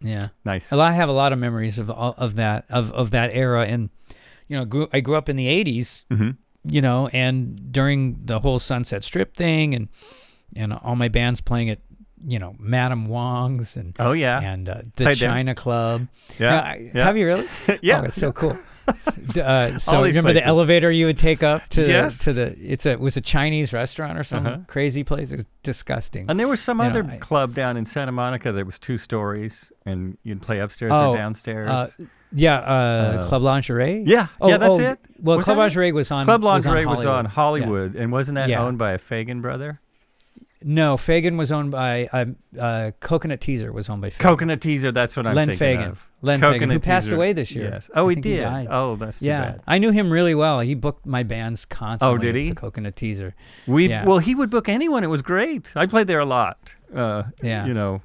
Yeah. 0.00 0.28
nice. 0.44 0.70
Well, 0.70 0.80
I 0.82 0.92
have 0.92 1.08
a 1.08 1.12
lot 1.12 1.32
of 1.32 1.38
memories 1.38 1.78
of 1.78 1.88
of 1.90 2.34
that 2.36 2.66
of, 2.68 2.92
of 2.92 3.10
that 3.12 3.30
era, 3.32 3.64
and 3.66 3.88
you 4.48 4.56
know, 4.58 4.64
grew, 4.64 4.88
I 4.92 5.00
grew 5.00 5.16
up 5.16 5.28
in 5.28 5.36
the 5.36 5.46
'80s, 5.46 6.04
hmm 6.10 6.30
you 6.70 6.80
know, 6.80 7.08
and 7.08 7.72
during 7.72 8.20
the 8.24 8.40
whole 8.40 8.58
Sunset 8.58 9.04
Strip 9.04 9.36
thing, 9.36 9.74
and 9.74 9.88
and 10.56 10.72
all 10.72 10.96
my 10.96 11.08
bands 11.08 11.40
playing 11.40 11.70
at 11.70 11.78
you 12.26 12.38
know 12.38 12.54
Madame 12.58 13.06
Wong's 13.06 13.76
and 13.76 13.94
Oh 13.98 14.12
yeah, 14.12 14.40
and 14.40 14.68
uh, 14.68 14.82
the 14.96 15.04
Played. 15.04 15.18
China 15.18 15.54
Club. 15.54 16.08
yeah, 16.38 16.58
Uh, 16.58 16.74
yeah. 16.94 17.04
Have 17.04 17.16
you 17.16 17.26
really? 17.26 17.48
yeah. 17.82 18.00
Oh, 18.00 18.04
it's 18.04 18.16
so 18.16 18.32
cool. 18.32 18.58
Uh, 18.88 19.78
so 19.78 20.02
remember 20.02 20.32
the 20.32 20.42
elevator 20.44 20.90
you 20.90 21.04
would 21.06 21.18
take 21.18 21.42
up 21.42 21.68
to 21.68 21.86
Yes. 21.86 22.16
to 22.18 22.32
the 22.32 22.56
it's 22.58 22.86
a 22.86 22.92
it 22.92 23.00
was 23.00 23.16
a 23.18 23.20
Chinese 23.20 23.72
restaurant 23.74 24.18
or 24.18 24.24
some 24.24 24.46
Uh-huh. 24.46 24.58
crazy 24.66 25.04
place. 25.04 25.30
It 25.30 25.36
was 25.36 25.46
disgusting. 25.62 26.24
and 26.28 26.40
there 26.40 26.48
was 26.48 26.60
some 26.60 26.78
you 26.78 26.84
know, 26.84 26.90
other 26.90 27.04
I- 27.04 27.18
club 27.18 27.54
down 27.54 27.76
in 27.76 27.84
Santa 27.86 28.12
Monica 28.12 28.50
that 28.50 28.64
was 28.66 28.78
two 28.78 28.96
stories, 28.98 29.72
and 29.84 30.16
you'd 30.24 30.40
play 30.42 30.58
upstairs 30.58 30.92
Oh, 30.94 31.10
or 31.10 31.16
downstairs. 31.16 31.68
Uh, 31.68 31.88
yeah, 32.32 32.56
uh, 32.58 33.18
Uh, 33.20 33.22
Club 33.28 33.42
Lingerie. 33.42 34.04
yeah, 34.06 34.28
Oh, 34.40 34.48
yeah, 34.48 34.56
that's 34.58 34.78
oh, 34.78 34.80
it. 34.80 34.98
Well, 35.20 35.36
Was 35.38 35.44
Club? 35.44 35.58
Lingerie 35.58 35.92
was 35.92 36.10
on 36.10 36.24
Club 36.24 36.42
was 36.42 36.66
on 36.66 36.72
Lingerie 36.72 36.86
was 36.86 37.04
on 37.04 37.24
Hollywood. 37.24 37.68
Hollywood, 37.68 37.94
and 37.96 38.12
wasn't 38.12 38.36
that 38.36 38.48
Yeah. 38.48 38.62
owned 38.62 38.78
by 38.78 38.92
a 38.92 38.98
Fagan 38.98 39.40
brother? 39.40 39.80
No, 40.60 40.96
Fagan 40.96 41.36
was 41.36 41.52
owned 41.52 41.70
by 41.70 42.08
uh, 42.12 42.24
uh, 42.60 42.90
Coconut 42.98 43.40
Teaser 43.40 43.72
was 43.72 43.88
owned 43.88 44.02
by 44.02 44.10
Fagan. 44.10 44.28
Coconut 44.28 44.60
Teaser, 44.60 44.90
that's 44.90 45.16
what 45.16 45.24
I'm 45.24 45.36
Len 45.36 45.48
thinking 45.48 45.58
Fagan. 45.78 45.90
of. 45.90 46.04
Len 46.20 46.40
Fagan, 46.40 46.54
who 46.70 46.78
Coconut 46.78 46.82
passed 46.82 47.06
Teaser. 47.06 47.14
away 47.16 47.32
this 47.32 47.52
year. 47.52 47.70
Yes. 47.74 47.88
Oh, 47.94 48.08
he 48.08 48.16
he 48.16 48.20
did. 48.20 48.42
died. 48.42 48.66
oh, 48.68 48.96
that's 48.96 49.22
yeah, 49.22 49.40
bad. 49.52 49.60
I 49.68 49.78
knew 49.78 49.92
him 49.92 50.10
really 50.10 50.34
well. 50.34 50.58
He 50.58 50.74
booked 50.74 51.06
my 51.06 51.22
bands 51.22 51.64
constantly. 51.64 52.12
Oh, 52.16 52.18
did 52.18 52.34
he? 52.34 52.48
The 52.48 52.54
Coconut 52.56 52.96
Teaser. 52.96 53.36
We 53.68 53.88
Yeah. 53.88 54.04
well, 54.04 54.18
he 54.18 54.34
would 54.34 54.50
book 54.50 54.68
anyone. 54.68 55.04
It 55.04 55.08
was 55.08 55.22
great. 55.22 55.70
I 55.76 55.86
played 55.86 56.08
there 56.08 56.18
a 56.18 56.24
lot. 56.24 56.58
Uh, 56.92 57.24
Yeah. 57.40 57.64
You 57.66 57.74
know. 57.74 58.02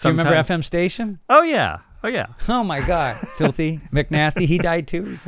Do 0.00 0.08
you 0.08 0.10
remember 0.16 0.34
FM 0.36 0.62
Station? 0.62 1.18
Oh 1.28 1.42
yeah. 1.42 1.78
Oh 2.02 2.08
yeah. 2.08 2.26
Oh 2.48 2.64
my 2.64 2.80
God, 2.80 3.16
filthy 3.36 3.80
McNasty. 3.92 4.46
He 4.46 4.58
died 4.58 4.88
too. 4.88 5.18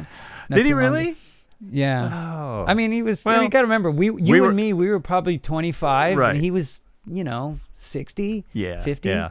not 0.49 0.57
Did 0.57 0.67
he 0.67 0.73
too 0.73 0.77
long 0.77 0.85
really? 0.85 1.09
ago. 1.11 1.17
Yeah. 1.71 2.11
Oh. 2.13 2.65
I 2.67 2.75
mean, 2.75 2.91
he 2.91 3.03
was. 3.03 3.25
Well, 3.25 3.43
you 3.43 3.49
got 3.49 3.61
to 3.61 3.67
remember, 3.67 3.91
we, 3.91 4.07
you 4.07 4.13
we 4.15 4.41
were- 4.41 4.49
and 4.49 4.57
me, 4.57 4.73
we 4.73 4.89
were 4.89 4.99
probably 4.99 5.39
25, 5.39 6.17
Right. 6.19 6.35
and 6.35 6.41
he 6.43 6.51
was, 6.51 6.81
you 7.07 7.23
know, 7.23 7.61
60. 7.77 8.45
yeah. 8.53 8.83
50? 8.83 9.09
Yeah. 9.09 9.31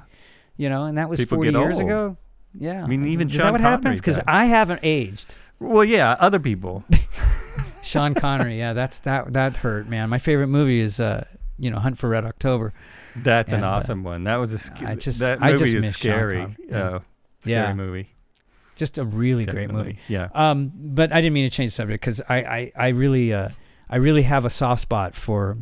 You 0.55 0.69
know, 0.69 0.85
and 0.85 0.97
that 0.97 1.09
was 1.09 1.19
People 1.19 1.37
40 1.39 1.51
get 1.51 1.59
years 1.59 1.75
old. 1.75 1.83
ago. 1.83 2.17
Yeah. 2.57 2.83
I 2.83 2.87
mean, 2.87 3.05
even 3.05 3.27
is 3.27 3.33
Sean 3.35 3.45
that 3.47 3.51
what 3.51 3.61
Connery 3.61 3.71
happens? 3.71 3.99
Because 3.99 4.15
died. 4.17 4.25
I 4.27 4.45
haven't 4.45 4.79
aged. 4.83 5.33
Well, 5.59 5.83
yeah. 5.83 6.15
Other 6.19 6.39
people. 6.39 6.85
Sean 7.83 8.13
Connery, 8.13 8.57
yeah, 8.57 8.73
that's 8.73 8.99
that 8.99 9.33
that 9.33 9.57
hurt, 9.57 9.87
man. 9.89 10.09
My 10.09 10.19
favorite 10.19 10.47
movie 10.47 10.79
is, 10.79 10.99
uh, 10.99 11.25
you 11.57 11.69
know, 11.71 11.79
Hunt 11.79 11.97
for 11.97 12.07
Red 12.09 12.23
October. 12.25 12.73
That's 13.15 13.51
an 13.51 13.57
And, 13.57 13.65
uh, 13.65 13.69
awesome 13.69 14.03
one. 14.03 14.23
That 14.23 14.37
was 14.37 14.53
a 14.53 14.57
sc- 14.59 14.83
I 14.83 14.95
just- 14.95 15.19
that 15.19 15.41
I 15.41 15.51
movie 15.51 15.63
just 15.65 15.73
is 15.75 15.81
miss 15.81 15.95
Sean 15.97 16.11
scary. 16.11 16.37
Connery. 16.39 16.55
Yeah. 16.69 16.99
Scary 17.41 17.67
Yeah. 17.67 17.73
movie. 17.73 18.09
Just 18.75 18.97
a 18.97 19.03
really 19.05 19.45
great 19.45 19.69
movie. 19.69 19.99
Yeah. 20.07 20.29
Um, 20.33 20.71
but 20.75 21.11
I 21.11 21.21
didn't 21.21 21.33
mean 21.33 21.47
to 21.49 21.55
change 21.55 21.71
the 21.71 21.75
subject 21.75 22.01
because 22.01 22.21
I, 22.27 22.35
I, 22.37 22.71
I 22.75 22.87
really, 22.89 23.31
uh, 23.33 23.49
I 23.89 23.97
really 23.97 24.23
have 24.23 24.45
a 24.45 24.49
soft 24.49 24.81
spot 24.81 25.13
for 25.13 25.57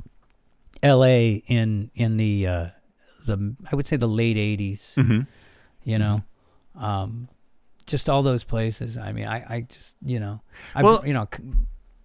L.A. 0.82 1.44
in 1.48 1.92
in 1.96 2.18
the 2.18 2.48
uh, 2.48 2.66
the 3.26 3.56
I 3.72 3.76
would 3.76 3.86
say 3.86 3.98
the 3.98 4.08
late 4.08 4.38
'80s. 4.38 4.94
hmm 4.96 5.22
You 5.84 5.98
know, 6.00 6.24
um, 6.76 7.28
just 7.86 8.10
all 8.10 8.24
those 8.24 8.44
places. 8.44 8.96
I 8.98 9.12
mean, 9.12 9.26
I, 9.28 9.56
I 9.56 9.62
just 9.62 9.98
you 10.06 10.20
know, 10.20 10.42
I 10.76 10.84
Well- 10.84 11.06
you 11.06 11.14
know, 11.14 11.28
c- 11.36 11.44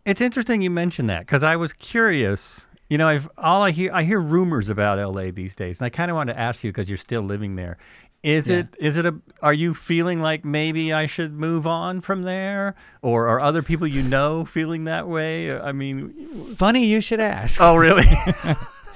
It's 0.05 0.21
interesting 0.21 0.63
you 0.63 0.71
mentioned 0.71 1.09
that 1.11 1.21
because 1.21 1.43
I 1.43 1.57
was 1.57 1.73
curious. 1.73 2.67
You 2.91 2.99
know, 2.99 3.09
I've 3.09 3.29
all 3.39 3.63
I 3.63 3.71
hear 3.71 3.91
I 3.95 4.03
hear 4.03 4.21
rumors 4.21 4.69
about 4.69 4.99
LA 4.99 5.31
these 5.31 5.55
days, 5.55 5.81
and 5.81 5.87
I 5.87 5.91
kind 5.91 6.11
of 6.11 6.17
wanted 6.17 6.35
to 6.35 6.39
ask 6.41 6.65
you 6.65 6.71
because 6.71 6.89
you're 6.89 6.99
still 6.99 7.23
living 7.23 7.57
there. 7.57 7.79
Is 8.25 8.49
Yeah. 8.49 8.61
it 8.61 8.69
is 8.81 8.97
it 8.97 9.05
a 9.07 9.15
are 9.43 9.53
you 9.53 9.75
feeling 9.75 10.23
like 10.23 10.45
maybe 10.45 10.93
I 10.95 11.05
should 11.07 11.35
move 11.35 11.67
on 11.67 12.01
from 12.01 12.23
there, 12.23 12.75
or 13.03 13.29
are 13.29 13.39
other 13.39 13.63
people 13.63 13.87
you 13.87 14.03
know 14.03 14.45
feeling 14.47 14.85
that 14.85 15.07
way? 15.07 15.55
I 15.57 15.73
mean, 15.73 16.27
Funny 16.57 16.87
you 16.87 17.01
should 17.03 17.21
ask. 17.21 17.61
oh 17.61 17.77
really? 17.77 18.07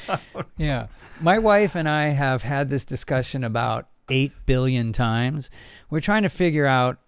Yeah. 0.56 0.86
My 1.20 1.38
wife 1.38 1.74
and 1.74 1.88
I 1.88 2.08
have 2.10 2.42
had 2.42 2.70
this 2.70 2.84
discussion 2.86 3.44
about 3.44 3.88
8 4.08 4.32
billion 4.46 4.92
times. 4.94 5.50
We're 5.90 6.00
trying 6.00 6.22
to 6.22 6.28
figure 6.30 6.64
out 6.64 6.98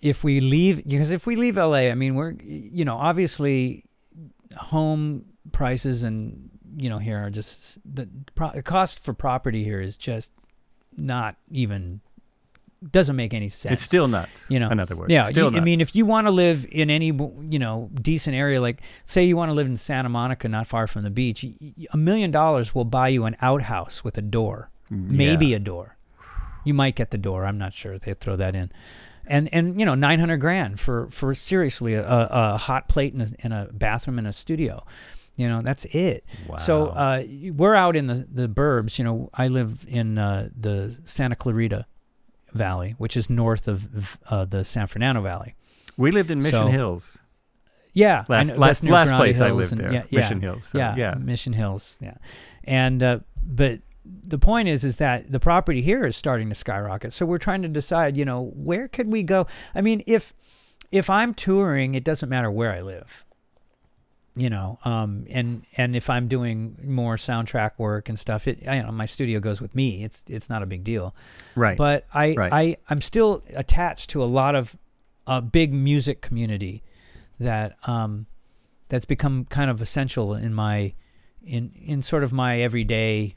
if 0.00 0.22
we 0.22 0.40
leave, 0.40 0.84
because 0.86 1.10
if 1.10 1.26
we 1.26 1.36
leave 1.36 1.56
LA, 1.56 1.88
I 1.90 1.94
mean, 1.94 2.16
we're, 2.16 2.34
you 2.42 2.84
know, 2.84 2.96
obviously 2.96 3.84
home 4.58 5.24
prices 5.52 6.02
and, 6.02 6.50
you 6.76 6.90
know, 6.90 6.98
here 6.98 7.18
are 7.24 7.30
just, 7.30 7.78
the, 7.84 8.08
pro- 8.34 8.52
the 8.52 8.62
cost 8.62 8.98
for 8.98 9.14
property 9.14 9.64
here 9.64 9.80
is 9.80 9.96
just 9.96 10.32
not 10.96 11.36
even, 11.50 12.00
doesn't 12.90 13.16
make 13.16 13.32
any 13.34 13.48
sense. 13.48 13.74
it's 13.74 13.82
still 13.82 14.06
nuts. 14.08 14.44
You 14.48 14.60
know, 14.60 14.68
in 14.70 14.78
other 14.78 14.94
words, 14.96 15.10
Yeah, 15.12 15.26
still 15.28 15.50
you- 15.52 15.58
I 15.58 15.60
mean, 15.60 15.80
if 15.80 15.94
you 15.96 16.04
want 16.06 16.26
to 16.26 16.30
live 16.30 16.66
in 16.70 16.90
any 16.90 17.06
you 17.06 17.58
know 17.58 17.90
decent 17.94 18.36
area, 18.36 18.60
like 18.60 18.80
say 19.06 19.24
you 19.24 19.36
want 19.36 19.48
to 19.50 19.54
live 19.54 19.66
in 19.66 19.76
Santa 19.76 20.08
Monica, 20.08 20.48
not 20.48 20.66
far 20.66 20.86
from 20.86 21.02
the 21.02 21.10
beach, 21.10 21.44
a 21.92 21.96
million 21.96 22.30
dollars 22.30 22.74
will 22.74 22.84
buy 22.84 23.08
you 23.08 23.24
an 23.24 23.36
outhouse 23.40 24.04
with 24.04 24.16
a 24.18 24.22
door, 24.22 24.70
mm, 24.92 25.10
maybe 25.10 25.46
Yeah. 25.48 25.56
a 25.56 25.60
door. 25.60 25.96
You 26.64 26.74
might 26.74 26.96
get 26.96 27.10
the 27.12 27.18
door. 27.18 27.46
I'm 27.46 27.58
not 27.58 27.72
sure 27.72 27.98
they 27.98 28.12
throw 28.14 28.36
that 28.36 28.54
in, 28.54 28.70
and 29.26 29.48
and 29.52 29.78
you 29.80 29.86
know 29.86 29.94
900 29.94 30.36
grand 30.38 30.78
for 30.80 31.08
for 31.10 31.34
seriously 31.34 31.94
a, 31.94 32.04
a, 32.06 32.58
hot 32.58 32.88
plate 32.88 33.14
in 33.14 33.20
a, 33.20 33.28
in 33.38 33.52
a 33.52 33.68
bathroom 33.72 34.18
in 34.18 34.26
a 34.26 34.32
studio. 34.32 34.84
You 35.36 35.48
know 35.48 35.60
that's 35.62 35.84
it. 35.86 36.24
So 36.64 36.86
uh, 36.88 37.22
we're 37.54 37.74
out 37.74 37.94
in 37.94 38.06
the 38.06 38.26
the 38.32 38.48
burbs. 38.48 38.98
You 38.98 39.04
know, 39.04 39.30
I 39.34 39.48
live 39.48 39.84
in 39.86 40.18
uh, 40.18 40.48
the 40.58 40.96
Santa 41.04 41.36
Clarita 41.36 41.86
Valley, 42.52 42.94
which 42.98 43.16
is 43.16 43.28
north 43.28 43.68
of 43.68 44.18
uh, 44.30 44.44
the 44.46 44.64
San 44.64 44.86
Fernando 44.86 45.20
Valley. 45.20 45.54
we 45.96 46.10
lived 46.10 46.30
in 46.30 46.38
Mission 46.38 46.52
so- 46.52 46.68
Hills. 46.68 47.18
Yeah, 47.92 48.26
Last 48.28 48.48
know, 48.50 48.56
last 48.56 48.84
last 48.84 49.12
place 49.14 49.40
I 49.40 49.50
lived 49.52 49.72
and- 49.72 49.80
there, 49.80 49.92
Yeah, 49.92 50.04
yeah, 50.10 50.20
Mission 50.20 50.40
Hills. 50.42 50.64
So, 50.70 50.76
yeah, 50.78 50.94
yeah. 50.96 51.14
Mission 51.14 51.54
Hills. 51.54 51.96
Yeah, 52.02 52.16
and 52.64 53.02
uh, 53.02 53.18
but 53.42 53.80
the 54.04 54.38
point 54.38 54.68
is, 54.68 54.84
is 54.84 54.96
that 54.98 55.32
the 55.32 55.40
property 55.40 55.82
here 55.82 56.04
is 56.04 56.16
starting 56.16 56.48
to 56.50 56.54
skyrocket. 56.54 57.12
So 57.12 57.24
we're 57.26 57.38
trying 57.38 57.62
to 57.62 57.68
decide, 57.68 58.16
you 58.16 58.24
know, 58.24 58.52
where 58.54 58.88
could 58.88 59.08
we 59.08 59.22
go? 59.22 59.46
I 59.74 59.80
mean, 59.80 60.02
if 60.06 60.34
if 60.92 61.08
I'm 61.10 61.34
touring, 61.34 61.94
it 61.94 62.04
doesn't 62.04 62.28
matter 62.28 62.50
where 62.50 62.72
I 62.72 62.80
live. 62.80 63.24
You 64.38 64.50
know, 64.50 64.78
um, 64.84 65.24
and 65.30 65.64
and 65.78 65.96
if 65.96 66.10
I'm 66.10 66.28
doing 66.28 66.76
more 66.84 67.16
soundtrack 67.16 67.72
work 67.78 68.10
and 68.10 68.18
stuff, 68.18 68.46
it 68.46 68.62
I, 68.68 68.76
you 68.76 68.82
know, 68.82 68.92
my 68.92 69.06
studio 69.06 69.40
goes 69.40 69.62
with 69.62 69.74
me. 69.74 70.04
It's 70.04 70.24
it's 70.28 70.50
not 70.50 70.62
a 70.62 70.66
big 70.66 70.84
deal. 70.84 71.14
Right. 71.54 71.78
But 71.78 72.04
I, 72.12 72.34
Right. 72.34 72.52
I, 72.52 72.76
I'm 72.90 73.00
still 73.00 73.42
attached 73.54 74.10
to 74.10 74.22
a 74.22 74.26
lot 74.26 74.54
of 74.54 74.76
a 75.26 75.40
big 75.40 75.72
music 75.72 76.20
community 76.20 76.82
that 77.40 77.76
um, 77.88 78.26
that's 78.88 79.06
become 79.06 79.46
kind 79.46 79.70
of 79.70 79.80
essential 79.80 80.34
in 80.34 80.52
my 80.52 80.92
in 81.42 81.72
in 81.74 82.02
sort 82.02 82.22
of 82.22 82.32
my 82.32 82.60
everyday, 82.60 83.36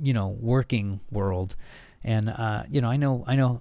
you 0.00 0.14
know, 0.14 0.28
working 0.28 1.00
world. 1.10 1.56
And 2.02 2.30
uh, 2.30 2.62
you 2.70 2.80
know, 2.80 2.88
I 2.88 2.96
know 2.96 3.22
I 3.26 3.36
know 3.36 3.60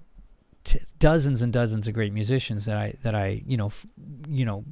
t- 0.64 0.80
dozens 1.00 1.42
and 1.42 1.52
dozens 1.52 1.88
of 1.88 1.94
great 1.94 2.14
musicians 2.14 2.66
that 2.66 2.78
I 2.78 2.94
that 3.04 3.14
I 3.14 3.42
you 3.46 3.58
know 3.58 3.68
f- 3.68 3.88
you 4.30 4.46
know 4.46 4.64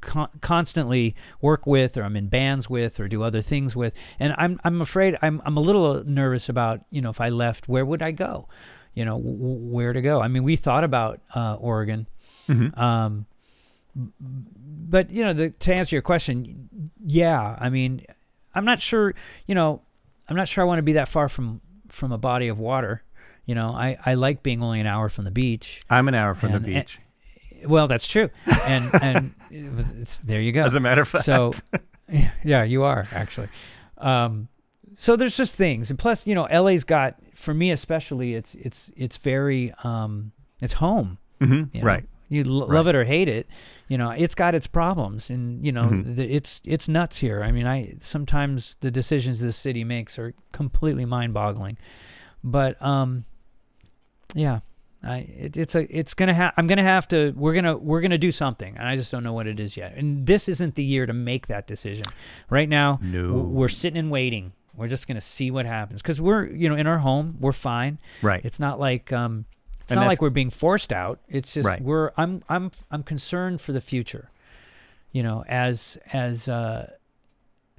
con- 0.00 0.28
constantly 0.40 1.14
work 1.40 1.66
with 1.66 1.96
or 1.96 2.02
I'm 2.04 2.16
in 2.16 2.28
bands 2.28 2.68
with 2.70 2.98
or 3.00 3.08
do 3.08 3.22
other 3.22 3.42
things 3.42 3.74
with. 3.76 3.94
And 4.18 4.34
I'm 4.38 4.60
I'm 4.64 4.80
afraid 4.80 5.16
I'm 5.22 5.40
I'm 5.44 5.56
a 5.56 5.60
little 5.60 6.02
nervous 6.04 6.48
about 6.48 6.80
you 6.90 7.00
know 7.02 7.10
if 7.10 7.20
I 7.20 7.28
left 7.28 7.68
where 7.68 7.84
would 7.84 8.02
I 8.02 8.10
go? 8.12 8.48
You 8.94 9.04
know 9.04 9.16
w- 9.18 9.36
where 9.38 9.92
to 9.92 10.00
go? 10.00 10.20
I 10.20 10.28
mean 10.28 10.42
we 10.42 10.56
thought 10.56 10.84
about 10.84 11.20
uh, 11.34 11.54
Oregon. 11.54 12.06
Mhm. 12.48 12.76
um 12.78 13.26
but 13.94 15.10
you 15.10 15.24
know 15.24 15.32
the, 15.32 15.50
to 15.50 15.74
answer 15.74 15.94
your 15.96 16.02
question 16.02 16.68
yeah 17.04 17.56
I 17.58 17.68
mean 17.70 18.04
I'm 18.54 18.64
not 18.64 18.80
sure 18.80 19.14
you 19.46 19.54
know 19.54 19.82
I'm 20.28 20.36
not 20.36 20.48
sure 20.48 20.62
I 20.62 20.66
want 20.66 20.78
to 20.78 20.82
be 20.82 20.92
that 20.94 21.08
far 21.08 21.28
from 21.28 21.60
from 21.88 22.12
a 22.12 22.18
body 22.18 22.46
of 22.48 22.58
water. 22.60 23.02
You 23.46 23.54
know 23.56 23.70
I 23.72 23.96
I 24.06 24.14
like 24.14 24.42
being 24.44 24.62
only 24.62 24.80
an 24.80 24.86
hour 24.86 25.08
from 25.08 25.24
the 25.24 25.30
beach. 25.32 25.80
I'm 25.90 26.06
an 26.08 26.14
hour 26.14 26.34
from 26.34 26.52
and- 26.52 26.64
the 26.64 26.74
beach. 26.74 26.98
Well, 27.66 27.88
that's 27.88 28.06
true, 28.08 28.30
and 28.66 28.90
and 29.02 29.34
it's, 29.50 30.18
there 30.18 30.40
you 30.40 30.52
go. 30.52 30.62
As 30.62 30.74
a 30.74 30.80
matter 30.80 31.02
of 31.02 31.08
fact. 31.08 31.24
so, 31.24 31.52
yeah, 32.44 32.64
you 32.64 32.82
are 32.82 33.08
actually. 33.12 33.48
Um, 33.98 34.48
so 34.96 35.16
there's 35.16 35.36
just 35.36 35.54
things, 35.54 35.90
and 35.90 35.98
plus, 35.98 36.26
you 36.26 36.34
know, 36.34 36.44
LA's 36.52 36.84
got 36.84 37.16
for 37.34 37.54
me 37.54 37.70
especially, 37.70 38.34
it's 38.34 38.54
it's 38.54 38.90
it's 38.96 39.16
very 39.16 39.72
um, 39.84 40.32
it's 40.60 40.74
home. 40.74 41.18
hmm 41.40 41.64
you 41.72 41.80
know. 41.80 41.86
Right. 41.86 42.04
You 42.32 42.44
l- 42.44 42.60
Right. 42.68 42.76
love 42.76 42.86
it 42.86 42.94
or 42.94 43.04
hate 43.04 43.26
it, 43.28 43.48
you 43.88 43.98
know. 43.98 44.10
It's 44.10 44.36
got 44.36 44.54
its 44.54 44.68
problems, 44.68 45.30
and 45.30 45.64
you 45.66 45.72
know, 45.72 45.86
Mhm. 45.86 46.14
the, 46.16 46.32
it's 46.32 46.60
it's 46.64 46.86
nuts 46.88 47.16
here. 47.18 47.42
I 47.42 47.50
mean, 47.50 47.66
I 47.66 47.94
sometimes 48.00 48.76
the 48.80 48.90
decisions 48.92 49.40
this 49.40 49.56
city 49.56 49.82
makes 49.82 50.16
are 50.18 50.32
completely 50.52 51.04
mind-boggling, 51.04 51.76
but 52.44 52.80
um, 52.80 53.24
yeah, 54.34 54.60
I 55.02 55.18
it, 55.18 55.56
it's 55.56 55.74
a 55.74 55.96
it's 55.96 56.12
gonna 56.14 56.34
have 56.34 56.52
I'm 56.56 56.66
gonna 56.66 56.82
have 56.82 57.08
to 57.08 57.32
we're 57.36 57.54
gonna 57.54 57.76
we're 57.76 58.00
gonna 58.02 58.18
do 58.18 58.30
something, 58.32 58.76
and 58.76 58.86
I 58.86 58.96
just 58.96 59.10
don't 59.10 59.22
know 59.24 59.32
what 59.32 59.46
it 59.46 59.58
is 59.58 59.76
yet. 59.76 59.94
And 59.96 60.26
this 60.26 60.48
isn't 60.48 60.74
the 60.74 60.84
year 60.84 61.06
to 61.06 61.12
make 61.14 61.46
that 61.46 61.66
decision. 61.66 62.04
Right 62.50 62.68
now, 62.68 62.98
No. 63.02 63.32
we're 63.32 63.68
sitting 63.68 63.98
and 63.98 64.10
waiting. 64.10 64.52
We're 64.76 64.88
just 64.88 65.08
gonna 65.08 65.20
see 65.22 65.50
what 65.50 65.64
happens 65.66 66.02
because 66.02 66.20
we're 66.20 66.46
you 66.46 66.68
know 66.68 66.74
in 66.76 66.86
our 66.86 66.98
home 66.98 67.36
we're 67.40 67.52
fine. 67.52 67.98
Right. 68.22 68.44
It's 68.44 68.60
not 68.60 68.78
like 68.78 69.10
um, 69.12 69.46
it's 69.82 69.90
And 69.92 70.00
not 70.00 70.06
like 70.06 70.20
we're 70.20 70.30
being 70.30 70.50
forced 70.50 70.92
out. 70.92 71.18
It's 71.28 71.54
just 71.54 71.66
Right. 71.68 71.80
we're 71.82 72.12
I'm 72.18 72.42
I'm 72.48 72.70
I'm 72.90 73.02
concerned 73.02 73.60
for 73.62 73.72
the 73.72 73.80
future. 73.80 74.30
You 75.12 75.22
know, 75.22 75.44
as 75.48 75.96
as 76.12 76.46
uh, 76.46 76.92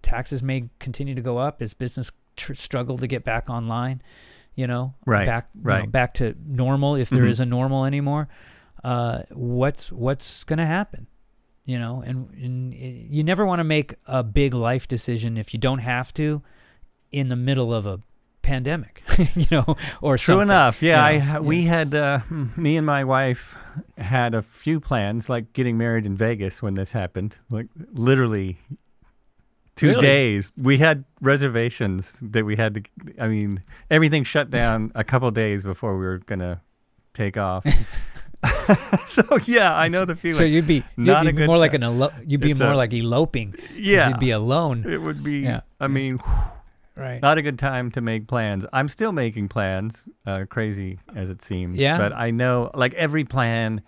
taxes 0.02 0.42
may 0.44 0.70
continue 0.80 1.16
to 1.16 1.22
go 1.22 1.38
up, 1.38 1.62
as 1.62 1.74
business 1.74 2.12
tr- 2.36 2.54
struggle 2.56 2.98
to 2.98 3.08
get 3.08 3.24
back 3.24 3.50
online. 3.50 4.02
You 4.56 4.68
know, 4.68 4.96
Right, 5.06 5.26
back 5.26 5.50
you 5.56 5.62
know, 5.64 5.68
right. 5.70 5.92
back 5.92 6.14
to 6.16 6.36
normal 6.46 6.96
if 6.96 7.10
there 7.10 7.24
Mhm. 7.24 7.30
is 7.30 7.40
a 7.40 7.46
normal 7.46 7.86
anymore. 7.86 8.28
Uh, 8.84 9.22
what's 9.32 9.92
what's 9.92 10.44
gonna 10.44 10.66
happen? 10.66 11.08
You 11.64 11.80
know, 11.80 12.02
and, 12.06 12.30
and 12.34 12.74
you 12.74 13.24
never 13.24 13.46
want 13.46 13.60
to 13.60 13.64
make 13.64 13.96
a 14.08 14.24
big 14.24 14.54
life 14.54 14.88
decision 14.88 15.38
if 15.38 15.54
you 15.54 15.60
don't 15.60 15.80
have 15.80 16.14
to 16.16 16.42
in 17.12 17.30
the 17.30 17.36
middle 17.36 17.74
of 17.74 17.86
a 17.86 18.02
pandemic, 18.42 19.04
you 19.36 19.46
know, 19.52 19.78
or 20.02 20.18
True 20.18 20.34
something. 20.34 20.50
enough. 20.50 20.82
Yeah, 20.82 21.04
I 21.06 21.12
Yeah, 21.12 21.20
ha- 21.20 21.34
yeah. 21.36 21.40
we 21.40 21.64
had 21.64 21.94
uh, 21.94 22.20
me 22.58 22.76
and 22.78 22.86
my 22.86 23.04
wife 23.04 23.56
had 23.98 24.34
a 24.34 24.42
few 24.42 24.80
plans, 24.80 25.30
like 25.30 25.54
getting 25.54 25.78
married 25.78 26.06
in 26.06 26.18
Vegas 26.18 26.62
when 26.62 26.74
this 26.74 26.92
happened. 26.92 27.38
Like 27.50 27.68
literally 27.94 28.58
two 29.82 29.88
Really? 29.90 30.02
days. 30.02 30.52
We 30.58 30.78
had 30.78 31.04
reservations 31.22 32.18
that 32.22 32.46
we 32.46 32.56
had 32.56 32.72
to. 32.76 32.82
I 33.20 33.28
mean, 33.28 33.64
everything 33.90 34.24
shut 34.24 34.50
down 34.50 34.92
a 34.96 35.04
couple 35.04 35.30
days 35.32 35.64
before 35.64 35.98
we 35.98 36.06
were 36.06 36.20
gonna 36.20 36.62
take 37.14 37.36
off. 37.38 37.66
so 39.08 39.24
yeah, 39.46 39.76
I 39.76 39.88
know 39.88 40.04
the 40.06 40.16
feeling. 40.16 40.38
So 40.38 40.44
you'd 40.44 40.66
be 40.68 40.84
you'd 40.98 41.06
Not 41.08 41.28
a 41.28 41.34
be 41.34 41.46
more 41.46 41.58
like 41.60 41.74
an 41.76 41.84
elo- 41.84 42.14
you'd 42.26 42.42
be 42.42 42.52
It's 42.52 42.60
more 42.60 42.72
a- 42.72 42.78
like 42.78 42.94
eloping. 42.94 43.56
yeah, 43.76 44.10
you'd 44.10 44.20
be 44.20 44.32
alone. 44.32 44.86
it 44.90 44.98
would 45.02 45.24
be. 45.24 45.40
Yeah, 45.42 45.62
I 45.80 45.88
mean, 45.88 46.20
Right. 46.96 47.22
not 47.22 47.38
a 47.38 47.42
good 47.42 47.60
time 47.60 47.92
to 47.92 48.02
make 48.02 48.28
plans. 48.28 48.66
I'm 48.74 48.88
still 48.88 49.12
making 49.12 49.48
plans, 49.50 50.08
uh, 50.26 50.46
crazy 50.50 51.00
as 51.16 51.30
it 51.30 51.44
seems. 51.44 51.78
Yeah? 51.80 51.98
But 51.98 52.14
I 52.14 52.32
know, 52.32 52.72
like 52.74 52.94
every 52.96 53.24
plan, 53.24 53.82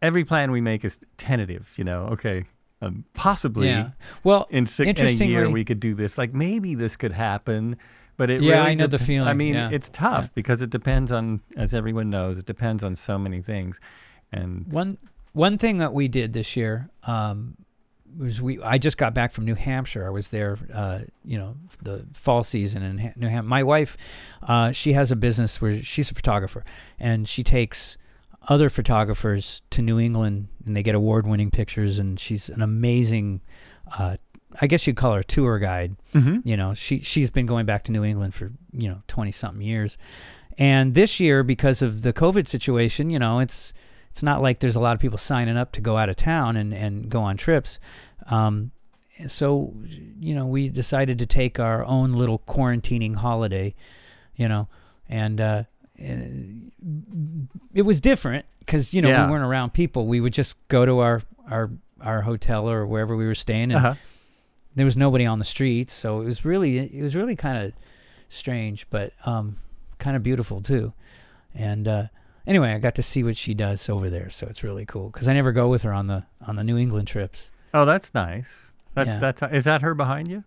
every 0.00 0.24
plan 0.24 0.50
we 0.52 0.60
make 0.60 0.84
is 0.84 0.98
tentative. 1.18 1.72
You 1.76 1.84
know, 1.84 2.00
okay, 2.12 2.44
um, 2.82 3.04
possibly 3.14 3.68
yeah. 3.68 3.90
Well, 4.24 4.46
in 4.50 4.66
six 4.66 5.00
in 5.00 5.06
a 5.06 5.10
year 5.10 5.50
we 5.50 5.64
could 5.64 5.80
do 5.80 5.94
this. 5.94 6.18
Like 6.18 6.34
maybe 6.34 6.74
this 6.74 6.96
could 6.96 7.12
happen. 7.12 7.76
But 8.18 8.30
it 8.30 8.42
Yeah, 8.42 8.54
really 8.54 8.70
I 8.70 8.74
know 8.74 8.86
the 8.86 8.96
dep- 8.98 9.26
I 9.26 9.34
mean, 9.34 9.54
yeah, 9.54 9.68
it's 9.70 9.90
tough 9.90 10.24
yeah. 10.24 10.30
because 10.34 10.62
it 10.62 10.70
depends 10.70 11.12
on, 11.12 11.42
as 11.54 11.74
everyone 11.74 12.08
knows, 12.08 12.38
it 12.38 12.46
depends 12.46 12.82
on 12.82 12.96
so 12.96 13.18
many 13.18 13.42
things. 13.42 13.78
And 14.32 14.66
one 14.72 14.96
one 15.32 15.58
thing 15.58 15.78
that 15.78 15.92
we 15.92 16.08
did 16.08 16.32
this 16.32 16.56
year 16.56 16.88
um, 17.02 17.58
was 18.18 18.40
we. 18.40 18.60
I 18.62 18.78
just 18.78 18.96
got 18.96 19.12
back 19.12 19.32
from 19.32 19.44
New 19.44 19.54
Hampshire. 19.54 20.06
I 20.06 20.10
was 20.10 20.28
there, 20.28 20.58
uh, 20.72 21.00
you 21.26 21.36
know, 21.36 21.56
the 21.82 22.06
fall 22.14 22.42
season 22.42 22.82
in 22.82 22.98
ha- 22.98 23.12
New 23.16 23.28
Hampshire. 23.28 23.48
My 23.48 23.62
wife, 23.62 23.98
uh, 24.42 24.72
she 24.72 24.94
has 24.94 25.12
a 25.12 25.16
business 25.16 25.60
where 25.60 25.82
she's 25.82 26.10
a 26.10 26.14
photographer, 26.14 26.64
and 26.98 27.28
she 27.28 27.42
takes 27.42 27.98
other 28.48 28.70
photographers 28.70 29.62
to 29.70 29.82
New 29.82 29.98
England, 29.98 30.48
and 30.64 30.76
they 30.76 30.82
get 30.82 30.94
award-winning 30.94 31.50
pictures. 31.50 31.98
And 31.98 32.18
she's 32.18 32.48
an 32.48 32.62
amazing. 32.62 33.40
Uh, 33.98 34.16
I 34.60 34.66
guess 34.66 34.86
you'd 34.86 34.96
call 34.96 35.12
her 35.14 35.20
a 35.20 35.24
tour 35.24 35.58
guide. 35.58 35.96
Mhm. 36.14 36.42
You 36.44 36.56
know, 36.56 36.72
she 36.74 37.00
she's 37.00 37.30
been 37.30 37.46
going 37.46 37.66
back 37.66 37.84
to 37.84 37.92
New 37.92 38.04
England 38.04 38.34
for 38.34 38.52
you 38.72 38.88
know 38.88 39.02
twenty 39.08 39.32
something 39.32 39.60
years, 39.62 39.98
and 40.56 40.94
this 40.94 41.20
year 41.20 41.42
because 41.42 41.82
of 41.82 42.02
the 42.02 42.12
COVID 42.12 42.48
situation, 42.48 43.10
you 43.10 43.18
know, 43.18 43.40
it's 43.40 43.72
it's 44.10 44.22
not 44.22 44.40
like 44.40 44.60
there's 44.60 44.76
a 44.76 44.80
lot 44.80 44.94
of 44.94 45.00
people 45.00 45.18
signing 45.18 45.58
up 45.58 45.72
to 45.72 45.80
go 45.82 45.98
out 45.98 46.08
of 46.08 46.16
town 46.16 46.56
and 46.56 46.72
and 46.72 47.10
go 47.10 47.20
on 47.20 47.36
trips. 47.36 47.78
Um, 48.30 48.70
so 49.26 49.74
you 50.18 50.34
know 50.34 50.46
we 50.46 50.68
decided 50.68 51.18
to 51.18 51.26
take 51.26 51.58
our 51.58 51.84
own 51.84 52.12
little 52.12 52.38
quarantining 52.38 53.16
holiday, 53.16 53.74
you 54.36 54.48
know, 54.48 54.68
and 55.08 55.38
uh, 55.40 55.64
and 55.75 55.75
it 55.98 57.82
was 57.82 58.00
different 58.00 58.44
because 58.60 58.92
you 58.94 59.02
know 59.02 59.08
Yeah. 59.08 59.24
we 59.26 59.30
weren't 59.32 59.44
around 59.44 59.72
people. 59.72 60.06
We 60.06 60.20
would 60.20 60.32
just 60.32 60.56
go 60.68 60.84
to 60.86 60.98
our 61.00 61.22
our 61.50 61.70
our 62.00 62.22
hotel 62.22 62.68
or 62.68 62.86
wherever 62.86 63.16
we 63.16 63.26
were 63.26 63.34
staying, 63.34 63.72
and 63.72 63.76
Uh-huh. 63.76 63.94
there 64.74 64.84
was 64.84 64.96
nobody 64.96 65.24
on 65.26 65.38
the 65.38 65.44
streets, 65.44 65.92
so 65.94 66.20
it 66.20 66.24
was 66.24 66.44
really 66.44 66.78
it 66.78 67.02
was 67.02 67.14
really 67.16 67.36
kind 67.36 67.58
of 67.58 67.72
strange, 68.28 68.86
but 68.90 69.12
um, 69.24 69.56
kind 69.98 70.16
of 70.16 70.22
beautiful 70.22 70.60
too. 70.60 70.92
And 71.54 71.88
uh, 71.88 72.04
anyway, 72.46 72.72
I 72.74 72.78
got 72.78 72.94
to 72.96 73.02
see 73.02 73.22
what 73.24 73.36
she 73.36 73.54
does 73.54 73.88
over 73.88 74.10
there, 74.10 74.28
so 74.30 74.46
it's 74.46 74.62
really 74.62 74.84
cool 74.84 75.08
because 75.10 75.28
I 75.28 75.32
never 75.32 75.52
go 75.52 75.68
with 75.68 75.82
her 75.82 75.92
on 75.92 76.06
the 76.06 76.24
on 76.46 76.56
the 76.56 76.64
New 76.64 76.76
England 76.76 77.08
trips. 77.08 77.50
Oh, 77.72 77.84
that's 77.84 78.12
nice. 78.14 78.48
That's 78.94 79.08
Yeah. 79.08 79.18
that's 79.18 79.42
is 79.52 79.64
that 79.64 79.82
her 79.82 79.94
behind 79.94 80.28
you? 80.28 80.44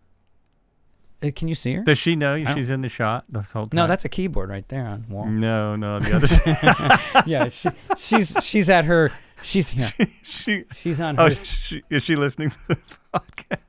Uh, 1.22 1.32
can 1.36 1.48
you 1.50 1.56
see 1.56 1.74
her? 1.74 1.84
Does 1.84 1.98
she 1.98 2.16
know 2.16 2.42
don't- 2.42 2.56
she's 2.56 2.70
in 2.70 2.82
the 2.82 2.90
shot 2.90 3.26
this 3.30 3.52
whole 3.52 3.68
time? 3.68 3.76
no, 3.76 3.88
that's 3.88 4.06
a 4.06 4.10
keyboard 4.10 4.50
right 4.50 4.68
there 4.70 4.86
on 4.88 5.06
wall. 5.10 5.26
no, 5.26 5.76
no. 5.76 6.00
The 6.00 6.16
other 6.16 6.28
side. 6.28 7.24
yeah, 7.28 7.50
she, 7.50 7.70
she's 7.98 8.34
she's 8.42 8.70
at 8.70 8.86
her. 8.86 9.12
She's 9.42 9.74
yeah, 9.74 9.90
she. 10.24 10.66
she's 10.76 11.00
on 11.02 11.16
her. 11.18 11.24
Oh, 11.24 11.30
she, 11.30 11.82
is 11.90 12.04
she 12.04 12.16
listening 12.16 12.50
to 12.52 12.58
the 12.70 12.78
podcast? 13.14 13.60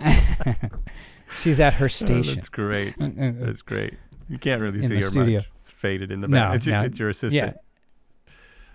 she's 1.40 1.60
at 1.60 1.74
her 1.74 1.84
Oh, 1.86 1.88
station. 1.88 2.34
that's 2.36 2.48
great. 2.48 2.94
Uh, 3.00 3.04
uh, 3.04 3.08
uh, 3.28 3.32
That's 3.40 3.62
great. 3.62 3.94
You 4.28 4.38
can't 4.38 4.60
really 4.60 4.78
In 4.82 4.88
see 4.88 4.94
the 4.96 5.04
her 5.06 5.10
studio. 5.10 5.38
much. 5.40 5.48
It's 5.62 5.70
faded 5.72 6.10
in 6.10 6.20
the 6.20 6.28
No, 6.28 6.38
back. 6.38 6.56
It's, 6.56 6.66
your- 6.66 6.76
no. 6.78 6.82
it's 6.84 6.98
your 6.98 7.08
assistant. 7.10 7.56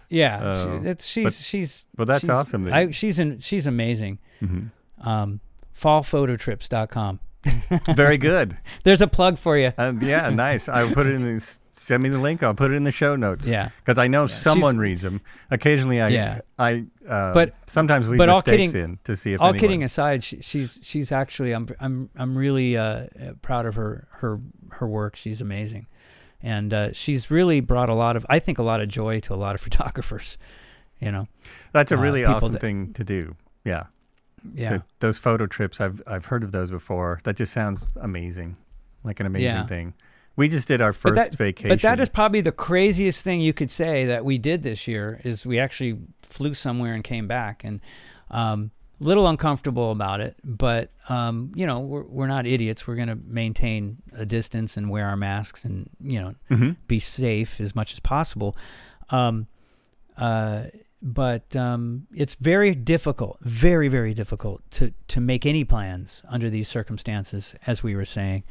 Yeah, 0.09 0.37
yeah. 0.41 0.49
Oh, 0.53 0.81
she, 0.81 0.87
it's, 0.89 1.05
she's 1.07 1.41
she's. 1.45 1.87
Well, 1.97 2.05
that's 2.05 2.21
she's, 2.21 2.29
awesome 2.29 2.63
that 2.65 2.73
I, 2.73 2.91
she's 2.91 3.17
in, 3.19 3.39
she's 3.39 3.65
amazing. 3.67 4.19
Mhm. 4.41 4.71
Um, 5.01 5.39
fallphototrips.com. 5.79 7.19
Very 7.95 8.17
good. 8.17 8.57
There's 8.83 9.01
a 9.01 9.07
plug 9.07 9.37
for 9.37 9.57
you. 9.57 9.73
Um, 9.77 10.01
yeah, 10.01 10.29
nice. 10.47 10.67
I 10.69 10.83
will 10.83 10.93
put 10.93 11.07
it 11.07 11.13
in 11.13 11.23
the. 11.23 11.57
Send 11.73 12.03
me 12.03 12.09
the 12.09 12.19
link. 12.19 12.43
I'll 12.43 12.53
put 12.53 12.71
it 12.71 12.73
in 12.73 12.83
the 12.83 12.91
show 12.91 13.15
notes. 13.15 13.47
Yeah. 13.47 13.69
Because 13.79 13.97
I 13.97 14.07
know 14.07 14.27
she's- 14.27 14.41
someone 14.41 14.77
reads 14.77 15.03
them. 15.03 15.21
Occasionally, 15.51 16.01
I 16.01 16.09
Yeah. 16.09 16.41
I 16.59 16.83
uh, 17.07 17.31
But- 17.33 17.53
sometimes 17.65 18.09
leave 18.09 18.17
but 18.17 18.27
all 18.27 18.41
kidding- 18.41 18.75
in 18.75 18.99
to 19.05 19.15
see 19.15 19.31
if 19.31 19.39
All 19.39 19.47
anyone. 19.49 19.59
kidding 19.61 19.83
aside, 19.85 20.21
she, 20.23 20.41
she's 20.41 20.79
she's 20.83 21.11
actually 21.13 21.53
I'm 21.53 21.69
I'm 21.79 22.09
I'm 22.17 22.37
really 22.37 22.75
uh, 22.75 22.83
uh, 22.83 23.07
proud 23.41 23.65
of 23.65 23.75
her 23.75 24.07
her 24.19 24.41
her 24.71 24.87
work. 24.87 25.15
She's 25.15 25.39
amazing, 25.39 25.87
and 26.41 26.73
uh, 26.73 26.91
she's 26.91 27.31
really 27.31 27.61
brought 27.61 27.87
a 27.89 27.93
lot 27.95 28.17
of 28.17 28.25
I 28.29 28.39
think 28.39 28.57
a 28.59 28.63
lot 28.63 28.81
of 28.81 28.89
joy 28.89 29.21
to 29.21 29.33
a 29.33 29.39
lot 29.39 29.55
of 29.55 29.61
photographers. 29.67 30.37
You 30.99 31.11
know, 31.13 31.27
That's 31.71 31.91
a 31.93 31.95
uh, 31.97 32.01
really 32.01 32.25
awesome 32.25 32.51
that- 32.53 32.59
thing 32.59 32.91
to 32.95 33.03
do. 33.05 33.35
Yeah. 33.63 33.83
Yeah, 34.53 34.69
Th- 34.69 34.81
those 34.99 35.17
photo 35.17 35.45
trips, 35.47 35.79
I've 35.81 36.01
I've 36.07 36.25
heard 36.25 36.43
of 36.43 36.51
those 36.51 36.69
before. 36.71 37.19
That 37.23 37.35
just 37.37 37.53
sounds 37.53 37.85
amazing, 38.01 38.55
like 39.03 39.19
an 39.19 39.25
amazing 39.25 39.45
Yeah. 39.47 39.65
thing. 39.67 39.93
We 40.35 40.47
just 40.49 40.67
did 40.67 40.81
our 40.81 40.93
first 40.93 41.15
but 41.15 41.31
that, 41.31 41.35
vacation. 41.35 41.69
But 41.69 41.81
that 41.81 41.99
is 41.99 42.09
probably 42.09 42.41
the 42.41 42.51
craziest 42.51 43.23
thing 43.23 43.41
you 43.41 43.53
could 43.53 43.71
say 43.71 44.05
that 44.05 44.23
we 44.23 44.37
did 44.37 44.61
this 44.61 44.87
year 44.87 45.19
is 45.23 45.45
we 45.47 45.57
actually 45.59 45.97
flew 46.21 46.53
somewhere 46.53 46.93
and 46.93 47.03
came 47.03 47.27
back 47.27 47.63
and 47.63 47.81
um 48.29 48.69
a 48.99 49.03
little 49.03 49.27
uncomfortable 49.27 49.91
about 49.91 50.21
it, 50.21 50.35
but 50.43 50.91
um, 51.09 51.51
you 51.55 51.65
know, 51.67 51.79
we're 51.79 52.03
we're 52.03 52.27
not 52.27 52.45
idiots. 52.47 52.87
We're 52.87 52.95
gonna 52.95 53.15
maintain 53.15 53.97
a 54.13 54.25
distance 54.25 54.75
and 54.77 54.89
wear 54.89 55.05
our 55.07 55.15
masks 55.17 55.63
and, 55.65 55.87
you 56.03 56.19
know, 56.19 56.35
Mhm. 56.49 56.77
be 56.87 56.99
safe 56.99 57.59
as 57.61 57.75
much 57.75 57.93
as 57.93 57.99
possible. 57.99 58.55
Um, 59.11 59.45
uh, 60.17 60.63
but 61.01 61.55
um, 61.55 62.07
it's 62.13 62.35
very 62.35 62.73
difficult, 62.75 63.37
very 63.41 63.87
very 63.87 64.13
difficult 64.13 64.61
to 64.71 64.93
to 65.09 65.19
make 65.21 65.45
any 65.45 65.63
plans 65.63 66.23
under 66.29 66.49
these 66.49 66.67
circumstances, 66.67 67.55
as 67.65 67.83
we 67.83 67.95
were 67.95 68.05
saying. 68.05 68.43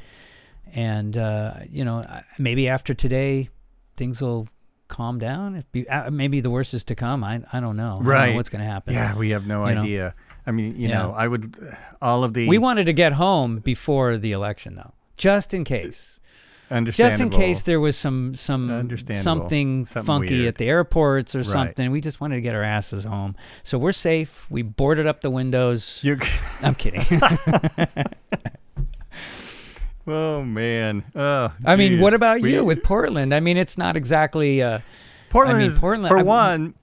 And 0.73 1.17
uh, 1.17 1.55
you 1.69 1.85
know, 1.85 2.03
maybe 2.39 2.69
after 2.69 2.95
today, 2.95 3.49
things 3.97 4.21
will 4.21 4.49
calm 4.89 5.19
down. 5.19 5.57
If 5.57 5.71
be, 5.73 5.89
uh, 5.89 6.11
maybe 6.11 6.41
the 6.41 6.51
worst 6.51 6.75
is 6.75 6.85
to 6.85 6.95
come. 6.95 7.25
I 7.25 7.43
I 7.53 7.61
don't 7.61 7.77
know. 7.77 7.93
I 7.93 7.97
don't 7.97 8.05
know 8.05 8.11
Right. 8.11 8.35
what's 8.35 8.49
going 8.49 8.65
to 8.65 8.71
happen? 8.71 8.95
Yeah, 8.95 9.17
we 9.17 9.31
have 9.31 9.47
no 9.47 9.67
You 9.69 9.75
know? 9.75 9.83
idea. 9.83 10.15
I 10.47 10.53
mean, 10.53 10.77
you 10.77 10.89
Yeah. 10.89 10.99
know, 11.03 11.13
I 11.13 11.27
would 11.27 11.57
all 12.01 12.23
of 12.23 12.33
the 12.35 12.49
We 12.49 12.59
wanted 12.59 12.87
to 12.87 12.93
get 12.93 13.15
home 13.15 13.59
before 13.59 14.17
the 14.17 14.31
election, 14.33 14.77
though, 14.77 14.95
just 15.17 15.53
in 15.55 15.65
case. 15.65 16.16
Just 16.91 17.21
in 17.21 17.31
case 17.31 17.63
there 17.63 17.79
was 17.79 17.97
some 17.97 18.35
some 18.35 18.67
something, 18.69 19.15
Something 19.15 19.85
funky 19.85 20.39
weird. 20.41 20.49
at 20.49 20.55
the 20.57 20.67
airports 20.69 21.35
or 21.35 21.39
Right. 21.39 21.47
something. 21.47 21.91
We 21.93 22.01
just 22.01 22.21
wanted 22.21 22.37
to 22.37 22.41
get 22.41 22.55
our 22.55 22.63
asses 22.63 23.05
home. 23.05 23.37
So 23.63 23.79
we're 23.79 23.93
safe. 23.93 24.47
We 24.51 24.63
boarded 24.63 25.07
up 25.07 25.21
the 25.21 25.31
windows. 25.31 26.01
You're, 26.03 26.19
I'm 26.63 26.75
kidding. 26.75 27.05
oh 30.07 30.43
man. 30.43 31.05
Oh, 31.15 31.53
I 31.65 31.77
mean, 31.77 32.01
what 32.01 32.15
about 32.15 32.41
We- 32.41 32.53
you 32.55 32.65
with 32.65 32.83
Portland? 32.83 33.35
I 33.35 33.41
mean, 33.41 33.57
it's 33.57 33.79
not 33.79 33.97
exactly. 33.97 34.63
Uh, 34.63 34.81
Portland? 35.31 35.59
I 35.59 35.63
mean, 35.63 35.71
is 35.71 35.79
Portland- 35.79 36.09
for 36.09 36.19
I- 36.19 36.23
one. 36.23 36.75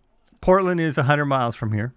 Portland 0.41 0.80
is 0.80 0.97
hundred 0.97 1.26
miles 1.26 1.55
from 1.55 1.72
here. 1.73 1.93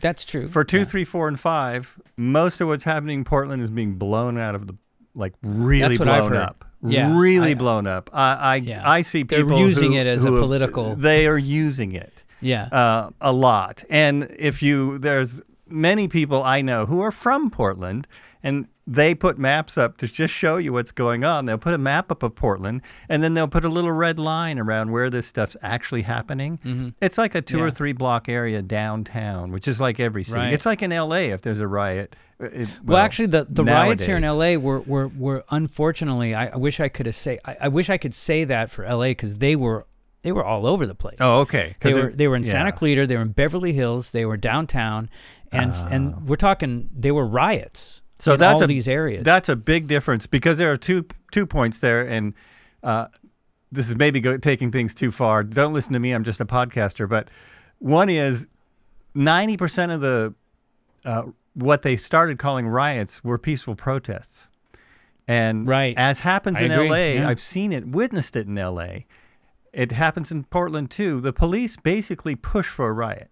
that's 0.00 0.24
true. 0.24 0.48
For 0.48 0.64
two, 0.64 0.78
Yeah. 0.78 0.84
three, 0.84 1.04
four, 1.04 1.26
and 1.28 1.38
five, 1.38 1.98
most 2.16 2.60
of 2.60 2.68
what's 2.68 2.84
happening 2.84 3.18
in 3.18 3.24
Portland 3.24 3.62
is 3.62 3.70
being 3.70 3.94
blown 3.94 4.38
out 4.38 4.54
of 4.54 4.66
the 4.68 4.76
like 5.14 5.32
really 5.42 5.80
That's 5.80 5.98
what 5.98 6.08
I've 6.08 6.28
blown 6.28 6.36
up. 6.36 6.64
Yeah, 6.82 7.18
really 7.18 7.50
I- 7.52 7.54
blown 7.54 7.86
up. 7.86 8.10
I 8.12 8.32
I, 8.34 8.56
Yeah. 8.56 8.88
I 8.88 9.02
see 9.02 9.22
They're 9.22 9.44
people 9.44 9.58
using 9.58 9.92
who- 9.92 9.98
it 9.98 10.06
as 10.06 10.24
a 10.24 10.28
who 10.28 10.34
have- 10.36 10.42
political- 10.42 10.94
They 10.96 11.26
are 11.26 11.36
using 11.38 11.92
it 11.92 12.22
Yeah. 12.40 12.64
uh, 12.72 13.10
a 13.20 13.32
lot, 13.32 13.84
and 13.90 14.28
if 14.38 14.62
you 14.62 14.98
there's 14.98 15.42
many 15.68 16.08
people 16.08 16.42
I 16.42 16.62
know 16.62 16.86
who 16.86 17.00
are 17.00 17.12
from 17.12 17.50
Portland, 17.50 18.06
and 18.42 18.66
they 18.92 19.14
put 19.14 19.38
maps 19.38 19.78
up 19.78 19.96
to 19.98 20.08
just 20.08 20.34
show 20.34 20.56
you 20.56 20.72
what's 20.72 20.90
going 20.90 21.22
on. 21.22 21.44
They'll 21.44 21.58
put 21.58 21.74
a 21.74 21.78
map 21.78 22.10
up 22.10 22.24
of 22.24 22.34
Portland, 22.34 22.82
and 23.08 23.22
then 23.22 23.34
they'll 23.34 23.46
put 23.46 23.64
a 23.64 23.68
little 23.68 23.92
red 23.92 24.18
line 24.18 24.58
around 24.58 24.90
where 24.90 25.08
this 25.10 25.28
stuff's 25.28 25.56
actually 25.62 26.02
happening. 26.02 26.58
Mhm. 26.64 26.94
It's 27.00 27.16
like 27.16 27.36
a 27.36 27.40
two 27.40 27.60
or 27.62 27.70
three 27.70 27.92
block 27.92 28.28
area 28.28 28.62
downtown, 28.62 29.52
which 29.52 29.68
is 29.68 29.80
like 29.80 30.00
every 30.00 30.24
city. 30.24 30.38
Right. 30.38 30.52
It's 30.52 30.66
like 30.66 30.82
in 30.82 30.90
L.A. 30.90 31.30
if 31.30 31.42
there's 31.42 31.60
a 31.60 31.68
riot. 31.68 32.16
Uh, 32.42 32.46
it- 32.46 32.68
Well, 32.84 32.98
actually, 32.98 33.26
the, 33.28 33.46
the 33.48 33.62
riots 33.64 34.02
here 34.02 34.16
in. 34.16 34.24
LA 34.24 34.56
were, 34.56 34.80
were, 34.80 35.06
were 35.08 35.44
unfortunately. 35.50 36.34
I, 36.34 36.48
I 36.48 36.56
wish 36.56 36.80
I 36.80 36.88
could 36.88 37.14
say. 37.14 37.38
I, 37.44 37.56
I 37.62 37.68
wish 37.68 37.88
I 37.90 37.96
could 37.98 38.14
say 38.14 38.42
that 38.44 38.70
for 38.70 38.84
LA 38.84 39.08
because 39.10 39.36
they 39.36 39.54
were 39.54 39.86
they 40.22 40.32
were 40.32 40.44
all 40.44 40.66
over 40.66 40.84
the 40.86 40.94
place. 40.96 41.16
Oh, 41.20 41.40
okay. 41.40 41.76
they 41.80 41.90
it- 41.90 41.94
were 41.94 42.10
they 42.10 42.26
were 42.26 42.36
in 42.36 42.44
Santa 42.44 42.66
yeah. 42.70 42.70
Clarita. 42.72 43.06
They 43.06 43.14
were 43.16 43.22
in 43.22 43.32
Beverly 43.32 43.72
Hills. 43.72 44.10
They 44.10 44.24
were 44.26 44.36
downtown, 44.36 45.08
and 45.52 45.72
Oh. 45.74 45.86
and 45.90 46.26
we're 46.28 46.36
talking. 46.36 46.90
They 46.96 47.10
were 47.12 47.26
riots. 47.26 47.99
So 48.20 48.36
that's 48.36 48.58
all 48.60 48.64
a, 48.64 48.66
these 48.66 48.86
areas. 48.86 49.24
That's 49.24 49.48
a 49.48 49.56
big 49.56 49.86
difference 49.86 50.26
because 50.26 50.58
there 50.58 50.70
are 50.70 50.76
two 50.76 51.06
two 51.32 51.46
points 51.46 51.78
there, 51.78 52.02
and 52.06 52.34
uh, 52.82 53.06
this 53.72 53.88
is 53.88 53.96
maybe 53.96 54.20
go, 54.20 54.36
taking 54.36 54.70
things 54.70 54.94
too 54.94 55.10
far. 55.10 55.42
Don't 55.42 55.72
listen 55.72 55.92
to 55.94 55.98
me. 55.98 56.12
I'm 56.12 56.24
just 56.24 56.40
a 56.40 56.44
podcaster. 56.46 57.08
But 57.08 57.28
one 57.78 58.08
is 58.08 58.46
ninety 59.14 59.56
percent 59.56 59.90
of 59.92 60.00
the 60.00 60.34
uh, 61.04 61.22
what 61.54 61.82
they 61.82 61.96
started 61.96 62.38
calling 62.38 62.68
riots 62.68 63.24
were 63.24 63.38
peaceful 63.38 63.74
protests, 63.74 64.48
and 65.26 65.66
Right. 65.66 65.94
as 65.96 66.20
happens 66.20 66.58
I 66.58 66.64
in 66.66 66.72
agree, 66.72 66.88
L.A., 66.88 67.14
yeah. 67.16 67.28
I've 67.28 67.40
seen 67.40 67.72
it, 67.72 67.88
witnessed 67.88 68.36
it 68.36 68.46
in 68.46 68.56
L.A. 68.58 69.06
It 69.72 69.92
happens 69.92 70.30
in 70.30 70.44
Portland 70.44 70.90
too. 70.90 71.20
The 71.20 71.32
police 71.32 71.76
basically 71.76 72.34
push 72.36 72.66
for 72.66 72.88
a 72.88 72.92
riot. 72.92 73.30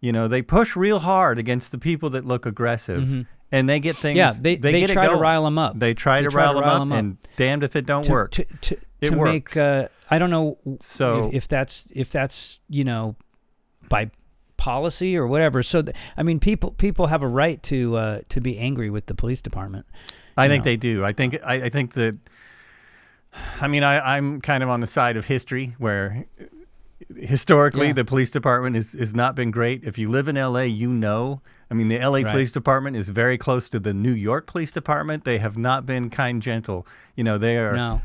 You 0.00 0.12
know, 0.12 0.28
they 0.28 0.42
push 0.42 0.76
real 0.76 1.00
hard 1.00 1.38
against 1.38 1.70
the 1.72 1.78
people 1.78 2.08
that 2.10 2.24
look 2.24 2.46
aggressive, 2.46 3.02
Mhm. 3.08 3.26
And 3.52 3.68
they 3.68 3.80
get 3.80 3.96
things. 3.96 4.16
yeah, 4.16 4.32
they 4.38 4.56
they, 4.56 4.80
get 4.80 4.90
try 4.90 5.06
to 5.08 5.14
rile 5.16 5.44
them 5.44 5.58
up. 5.58 5.78
They 5.78 5.94
try, 5.94 6.20
They 6.22 6.28
to, 6.28 6.36
rile 6.36 6.54
them 6.54 6.64
up, 6.64 6.80
'em 6.80 6.92
up. 6.92 6.98
and 6.98 7.16
damned 7.36 7.62
if 7.64 7.76
it 7.76 7.86
don't 7.86 8.02
to, 8.04 8.12
work. 8.12 8.30
to, 8.32 8.44
to, 8.44 8.76
It 9.00 9.10
to 9.10 9.16
make 9.16 9.48
works. 9.54 9.56
uh, 9.56 9.88
I 10.10 10.18
don't 10.18 10.30
know 10.30 10.58
So- 10.80 11.28
if, 11.28 11.34
if 11.34 11.48
that's 11.48 11.86
if 11.92 12.10
that's 12.10 12.60
you 12.68 12.84
know 12.84 13.16
by 13.88 14.10
policy 14.56 15.16
or 15.16 15.26
whatever. 15.26 15.62
So 15.62 15.82
th- 15.82 15.96
I 16.16 16.22
mean, 16.22 16.40
people 16.40 16.72
people 16.72 17.06
have 17.08 17.22
a 17.22 17.28
right 17.28 17.62
to 17.64 17.96
uh, 17.96 18.20
to 18.30 18.40
be 18.40 18.58
angry 18.58 18.90
with 18.90 19.06
the 19.06 19.14
police 19.14 19.40
department. 19.42 19.86
I 20.36 20.48
think 20.48 20.64
know. 20.64 20.70
they 20.70 20.76
do. 20.76 21.04
I 21.04 21.12
think 21.12 21.38
I, 21.44 21.54
I 21.64 21.68
think 21.68 21.94
that. 21.94 22.16
I 23.60 23.68
mean, 23.68 23.82
I, 23.82 24.16
I'm 24.16 24.40
kind 24.40 24.62
of 24.62 24.70
on 24.70 24.80
the 24.80 24.86
side 24.86 25.16
of 25.18 25.26
history 25.26 25.74
where 25.78 26.24
historically 27.14 27.88
Yeah. 27.88 27.92
the 27.94 28.04
police 28.04 28.30
department 28.30 28.76
has, 28.76 28.92
has 28.92 29.14
not 29.14 29.34
been 29.34 29.50
great. 29.50 29.84
If 29.84 29.98
you 29.98 30.08
live 30.10 30.28
in 30.28 30.36
LA, 30.36 30.62
you 30.62 30.88
know. 30.88 31.40
I 31.70 31.74
mean, 31.74 31.88
the 31.88 31.98
LA 31.98 32.18
Right. 32.22 32.26
Police 32.26 32.52
Department 32.52 32.96
is 32.96 33.08
very 33.08 33.36
close 33.38 33.68
to 33.70 33.80
the 33.80 33.92
New 33.92 34.12
York 34.12 34.46
Police 34.46 34.70
Department. 34.72 35.24
They 35.24 35.38
have 35.38 35.56
not 35.58 35.84
been 35.86 36.10
kind, 36.10 36.40
gentle. 36.40 36.86
You 37.16 37.24
know, 37.24 37.38
they 37.38 37.56
are 37.58 37.74
No, 37.74 38.02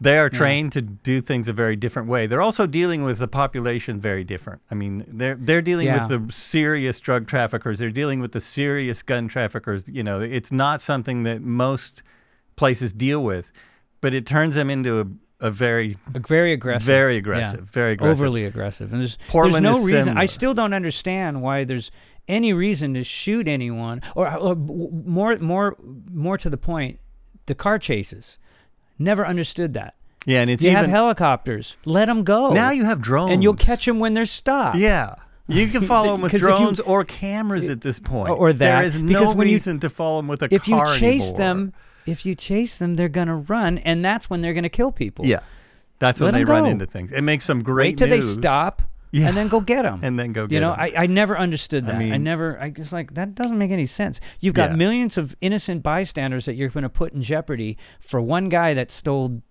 they 0.00 0.18
are 0.18 0.28
trained 0.30 0.72
to 0.72 0.82
do 0.82 1.20
things 1.20 1.48
a 1.48 1.52
very 1.52 1.74
different 1.74 2.08
way. 2.08 2.26
They're 2.26 2.42
also 2.42 2.66
dealing 2.66 3.04
with 3.04 3.18
the 3.18 3.26
population 3.28 4.00
very 4.00 4.24
different. 4.24 4.60
I 4.70 4.74
mean, 4.74 5.04
they're 5.08 5.34
they're 5.36 5.62
dealing 5.62 5.86
Yeah. 5.86 6.06
with 6.06 6.28
the 6.28 6.32
serious 6.32 7.00
drug 7.00 7.26
traffickers. 7.26 7.78
They're 7.78 7.90
dealing 7.90 8.20
with 8.20 8.32
the 8.32 8.40
serious 8.40 9.02
gun 9.02 9.26
traffickers. 9.28 9.84
You 9.88 10.02
know, 10.02 10.20
it's 10.20 10.52
not 10.52 10.80
something 10.82 11.22
that 11.24 11.40
most 11.42 12.02
places 12.56 12.92
deal 12.92 13.24
with, 13.24 13.50
but 14.00 14.12
it 14.14 14.26
turns 14.26 14.54
them 14.54 14.68
into 14.70 15.00
a 15.00 15.06
a 15.40 15.50
very, 15.50 15.96
very 16.08 16.52
aggressive, 16.52 16.82
very 16.86 17.14
Yeah. 17.14 17.18
aggressive, 17.18 17.60
very 17.70 17.92
aggressive. 17.92 18.20
overly 18.22 18.44
aggressive. 18.44 18.92
And 18.92 19.00
there's, 19.00 19.18
Portland 19.28 19.64
there's 19.64 19.76
no 19.76 19.84
reason. 19.84 20.04
similar. 20.06 20.20
I 20.22 20.26
still 20.26 20.54
don't 20.54 20.74
understand 20.74 21.42
why 21.42 21.64
there's 21.64 21.90
any 22.26 22.52
reason 22.52 22.94
to 22.94 23.04
shoot 23.04 23.46
anyone, 23.48 24.02
or, 24.14 24.32
or 24.34 24.54
more, 24.54 25.36
more, 25.38 25.76
more 26.12 26.36
to 26.38 26.50
the 26.50 26.56
point, 26.58 26.98
the 27.46 27.54
car 27.54 27.78
chases. 27.78 28.36
Never 28.98 29.26
understood 29.26 29.74
that. 29.74 29.94
Yeah, 30.26 30.40
and 30.42 30.50
it's 30.50 30.62
you 30.62 30.70
have 30.72 30.86
helicopters. 30.86 31.76
Let 31.84 32.06
them 32.06 32.24
go. 32.24 32.52
now 32.52 32.70
you 32.70 32.84
have 32.84 33.00
drones, 33.00 33.32
and 33.32 33.42
you'll 33.42 33.54
catch 33.54 33.86
them 33.86 33.98
when 34.00 34.14
they're 34.14 34.26
stopped. 34.26 34.76
Yeah. 34.76 35.14
You 35.46 35.68
can 35.68 35.80
follow 35.92 36.12
them 36.12 36.20
with 36.20 36.34
if 36.34 36.40
you- 36.42 36.46
drones 36.48 36.80
or 36.80 37.04
cameras 37.04 37.70
at 37.70 37.80
this 37.80 37.98
point. 37.98 38.28
or 38.30 38.52
that, 38.52 38.58
There 38.58 38.82
is 38.84 38.98
no 38.98 39.32
when 39.32 39.48
you- 39.48 39.54
reason 39.54 39.78
to 39.80 39.88
follow 39.88 40.18
them 40.18 40.28
with 40.28 40.42
a 40.42 40.48
car 40.48 40.56
If 40.56 40.68
you 40.68 40.76
chase 40.98 41.22
anymore. 41.32 41.38
them, 41.38 41.72
if 42.08 42.24
you 42.26 42.34
chase 42.34 42.78
them, 42.78 42.96
they're 42.96 43.08
gonna 43.08 43.36
run, 43.36 43.78
and 43.78 44.04
that's 44.04 44.28
when 44.30 44.40
they're 44.40 44.54
gonna 44.54 44.68
kill 44.68 44.92
people. 44.92 45.26
Yeah. 45.26 45.40
That's 45.98 46.20
when 46.20 46.32
they 46.32 46.42
'em 46.42 46.48
run 46.48 46.66
into 46.66 46.86
things. 46.86 47.10
It 47.12 47.22
makes 47.22 47.44
some 47.44 47.62
great 47.62 47.92
Wait 47.92 47.98
till 47.98 48.16
news. 48.16 48.36
they 48.36 48.40
stop, 48.40 48.82
Yeah. 49.10 49.26
and 49.28 49.36
then 49.36 49.48
go 49.48 49.60
get 49.60 49.82
them. 49.82 49.98
And 50.02 50.18
then 50.18 50.32
go 50.32 50.42
get 50.42 50.48
them. 50.48 50.54
You 50.54 50.60
know, 50.60 50.68
know, 50.76 50.82
'em. 50.82 50.92
I, 50.96 51.02
I 51.02 51.06
never 51.06 51.36
understood 51.36 51.84
I 51.84 51.86
that. 51.88 51.94
I, 51.96 51.98
mean- 51.98 52.22
never, 52.22 52.60
I 52.60 52.70
just 52.70 52.92
like, 52.92 53.14
that 53.14 53.34
doesn't 53.34 53.58
make 53.58 53.70
any 53.72 53.86
sense. 53.86 54.20
You've 54.40 54.54
got 54.54 54.70
Yeah. 54.70 54.76
millions 54.76 55.18
of 55.18 55.34
innocent 55.40 55.82
bystanders 55.82 56.44
that 56.44 56.54
you're 56.54 56.68
going 56.68 56.82
to 56.84 56.88
put 56.88 57.12
in 57.14 57.22
jeopardy 57.22 57.76
for 58.00 58.20
one 58.20 58.48
guy 58.48 58.74
that 58.74 58.90
stole 58.92 59.42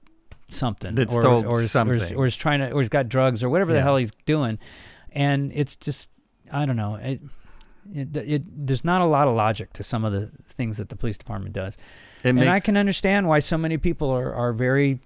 something. 0.49 0.95
That 0.95 1.11
or, 1.11 1.21
stole 1.21 1.45
or 1.45 1.59
is, 1.61 1.65
Or 1.65 1.67
something. 1.69 1.99
is, 2.01 2.11
or 2.13 2.25
is 2.25 2.35
trying 2.37 2.59
to, 2.59 2.71
or 2.71 2.79
has 2.81 2.87
got 2.89 3.09
drugs 3.09 3.43
or 3.43 3.49
whatever 3.49 3.73
the 3.73 3.81
hell 3.81 3.97
he's 3.97 4.11
doing. 4.25 4.57
And 5.11 5.51
it's 5.53 5.75
just, 5.75 6.11
I 6.51 6.65
don't 6.65 6.77
know. 6.77 6.95
It, 6.95 7.19
it, 7.93 8.15
it, 8.15 8.67
there's 8.67 8.85
not 8.85 9.01
a 9.01 9.05
lot 9.05 9.27
of 9.27 9.35
logic 9.35 9.73
to 9.73 9.83
some 9.83 10.05
of 10.05 10.13
the 10.13 10.31
things 10.47 10.77
that 10.77 10.87
the 10.89 10.95
police 10.95 11.17
department 11.17 11.53
does. 11.53 11.75
It 12.23 12.29
and 12.29 12.37
makes, 12.39 12.49
I 12.49 12.59
can 12.59 12.77
understand 12.77 13.27
why 13.27 13.39
so 13.39 13.57
many 13.57 13.77
people 13.77 14.09
are, 14.09 14.33
are 14.33 14.53
very, 14.53 14.99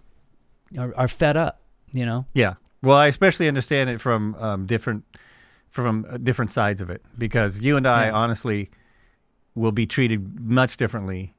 are, 0.78 0.94
are 0.96 1.08
fed 1.08 1.38
up, 1.38 1.62
you 1.92 2.06
know? 2.06 2.26
Yeah. 2.34 2.54
Well, 2.82 2.98
I 2.98 3.08
especially 3.08 3.48
understand 3.48 3.90
it 3.90 4.00
from 4.02 4.36
um, 4.36 4.66
different 4.66 5.04
from 5.70 6.06
uh, 6.10 6.18
different 6.18 6.52
sides 6.52 6.82
of 6.82 6.90
it 6.90 7.02
because 7.18 7.62
you 7.62 7.78
and 7.78 7.88
I 7.88 8.08
Yeah. 8.08 8.12
honestly 8.14 8.70
will 9.56 9.72
be 9.72 9.86
treated 9.86 10.40
much 10.40 10.76
differently 10.78 11.34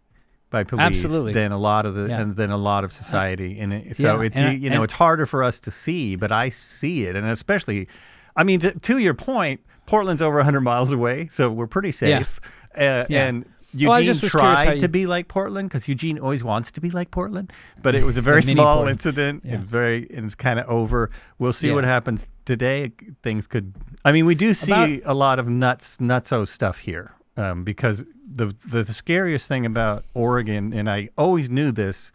by 0.50 0.64
police 0.64 0.82
Absolutely. 0.82 1.32
than 1.32 1.52
a 1.52 1.58
lot 1.58 1.84
of 1.86 1.94
the 1.94 2.06
Yeah. 2.08 2.20
and 2.20 2.36
than 2.36 2.50
a 2.50 2.56
lot 2.56 2.84
of 2.84 2.92
society. 2.92 3.58
And 3.58 3.72
it, 3.72 3.96
so 3.96 4.20
Yeah, 4.20 4.26
it's 4.26 4.36
and 4.36 4.46
I- 4.48 4.52
you 4.52 4.70
know 4.70 4.76
and- 4.76 4.84
it's 4.84 4.92
harder 4.94 5.26
for 5.26 5.42
us 5.42 5.60
to 5.60 5.70
see, 5.70 6.16
but 6.16 6.30
I 6.32 6.48
see 6.50 7.04
it, 7.04 7.16
and 7.16 7.26
especially, 7.26 7.88
I 8.36 8.44
mean, 8.44 8.60
to, 8.60 8.72
to 8.78 8.98
your 8.98 9.14
point, 9.14 9.60
Portland's 9.86 10.22
over 10.22 10.36
100 10.38 10.60
miles 10.60 10.92
away, 10.92 11.28
so 11.30 11.50
we're 11.50 11.66
pretty 11.66 11.88
Yeah. 11.88 12.18
safe. 12.20 12.40
Uh, 12.76 13.04
Yeah. 13.08 13.26
And 13.26 13.44
Well, 13.44 13.50
I 13.50 13.51
Eugene 13.74 14.02
just 14.04 14.22
was 14.22 14.30
curious 14.30 14.58
how 14.58 14.64
tried 14.64 14.78
to 14.80 14.88
be 14.88 15.06
like 15.06 15.28
Portland 15.28 15.68
because 15.68 15.88
Eugene 15.88 16.18
always 16.18 16.44
wants 16.44 16.70
to 16.72 16.80
be 16.80 16.90
like 16.90 17.10
Portland, 17.10 17.52
but 17.82 17.94
it 17.94 18.04
was 18.04 18.16
a 18.16 18.22
very 18.22 18.42
small 18.42 18.76
Portland. 18.76 18.90
incident 18.96 19.42
Yeah. 19.44 19.54
and 19.54 19.64
very 19.64 20.06
and 20.14 20.26
it's 20.26 20.34
kind 20.34 20.58
of 20.58 20.68
over. 20.68 21.10
We'll 21.38 21.52
see 21.52 21.68
Yeah. 21.68 21.74
what 21.74 21.84
happens 21.84 22.26
today. 22.44 22.92
Things 23.22 23.46
could. 23.46 23.72
I 24.04 24.12
mean, 24.12 24.26
we 24.26 24.34
do 24.34 24.52
see 24.54 24.72
About- 24.72 25.00
a 25.10 25.14
lot 25.14 25.38
of 25.38 25.48
nuts 25.48 25.96
nutso 25.98 26.46
stuff 26.46 26.78
here 26.80 27.12
um, 27.36 27.64
because 27.64 28.04
the, 28.34 28.54
the 28.68 28.82
the 28.82 28.92
scariest 28.92 29.48
thing 29.48 29.64
about 29.66 30.04
Oregon, 30.14 30.72
and 30.72 30.88
I 30.90 31.08
always 31.16 31.48
knew 31.50 31.72
this, 31.72 32.12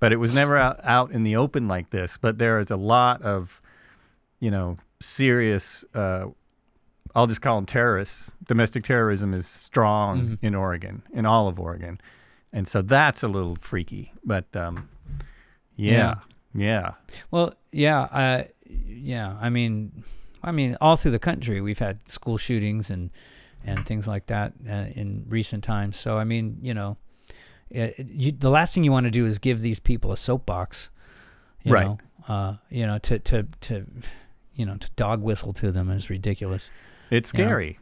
but 0.00 0.12
it 0.12 0.16
was 0.16 0.32
never 0.32 0.56
out, 0.56 0.80
out 0.84 1.10
in 1.12 1.22
the 1.24 1.36
open 1.36 1.68
like 1.68 1.90
this. 1.90 2.16
But 2.20 2.38
there 2.38 2.58
is 2.60 2.70
a 2.70 2.76
lot 2.76 3.22
of, 3.22 3.60
you 4.40 4.50
know, 4.50 4.78
serious. 5.00 5.84
Uh, 5.94 6.26
I'll 7.18 7.26
just 7.26 7.40
call 7.42 7.56
them 7.56 7.66
terrorists. 7.66 8.30
Domestic 8.46 8.84
terrorism 8.84 9.34
is 9.34 9.46
strong 9.46 10.20
Mhm. 10.20 10.38
in 10.42 10.54
Oregon, 10.54 11.02
in 11.12 11.26
all 11.26 11.48
of 11.48 11.58
Oregon, 11.58 12.00
and 12.52 12.68
so 12.68 12.80
that's 12.80 13.22
a 13.24 13.28
little 13.28 13.56
freaky. 13.60 14.12
But 14.24 14.54
um, 14.54 14.88
yeah, 15.76 16.14
yeah, 16.54 16.92
Well, 17.30 17.54
yeah, 17.72 18.00
uh, 18.02 18.44
yeah. 18.86 19.36
I 19.40 19.48
mean, 19.50 20.04
I 20.42 20.52
mean, 20.52 20.76
all 20.80 20.96
through 20.96 21.10
the 21.12 21.18
country, 21.18 21.60
we've 21.60 21.78
had 21.78 22.08
school 22.08 22.38
shootings 22.38 22.90
and 22.90 23.10
and 23.64 23.84
things 23.84 24.06
like 24.06 24.26
that 24.26 24.52
uh, 24.68 24.86
in 24.94 25.24
recent 25.28 25.64
times. 25.64 25.96
So, 25.98 26.16
I 26.18 26.24
mean, 26.24 26.58
you 26.62 26.72
know, 26.72 26.96
it, 27.70 27.94
it- 27.98 28.06
you, 28.10 28.32
the 28.32 28.50
last 28.50 28.74
thing 28.74 28.84
you 28.84 28.92
want 28.92 29.04
to 29.04 29.10
do 29.10 29.26
is 29.26 29.38
give 29.38 29.60
these 29.60 29.80
people 29.80 30.12
a 30.12 30.16
soapbox, 30.16 30.88
you 31.64 31.72
Right. 31.74 31.84
know, 31.86 31.98
uh, 32.28 32.56
you 32.70 32.86
know, 32.86 32.98
to 32.98 33.18
to 33.18 33.46
to 33.62 33.86
you 34.54 34.64
know, 34.66 34.76
to 34.76 34.88
dog 34.96 35.22
whistle 35.22 35.52
to 35.54 35.70
them 35.72 35.90
is 35.90 36.08
ridiculous. 36.10 36.68
It's 37.10 37.32
You 37.32 37.38
know? 37.44 37.48
scary. 37.48 37.78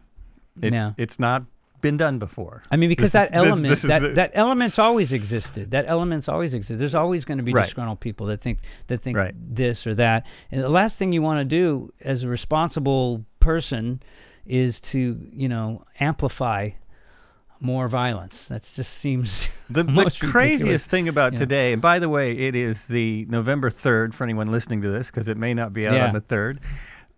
It's 0.62 0.72
Yeah. 0.74 0.92
it's 0.96 1.18
not 1.18 1.44
been 1.82 1.96
done 1.98 2.18
before. 2.18 2.62
I 2.70 2.76
mean, 2.76 2.88
because 2.88 3.12
This 3.12 3.12
that 3.12 3.30
is- 3.30 3.36
element, 3.46 3.68
this 3.68 3.84
is 3.84 3.88
that, 3.88 3.98
the- 4.00 4.08
that 4.08 4.30
element's 4.34 4.78
always 4.78 5.12
existed. 5.12 5.70
That 5.72 5.84
element's 5.86 6.28
always 6.28 6.54
existed. 6.54 6.78
There's 6.80 6.94
always 6.94 7.24
going 7.24 7.38
to 7.38 7.44
be 7.44 7.52
Right. 7.52 7.64
disgruntled 7.64 8.00
people 8.00 8.26
that 8.26 8.40
think 8.40 8.58
that 8.88 9.02
think 9.02 9.16
Right. 9.16 9.34
this 9.36 9.86
or 9.86 9.94
that. 9.94 10.26
And 10.50 10.62
the 10.62 10.68
last 10.70 10.98
thing 10.98 11.12
you 11.12 11.22
want 11.22 11.40
to 11.40 11.44
do 11.44 11.92
as 12.00 12.24
a 12.24 12.28
responsible 12.28 13.24
person 13.40 14.00
is 14.46 14.80
to, 14.80 15.28
you 15.32 15.48
know, 15.48 15.84
amplify 16.00 16.70
more 17.60 17.88
violence. 17.88 18.46
That 18.48 18.68
just 18.74 18.94
seems 18.94 19.48
The, 19.70 19.82
the 19.84 19.92
craziest 19.92 20.32
ridiculous. 20.34 20.86
thing 20.86 21.08
about 21.08 21.32
Yeah. 21.34 21.38
today, 21.40 21.72
and 21.72 21.82
by 21.82 21.98
the 21.98 22.08
way, 22.08 22.32
it 22.32 22.54
is 22.54 22.86
the 22.86 23.26
November 23.28 23.70
3rd 23.70 24.14
for 24.14 24.24
anyone 24.24 24.50
listening 24.50 24.82
to 24.82 24.88
this, 24.90 25.10
because 25.10 25.28
it 25.28 25.36
may 25.36 25.54
not 25.54 25.72
be 25.72 25.86
out 25.86 25.94
Yeah. 25.94 26.06
on 26.08 26.14
the 26.14 26.20
3rd. 26.20 26.58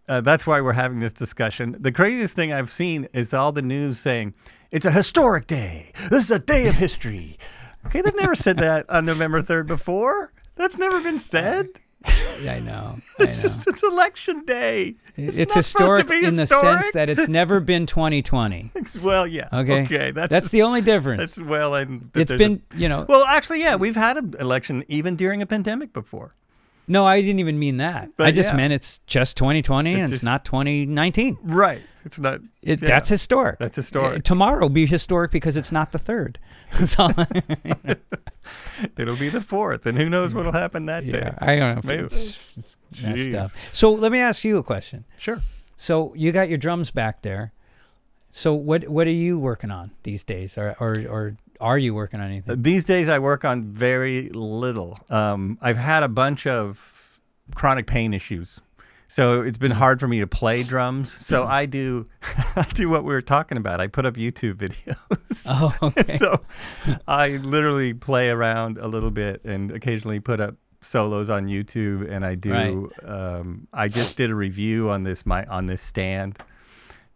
Uh, 0.09 0.20
that's 0.20 0.47
why 0.47 0.60
we're 0.60 0.72
having 0.72 1.01
this 1.01 1.12
discussion. 1.12 1.76
The 1.78 1.93
craziest 1.93 2.35
thing 2.35 2.52
I've 2.52 2.70
seen 2.70 3.09
is 3.12 3.35
all 3.35 3.52
the 3.52 3.62
news 3.62 3.98
saying, 3.98 4.35
it's 4.70 4.86
a 4.86 4.90
historic 4.90 5.47
day. 5.47 5.93
This 6.10 6.24
is 6.24 6.30
a 6.30 6.39
day 6.39 6.66
of 6.66 6.74
history. 6.74 7.39
Okay, 7.86 8.01
they've 8.01 8.14
never 8.16 8.35
said 8.35 8.56
that 8.59 8.89
on 8.90 9.05
November 9.05 9.43
3rd 9.43 9.66
before. 9.66 10.32
That's 10.56 10.76
never 10.78 11.01
been 11.01 11.18
said. 11.18 11.68
Yeah, 12.40 12.55
I 12.55 12.60
know. 12.60 12.98
I 13.18 13.24
It's 13.24 13.43
just 13.43 13.66
it's 13.66 13.82
election 13.82 14.44
day. 14.44 14.94
It's, 15.16 15.35
supposed 15.35 15.51
to 15.51 15.59
historic 15.59 16.10
in 16.22 16.36
the 16.36 16.47
sense 16.47 16.89
that 16.93 17.10
it's 17.10 17.26
never 17.26 17.59
been 17.72 17.85
2020. 17.85 18.70
Well, 19.02 19.26
yeah. 19.26 19.48
Okay. 19.52 19.82
Okay. 19.82 20.10
That's 20.12 20.30
That's 20.30 20.51
the 20.51 20.62
only 20.62 20.80
difference. 20.80 21.35
that's 21.35 21.40
well, 21.40 21.74
and 21.74 22.12
it's 22.14 22.30
been, 22.30 22.62
you 22.76 22.89
know, 22.89 23.06
well, 23.09 23.24
actually, 23.24 23.59
yeah, 23.62 23.74
we've 23.74 23.97
had 23.97 24.18
an 24.18 24.36
election 24.39 24.85
even 24.86 25.16
during 25.16 25.43
a 25.43 25.47
pandemic 25.47 25.93
before. 25.93 26.36
No, 26.89 27.06
I 27.06 27.20
didn't 27.20 27.40
even 27.40 27.59
mean 27.59 27.77
that. 27.77 28.10
I 28.19 28.31
just 28.31 28.51
yeah. 28.51 28.56
meant 28.56 28.73
it's 28.73 29.01
just 29.06 29.36
2020 29.36 29.94
and 29.94 30.02
It's 30.05 30.12
it's 30.15 30.23
not 30.23 30.44
2019. 30.44 31.39
Right. 31.43 31.82
It's 32.05 32.19
not. 32.19 32.40
It, 32.62 32.81
yeah. 32.81 32.89
That's 32.89 33.09
historic. 33.09 33.59
That's 33.59 33.77
historic. 33.77 34.19
Uh, 34.19 34.23
tomorrow 34.23 34.62
will 34.62 34.69
be 34.70 34.86
historic 34.86 35.31
because 35.31 35.56
it's 35.56 35.70
not 35.70 35.93
the 35.93 35.98
third. 35.98 36.39
so, 36.86 37.10
It'll 38.97 39.16
be 39.16 39.28
the 39.28 39.40
fourth, 39.40 39.85
and 39.85 39.98
who 39.98 40.09
knows 40.09 40.35
what'll 40.35 40.52
happen 40.52 40.86
that 40.86 41.05
yeah, 41.05 41.12
day. 41.12 41.35
I 41.39 41.56
don't 41.56 41.74
know. 41.74 41.78
If 41.78 41.85
Maybe- 41.85 42.05
it's, 42.05 42.44
it's 42.56 42.77
messed 43.02 43.35
up. 43.35 43.51
So 43.73 43.93
let 43.93 44.10
me 44.10 44.20
ask 44.20 44.44
you 44.44 44.59
a 44.59 44.62
question. 44.62 45.05
Sure. 45.19 45.43
So 45.77 46.15
you 46.15 46.32
got 46.32 46.48
your 46.48 46.59
drums 46.59 46.90
back 46.90 47.23
there. 47.23 47.52
So 48.31 48.55
what 48.55 48.89
what 48.89 49.06
are 49.06 49.10
you 49.10 49.39
working 49.39 49.70
on 49.70 49.93
these 50.02 50.24
days, 50.24 50.56
or 50.56 50.77
or, 50.81 50.97
or 51.09 51.36
are 51.60 51.78
you 51.78 51.94
working 51.94 52.20
on 52.20 52.26
anything? 52.26 52.62
These 52.62 52.85
days, 52.85 53.09
I 53.09 53.18
work 53.18 53.44
on 53.44 53.64
very 53.64 54.30
little. 54.30 54.98
Um, 55.10 55.59
I've 55.60 55.76
had 55.76 56.02
a 56.02 56.09
bunch 56.09 56.47
of 56.47 57.20
chronic 57.55 57.86
pain 57.86 58.14
issues, 58.14 58.60
so 59.09 59.40
it's 59.40 59.59
been 59.59 59.72
hard 59.72 60.01
for 60.01 60.06
me 60.06 60.20
to 60.20 60.26
play 60.26 60.62
drums. 60.62 61.12
So 61.24 61.44
I 61.48 61.66
do, 61.66 62.06
I 62.56 62.62
do 62.74 62.89
what 62.89 63.05
we 63.05 63.12
were 63.12 63.22
talking 63.22 63.59
about. 63.59 63.80
I 63.80 63.86
put 63.86 64.06
up 64.06 64.14
YouTube 64.14 64.55
videos. 64.55 65.44
Oh, 65.47 65.74
okay. 65.82 66.16
so 66.16 66.40
I 67.06 67.30
literally 67.39 67.94
play 67.94 68.30
around 68.30 68.78
a 68.78 68.86
little 68.86 69.10
bit 69.10 69.43
and 69.44 69.70
occasionally 69.70 70.20
put 70.20 70.40
up 70.40 70.56
solos 70.80 71.30
on 71.30 71.47
YouTube. 71.47 72.09
And 72.10 72.24
I 72.24 72.35
do. 72.35 72.90
Um, 73.05 73.66
I 73.72 73.89
just 73.89 74.16
did 74.16 74.30
a 74.30 74.35
review 74.35 74.90
on 74.90 75.02
this 75.02 75.24
my 75.26 75.44
on 75.47 75.66
this 75.66 75.82
stand 75.82 76.39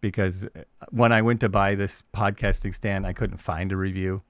because 0.02 0.44
uh, 0.44 0.48
when 0.90 1.12
I 1.12 1.22
went 1.22 1.40
to 1.40 1.48
buy 1.48 1.74
this 1.74 2.02
podcasting 2.14 2.74
stand, 2.74 3.06
I 3.06 3.14
couldn't 3.14 3.38
find 3.38 3.72
a 3.72 3.76
review. 3.78 4.20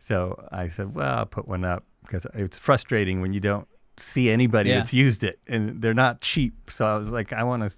So 0.00 0.44
I 0.50 0.68
said, 0.70 0.94
well, 0.96 1.18
I'll 1.18 1.26
put 1.26 1.46
one 1.46 1.64
up 1.64 1.84
because 2.02 2.26
it's 2.34 2.58
frustrating 2.58 3.20
when 3.20 3.32
you 3.32 3.38
don't 3.40 3.68
see 3.98 4.30
anybody 4.30 4.70
Yeah. 4.70 4.78
that's 4.78 4.92
used 4.92 5.22
it 5.22 5.38
and 5.46 5.80
they're 5.80 5.94
not 5.94 6.20
cheap. 6.20 6.70
So 6.70 6.84
I 6.86 6.96
was 6.96 7.10
like, 7.10 7.32
I 7.32 7.44
want 7.44 7.68
to, 7.68 7.76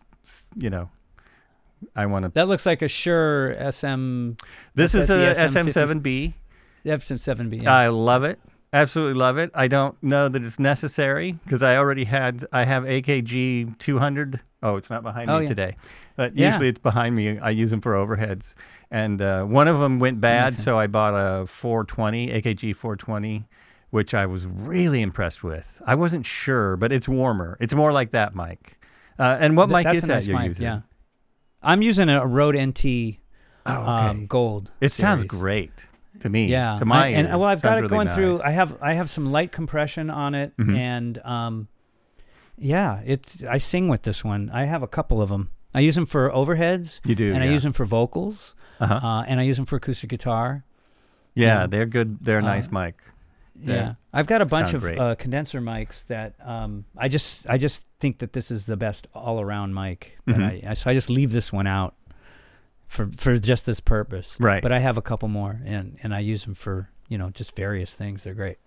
you 0.56 0.70
know, 0.70 0.88
I 1.96 2.06
want 2.06 2.24
to. 2.24 2.30
That 2.30 2.46
looks 2.48 2.64
like 2.66 2.82
a 2.82 2.88
Shure 2.88 3.54
SM. 3.72 4.32
This 4.74 4.94
is 4.94 5.10
a 5.10 5.34
SM50. 5.34 5.72
SM7B. 5.72 6.34
SM7B. 6.84 7.62
Yeah. 7.62 7.74
I 7.74 7.88
love 7.88 8.24
it. 8.24 8.38
Absolutely 8.72 9.14
love 9.18 9.36
it. 9.36 9.50
I 9.52 9.66
don't 9.66 10.00
know 10.02 10.28
that 10.28 10.42
it's 10.44 10.60
necessary 10.60 11.32
because 11.44 11.62
I 11.62 11.76
already 11.76 12.04
had 12.04 12.44
I 12.52 12.64
have 12.64 12.84
AKG 12.84 13.76
200. 13.78 14.40
Oh, 14.62 14.76
it's 14.76 14.88
not 14.90 15.02
behind 15.02 15.28
Oh, 15.28 15.38
me 15.38 15.42
yeah. 15.44 15.48
today, 15.48 15.76
but 16.16 16.36
Yeah. 16.36 16.46
usually 16.48 16.68
it's 16.68 16.78
behind 16.78 17.16
me. 17.16 17.38
I 17.38 17.50
use 17.50 17.70
them 17.72 17.80
for 17.80 17.94
overheads, 17.94 18.54
and 18.90 19.20
uh, 19.20 19.42
one 19.44 19.66
of 19.66 19.80
them 19.80 19.98
went 19.98 20.20
bad, 20.20 20.54
so 20.54 20.78
I 20.78 20.86
bought 20.86 21.14
a 21.14 21.46
420 21.46 22.28
AKG 22.28 22.72
420, 22.76 23.44
which 23.90 24.14
I 24.14 24.26
was 24.26 24.46
really 24.46 25.02
impressed 25.02 25.42
with. 25.42 25.82
I 25.84 25.96
wasn't 25.96 26.24
sure, 26.24 26.76
but 26.76 26.92
it's 26.92 27.08
warmer. 27.08 27.56
It's 27.58 27.74
more 27.74 27.90
like 27.92 28.12
that 28.12 28.36
mic. 28.36 28.78
Uh, 29.18 29.36
and 29.40 29.56
what 29.56 29.66
Th- 29.70 29.84
mic 29.84 29.94
is 29.96 30.02
that 30.02 30.08
nice 30.08 30.26
you're 30.28 30.38
mic, 30.38 30.48
using? 30.48 30.62
Yeah. 30.64 30.80
I'm 31.62 31.82
using 31.82 32.08
a 32.08 32.24
Rode 32.24 32.56
NT 32.56 33.18
Oh, 33.66 33.72
okay. 33.72 34.08
um, 34.08 34.26
Gold. 34.26 34.70
it 34.80 34.92
sounds 34.92 35.24
great 35.24 35.72
to 36.20 36.28
me. 36.28 36.46
Yeah, 36.46 36.76
To 36.78 36.84
my 36.84 37.04
I- 37.04 37.08
and 37.08 37.28
ears. 37.28 37.36
well, 37.38 37.48
I've 37.48 37.62
got 37.62 37.78
it 37.78 37.82
really 37.82 37.88
going 37.88 38.08
through. 38.08 38.42
I 38.42 38.50
have 38.50 38.76
I 38.82 38.94
have 38.94 39.08
some 39.08 39.30
light 39.32 39.52
compression 39.52 40.10
on 40.10 40.34
it, 40.34 40.56
Mhm. 40.56 40.76
and 40.76 41.18
um, 41.24 41.68
yeah, 42.58 43.00
it's 43.04 43.42
I 43.44 43.58
sing 43.58 43.88
with 43.88 44.02
this 44.02 44.24
one. 44.24 44.50
I 44.52 44.64
have 44.64 44.82
a 44.82 44.88
couple 44.88 45.22
of 45.22 45.28
them. 45.28 45.50
I 45.74 45.80
use 45.80 45.94
them 45.94 46.06
for 46.06 46.30
overheads, 46.30 47.00
You 47.04 47.14
do, 47.14 47.32
and 47.32 47.42
I 47.44 47.46
use 47.46 47.62
them 47.62 47.72
for 47.72 47.84
vocals, 47.84 48.54
Uh-huh. 48.80 48.94
uh, 48.94 49.22
and 49.22 49.38
I 49.40 49.44
use 49.44 49.56
them 49.56 49.66
for 49.66 49.76
acoustic 49.76 50.10
guitar. 50.10 50.64
yeah, 51.34 51.60
yeah. 51.60 51.66
they're 51.66 51.86
good. 51.86 52.18
They're 52.24 52.38
a 52.38 52.42
nice 52.42 52.66
Uh, 52.68 52.72
mic. 52.80 52.96
They 53.54 53.74
Yeah, 53.74 53.94
I've 54.12 54.26
got 54.26 54.40
a 54.42 54.46
bunch 54.46 54.72
of 54.74 54.84
uh, 54.84 55.14
condenser 55.16 55.60
mics 55.60 56.06
that 56.06 56.34
um, 56.44 56.86
I 56.96 57.08
just 57.08 57.48
I 57.48 57.56
just 57.58 57.84
think 58.00 58.18
that 58.18 58.32
this 58.32 58.50
is 58.50 58.66
the 58.66 58.76
best 58.76 59.06
all 59.14 59.40
around 59.40 59.74
mic. 59.74 60.16
That 60.26 60.36
Mhm. 60.36 60.64
I, 60.66 60.70
I 60.70 60.74
so 60.74 60.90
I 60.90 60.94
just 60.94 61.08
leave 61.10 61.30
this 61.32 61.52
one 61.52 61.66
out 61.66 61.94
for 62.90 63.08
for 63.16 63.38
just 63.38 63.64
this 63.66 63.80
purpose. 63.80 64.34
Right. 64.38 64.60
But 64.62 64.72
I 64.72 64.80
have 64.80 64.98
a 64.98 65.02
couple 65.02 65.28
more, 65.28 65.60
and 65.64 65.96
and 66.02 66.12
I 66.14 66.18
use 66.18 66.44
them 66.44 66.54
for 66.54 66.90
you 67.08 67.16
know 67.16 67.30
just 67.30 67.56
various 67.56 67.94
things. 67.94 68.24
They're 68.24 68.34
great. 68.34 68.58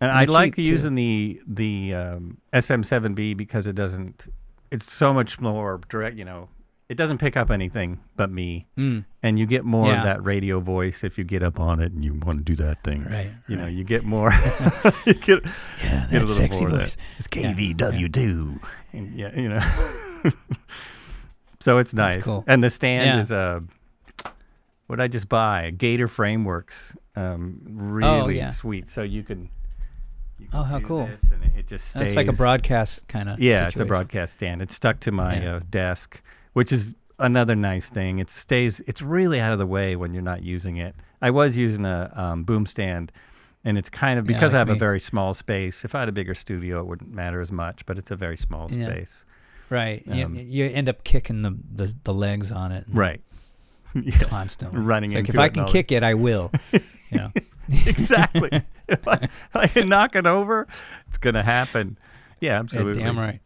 And 0.00 0.10
And 0.10 0.18
I 0.18 0.24
like 0.24 0.56
cheap, 0.56 0.64
too. 0.64 0.72
using 0.72 0.94
the 0.94 1.40
the 1.46 1.94
um, 1.94 2.38
SM7B 2.54 3.36
because 3.36 3.66
it 3.66 3.74
doesn't. 3.76 4.26
It's 4.70 4.90
so 4.90 5.12
much 5.12 5.38
more 5.40 5.78
direct. 5.90 6.16
You 6.16 6.24
know, 6.24 6.48
it 6.88 6.94
doesn't 6.96 7.18
pick 7.18 7.36
up 7.36 7.50
anything 7.50 8.00
but 8.16 8.30
me, 8.30 8.66
Mm, 8.78 9.04
and 9.22 9.38
you 9.38 9.44
get 9.46 9.64
more 9.64 9.88
Yeah. 9.88 9.98
of 9.98 10.04
that 10.04 10.24
radio 10.24 10.58
voice 10.60 11.04
if 11.04 11.18
you 11.18 11.24
get 11.24 11.42
up 11.42 11.60
on 11.60 11.80
it 11.80 11.92
and 11.92 12.02
you 12.02 12.14
want 12.14 12.38
to 12.38 12.44
do 12.44 12.56
that 12.64 12.82
thing. 12.82 13.04
right. 13.04 13.30
You 13.46 13.56
know, 13.56 13.66
you 13.66 13.84
get 13.84 14.04
more. 14.04 14.32
you 15.06 15.12
get, 15.14 15.44
yeah, 15.84 16.06
get 16.08 16.08
a 16.08 16.08
that 16.08 16.12
little 16.12 16.28
sexy 16.34 16.60
more 16.60 16.68
of 16.70 16.74
that. 16.76 16.80
voice. 16.82 16.96
It's 17.18 17.28
KVW 17.28 18.08
two. 18.12 18.58
And 18.94 19.14
yeah, 19.18 19.38
you 19.38 19.48
know. 19.50 19.62
so 21.60 21.78
it's 21.78 21.94
nice. 21.94 22.22
cool. 22.22 22.44
And 22.46 22.62
the 22.64 22.70
stand 22.70 23.06
Yeah. 23.06 23.20
is 23.20 23.30
a. 23.30 23.62
What 24.86 25.00
I 25.00 25.06
just 25.06 25.28
buy? 25.28 25.70
Gator 25.70 26.08
Frameworks. 26.08 26.96
Um, 27.14 27.60
really 27.64 28.38
yeah. 28.38 28.50
sweet. 28.50 28.88
So 28.88 29.02
you 29.02 29.22
can. 29.22 29.48
You 30.38 30.48
Oh, 30.52 30.62
how 30.64 30.80
cool. 30.80 31.06
it- 31.06 31.20
it 31.58 31.66
just 31.68 31.90
stays. 31.90 32.00
That's 32.02 32.16
like 32.16 32.26
a 32.28 32.32
broadcast 32.32 33.06
kind 33.08 33.28
of. 33.28 33.38
Yeah, 33.38 33.68
it's 33.68 33.78
a 33.78 33.84
broadcast 33.84 34.32
stand. 34.34 34.62
It's 34.62 34.74
stuck 34.74 34.98
to 35.00 35.12
my 35.12 35.40
Yeah. 35.40 35.54
uh, 35.56 35.60
desk, 35.70 36.22
which 36.54 36.72
is 36.72 36.94
another 37.18 37.54
nice 37.54 37.88
thing. 37.90 38.18
It 38.18 38.30
stays. 38.30 38.80
It's 38.86 39.02
really 39.02 39.38
out 39.40 39.52
of 39.52 39.58
the 39.58 39.66
way 39.66 39.94
when 39.96 40.12
you're 40.14 40.22
not 40.22 40.42
using 40.42 40.76
it. 40.78 40.94
I 41.22 41.30
was 41.30 41.56
using 41.56 41.84
a 41.84 42.10
um, 42.16 42.44
boom 42.44 42.64
stand, 42.66 43.12
and 43.62 43.76
it's 43.78 43.90
kind 43.90 44.18
of 44.18 44.28
Yeah, 44.28 44.36
because 44.36 44.54
I 44.54 44.58
like 44.60 44.68
have 44.68 44.76
a 44.76 44.78
very 44.78 44.98
small 45.00 45.34
space. 45.34 45.84
If 45.84 45.94
I 45.94 46.00
had 46.00 46.08
a 46.08 46.12
bigger 46.12 46.34
studio, 46.34 46.80
it 46.80 46.86
wouldn't 46.86 47.12
matter 47.12 47.40
as 47.42 47.52
much. 47.52 47.84
But 47.86 47.98
it's 47.98 48.10
a 48.10 48.16
very 48.16 48.38
small 48.38 48.68
Yeah. 48.72 48.86
space. 48.86 49.24
Right. 49.70 50.02
Um, 50.08 50.34
you, 50.34 50.42
you 50.42 50.66
end 50.66 50.88
up 50.88 51.04
kicking 51.04 51.42
the, 51.42 51.56
the, 51.72 51.94
the 52.04 52.12
legs 52.12 52.50
on 52.50 52.72
it. 52.72 52.84
Right. 52.92 53.22
yes. 53.94 54.24
Constantly. 54.24 54.80
running 54.80 55.12
It's 55.12 55.28
like 55.28 55.28
if 55.28 55.38
I 55.38 55.48
can 55.48 55.66
kick 55.66 55.92
it, 55.92 56.02
I 56.02 56.14
will. 56.14 56.50
you 56.72 56.80
know. 57.12 57.32
exactly. 57.68 58.50
if, 58.88 59.06
I, 59.06 59.14
if 59.22 59.56
I 59.56 59.66
can 59.68 59.88
knock 59.88 60.16
it 60.16 60.26
over, 60.26 60.66
it's 61.08 61.18
gonna 61.18 61.42
happen. 61.42 61.96
Yeah, 62.40 62.50
Yeah, 62.50 62.58
absolutely. 62.58 63.02
damn 63.02 63.18
right. 63.18 63.40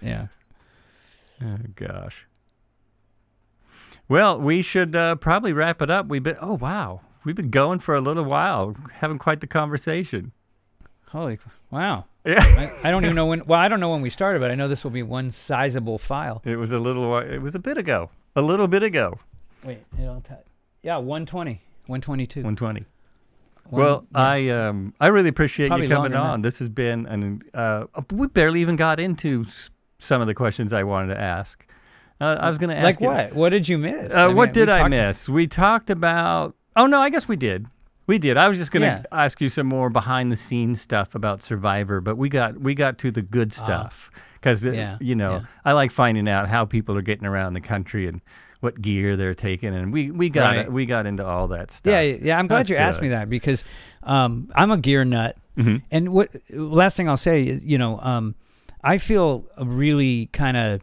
Yeah. 0.00 0.26
Oh 1.42 1.58
gosh. 1.74 2.26
Well, 4.08 4.40
we 4.40 4.62
should 4.62 4.94
uh, 4.94 5.16
probably 5.16 5.52
wrap 5.52 5.82
it 5.82 5.90
up. 5.90 6.06
We've 6.06 6.22
been 6.22 6.38
oh 6.40 6.54
wow, 6.54 7.00
we've 7.24 7.34
been 7.34 7.50
going 7.50 7.80
for 7.80 7.94
a 7.94 8.00
little 8.00 8.24
while, 8.24 8.76
having 8.94 9.18
quite 9.18 9.40
the 9.40 9.46
conversation. 9.46 10.32
Holy 11.08 11.38
wow. 11.70 12.06
Yeah, 12.26 12.42
I, 12.42 12.88
I 12.88 12.90
don't 12.90 13.04
even 13.04 13.14
know 13.14 13.26
when. 13.26 13.46
Well, 13.46 13.58
I 13.60 13.68
don't 13.68 13.80
know 13.80 13.90
when 13.90 14.00
we 14.02 14.10
started, 14.10 14.40
but 14.40 14.50
I 14.50 14.54
know 14.56 14.66
this 14.68 14.82
will 14.84 14.90
be 14.90 15.02
one 15.02 15.30
sizable 15.30 15.98
file. 15.98 16.42
it 16.44 16.56
was 16.56 16.72
a 16.72 16.78
little. 16.78 17.04
whi- 17.10 17.24
It 17.34 17.40
was 17.42 17.54
a 17.54 17.58
bit 17.60 17.78
ago. 17.78 18.10
A 18.34 18.42
little 18.42 18.68
bit 18.68 18.82
ago. 18.82 19.18
Wait, 19.64 19.78
it'll 19.98 20.20
t- 20.20 20.34
yeah, 20.82 20.96
120, 20.96 21.60
122. 21.86 22.42
One 22.42 22.56
twenty. 22.56 22.84
One- 23.70 23.82
Well, 23.82 24.06
yeah. 24.12 24.18
I 24.20 24.48
um 24.48 24.94
I 25.00 25.06
really 25.08 25.28
appreciate 25.28 25.68
Probably 25.68 25.86
you 25.86 25.92
coming 25.92 26.12
longer 26.12 26.24
than 26.24 26.30
on. 26.34 26.42
This 26.42 26.58
has 26.60 26.68
been 26.68 27.06
an 27.06 27.42
uh 27.54 27.84
we 28.12 28.26
barely 28.28 28.60
even 28.60 28.76
got 28.76 29.00
into 29.00 29.44
s- 29.48 29.70
some 29.98 30.20
of 30.20 30.26
the 30.26 30.34
questions 30.34 30.72
I 30.72 30.82
wanted 30.82 31.14
to 31.14 31.20
ask. 31.20 31.64
Uh, 32.20 32.36
I 32.40 32.48
was 32.48 32.58
going 32.58 32.70
to 32.70 32.76
ask 32.76 32.84
like 32.84 33.00
you, 33.00 33.08
what? 33.08 33.34
What 33.34 33.48
did 33.50 33.68
you 33.68 33.76
miss? 33.76 34.10
Uh, 34.12 34.16
I 34.16 34.26
what 34.28 34.52
did 34.54 34.68
I 34.70 34.78
talked- 34.78 34.90
miss? 34.90 35.28
We 35.28 35.46
talked 35.46 35.90
about. 35.90 36.54
Oh 36.74 36.86
no, 36.86 36.98
I 37.00 37.10
guess 37.10 37.28
we 37.28 37.36
did. 37.36 37.66
We 38.06 38.18
did. 38.18 38.36
I 38.36 38.48
was 38.48 38.58
just 38.58 38.70
going 38.70 38.82
to 38.82 38.86
Yeah. 38.86 39.02
ask 39.10 39.40
you 39.40 39.48
some 39.48 39.66
more 39.66 39.90
behind 39.90 40.30
the 40.30 40.36
scenes 40.36 40.80
stuff 40.80 41.14
about 41.14 41.42
Survivor, 41.42 42.00
but 42.00 42.16
we 42.16 42.28
got 42.28 42.60
we 42.60 42.74
got 42.74 42.98
to 42.98 43.10
the 43.10 43.22
good 43.22 43.52
stuff 43.52 44.10
because 44.34 44.64
Ah. 44.64 44.70
Yeah, 44.70 44.98
you 45.00 45.14
know 45.16 45.32
yeah. 45.32 45.40
I 45.64 45.72
like 45.72 45.90
finding 45.90 46.28
out 46.28 46.48
how 46.48 46.64
people 46.64 46.96
are 46.96 47.02
getting 47.02 47.26
around 47.26 47.54
the 47.54 47.60
country 47.60 48.06
and 48.06 48.20
what 48.60 48.80
gear 48.80 49.16
they're 49.16 49.34
taking, 49.34 49.74
and 49.74 49.92
we 49.92 50.10
we 50.10 50.28
got 50.30 50.56
Right. 50.56 50.72
we 50.72 50.86
got 50.86 51.06
into 51.06 51.24
all 51.26 51.48
that 51.48 51.70
stuff. 51.72 51.90
Yeah, 51.90 52.00
yeah. 52.00 52.38
I'm 52.38 52.46
glad 52.46 52.60
That's 52.60 52.70
you 52.70 52.76
asked 52.76 53.02
me 53.02 53.08
that 53.08 53.28
because 53.28 53.64
um, 54.02 54.50
I'm 54.54 54.70
a 54.70 54.78
gear 54.78 55.04
nut, 55.04 55.36
Mhm. 55.58 55.82
and 55.90 56.10
what 56.10 56.30
last 56.54 56.96
thing 56.96 57.08
I'll 57.08 57.16
say 57.16 57.42
is, 57.44 57.64
you 57.64 57.76
know, 57.76 57.98
um, 58.00 58.34
I 58.84 58.98
feel 58.98 59.44
really 59.60 60.26
kind 60.32 60.56
of 60.56 60.80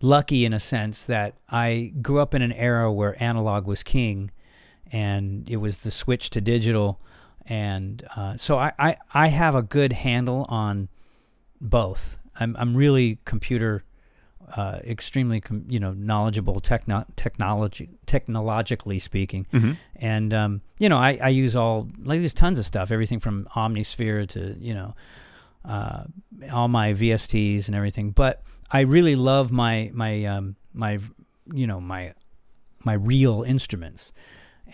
lucky 0.00 0.44
in 0.46 0.52
a 0.54 0.60
sense 0.60 1.04
that 1.04 1.34
I 1.50 1.92
grew 2.00 2.18
up 2.18 2.34
in 2.34 2.40
an 2.40 2.52
era 2.52 2.90
where 2.90 3.22
analog 3.22 3.66
was 3.66 3.82
king, 3.82 4.30
and 4.92 5.48
it 5.48 5.56
was 5.56 5.78
the 5.78 5.90
switch 5.90 6.30
to 6.30 6.40
digital, 6.40 7.00
and 7.46 8.02
uh, 8.16 8.36
so 8.36 8.58
I, 8.58 8.72
I 8.78 8.96
I 9.14 9.28
have 9.28 9.54
a 9.54 9.62
good 9.62 9.92
handle 9.92 10.46
on 10.48 10.88
both. 11.60 12.18
I'm 12.38 12.56
I'm 12.58 12.76
really 12.76 13.18
computer. 13.24 13.84
Uh, 14.56 14.80
extremely, 14.82 15.40
com- 15.40 15.64
you 15.68 15.78
know, 15.78 15.92
knowledgeable 15.92 16.58
techno- 16.58 17.06
technology, 17.14 17.88
technologically 18.06 18.98
speaking, 18.98 19.46
Mhm. 19.52 19.76
and 19.94 20.34
um, 20.34 20.60
you 20.80 20.88
know, 20.88 20.98
I, 20.98 21.20
I 21.22 21.28
use 21.28 21.54
all 21.54 21.86
I 22.08 22.14
use 22.14 22.34
tons 22.34 22.58
of 22.58 22.66
stuff, 22.66 22.90
everything 22.90 23.20
from 23.20 23.46
Omnisphere 23.54 24.28
to 24.30 24.56
you 24.58 24.74
know, 24.74 24.96
uh, 25.64 26.02
all 26.52 26.66
my 26.66 26.94
VSTs 26.94 27.68
and 27.68 27.76
everything. 27.76 28.10
But 28.10 28.42
I 28.72 28.80
really 28.80 29.14
love 29.14 29.52
my 29.52 29.88
my 29.94 30.24
um, 30.24 30.56
my 30.74 30.98
you 31.52 31.68
know 31.68 31.80
my 31.80 32.12
my 32.84 32.94
real 32.94 33.44
instruments, 33.46 34.10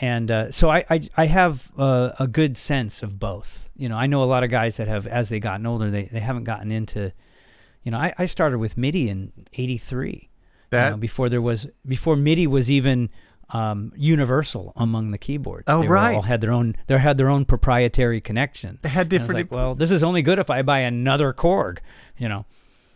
and 0.01 0.31
uh, 0.31 0.51
so 0.53 0.71
I 0.71 0.85
I, 0.91 1.09
I 1.17 1.27
have 1.27 1.71
uh, 1.79 2.13
a 2.19 2.27
good 2.27 2.57
sense 2.57 3.03
of 3.03 3.19
both. 3.19 3.71
You 3.77 3.89
know, 3.89 3.97
I 3.97 4.07
know 4.07 4.23
a 4.23 4.25
lot 4.25 4.45
of 4.45 4.51
guys 4.51 4.77
that 4.79 4.89
have, 4.89 5.07
as 5.07 5.29
they 5.29 5.41
gotten 5.41 5.67
older, 5.67 5.91
they 5.91 6.05
they 6.05 6.21
haven't 6.21 6.45
gotten 6.45 6.73
into. 6.73 7.13
You 7.83 7.93
know, 7.93 7.99
I, 7.99 8.13
I 8.19 8.27
started 8.27 8.59
with 8.59 8.77
MIDI 8.77 9.09
in 9.09 9.33
'83 9.53 10.29
That 10.71 10.85
you 10.85 10.91
know, 10.91 10.97
before 10.97 11.29
there 11.29 11.43
was 11.43 11.69
before 11.87 12.17
MIDI 12.17 12.47
was 12.47 12.69
even 12.69 13.11
um, 13.51 13.93
universal 13.97 14.73
among 14.77 15.13
the 15.13 15.19
keyboards. 15.19 15.65
Oh, 15.69 15.83
they 15.83 15.89
were 15.89 15.97
all 15.97 16.15
right. 16.15 16.25
had 16.25 16.41
their 16.41 16.53
own 16.53 16.77
they 16.87 16.99
had 16.99 17.17
their 17.17 17.29
own 17.29 17.45
proprietary 17.45 18.21
connection. 18.21 18.79
they 18.83 18.89
had 18.89 19.07
And 19.07 19.13
I 19.13 19.17
was 19.17 19.29
different. 19.29 19.51
like, 19.51 19.57
well, 19.57 19.75
this 19.75 19.91
is 19.91 20.03
only 20.03 20.23
good 20.23 20.39
if 20.39 20.51
I 20.51 20.63
buy 20.63 20.81
another 20.81 21.33
Korg, 21.33 21.79
you 22.19 22.29
know. 22.29 22.45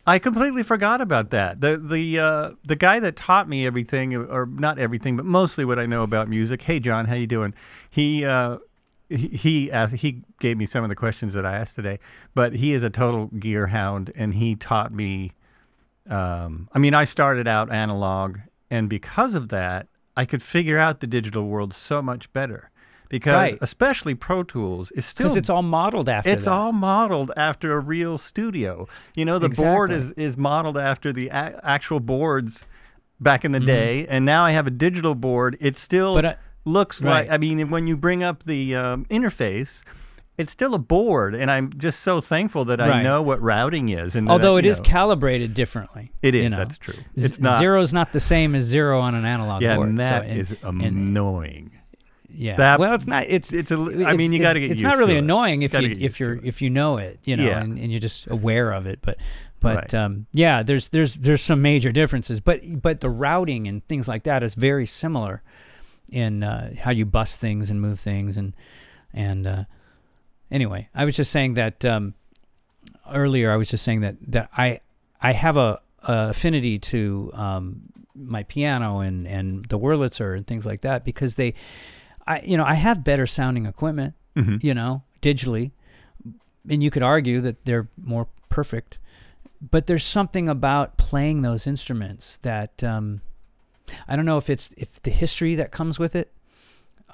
I 0.06 0.18
completely 0.18 0.62
forgot 0.62 1.00
about 1.00 1.30
that. 1.30 1.60
The 1.60 1.76
the 1.76 2.18
uh, 2.18 2.50
the 2.64 2.76
guy 2.76 3.00
that 3.00 3.16
taught 3.16 3.48
me 3.48 3.66
everything, 3.66 4.14
or 4.14 4.46
not 4.46 4.78
everything, 4.78 5.16
but 5.16 5.26
mostly 5.26 5.64
what 5.64 5.78
I 5.78 5.86
know 5.86 6.02
about 6.02 6.28
music. 6.28 6.62
Hey, 6.62 6.80
John, 6.80 7.06
how 7.06 7.14
you 7.14 7.26
doing? 7.26 7.54
He 7.90 8.24
uh, 8.24 8.58
he 9.08 9.28
he, 9.28 9.72
asked, 9.72 9.94
he 9.96 10.22
gave 10.38 10.56
me 10.56 10.66
some 10.66 10.84
of 10.84 10.88
the 10.88 10.96
questions 10.96 11.34
that 11.34 11.44
I 11.44 11.56
asked 11.56 11.74
today. 11.74 11.98
But 12.34 12.54
he 12.54 12.72
is 12.72 12.82
a 12.82 12.90
total 12.90 13.26
gear 13.26 13.66
hound, 13.66 14.10
and 14.14 14.34
he 14.34 14.56
taught 14.56 14.92
me. 14.92 15.32
Um, 16.08 16.68
I 16.72 16.78
mean, 16.78 16.94
I 16.94 17.04
started 17.04 17.46
out 17.46 17.70
analog, 17.70 18.38
and 18.70 18.88
because 18.88 19.34
of 19.34 19.50
that, 19.50 19.86
I 20.16 20.24
could 20.24 20.42
figure 20.42 20.78
out 20.78 21.00
the 21.00 21.06
digital 21.06 21.46
world 21.46 21.74
so 21.74 22.00
much 22.02 22.32
better. 22.32 22.70
Because 23.10 23.34
Right. 23.34 23.58
especially 23.60 24.14
Pro 24.14 24.42
Tools 24.44 24.90
is 24.92 25.04
still 25.04 25.24
Because 25.26 25.36
it's 25.36 25.50
all 25.50 25.62
modeled 25.62 26.08
after 26.08 26.30
it's 26.30 26.44
that. 26.46 26.50
all 26.52 26.72
modeled 26.72 27.32
after 27.36 27.72
a 27.72 27.80
real 27.80 28.16
studio. 28.16 28.86
You 29.14 29.24
know, 29.26 29.38
the 29.38 29.48
board 29.50 29.90
is, 29.90 30.12
is 30.12 30.38
modeled 30.38 30.78
after 30.78 31.12
the 31.12 31.28
a- 31.28 31.60
actual 31.62 32.00
boards 32.00 32.64
back 33.20 33.40
Mm-hmm. 33.40 33.46
in 33.46 33.60
the 33.60 33.66
day, 33.66 34.06
and 34.08 34.24
now 34.24 34.44
I 34.44 34.52
have 34.52 34.66
a 34.66 34.70
digital 34.70 35.14
board. 35.16 35.56
It 35.60 35.76
still 35.76 36.16
uh, 36.24 36.34
looks 36.64 37.02
like. 37.02 37.28
I 37.28 37.36
mean, 37.36 37.68
when 37.68 37.86
you 37.88 37.96
bring 37.96 38.22
up 38.22 38.44
the 38.44 38.76
um, 38.76 39.04
interface, 39.10 39.82
it's 40.38 40.52
still 40.52 40.74
a 40.74 40.78
board, 40.78 41.34
and 41.34 41.50
I'm 41.50 41.72
just 41.76 42.00
so 42.00 42.20
thankful 42.20 42.64
that 42.66 42.80
I 42.80 43.02
know 43.02 43.20
what 43.22 43.42
routing 43.42 43.88
is. 43.88 44.14
And 44.14 44.30
Although 44.30 44.54
I, 44.56 44.60
it 44.60 44.66
is 44.66 44.78
know- 44.78 44.84
calibrated 44.84 45.52
differently. 45.52 46.12
it 46.22 46.34
is. 46.36 46.44
you 46.44 46.48
know. 46.50 46.56
that's 46.58 46.78
true. 46.78 46.94
Z- 46.94 47.26
It's 47.26 47.40
not- 47.40 47.58
zero's 47.58 47.92
not 47.92 48.12
the 48.12 48.20
same 48.20 48.54
as 48.54 48.62
zero 48.64 49.00
on 49.00 49.14
an 49.16 49.24
analog 49.24 49.62
yeah, 49.62 49.74
board. 49.74 49.88
and 49.88 49.98
so- 49.98 50.04
and- 50.04 50.40
is 50.40 50.54
and- 50.62 50.80
annoying. 50.82 51.72
Yeah. 52.32 52.56
that- 52.56 52.80
well, 52.80 52.94
it's 52.94 53.06
not. 53.06 53.24
It's 53.28 53.52
It's 53.52 53.70
a. 53.70 53.76
I 54.06 54.14
mean, 54.16 54.32
you 54.32 54.40
got 54.40 54.54
to 54.54 54.60
get 54.60 54.70
It's 54.72 54.82
not 54.82 54.98
really 54.98 55.16
annoying 55.16 55.62
if 55.62 55.72
you 55.74 55.96
if 55.98 56.18
you're 56.20 56.36
if 56.44 56.60
you 56.62 56.70
know 56.70 56.96
it, 56.98 57.18
you 57.24 57.36
know, 57.36 57.44
Yeah. 57.44 57.60
and, 57.60 57.78
and 57.78 57.90
you're 57.90 58.00
just 58.00 58.26
aware 58.28 58.72
of 58.72 58.86
it. 58.86 59.00
But 59.02 59.16
but 59.60 59.76
Right. 59.76 59.94
um, 59.94 60.26
yeah, 60.32 60.62
there's 60.62 60.88
there's 60.88 61.14
there's 61.14 61.42
some 61.42 61.60
major 61.62 61.92
differences. 61.92 62.40
But 62.40 62.60
but 62.82 63.00
the 63.00 63.10
routing 63.10 63.66
and 63.68 63.86
things 63.88 64.08
like 64.08 64.22
that 64.24 64.42
is 64.42 64.54
very 64.54 64.86
similar 64.86 65.42
in 66.08 66.42
uh, 66.42 66.74
how 66.80 66.90
you 66.90 67.04
bust 67.06 67.38
things 67.40 67.70
and 67.70 67.80
move 67.80 68.00
things 68.00 68.36
and 68.36 68.54
and 69.12 69.46
uh, 69.46 69.64
anyway, 70.50 70.88
I 70.94 71.04
was 71.04 71.16
just 71.16 71.30
saying 71.30 71.54
that 71.54 71.84
um, 71.84 72.14
earlier. 73.12 73.50
I 73.52 73.56
was 73.56 73.68
just 73.68 73.84
saying 73.84 74.00
that 74.00 74.16
that 74.28 74.48
I 74.56 74.80
I 75.20 75.32
have 75.32 75.56
a, 75.56 75.80
a 76.02 76.28
affinity 76.30 76.78
to 76.78 77.30
um, 77.34 77.82
my 78.14 78.42
piano 78.44 79.00
and 79.00 79.26
and 79.26 79.64
the 79.66 79.78
Wurlitzer 79.78 80.36
and 80.36 80.46
things 80.46 80.64
like 80.66 80.80
that 80.82 81.04
because 81.04 81.34
they, 81.34 81.54
I 82.30 82.40
you 82.50 82.56
know 82.56 82.64
I 82.64 82.74
have 82.74 83.02
better 83.04 83.26
sounding 83.26 83.66
equipment 83.66 84.14
Mhm. 84.36 84.62
you 84.62 84.74
know 84.74 85.02
digitally, 85.22 85.70
and 86.68 86.82
you 86.82 86.90
could 86.90 87.02
argue 87.02 87.40
that 87.42 87.64
they're 87.64 87.88
more 88.02 88.26
perfect 88.48 88.98
but 89.62 89.86
there's 89.86 90.04
something 90.04 90.48
about 90.48 90.96
playing 90.96 91.42
those 91.42 91.66
instruments 91.66 92.38
that 92.38 92.82
um, 92.82 93.20
I 94.08 94.16
don't 94.16 94.24
know 94.24 94.38
if 94.38 94.48
it's 94.48 94.72
if 94.78 95.02
the 95.02 95.10
history 95.10 95.54
that 95.56 95.70
comes 95.70 95.98
with 95.98 96.16
it, 96.16 96.32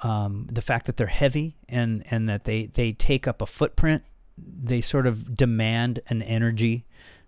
um, 0.01 0.47
the 0.49 0.61
fact 0.61 0.85
that 0.85 0.95
they're 0.97 1.07
heavy 1.07 1.57
and 1.67 2.03
and 2.09 2.29
that 2.29 2.45
they 2.45 2.67
they 2.67 2.93
take 2.93 3.27
up 3.27 3.41
a 3.41 3.45
footprint, 3.45 4.03
they 4.37 4.79
sort 4.79 5.07
of 5.07 5.35
demand 5.35 5.99
an 6.07 6.21
energy 6.21 6.85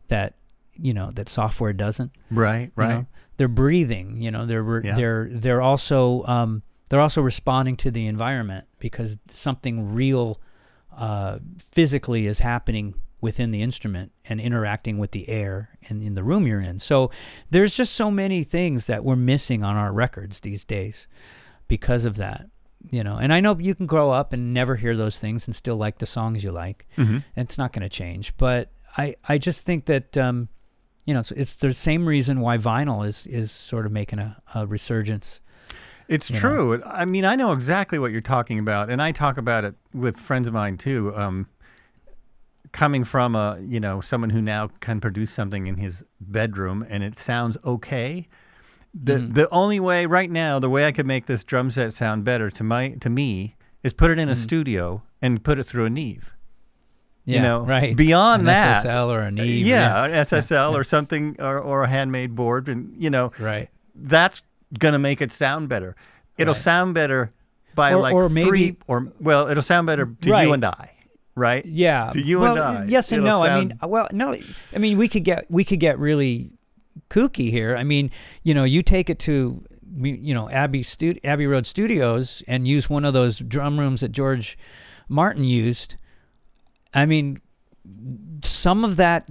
that 0.07 0.35
you 0.73 0.93
know 0.93 1.11
that 1.11 1.27
software 1.27 1.73
doesn't. 1.73 2.11
Right, 2.31 2.67
you 2.67 2.71
right. 2.77 2.89
know? 2.89 3.05
They're 3.37 3.47
breathing. 3.49 4.21
You 4.21 4.31
know, 4.31 4.45
they're 4.45 4.81
Yeah. 4.85 4.95
they're 4.95 5.27
they're 5.29 5.61
also 5.61 6.23
um, 6.27 6.63
they're 6.89 7.01
also 7.01 7.21
responding 7.21 7.77
to 7.77 7.91
the 7.91 8.07
environment 8.07 8.65
because 8.79 9.17
something 9.29 9.93
real 9.93 10.39
uh, 10.95 11.39
physically 11.71 12.27
is 12.27 12.39
happening 12.39 12.95
within 13.21 13.51
the 13.51 13.61
instrument 13.61 14.11
and 14.25 14.39
interacting 14.39 14.97
with 14.97 15.11
the 15.11 15.27
air 15.29 15.77
and 15.89 16.01
in 16.01 16.15
the 16.15 16.23
room 16.23 16.47
you're 16.47 16.61
in. 16.61 16.79
So 16.79 17.11
there's 17.49 17.75
just 17.75 17.93
so 17.93 18.09
many 18.09 18.43
things 18.43 18.85
that 18.87 19.03
we're 19.03 19.15
missing 19.17 19.63
on 19.63 19.75
our 19.75 19.91
records 19.91 20.39
these 20.39 20.63
days 20.63 21.07
because 21.67 22.05
of 22.05 22.15
that. 22.17 22.47
You 22.89 23.03
know, 23.03 23.17
and 23.17 23.33
I 23.33 23.41
know 23.41 23.57
you 23.59 23.75
can 23.75 23.87
grow 23.87 24.09
up 24.11 24.31
and 24.31 24.53
never 24.53 24.77
hear 24.77 24.95
those 24.95 25.19
things 25.19 25.47
and 25.47 25.55
still 25.55 25.75
like 25.75 25.97
the 25.97 26.05
songs 26.05 26.45
you 26.45 26.51
like. 26.51 26.87
Mhm. 26.97 27.25
It's 27.35 27.57
not 27.57 27.73
going 27.73 27.81
to 27.83 27.89
change. 27.89 28.33
But 28.37 28.71
I, 28.97 29.15
I 29.27 29.37
just 29.37 29.63
think 29.63 29.83
that 29.85 30.17
um, 30.17 30.47
you 31.05 31.13
know, 31.13 31.19
it's, 31.19 31.31
it's 31.31 31.53
the 31.55 31.73
same 31.73 32.05
reason 32.07 32.39
why 32.39 32.57
vinyl 32.57 33.05
is 33.05 33.27
is 33.27 33.51
sort 33.51 33.85
of 33.85 33.91
making 33.91 34.19
a, 34.19 34.41
a 34.55 34.65
resurgence. 34.65 35.41
It's 36.09 36.29
you 36.29 36.33
know? 36.35 36.39
true. 36.41 36.83
I 36.83 37.05
mean, 37.05 37.23
I 37.23 37.35
know 37.37 37.53
exactly 37.53 37.97
what 37.99 38.11
you're 38.11 38.19
talking 38.19 38.59
about, 38.59 38.89
and 38.89 39.01
I 39.01 39.11
talk 39.13 39.37
about 39.37 39.63
it 39.63 39.75
with 39.93 40.19
friends 40.19 40.47
of 40.47 40.53
mine 40.53 40.75
too. 40.77 41.15
Um, 41.15 41.47
coming 42.71 43.03
from 43.03 43.35
a 43.35 43.57
you 43.61 43.79
know 43.79 43.99
someone 44.01 44.29
who 44.29 44.41
now 44.41 44.69
can 44.79 44.99
produce 45.01 45.31
something 45.31 45.65
in 45.67 45.77
his 45.77 46.03
bedroom 46.21 46.85
and 46.89 47.03
it 47.03 47.17
sounds 47.17 47.57
okay. 47.65 48.27
The 48.93 49.13
Mhm. 49.13 49.33
the 49.33 49.49
only 49.49 49.79
way 49.79 50.05
right 50.05 50.29
now, 50.29 50.59
the 50.59 50.69
way 50.69 50.85
I 50.85 50.91
could 50.91 51.05
make 51.07 51.25
this 51.25 51.43
drum 51.43 51.71
set 51.71 51.93
sound 51.93 52.23
better 52.25 52.49
to 52.51 52.63
my 52.63 52.89
to 53.01 53.09
me 53.09 53.55
is 53.83 53.93
put 53.93 54.11
it 54.11 54.19
in 54.19 54.29
a 54.29 54.33
Mhm. 54.33 54.37
studio 54.37 55.03
and 55.21 55.43
put 55.43 55.57
it 55.59 55.63
through 55.65 55.85
a 55.85 55.89
Neve. 55.89 56.33
Yeah, 57.25 57.35
you 57.37 57.41
know, 57.43 57.59
right. 57.61 57.95
Beyond 57.95 58.41
An 58.41 58.45
that, 58.47 58.85
SSL 58.85 59.11
or 59.11 59.19
a 59.21 59.31
Neve. 59.31 59.65
yeah, 59.65 60.05
an 60.05 60.11
SSL 60.11 60.75
or 60.75 60.83
something 60.83 61.35
or, 61.39 61.59
or 61.59 61.83
a 61.83 61.87
handmade 61.87 62.35
board, 62.35 62.67
and 62.67 62.93
you 62.97 63.09
know 63.11 63.31
Right. 63.39 63.69
that's 63.95 64.41
gonna 64.77 64.99
make 64.99 65.21
it 65.21 65.31
sound 65.31 65.69
better. 65.69 65.95
It'll 66.37 66.53
Right. 66.53 66.61
sound 66.61 66.93
better 66.93 67.31
by 67.75 67.93
Or- 67.93 68.01
like 68.01 68.13
or 68.13 68.29
three 68.29 68.77
or 68.87 69.07
well, 69.19 69.47
it'll 69.49 69.63
sound 69.63 69.87
better 69.87 70.05
to 70.21 70.31
Right. 70.31 70.43
you 70.47 70.53
and 70.53 70.63
I, 70.65 70.91
right? 71.35 71.65
Yeah. 71.65 72.11
To 72.13 72.21
you 72.21 72.39
well, 72.39 72.53
and 72.57 72.77
I, 72.79 72.85
Yes 72.85 73.11
and 73.11 73.23
no. 73.23 73.43
I 73.43 73.59
mean, 73.59 73.79
well, 73.81 74.07
no. 74.11 74.35
I 74.73 74.77
mean, 74.77 74.97
we 74.97 75.07
could 75.07 75.23
get 75.23 75.49
we 75.49 75.63
could 75.63 75.79
get 75.79 75.97
really 75.97 76.51
kooky 77.09 77.49
here. 77.51 77.75
I 77.75 77.83
mean, 77.83 78.11
you 78.43 78.53
know, 78.53 78.63
you 78.63 78.81
take 78.83 79.09
it 79.09 79.19
to 79.19 79.63
you 80.01 80.33
know 80.33 80.49
Abbey 80.51 80.83
Stu- 80.83 81.17
Abbey 81.23 81.47
Road 81.47 81.65
Studios 81.65 82.43
and 82.47 82.67
use 82.67 82.89
one 82.89 83.05
of 83.05 83.13
those 83.13 83.39
drum 83.39 83.79
rooms 83.79 84.01
that 84.01 84.11
George 84.11 84.57
Martin 85.07 85.43
used. 85.43 85.95
I 86.93 87.05
mean, 87.05 87.39
some 88.43 88.83
of 88.83 88.95
that, 88.97 89.27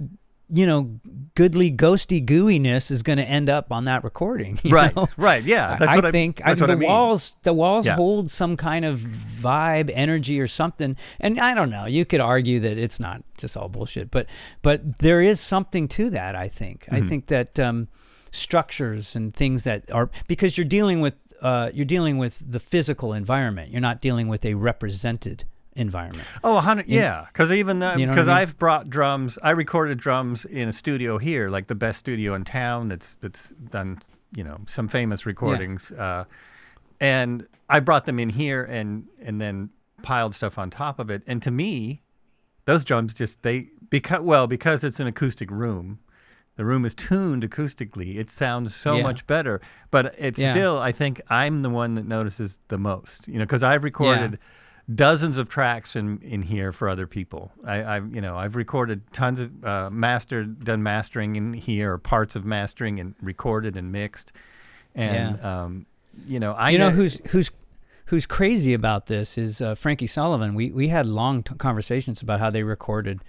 you 0.51 0.65
know, 0.65 0.99
goodly 1.35 1.71
ghosty 1.71 2.25
gooiness 2.25 2.89
is 2.89 3.03
going 3.03 3.17
to 3.19 3.23
end 3.23 3.49
up 3.49 3.71
on 3.71 3.85
that 3.85 4.03
recording. 4.03 4.59
Right, 4.65 4.95
know? 4.95 5.07
right, 5.17 5.43
yeah. 5.43 5.77
That's 5.77 5.91
I 5.93 5.95
what 5.95 6.05
I 6.05 6.11
think. 6.11 6.37
That's 6.43 6.59
I 6.61 6.63
what 6.65 6.69
mean, 6.69 6.69
I 6.69 6.73
the 6.75 6.79
mean. 6.79 6.89
walls, 6.89 7.33
the 7.43 7.53
walls 7.53 7.85
Yeah. 7.85 7.95
hold 7.95 8.31
some 8.31 8.57
kind 8.57 8.83
of 8.85 8.99
vibe, 8.99 9.91
energy, 9.93 10.39
or 10.39 10.47
something. 10.47 10.95
And 11.19 11.39
I 11.39 11.53
don't 11.53 11.69
know. 11.69 11.85
You 11.85 12.03
could 12.05 12.19
argue 12.19 12.59
that 12.61 12.77
it's 12.77 12.99
not 12.99 13.23
just 13.37 13.55
all 13.55 13.69
bullshit, 13.69 14.09
but 14.11 14.25
but 14.61 14.99
there 14.99 15.21
is 15.21 15.39
something 15.39 15.87
to 15.89 16.09
that. 16.09 16.35
I 16.35 16.47
think. 16.49 16.87
I 16.91 17.01
Mhm. 17.01 17.09
think 17.09 17.27
that 17.27 17.59
um, 17.59 17.87
structures 18.31 19.15
and 19.15 19.33
things 19.35 19.63
that 19.63 19.89
are 19.91 20.09
because 20.27 20.57
you're 20.57 20.65
dealing 20.65 21.01
with 21.01 21.15
uh, 21.41 21.69
you're 21.73 21.85
dealing 21.85 22.17
with 22.17 22.43
the 22.51 22.59
physical 22.59 23.13
environment. 23.13 23.71
You're 23.71 23.81
not 23.81 24.01
dealing 24.01 24.27
with 24.27 24.43
a 24.45 24.55
represented 24.55 25.45
environment. 25.79 26.27
Oh, 26.43 26.57
a 26.57 26.61
hundred, 26.61 26.87
In- 26.87 26.93
yeah. 26.93 27.25
Because 27.27 27.51
even 27.51 27.79
because 27.79 27.99
You 27.99 28.05
know 28.05 28.13
I 28.13 28.17
mean? 28.17 28.29
I've 28.29 28.57
brought 28.57 28.89
drums. 28.89 29.37
I 29.43 29.51
recorded 29.51 29.97
drums 29.99 30.45
in 30.45 30.67
a 30.69 30.73
studio 30.73 31.17
here, 31.17 31.49
like 31.49 31.67
the 31.67 31.75
best 31.75 31.99
studio 31.99 32.33
in 32.35 32.43
town. 32.43 32.89
That's 32.89 33.15
that's 33.21 33.49
done, 33.69 34.01
you 34.35 34.43
know, 34.43 34.57
some 34.67 34.87
famous 34.87 35.25
recordings. 35.25 35.91
Uh, 35.91 36.25
and 36.99 37.47
I 37.69 37.79
brought 37.79 38.05
them 38.05 38.19
in 38.19 38.29
here 38.29 38.63
and 38.63 39.07
and 39.21 39.39
then 39.39 39.69
piled 40.01 40.35
stuff 40.35 40.57
on 40.57 40.69
top 40.69 40.99
of 40.99 41.09
it. 41.09 41.23
And 41.27 41.41
to 41.43 41.51
me, 41.51 42.01
those 42.65 42.83
drums 42.83 43.13
just 43.13 43.41
they 43.43 43.67
because 43.89 44.21
well 44.21 44.47
because 44.47 44.83
it's 44.83 44.99
an 44.99 45.07
acoustic 45.07 45.49
room. 45.51 45.99
The 46.55 46.65
room 46.65 46.83
is 46.83 46.93
tuned 46.93 47.43
acoustically. 47.49 48.17
It 48.17 48.29
sounds 48.29 48.75
so 48.75 48.97
Yeah. 48.97 49.03
much 49.03 49.25
better, 49.27 49.61
but 49.91 50.13
it's 50.17 50.39
Yeah. 50.41 50.51
still. 50.51 50.77
I 50.77 50.91
think 50.91 51.21
I'm 51.29 51.61
the 51.61 51.69
one 51.69 51.95
that 51.95 52.05
notices 52.05 52.59
the 52.67 52.77
most. 52.77 53.29
You 53.29 53.35
know, 53.35 53.45
because 53.45 53.63
I've 53.63 53.83
recorded 53.85 54.39
dozens 54.93 55.37
of 55.37 55.49
tracks 55.49 55.95
in, 55.95 56.19
in 56.21 56.41
here 56.41 56.71
for 56.71 56.89
other 56.89 57.07
people. 57.07 57.51
I, 57.65 57.97
I've 57.97 58.13
you 58.13 58.21
know 58.21 58.37
I've 58.37 58.55
recorded 58.55 59.01
tons 59.13 59.39
of 59.39 59.65
uh, 59.65 59.89
mastered 59.89 60.63
done 60.63 60.83
mastering 60.83 61.35
in 61.35 61.53
here, 61.53 61.93
or 61.93 61.97
parts 61.97 62.35
of 62.35 62.45
mastering 62.45 62.99
and 62.99 63.15
recorded 63.21 63.75
and 63.77 63.91
mixed, 63.91 64.31
and 64.95 65.43
um, 65.43 65.85
you 66.27 66.39
know 66.39 66.53
I 66.53 66.71
you 66.71 66.77
know 66.77 66.89
ne- 66.89 66.95
who's 66.95 67.19
who's 67.31 67.51
who's 68.05 68.25
crazy 68.25 68.73
about 68.73 69.05
this 69.05 69.37
is 69.37 69.61
uh, 69.61 69.75
Frankie 69.75 70.07
Sullivan. 70.07 70.55
We 70.55 70.71
we 70.71 70.87
had 70.87 71.05
long 71.05 71.43
t- 71.43 71.55
conversations 71.55 72.21
about 72.21 72.39
how 72.39 72.49
they 72.49 72.63
recorded, 72.63 73.21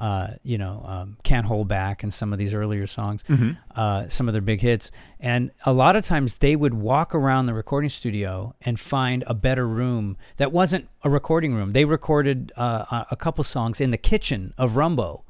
uh, 0.00 0.28
you 0.42 0.58
know, 0.58 0.82
um, 0.88 1.16
"Can't 1.22 1.46
Hold 1.46 1.68
Back" 1.68 2.02
and 2.02 2.12
some 2.12 2.32
of 2.32 2.38
these 2.38 2.54
earlier 2.54 2.86
songs, 2.86 3.22
Mhm. 3.28 3.56
uh, 3.76 4.08
some 4.08 4.28
of 4.28 4.32
their 4.32 4.40
big 4.42 4.60
hits. 4.62 4.90
And 5.20 5.50
a 5.66 5.72
lot 5.72 5.94
of 5.94 6.04
times 6.06 6.36
they 6.36 6.56
would 6.56 6.74
walk 6.74 7.14
around 7.14 7.46
the 7.46 7.54
recording 7.54 7.90
studio 7.90 8.54
and 8.62 8.80
find 8.80 9.22
a 9.26 9.34
better 9.34 9.68
room 9.68 10.16
that 10.38 10.50
wasn't 10.52 10.88
a 11.04 11.10
recording 11.10 11.54
room. 11.54 11.72
They 11.72 11.84
recorded 11.84 12.50
uh, 12.56 13.04
a- 13.10 13.16
couple 13.16 13.44
songs 13.44 13.80
in 13.80 13.90
the 13.90 13.98
kitchen 13.98 14.54
of 14.56 14.76
Rumbo 14.76 15.24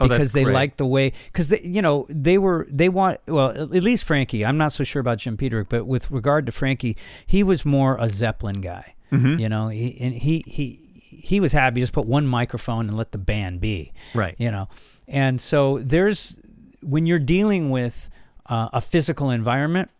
Oh, 0.00 0.08
because 0.08 0.32
they 0.32 0.42
great. 0.42 0.54
liked 0.54 0.78
the 0.78 0.86
way 0.86 1.12
because 1.30 1.46
they 1.48 1.60
you 1.62 1.80
know 1.80 2.06
they 2.08 2.36
were 2.36 2.66
they 2.68 2.88
want 2.88 3.20
well 3.28 3.50
at 3.50 3.70
least 3.70 4.02
Frankie 4.04 4.44
I'm 4.44 4.56
not 4.58 4.72
so 4.72 4.82
sure 4.82 4.98
about 4.98 5.18
Jim 5.18 5.36
Peterik 5.36 5.68
but 5.68 5.86
with 5.86 6.10
regard 6.10 6.44
to 6.46 6.52
Frankie 6.52 6.96
he 7.24 7.44
was 7.44 7.64
more 7.64 7.96
a 8.00 8.08
Zeppelin 8.08 8.60
guy 8.60 8.94
Mhm. 9.12 9.38
you 9.38 9.48
know 9.48 9.68
he 9.68 9.96
and 10.00 10.14
he 10.14 10.42
he 10.48 10.81
he 11.22 11.40
was 11.40 11.52
happy 11.52 11.80
just 11.80 11.92
put 11.92 12.06
one 12.06 12.26
microphone 12.26 12.88
and 12.88 12.96
let 12.96 13.12
the 13.12 13.18
band 13.18 13.60
be 13.60 13.92
right. 14.14 14.34
you 14.38 14.50
know? 14.50 14.68
And 15.06 15.40
so 15.40 15.78
there's 15.78 16.36
when 16.82 17.06
you're 17.06 17.18
dealing 17.18 17.70
with 17.70 18.10
uh, 18.46 18.68
a 18.72 18.80
physical 18.80 19.30
environment 19.30 19.90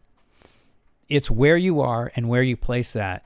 it's 1.08 1.30
where 1.30 1.56
you 1.56 1.80
are 1.80 2.10
and 2.16 2.28
where 2.28 2.42
you 2.42 2.56
place 2.56 2.94
that 2.94 3.24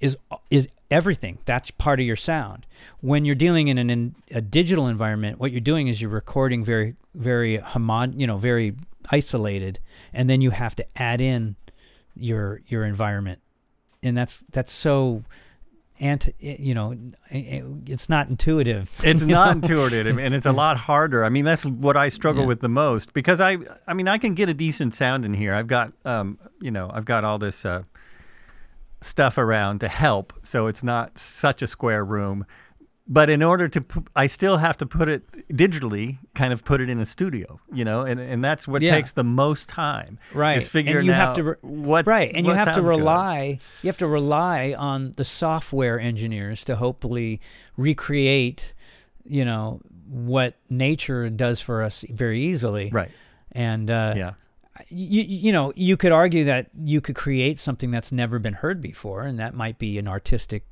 is 0.00 0.16
is 0.50 0.68
everything. 0.90 1.38
That's 1.44 1.70
part 1.72 1.98
of 1.98 2.06
your 2.06 2.16
sound. 2.16 2.66
When 3.00 3.24
you're 3.24 3.34
dealing 3.34 3.68
in 3.68 3.78
an 3.78 3.90
in 3.90 4.14
a 4.30 4.40
digital 4.40 4.86
environment 4.86 5.38
what 5.38 5.50
you're 5.50 5.60
doing 5.60 5.88
is 5.88 6.00
you're 6.00 6.10
recording 6.10 6.64
very 6.64 6.94
very 7.14 7.58
homon 7.58 8.18
you 8.18 8.26
know 8.26 8.38
very 8.38 8.74
isolated 9.10 9.78
and 10.12 10.30
then 10.30 10.40
you 10.40 10.50
have 10.50 10.74
to 10.76 10.86
add 10.96 11.20
in 11.20 11.56
your 12.14 12.62
your 12.68 12.84
environment. 12.84 13.40
And 14.02 14.16
that's 14.16 14.44
that's 14.50 14.72
so 14.72 15.24
anti 16.00 16.32
you 16.40 16.74
know 16.74 16.96
it's 17.30 18.08
not 18.08 18.28
intuitive 18.28 18.90
It's 19.04 19.22
not 19.22 19.52
intuitive, 19.56 20.18
and 20.18 20.34
it's 20.34 20.46
a 20.46 20.52
lot 20.64 20.76
harder. 20.76 21.24
I 21.24 21.28
mean, 21.28 21.44
that's 21.44 21.64
what 21.64 21.96
I 21.96 22.08
struggle 22.08 22.42
Yeah. 22.42 22.48
with 22.48 22.60
the 22.60 22.68
most 22.68 23.12
because 23.12 23.40
I, 23.40 23.58
I 23.86 23.94
mean, 23.94 24.08
I 24.08 24.18
can 24.18 24.34
get 24.34 24.48
a 24.48 24.54
decent 24.54 24.94
sound 24.94 25.24
in 25.24 25.34
here. 25.34 25.54
I've 25.54 25.68
got, 25.68 25.92
um, 26.04 26.38
you 26.60 26.70
know, 26.72 26.90
I've 26.92 27.04
got 27.04 27.22
all 27.24 27.38
this 27.38 27.64
uh, 27.64 27.82
stuff 29.02 29.38
around 29.38 29.80
to 29.80 29.88
help, 29.88 30.32
so 30.42 30.66
it's 30.66 30.82
not 30.82 31.18
such 31.18 31.62
a 31.62 31.66
square 31.66 32.04
room. 32.04 32.44
But 33.06 33.28
in 33.28 33.42
order 33.42 33.68
to, 33.68 33.84
I 34.16 34.26
still 34.28 34.56
have 34.56 34.78
to 34.78 34.86
put 34.86 35.10
it 35.10 35.30
digitally, 35.50 36.16
kind 36.34 36.54
of 36.54 36.64
put 36.64 36.80
it 36.80 36.88
in 36.88 36.98
a 37.00 37.04
studio, 37.04 37.60
you 37.70 37.84
know, 37.84 38.00
and 38.00 38.18
and 38.18 38.42
that's 38.42 38.66
what 38.66 38.80
Yeah. 38.80 38.92
takes 38.94 39.12
the 39.12 39.22
most 39.24 39.68
time. 39.68 40.18
right 40.32 40.56
is 40.56 40.68
figuring 40.68 40.96
and 41.00 41.06
you 41.08 41.12
out 41.12 41.26
have 41.28 41.36
to 41.36 41.42
re- 41.44 41.56
what 41.60 42.06
right 42.06 42.32
and 42.34 42.46
you 42.46 42.52
have 42.52 42.68
to 42.68 42.74
sounds 42.74 42.84
good. 42.88 42.98
rely 42.98 43.58
you 43.82 43.88
have 43.88 43.98
to 43.98 44.06
rely 44.06 44.74
on 44.78 45.12
the 45.18 45.24
software 45.24 46.00
engineers 46.00 46.64
to 46.64 46.76
hopefully 46.76 47.40
recreate 47.76 48.72
you 49.24 49.44
know 49.44 49.80
what 50.08 50.54
nature 50.70 51.28
does 51.30 51.60
for 51.60 51.82
us 51.82 52.04
very 52.10 52.40
easily 52.40 52.88
Right. 52.90 53.10
and 53.52 53.90
uh 53.90 54.14
Yeah. 54.16 54.32
you, 54.88 55.22
you 55.22 55.52
know 55.52 55.72
you 55.76 55.96
could 55.98 56.12
argue 56.12 56.44
that 56.44 56.70
you 56.82 57.00
could 57.02 57.14
create 57.16 57.58
something 57.58 57.90
that's 57.90 58.10
never 58.12 58.38
been 58.38 58.54
heard 58.54 58.80
before 58.80 59.22
and 59.24 59.38
that 59.38 59.54
might 59.54 59.78
be 59.78 59.98
an 59.98 60.08
artistic 60.08 60.64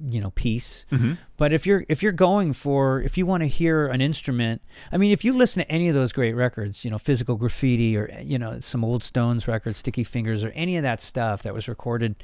you 0.00 0.20
know 0.22 0.30
piece 0.30 0.86
hmm 0.90 1.12
but 1.36 1.52
if 1.52 1.66
you're 1.66 1.84
if 1.88 2.02
you're 2.02 2.12
going 2.12 2.52
for 2.54 3.00
if 3.02 3.18
you 3.18 3.26
want 3.26 3.42
to 3.42 3.46
hear 3.48 3.86
an 3.88 4.00
instrument, 4.00 4.62
I 4.92 4.96
mean, 4.96 5.10
if 5.12 5.24
you 5.24 5.32
listen 5.32 5.62
to 5.64 5.70
any 5.70 5.88
of 5.88 5.94
those 5.94 6.12
great 6.12 6.34
records, 6.34 6.84
you 6.84 6.90
know, 6.90 6.98
Physical 6.98 7.34
Graffiti 7.36 7.96
or 7.96 8.08
you 8.22 8.38
know 8.38 8.60
some 8.60 8.84
old 8.84 9.02
Stones 9.02 9.48
records, 9.48 9.78
Sticky 9.78 10.04
Fingers, 10.04 10.44
or 10.44 10.50
any 10.50 10.76
of 10.76 10.82
that 10.84 11.00
stuff 11.02 11.42
that 11.42 11.52
was 11.52 11.66
recorded, 11.68 12.14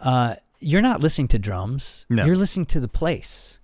uh, 0.00 0.34
you're 0.60 0.82
not 0.82 1.00
listening 1.00 1.28
to 1.28 1.38
drums. 1.38 2.04
No. 2.10 2.24
You're 2.26 2.36
listening 2.36 2.66
to 2.66 2.80
the 2.80 2.88
place 2.88 3.58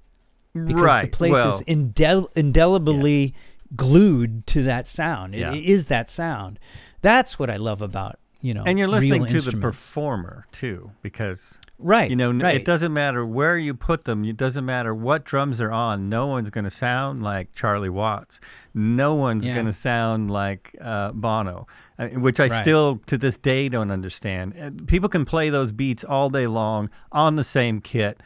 because 0.55 0.75
Right. 0.75 1.11
the 1.11 1.17
place 1.17 1.33
well, 1.33 1.57
is 1.57 1.63
indel- 1.63 2.29
indelibly 2.35 3.35
glued 3.75 4.47
to 4.49 4.63
that 4.63 4.89
sound. 4.89 5.35
It- 5.35 5.41
Yeah. 5.41 5.53
it 5.53 5.63
is 5.65 5.87
that 5.87 6.09
sound. 6.09 6.59
That's 7.03 7.39
what 7.39 7.51
I 7.51 7.57
love 7.57 7.83
about 7.83 8.19
you 8.41 8.55
know. 8.55 8.65
and 8.65 8.79
you're 8.79 8.89
listening 8.89 9.27
to 9.27 9.41
the 9.43 9.53
performer 9.57 10.47
too, 10.53 10.93
because 11.03 11.59
right. 11.79 12.09
you 12.11 12.17
know 12.17 12.33
right. 12.33 12.57
it 12.57 12.65
doesn't 12.65 12.93
matter 12.93 13.25
where 13.27 13.59
you 13.59 13.75
put 13.75 14.05
them. 14.05 14.25
It 14.25 14.37
doesn't 14.37 14.65
matter 14.65 14.95
what 14.95 15.25
drums 15.25 15.61
are 15.61 15.73
on. 15.73 16.09
No 16.09 16.27
one's 16.27 16.51
going 16.51 16.65
to 16.65 16.71
sound 16.71 17.23
like 17.23 17.55
Charlie 17.55 17.89
Watts. 17.91 18.41
No 18.75 19.15
one's 19.15 19.47
Yeah. 19.47 19.55
going 19.55 19.67
to 19.67 19.73
sound 19.73 20.31
like 20.31 20.75
uh, 20.81 21.13
Bonham, 21.13 21.65
uh, 21.99 22.09
which 22.09 22.41
I 22.41 22.49
Right. 22.49 22.63
still 22.63 23.01
to 23.07 23.17
this 23.19 23.39
day 23.39 23.69
don't 23.69 23.91
understand. 23.91 24.55
Uh, 24.61 24.71
People 24.87 25.09
can 25.09 25.25
play 25.25 25.51
those 25.51 25.73
beats 25.73 26.05
all 26.05 26.31
day 26.31 26.47
long 26.47 26.91
on 27.13 27.37
the 27.37 27.45
same 27.45 27.81
kit. 27.81 28.21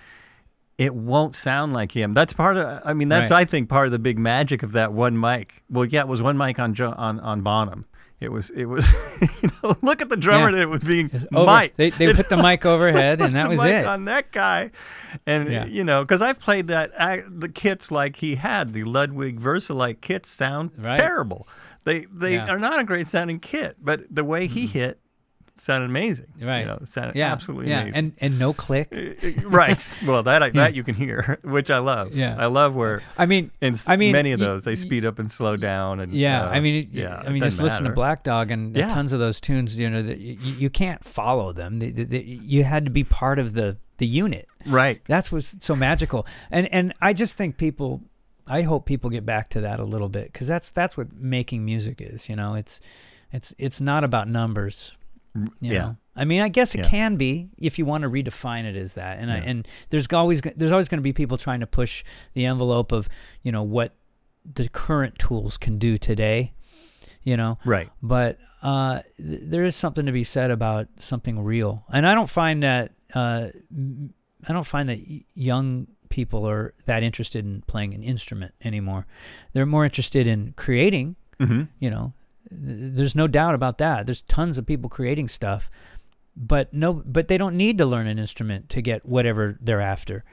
It 0.79 0.95
won't 0.95 1.35
sound 1.35 1.75
like 1.75 1.93
him. 1.93 2.15
That's 2.15 2.33
part 2.33 2.57
of. 2.57 2.81
I 2.87 2.95
mean, 2.95 3.09
that's 3.09 3.31
Right. 3.31 3.43
I 3.43 3.45
think 3.45 3.69
part 3.69 3.85
of 3.87 3.93
the 3.93 3.99
big 3.99 4.19
magic 4.19 4.63
of 4.63 4.73
that 4.73 4.93
one 4.95 5.19
mic. 5.21 5.63
Well, 5.69 5.85
yeah, 5.85 6.01
it 6.01 6.09
was 6.09 6.23
one 6.23 6.39
mic 6.39 6.59
on 6.59 6.73
jo- 6.75 6.95
on 6.97 7.21
on 7.21 7.43
Bonham. 7.43 7.85
It 8.21 8.31
was 8.31 8.51
it 8.51 8.67
was. 8.67 8.87
You 9.43 9.49
know, 9.63 9.75
look 9.83 10.03
at 10.03 10.09
the 10.11 10.17
drummer 10.17 10.51
Yeah. 10.51 10.57
that 10.59 10.69
was 10.69 10.83
being 10.85 11.11
mic'd. 11.31 11.77
They, 11.77 11.91
they 11.91 12.13
put 12.13 12.29
the 12.29 12.37
mic 12.43 12.65
overhead, 12.67 13.21
and 13.23 13.35
that 13.35 13.49
was 13.49 13.59
mic 13.61 13.69
it. 13.75 13.85
on 13.87 14.05
that 14.07 14.33
guy, 14.33 14.71
and 15.27 15.51
Yeah. 15.51 15.65
you 15.67 15.83
know, 15.85 16.03
because 16.05 16.21
I've 16.23 16.39
played 16.41 16.69
that 16.69 16.91
ac 16.99 17.23
the 17.29 17.49
kits 17.49 17.91
like 17.91 18.17
he 18.17 18.35
had 18.37 18.73
the 18.75 18.85
Ludwig 18.85 19.41
Vistalite 19.41 20.01
kits 20.03 20.29
sound 20.29 20.73
Right. 20.79 20.97
terrible. 20.99 21.49
They 21.85 22.07
they 22.13 22.35
Yeah. 22.35 22.49
are 22.51 22.59
not 22.59 22.79
a 22.81 22.85
great 22.85 23.09
sounding 23.09 23.41
kit, 23.41 23.77
but 23.81 24.03
the 24.11 24.25
way 24.25 24.47
he 24.47 24.67
hit 24.67 25.01
sounded 25.61 25.87
amazing. 25.91 26.27
Right. 26.41 26.61
you 26.61 26.67
know, 26.67 26.81
sounded 26.89 27.17
yeah, 27.17 27.31
absolutely 27.33 27.69
yeah, 27.71 27.83
amazing. 27.83 27.95
and 27.99 28.13
and 28.21 28.39
no 28.39 28.53
click. 28.53 28.89
Right. 29.45 29.85
Well, 30.07 30.23
that 30.25 30.43
I, 30.43 30.51
that 30.55 30.75
you 30.75 30.83
can 30.85 30.95
hear, 30.95 31.39
which 31.45 31.71
I 31.71 31.79
love. 31.79 32.15
Yeah. 32.15 32.37
I 32.39 32.47
love 32.47 32.75
where 32.75 33.03
I 33.19 33.27
mean, 33.27 33.51
in 33.61 33.77
I 33.87 33.97
mean, 33.97 34.13
many 34.13 34.33
of 34.33 34.41
y- 34.41 34.47
those 34.47 34.65
they 34.65 34.77
speed 34.77 35.05
up 35.05 35.19
and 35.19 35.31
slow 35.31 35.57
down 35.57 36.01
and 36.01 36.13
Yeah, 36.15 36.45
uh, 36.47 36.51
I 36.51 36.61
mean, 36.61 36.75
it, 36.85 36.89
yeah. 36.93 37.17
I 37.25 37.29
mean, 37.31 37.43
just 37.43 37.57
doesn't 37.59 37.65
listen 37.65 37.85
to. 37.85 37.91
Black 37.91 38.25
Dog 38.25 38.51
and 38.51 38.75
Yeah. 38.77 38.89
tons 38.93 39.13
of 39.13 39.19
those 39.21 39.41
tunes. 39.41 39.77
You 39.79 39.91
know, 39.91 40.03
that 40.03 40.19
you, 40.19 40.37
you 40.55 40.71
can't 40.71 41.05
follow 41.05 41.53
them. 41.53 41.79
They, 41.79 41.91
they, 41.91 42.05
they- 42.05 42.23
you 42.23 42.65
had 42.65 42.85
to 42.85 42.91
be 42.91 43.05
part 43.05 43.39
of 43.39 43.55
the 43.55 43.77
the 43.99 44.07
unit. 44.07 44.49
Right. 44.67 45.01
That's 45.07 45.31
what's 45.31 45.57
so 45.61 45.77
magical. 45.77 46.27
And 46.51 46.73
and 46.73 46.95
I 47.03 47.13
just 47.13 47.37
think 47.37 47.57
people, 47.59 48.03
I 48.47 48.63
hope 48.63 48.87
people 48.87 49.11
get 49.11 49.27
back 49.27 49.51
to 49.51 49.61
that 49.61 49.79
a 49.81 49.85
little 49.85 50.09
bit 50.09 50.33
because 50.33 50.47
that's 50.49 50.71
that's 50.71 50.97
what 50.97 51.13
making 51.13 51.65
music 51.65 52.01
is. 52.01 52.29
You 52.29 52.37
know, 52.37 52.55
it's 52.55 52.81
it's 53.33 53.55
it's 53.59 53.81
not 53.81 54.05
about 54.05 54.27
numbers. 54.29 54.93
Yeah. 55.61 55.79
know? 55.79 55.97
I 56.17 56.25
mean, 56.25 56.41
I 56.43 56.49
guess 56.49 56.75
it 56.75 56.79
Yeah. 56.85 56.89
can 56.91 57.17
be 57.17 57.51
if 57.57 57.79
you 57.79 57.85
want 57.87 58.03
to 58.03 58.11
redefine 58.11 58.65
it 58.65 58.77
as 58.77 58.95
that. 58.95 59.19
And 59.19 59.31
I, 59.33 59.39
and 59.39 59.67
there's 59.91 60.07
always 60.13 60.41
there's 60.57 60.73
always 60.73 60.89
going 60.89 60.99
to 60.99 61.03
be 61.03 61.13
people 61.13 61.39
trying 61.39 61.61
to 61.61 61.67
push 61.67 62.05
the 62.35 62.45
envelope 62.45 62.93
of 62.93 63.09
you 63.43 63.53
know 63.53 63.63
what 63.63 63.95
the 64.45 64.69
current 64.69 65.19
tools 65.19 65.57
can 65.57 65.79
do 65.79 65.97
today. 65.99 66.53
You 67.23 67.37
know, 67.37 67.59
Right. 67.67 67.91
but 68.03 68.39
uh, 68.63 69.01
th- 69.19 69.41
there 69.45 69.65
is 69.65 69.77
something 69.77 70.07
to 70.07 70.13
be 70.13 70.25
said 70.25 70.51
about 70.51 70.89
something 70.97 71.39
real, 71.45 71.85
and 71.93 72.07
I 72.07 72.15
don't 72.15 72.31
find 72.31 72.63
that 72.63 72.93
uh, 73.15 73.49
I 74.49 74.53
don't 74.53 74.67
find 74.67 74.89
that 74.89 74.99
y- 75.07 75.25
young 75.35 75.87
people 76.09 76.49
are 76.49 76.75
that 76.87 77.03
interested 77.03 77.45
in 77.45 77.61
playing 77.67 77.93
an 77.95 78.03
instrument 78.03 78.55
anymore. 78.65 79.07
They're 79.53 79.67
more 79.67 79.85
interested 79.85 80.27
in 80.27 80.55
creating. 80.57 81.17
hmm 81.39 81.65
You 81.79 81.91
know, 81.91 82.15
there's 82.51 83.15
no 83.15 83.27
doubt 83.27 83.55
about 83.55 83.79
that. 83.79 84.07
There's 84.07 84.23
tons 84.23 84.59
of 84.59 84.67
people 84.67 84.91
creating 84.91 85.29
stuff, 85.29 85.71
but 86.37 86.73
no, 86.73 86.93
but 86.93 87.29
they 87.29 87.39
don't 87.39 87.57
need 87.57 87.79
to 87.79 87.87
learn 87.87 88.07
an 88.07 88.19
instrument 88.19 88.69
to 88.71 88.83
get 88.83 89.07
whatever 89.07 89.57
they're 89.61 89.81
after, 89.81 90.25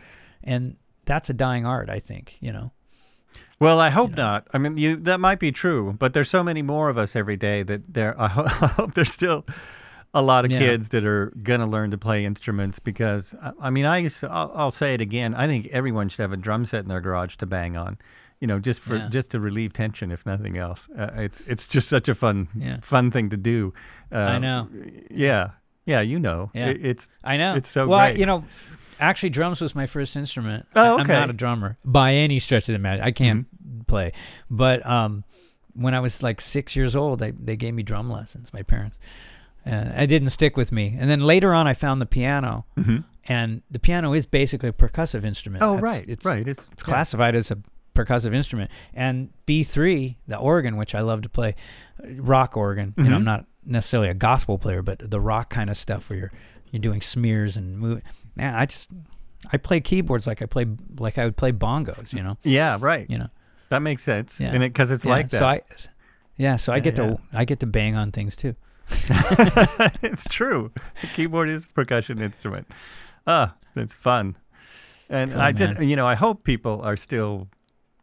and 0.44 0.76
that's 1.06 1.30
a 1.30 1.34
dying 1.34 1.66
art. 1.66 1.90
I 1.90 2.00
think. 2.00 2.38
You 2.40 2.54
know. 2.54 2.72
Well, 3.60 3.80
I 3.80 3.90
hope 3.90 4.12
know. 4.12 4.24
not. 4.24 4.48
I 4.54 4.58
mean, 4.58 4.78
you 4.78 4.96
that 4.98 5.20
might 5.20 5.40
be 5.40 5.52
true, 5.52 5.94
but 5.98 6.14
there's 6.14 6.30
so 6.30 6.44
many 6.44 6.62
more 6.62 6.90
of 6.90 6.98
us 6.98 7.16
every 7.16 7.38
day 7.38 7.64
that 7.64 7.94
there. 7.94 8.16
I 8.22 8.28
ho- 8.28 8.46
I 8.46 8.68
hope 8.68 8.94
there's 8.94 9.12
still 9.12 9.46
a 10.14 10.22
lot 10.22 10.46
of 10.46 10.52
Yeah. 10.52 10.60
kids 10.60 10.90
that 10.90 11.06
are 11.06 11.32
gonna 11.44 11.68
learn 11.68 11.92
to 11.92 11.98
play 11.98 12.26
instruments 12.26 12.80
because 12.80 13.36
I, 13.42 13.52
I 13.64 13.70
mean, 13.70 13.86
I 13.86 13.98
used 14.00 14.22
to, 14.22 14.32
I'll, 14.32 14.52
I'll 14.56 14.72
say 14.72 14.94
it 14.94 15.02
again. 15.02 15.36
I 15.36 15.46
think 15.48 15.68
everyone 15.68 16.10
should 16.10 16.22
have 16.22 16.32
a 16.32 16.38
drum 16.38 16.66
set 16.66 16.82
in 16.82 16.88
their 16.88 17.02
garage 17.02 17.36
to 17.38 17.46
bang 17.46 17.76
on. 17.78 17.98
You 18.40 18.48
know, 18.48 18.60
just 18.60 18.80
for 18.82 18.96
Yeah. 18.98 19.10
just 19.10 19.32
to 19.32 19.40
relieve 19.40 19.74
tension, 19.74 20.12
if 20.12 20.26
nothing 20.26 20.58
else. 20.58 20.88
Uh, 20.98 21.10
it's 21.16 21.42
it's 21.48 21.68
just 21.68 21.88
such 21.90 22.08
a 22.08 22.14
fun 22.16 22.48
Yeah. 22.56 22.78
fun 22.82 23.10
thing 23.12 23.30
to 23.32 23.38
do. 23.38 23.74
Uh, 24.12 24.18
I 24.18 24.38
know. 24.38 24.68
Yeah, 25.10 25.52
yeah, 25.86 26.02
you 26.02 26.20
know. 26.20 26.52
Yeah. 26.54 26.68
It, 26.70 26.86
it's 26.86 27.10
I 27.24 27.38
know. 27.38 27.56
It's 27.56 27.70
so 27.70 27.88
well. 27.88 28.00
I- 28.00 28.10
you 28.12 28.26
know, 28.28 28.44
actually, 29.00 29.32
drums 29.32 29.60
was 29.62 29.74
my 29.74 29.88
first 29.88 30.16
instrument. 30.16 30.68
Oh, 30.76 30.98
I- 30.98 31.02
I'm 31.02 31.08
not 31.08 31.30
a 31.30 31.34
drummer 31.34 31.78
by 31.84 32.14
any 32.14 32.38
stretch 32.40 32.64
of 32.64 32.68
the 32.68 32.76
imagination. 32.76 33.08
I 33.08 33.12
can't 33.12 33.46
Mm-hmm. 33.48 33.82
play, 33.88 34.12
but 34.52 34.86
um, 34.86 35.24
when 35.74 35.94
I 35.96 36.00
was 36.00 36.22
like 36.22 36.40
six 36.42 36.76
years 36.76 36.96
old, 36.96 37.18
they 37.20 37.32
they 37.32 37.56
gave 37.56 37.74
me 37.74 37.82
drum 37.84 38.10
lessons. 38.12 38.54
My 38.54 38.62
parents. 38.64 39.00
Uh, 39.66 39.92
it 40.04 40.08
didn't 40.08 40.30
stick 40.30 40.56
with 40.56 40.72
me, 40.72 40.96
and 40.98 41.10
then 41.10 41.20
later 41.22 41.54
on, 41.54 41.68
I 41.68 41.74
found 41.74 42.02
the 42.02 42.06
piano, 42.06 42.66
Mhm. 42.78 43.04
and 43.28 43.62
the 43.70 43.80
piano 43.80 44.14
is 44.14 44.26
basically 44.26 44.70
a 44.70 44.74
percussive 44.74 45.26
instrument. 45.26 45.62
oh 45.64 45.76
That's- 45.76 45.84
right, 45.84 46.06
It's 46.08 46.26
right. 46.26 46.48
It's 46.48 46.66
it's 46.72 46.84
yeah. 46.88 46.94
classified 46.94 47.36
as 47.36 47.52
a 47.52 47.58
percussive 48.06 48.34
instrument. 48.36 48.70
And 48.94 49.30
B3, 49.48 50.16
the 50.28 50.38
organ, 50.38 50.78
which 50.78 50.94
I 50.96 51.02
love 51.02 51.22
to 51.24 51.30
play, 51.30 51.56
rock 52.18 52.56
organ. 52.58 52.94
You 52.98 53.04
know. 53.06 53.16
I'm 53.16 53.24
not 53.24 53.46
necessarily 53.66 54.10
a 54.10 54.14
gospel 54.14 54.58
player, 54.58 54.82
but 54.82 55.10
the 55.10 55.20
rock 55.20 55.50
kind 55.50 55.70
of 55.70 55.78
stuff 55.78 56.10
where 56.10 56.20
you're 56.20 56.32
you're 56.72 56.82
doing 56.82 57.02
smears 57.02 57.56
and 57.58 57.78
move. 57.80 58.02
Man, 58.36 58.54
I 58.56 58.66
just 58.66 58.90
I 59.52 59.58
play 59.58 59.80
keyboards 59.80 60.28
like 60.28 60.42
I 60.42 60.46
play 60.46 60.66
like 61.00 61.18
I 61.18 61.26
would 61.26 61.38
play 61.38 61.52
bongos. 61.52 62.14
You 62.14 62.24
know, 62.24 62.38
Yeah, 62.44 62.78
right. 62.80 63.10
you 63.10 63.18
know. 63.18 63.30
That 63.70 63.80
makes 63.82 64.04
sense. 64.04 64.40
Yeah. 64.40 64.52
And 64.54 64.64
it 64.64 64.72
because 64.74 64.92
it's 64.92 65.04
Yeah, 65.06 65.12
like 65.12 65.30
that. 65.30 65.40
So 65.40 65.46
I, 65.46 65.62
yeah, 66.38 66.56
so 66.56 66.72
I 66.74 66.78
Yeah, 66.78 66.82
get 66.82 66.96
to 66.98 67.18
I 67.34 67.46
get 67.46 67.60
to 67.62 67.66
bang 67.68 67.96
on 67.96 68.12
things 68.12 68.36
too. 68.36 68.56
it's 70.02 70.24
true. 70.30 70.72
The 71.02 71.08
keyboard 71.08 71.50
is 71.50 71.66
a 71.66 71.68
percussion 71.70 72.22
instrument. 72.22 72.68
Ah, 73.26 73.56
it's 73.76 73.94
fun. 73.96 74.38
And 75.10 75.32
Cool, 75.32 75.42
I 75.42 75.52
just, 75.52 75.74
man. 75.80 75.88
you 75.90 75.96
know, 75.96 76.08
I 76.08 76.16
hope 76.16 76.44
people 76.44 76.82
are 76.82 76.96
still 76.98 77.48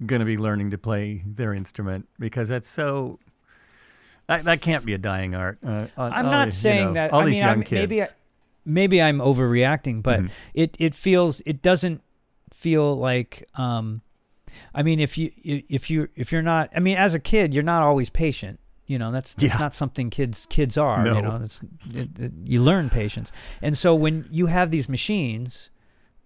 going 0.07 0.21
to 0.21 0.27
be 0.27 0.37
learning 0.39 0.71
to 0.71 0.79
play 0.79 1.23
their 1.27 1.55
instrument 1.55 2.09
because 2.19 2.49
that's 2.49 2.69
so. 2.69 3.19
That, 4.27 4.45
that 4.45 4.61
can't 4.63 4.87
be 4.87 4.95
a 4.95 4.99
dying 4.99 5.35
art. 5.35 5.59
Uh, 5.63 5.87
I'm 5.99 6.25
not 6.27 6.47
these, 6.47 6.57
you 6.57 6.61
saying 6.63 6.87
know, 6.89 6.93
that. 6.95 7.13
All 7.13 7.21
I 7.21 7.25
these 7.27 7.33
mean, 7.33 7.41
young 7.43 7.51
I'm, 7.51 7.63
kids. 7.63 7.73
maybe 7.73 8.03
I, 8.03 8.07
maybe 8.65 9.03
I'm 9.03 9.19
overreacting, 9.19 10.03
but 10.03 10.21
Mhm. 10.21 10.31
it 10.55 10.77
it 10.79 10.95
feels 10.95 11.43
it 11.45 11.61
doesn't 11.63 12.03
feel 12.53 12.97
like. 12.97 13.47
Um, 13.57 14.01
I 14.75 14.83
mean, 14.83 14.99
if 15.01 15.19
you 15.19 15.31
if 15.43 15.91
you 15.91 16.09
if 16.15 16.33
you're 16.33 16.41
not, 16.43 16.71
I 16.75 16.81
mean, 16.81 16.97
as 16.97 17.13
a 17.15 17.19
kid, 17.21 17.53
you're 17.53 17.63
not 17.63 17.83
always 17.83 18.09
patient. 18.09 18.61
You 18.87 18.99
know, 18.99 19.11
that's 19.13 19.35
that's 19.35 19.55
Yeah. 19.55 19.59
not 19.61 19.75
something 19.75 20.09
kids 20.11 20.47
kids 20.49 20.79
are. 20.79 21.05
No. 21.05 21.17
You 21.17 21.23
know, 21.23 21.39
that's 21.39 21.61
it, 21.93 22.09
it, 22.19 22.33
you 22.45 22.63
learn 22.63 22.89
patience, 22.91 23.31
and 23.61 23.77
so 23.77 23.95
when 23.95 24.27
you 24.31 24.47
have 24.47 24.71
these 24.71 24.89
machines, 24.89 25.69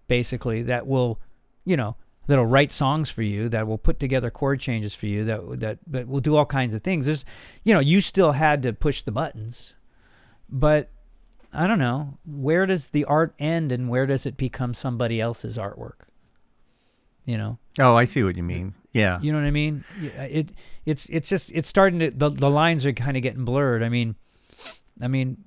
basically 0.07 0.61
that 0.63 0.87
will, 0.87 1.19
you 1.65 1.75
know. 1.75 1.97
That'll 2.29 2.45
write 2.45 2.71
songs 2.71 3.09
for 3.09 3.23
you. 3.23 3.49
That 3.49 3.65
will 3.65 3.79
put 3.79 3.99
together 3.99 4.29
chord 4.29 4.59
changes 4.59 4.93
for 4.93 5.07
you. 5.07 5.25
That 5.25 5.59
that 5.61 5.79
that 5.87 6.07
will 6.07 6.19
do 6.19 6.35
all 6.35 6.45
kinds 6.45 6.75
of 6.75 6.83
things. 6.83 7.07
There's, 7.07 7.25
you 7.63 7.73
know, 7.73 7.79
you 7.79 8.01
still 8.01 8.33
had 8.33 8.61
to 8.61 8.71
push 8.71 9.01
the 9.01 9.11
buttons, 9.11 9.73
but 10.47 10.91
I 11.51 11.65
don't 11.65 11.79
know. 11.79 12.19
Where 12.27 12.67
does 12.67 12.87
the 12.87 13.03
art 13.05 13.33
end 13.39 13.71
and 13.71 13.89
where 13.89 14.05
does 14.05 14.27
it 14.27 14.37
become 14.37 14.75
somebody 14.75 15.19
else's 15.19 15.57
artwork? 15.57 16.05
You 17.25 17.39
know, 17.39 17.57
oh, 17.79 17.95
I 17.95 18.05
see 18.05 18.21
what 18.21 18.37
you 18.37 18.43
mean. 18.43 18.75
Yeah. 18.93 19.19
you 19.21 19.31
know 19.31 19.39
what 19.39 19.47
I 19.47 19.51
mean. 19.51 19.83
It 19.99 20.51
it's 20.85 21.07
it's 21.07 21.29
just 21.29 21.51
it's 21.51 21.67
starting 21.67 21.97
to 21.97 22.11
the 22.11 22.29
the 22.29 22.49
lines 22.49 22.85
are 22.85 22.93
kind 22.93 23.17
of 23.17 23.23
getting 23.23 23.43
blurred. 23.43 23.81
I 23.81 23.89
mean, 23.89 24.13
I 25.01 25.07
mean, 25.07 25.37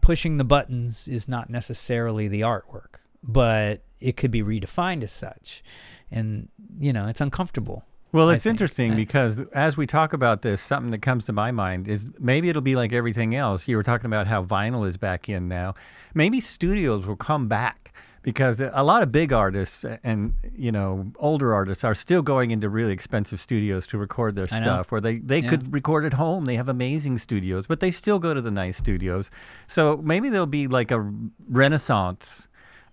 pushing 0.00 0.38
the 0.38 0.44
buttons 0.44 1.06
is 1.06 1.28
not 1.28 1.48
necessarily 1.48 2.26
the 2.26 2.40
artwork, 2.40 3.01
but 3.22 3.82
it 4.00 4.16
could 4.16 4.30
be 4.30 4.42
redefined 4.42 5.02
as 5.02 5.12
such, 5.12 5.62
and 6.10 6.48
you 6.78 6.92
know, 6.92 7.06
it's 7.06 7.20
uncomfortable. 7.20 7.84
Well, 8.12 8.28
it's 8.28 8.44
interesting 8.44 8.92
uh. 8.92 8.96
because 8.96 9.40
as 9.54 9.76
we 9.76 9.86
talk 9.86 10.12
about 10.12 10.42
this, 10.42 10.60
something 10.60 10.90
that 10.90 11.00
comes 11.00 11.24
to 11.24 11.32
my 11.32 11.50
mind 11.50 11.88
is 11.88 12.10
maybe 12.18 12.50
it'll 12.50 12.60
be 12.60 12.76
like 12.76 12.92
everything 12.92 13.34
else. 13.34 13.66
You 13.66 13.76
were 13.76 13.82
talking 13.82 14.06
about 14.06 14.26
how 14.26 14.44
vinyl 14.44 14.86
is 14.86 14.98
back 14.98 15.28
in 15.28 15.48
now. 15.48 15.74
Maybe 16.14 16.40
studios 16.40 17.06
will 17.06 17.16
come 17.16 17.48
back 17.48 17.94
because 18.20 18.60
a 18.60 18.82
lot 18.84 19.02
of 19.02 19.10
big 19.10 19.32
artists 19.32 19.84
and 20.04 20.34
you 20.54 20.70
know 20.70 21.10
older 21.16 21.54
artists 21.54 21.84
are 21.84 21.94
still 21.94 22.22
going 22.22 22.50
into 22.50 22.68
really 22.68 22.92
expensive 22.92 23.40
studios 23.40 23.86
to 23.88 23.98
record 23.98 24.36
their 24.36 24.46
stuff. 24.46 24.92
Where 24.92 25.00
they 25.00 25.18
they 25.18 25.40
Yeah. 25.40 25.48
could 25.48 25.72
record 25.72 26.04
at 26.04 26.12
home. 26.12 26.44
They 26.44 26.56
have 26.56 26.68
amazing 26.68 27.16
studios, 27.16 27.66
but 27.66 27.80
they 27.80 27.90
still 27.90 28.18
go 28.18 28.34
to 28.34 28.42
the 28.42 28.50
nice 28.50 28.76
studios. 28.76 29.30
So 29.66 29.96
maybe 30.04 30.28
there'll 30.28 30.46
be 30.46 30.68
like 30.68 30.90
a 30.90 31.10
renaissance 31.48 32.46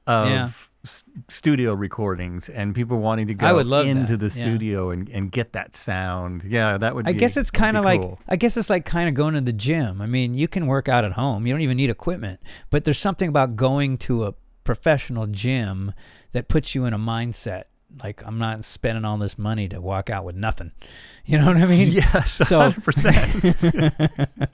of 0.09 0.29
Yeah. 0.29 0.49
s- 0.83 1.03
studio 1.29 1.73
recordings 1.73 2.49
and 2.49 2.73
people 2.73 2.97
wanting 2.99 3.27
to 3.27 3.33
go 3.33 3.45
I 3.47 3.53
would 3.53 3.67
love 3.67 3.85
into 3.85 4.17
that, 4.17 4.29
the 4.29 4.37
yeah. 4.39 4.43
studio 4.45 4.89
and, 4.89 5.07
and 5.09 5.31
get 5.31 5.53
that 5.53 5.75
sound. 5.75 6.43
Yeah, 6.43 6.77
that 6.77 6.95
would 6.95 7.07
I 7.07 7.13
be 7.13 7.19
guess 7.19 7.37
it's 7.37 7.51
kind 7.51 7.77
of 7.77 7.83
like 7.85 8.01
cool. 8.01 8.19
I 8.27 8.35
guess 8.35 8.57
it's 8.57 8.69
like 8.69 8.85
kind 8.85 9.07
of 9.09 9.15
going 9.15 9.33
to 9.35 9.41
the 9.41 9.53
gym. 9.53 10.01
I 10.01 10.05
mean, 10.07 10.33
you 10.33 10.47
can 10.47 10.65
work 10.67 10.87
out 10.89 11.05
at 11.05 11.13
home. 11.13 11.45
You 11.45 11.53
don't 11.53 11.61
even 11.61 11.77
need 11.77 11.89
equipment. 11.89 12.39
But 12.69 12.83
there's 12.85 12.99
something 12.99 13.29
about 13.29 13.55
going 13.55 13.97
to 13.99 14.25
a 14.25 14.33
professional 14.63 15.27
gym 15.27 15.93
that 16.31 16.47
puts 16.47 16.73
you 16.75 16.85
in 16.85 16.93
a 16.93 16.99
mindset 16.99 17.63
like 18.03 18.21
I'm 18.23 18.37
not 18.37 18.65
spending 18.65 19.03
all 19.03 19.17
this 19.17 19.35
money 19.37 19.67
to 19.69 19.81
walk 19.81 20.09
out 20.11 20.23
with 20.25 20.35
nothing. 20.35 20.71
You 21.25 21.37
know 21.37 21.45
what 21.47 21.57
I 21.57 21.65
mean? 21.67 21.89
Yes, 22.01 22.33
So- 22.47 22.59
hundred 22.61 22.83
percent. 22.83 23.99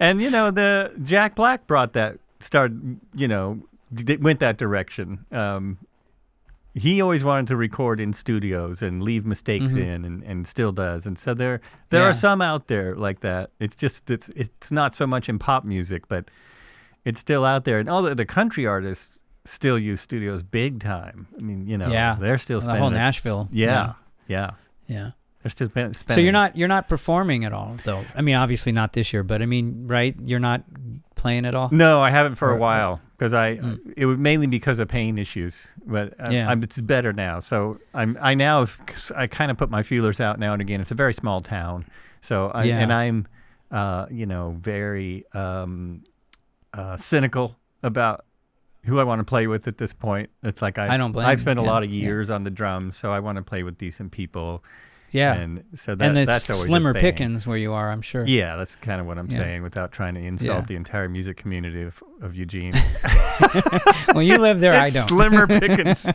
And 0.00 0.20
you 0.20 0.30
know, 0.30 0.50
the 0.50 0.92
Jack 1.04 1.34
Black 1.36 1.66
brought 1.66 1.92
that 1.94 2.18
started. 2.40 2.98
You 3.14 3.28
know, 3.28 3.62
went 4.20 4.40
that 4.40 4.56
direction. 4.58 5.24
Um, 5.32 5.78
he 6.76 7.00
always 7.00 7.22
wanted 7.22 7.46
to 7.48 7.56
record 7.56 8.00
in 8.00 8.12
studios 8.12 8.82
and 8.82 9.00
leave 9.02 9.24
mistakes 9.24 9.72
Mhm. 9.72 9.78
in, 9.78 10.04
and, 10.04 10.22
and 10.24 10.46
still 10.46 10.72
does. 10.72 11.06
And 11.06 11.16
so 11.18 11.32
there 11.32 11.60
there 11.90 12.02
Yeah. 12.02 12.08
are 12.10 12.14
some 12.14 12.42
out 12.42 12.66
there 12.66 12.96
like 12.96 13.20
that. 13.20 13.50
It's 13.60 13.76
just 13.76 14.10
it's 14.10 14.28
it's 14.30 14.70
not 14.72 14.94
so 14.94 15.06
much 15.06 15.28
in 15.28 15.38
pop 15.38 15.64
music, 15.64 16.08
but 16.08 16.30
it's 17.04 17.20
still 17.20 17.44
out 17.44 17.64
there. 17.64 17.78
And 17.78 17.88
all 17.88 18.02
the, 18.02 18.14
the 18.14 18.24
country 18.26 18.66
artists 18.66 19.18
still 19.44 19.78
use 19.78 20.00
studios 20.00 20.42
big 20.42 20.80
time. 20.80 21.28
I 21.40 21.44
mean, 21.44 21.66
you 21.68 21.78
know, 21.78 21.88
Yeah. 21.88 22.16
they're 22.18 22.38
still 22.38 22.60
the 22.60 22.74
whole 22.76 22.90
Nashville. 22.90 23.48
yeah, 23.52 23.92
yeah, 24.26 24.50
Yeah. 24.88 25.10
They're 25.44 25.50
still 25.50 25.68
spending. 25.68 25.92
So 26.08 26.20
you're 26.20 26.32
not 26.32 26.56
you're 26.56 26.68
not 26.68 26.88
performing 26.88 27.44
at 27.44 27.52
all 27.52 27.76
though. 27.84 28.02
I 28.14 28.22
mean, 28.22 28.34
obviously 28.34 28.72
not 28.72 28.94
this 28.94 29.12
year, 29.12 29.22
but 29.22 29.42
I 29.42 29.46
mean, 29.46 29.86
right? 29.86 30.16
You're 30.24 30.40
not 30.40 30.62
playing 31.16 31.44
at 31.44 31.54
all. 31.54 31.68
No, 31.70 32.00
I 32.00 32.08
haven't 32.10 32.36
for 32.36 32.48
Or- 32.50 32.56
a 32.56 32.58
while 32.58 33.00
because 33.18 33.34
I 33.34 33.56
Mm. 33.58 33.92
it 33.94 34.06
was 34.06 34.16
mainly 34.16 34.46
because 34.46 34.78
of 34.78 34.88
pain 34.88 35.18
issues, 35.18 35.68
but 35.86 36.14
I, 36.18 36.30
Yeah. 36.32 36.48
I'm, 36.50 36.62
it's 36.62 36.80
better 36.80 37.12
now. 37.12 37.40
So 37.40 37.78
I'm 37.92 38.16
I 38.22 38.34
now 38.34 38.66
I 39.14 39.26
kind 39.26 39.50
of 39.50 39.58
put 39.58 39.68
my 39.70 39.82
feelers 39.82 40.18
out 40.18 40.38
now 40.38 40.54
and 40.54 40.62
again. 40.62 40.80
It's 40.80 40.90
a 40.90 40.94
very 40.94 41.12
small 41.14 41.42
town, 41.42 41.84
so 42.22 42.48
I, 42.48 42.64
Yeah. 42.64 42.78
and 42.80 42.90
I'm 42.90 43.26
uh, 43.70 44.06
you 44.10 44.24
know 44.24 44.56
very 44.60 45.24
um, 45.34 46.04
uh, 46.72 46.96
cynical 46.96 47.56
about 47.82 48.24
who 48.84 48.98
I 48.98 49.04
want 49.04 49.18
to 49.20 49.24
play 49.24 49.46
with 49.46 49.68
at 49.68 49.76
this 49.78 49.92
point. 49.92 50.30
It's 50.42 50.62
like 50.62 50.78
I 50.78 50.94
I 50.94 50.96
don't 50.96 51.12
blame 51.12 51.26
I've 51.26 51.38
you. 51.38 51.42
spent 51.42 51.58
a 51.58 51.62
Yeah, 51.62 51.70
lot 51.70 51.82
of 51.84 51.90
yeah. 51.90 52.00
years 52.02 52.30
on 52.30 52.44
the 52.44 52.50
drums, 52.50 52.96
so 52.96 53.12
I 53.12 53.20
want 53.20 53.36
to 53.36 53.42
play 53.42 53.62
with 53.62 53.76
decent 53.78 54.10
people. 54.12 54.64
Yeah. 55.14 55.34
and 55.34 55.62
so 55.76 55.94
that 55.94 56.08
and 56.08 56.18
it's 56.18 56.26
that's 56.26 56.50
always 56.50 56.66
slimmer 56.66 56.92
pickings 56.92 57.46
where 57.46 57.56
you 57.56 57.72
are, 57.72 57.92
I'm 57.92 58.02
sure. 58.02 58.26
Yeah, 58.26 58.56
that's 58.56 58.74
kind 58.74 59.00
of 59.00 59.06
what 59.06 59.16
I'm 59.16 59.30
Yeah. 59.30 59.38
saying 59.38 59.62
without 59.62 59.92
trying 59.92 60.14
to 60.14 60.20
insult 60.20 60.58
Yeah. 60.58 60.60
the 60.62 60.74
entire 60.74 61.08
music 61.08 61.36
community 61.36 61.82
of, 61.82 62.02
of 62.20 62.34
Eugene. 62.34 62.72
Well, 64.14 64.22
you 64.22 64.38
live 64.38 64.60
there, 64.60 64.74
I 64.74 64.90
don't. 64.90 65.08
Slimmer 65.08 65.46
pickings. 65.48 66.04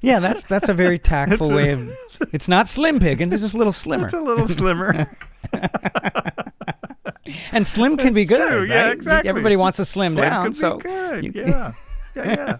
yeah, 0.00 0.20
that's 0.20 0.44
that's 0.44 0.68
a 0.70 0.74
very 0.74 0.98
tactful 0.98 1.50
a- 1.50 1.54
way 1.54 1.70
of. 1.72 1.94
It's 2.32 2.48
not 2.48 2.66
slim 2.68 2.98
pickings; 3.00 3.30
it's 3.32 3.42
just 3.42 3.54
a 3.54 3.58
little 3.58 3.72
slimmer. 3.74 4.06
It's 4.06 4.14
a 4.14 4.20
little 4.20 4.48
slimmer. 4.48 5.10
and 7.52 7.66
slim 7.66 7.96
can 7.98 8.14
be 8.14 8.24
good. 8.24 8.48
true, 8.48 8.64
yeah, 8.66 8.92
exactly. 8.92 9.28
Everybody 9.28 9.56
wants 9.56 9.76
to 9.76 9.84
slim, 9.84 10.14
down, 10.14 10.46
could 10.46 10.56
so 10.56 10.76
be 10.78 10.82
good. 10.84 11.24
you- 11.24 11.32
yeah, 11.34 11.72
yeah, 12.16 12.24
yeah. 12.26 12.56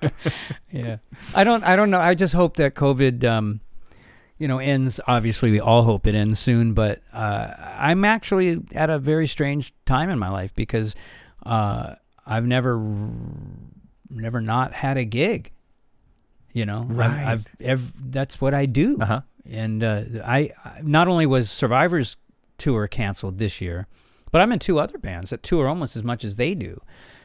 yeah. 0.72 0.96
I 1.34 1.44
don't. 1.44 1.62
I 1.64 1.76
don't 1.76 1.90
know. 1.90 2.00
I 2.00 2.14
just 2.14 2.34
hope 2.34 2.56
that 2.56 2.74
COVID, 2.74 3.24
um, 3.24 3.60
you 4.38 4.48
know, 4.48 4.58
ends. 4.58 5.00
Obviously, 5.06 5.50
we 5.50 5.60
all 5.60 5.82
hope 5.82 6.06
it 6.06 6.14
ends 6.14 6.38
soon. 6.38 6.72
But 6.74 7.00
uh, 7.12 7.52
I'm 7.78 8.04
actually 8.04 8.62
at 8.74 8.90
a 8.90 8.98
very 8.98 9.26
strange 9.26 9.72
time 9.84 10.10
in 10.10 10.18
my 10.18 10.28
life 10.28 10.54
because 10.54 10.94
uh, 11.44 11.94
I've 12.26 12.46
never, 12.46 12.78
never 14.10 14.40
not 14.40 14.72
had 14.72 14.96
a 14.96 15.04
gig. 15.04 15.52
You 16.52 16.64
know, 16.66 16.80
I've- 16.80 16.94
Right. 16.94 17.26
I've, 17.26 17.46
ev- 17.60 17.92
that's 18.12 18.40
what 18.40 18.54
I 18.54 18.66
do. 18.66 18.96
Uh 19.00 19.04
huh. 19.06 19.20
and 19.44 19.84
uh, 19.84 20.02
I 20.24 20.50
I- 20.64 20.80
not 20.82 21.06
only 21.08 21.26
was 21.26 21.50
Survivor's 21.50 22.16
tour 22.58 22.86
canceled 22.88 23.36
this 23.38 23.60
year, 23.60 23.86
but 24.32 24.40
I'm 24.40 24.50
in 24.52 24.58
two 24.58 24.78
other 24.78 24.96
bands 24.98 25.30
that 25.30 25.42
tour 25.42 25.68
almost 25.68 25.96
as 25.96 26.02
much 26.02 26.24
as 26.24 26.36
they 26.36 26.54
do, 26.54 26.80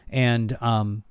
and 0.10 0.58
um, 0.62 1.04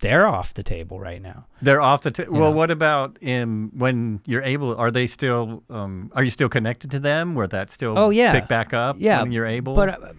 they're 0.00 0.26
off 0.26 0.54
the 0.54 0.62
table 0.62 1.00
right 1.00 1.20
now. 1.20 1.46
They're 1.60 1.80
off 1.80 2.02
the. 2.02 2.10
table. 2.10 2.32
well, 2.32 2.50
know. 2.50 2.56
what 2.56 2.70
about 2.70 3.18
in 3.20 3.70
when 3.74 4.20
you're 4.26 4.42
able? 4.42 4.76
Are 4.76 4.90
they 4.90 5.06
still? 5.06 5.64
Um, 5.68 6.10
are 6.14 6.22
you 6.22 6.30
still 6.30 6.48
connected 6.48 6.90
to 6.92 7.00
them? 7.00 7.34
Where 7.34 7.46
that 7.48 7.70
still? 7.70 7.98
Oh, 7.98 8.10
yeah. 8.10 8.32
Pick 8.32 8.48
back 8.48 8.72
up. 8.72 8.96
Yeah, 8.98 9.22
when 9.22 9.32
you're 9.32 9.46
able. 9.46 9.74
But 9.74 9.88
uh, 9.88 10.12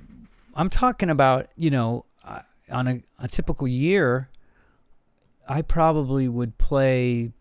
I'm 0.55 0.69
talking 0.69 1.09
about 1.09 1.47
you 1.55 1.69
know 1.69 2.05
uh, 2.25 2.41
on 2.71 2.87
a, 2.87 3.01
a 3.19 3.27
typical 3.27 3.67
year, 3.67 4.29
I 5.47 5.61
probably 5.61 6.27
would 6.27 6.57
play 6.57 7.31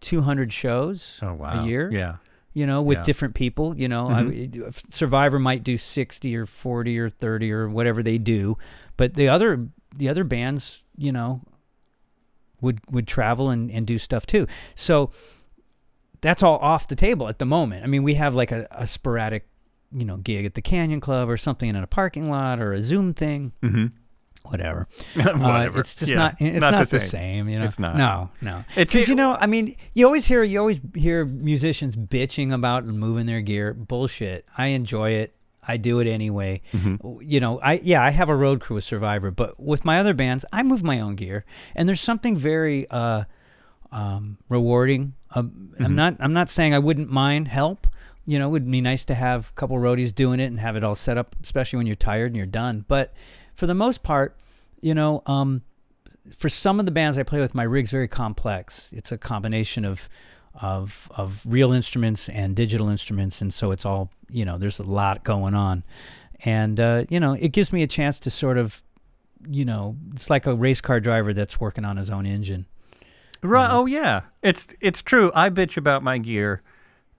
200 0.00 0.52
shows 0.52 1.18
oh 1.22 1.34
wow. 1.34 1.62
a 1.62 1.66
year. 1.66 1.90
Yeah. 1.92 2.16
you 2.52 2.66
know, 2.66 2.80
with 2.82 2.98
Yeah. 2.98 3.04
different 3.04 3.34
people. 3.34 3.76
You 3.76 3.88
know, 3.88 4.06
Mhm. 4.06 4.66
I, 4.66 4.70
Survivor 4.90 5.38
might 5.38 5.64
do 5.64 5.76
sixty 5.76 6.36
or 6.36 6.46
forty 6.46 6.98
or 6.98 7.10
thirty 7.10 7.52
or 7.52 7.68
whatever 7.68 8.02
they 8.02 8.16
do, 8.18 8.56
but 8.96 9.14
the 9.14 9.28
other 9.28 9.68
the 9.96 10.08
other 10.08 10.24
bands, 10.24 10.82
you 10.96 11.10
know, 11.12 11.40
would 12.64 12.80
would 12.90 13.06
travel 13.06 13.50
and, 13.50 13.70
and 13.70 13.86
do 13.86 13.98
stuff 13.98 14.26
too. 14.26 14.46
So 14.74 15.10
that's 16.20 16.42
all 16.42 16.56
off 16.58 16.88
the 16.88 16.96
table 16.96 17.28
at 17.28 17.38
the 17.38 17.44
moment. 17.44 17.84
I 17.84 17.86
mean, 17.86 18.02
we 18.02 18.14
have 18.14 18.34
like 18.34 18.50
a, 18.50 18.66
a 18.70 18.86
sporadic, 18.86 19.46
you 19.92 20.04
know, 20.04 20.16
gig 20.16 20.44
at 20.46 20.54
the 20.54 20.62
Canyon 20.62 21.00
Club 21.00 21.28
or 21.28 21.36
something 21.36 21.68
in 21.68 21.76
a 21.76 21.86
parking 21.86 22.30
lot 22.30 22.58
or 22.60 22.72
a 22.72 22.80
Zoom 22.82 23.12
thing, 23.14 23.52
Mm-hmm. 23.62 23.86
whatever. 24.50 24.88
Whatever. 25.14 25.44
Uh, 25.76 25.80
it's 25.80 25.94
just 25.94 26.10
Yeah. 26.10 26.18
not. 26.18 26.34
It's 26.40 26.60
not, 26.60 26.88
the, 26.88 27.00
same. 27.00 27.48
You 27.48 27.58
know. 27.58 27.64
It's 27.66 27.78
not. 27.78 27.96
No, 27.96 28.30
no. 28.40 28.64
Because 28.74 29.08
you 29.08 29.14
know, 29.14 29.36
I 29.38 29.46
mean, 29.46 29.76
you 29.92 30.06
always 30.06 30.24
hear 30.26 30.42
you 30.42 30.58
always 30.58 30.78
hear 30.94 31.24
musicians 31.26 31.94
bitching 31.96 32.52
about 32.54 32.84
moving 32.86 33.26
their 33.26 33.40
gear. 33.42 33.74
Bullshit. 33.74 34.46
I 34.56 34.68
enjoy 34.68 35.10
it. 35.10 35.34
I 35.66 35.76
do 35.76 35.98
it 36.00 36.06
anyway. 36.06 36.60
Mhm. 36.72 37.20
You 37.22 37.40
know, 37.40 37.60
I 37.60 37.80
yeah, 37.82 38.02
I 38.02 38.10
have 38.10 38.28
a 38.28 38.36
road 38.36 38.60
crew 38.60 38.74
with 38.76 38.84
Survivor, 38.84 39.30
but 39.30 39.58
with 39.60 39.84
my 39.84 39.98
other 39.98 40.14
bands, 40.14 40.44
I 40.52 40.62
move 40.62 40.82
my 40.82 41.00
own 41.00 41.14
gear, 41.16 41.44
and 41.74 41.88
there's 41.88 42.00
something 42.00 42.36
very 42.36 42.88
uh, 42.90 43.24
um, 43.92 44.38
rewarding. 44.48 45.14
Um, 45.34 45.70
I'm 45.78 45.92
Mhm. 45.92 45.94
not. 45.94 46.16
I'm 46.20 46.32
not 46.32 46.48
saying 46.50 46.74
I 46.74 46.78
wouldn't 46.78 47.10
mind 47.10 47.48
help. 47.48 47.86
You 48.26 48.38
know, 48.38 48.48
it 48.48 48.52
would 48.52 48.70
be 48.70 48.80
nice 48.80 49.04
to 49.06 49.14
have 49.14 49.50
a 49.50 49.52
couple 49.52 49.76
roadies 49.76 50.14
doing 50.14 50.40
it 50.40 50.46
and 50.46 50.58
have 50.58 50.76
it 50.76 50.84
all 50.84 50.94
set 50.94 51.18
up, 51.18 51.36
especially 51.42 51.76
when 51.76 51.86
you're 51.86 51.94
tired 51.96 52.28
and 52.28 52.36
you're 52.36 52.46
done. 52.46 52.84
But 52.88 53.12
for 53.54 53.66
the 53.66 53.74
most 53.74 54.02
part, 54.02 54.36
you 54.80 54.94
know, 54.94 55.22
um, 55.26 55.60
for 56.38 56.48
some 56.48 56.80
of 56.80 56.86
the 56.86 56.92
bands 56.92 57.18
I 57.18 57.22
play 57.22 57.40
with, 57.40 57.54
my 57.54 57.64
rig's 57.64 57.90
very 57.90 58.08
complex. 58.08 58.92
It's 58.94 59.12
a 59.12 59.18
combination 59.18 59.84
of 59.84 60.08
of 60.60 61.10
of 61.16 61.42
real 61.46 61.72
instruments 61.72 62.28
and 62.28 62.54
digital 62.54 62.88
instruments, 62.88 63.40
and 63.40 63.52
so 63.52 63.70
it's 63.70 63.84
all 63.84 64.10
you 64.30 64.44
know. 64.44 64.58
There's 64.58 64.78
a 64.78 64.84
lot 64.84 65.24
going 65.24 65.54
on, 65.54 65.84
and 66.44 66.78
uh, 66.78 67.04
you 67.08 67.20
know, 67.20 67.34
it 67.34 67.48
gives 67.48 67.72
me 67.72 67.82
a 67.82 67.86
chance 67.86 68.20
to 68.20 68.30
sort 68.30 68.58
of, 68.58 68.82
you 69.48 69.64
know, 69.64 69.96
it's 70.14 70.30
like 70.30 70.46
a 70.46 70.54
race 70.54 70.80
car 70.80 71.00
driver 71.00 71.32
that's 71.32 71.60
working 71.60 71.84
on 71.84 71.96
his 71.96 72.10
own 72.10 72.26
engine. 72.26 72.66
Right. 73.42 73.70
Oh 73.70 73.86
yeah. 73.86 74.22
It's 74.42 74.68
it's 74.80 75.02
true. 75.02 75.30
I 75.34 75.50
bitch 75.50 75.76
about 75.76 76.02
my 76.02 76.18
gear 76.18 76.62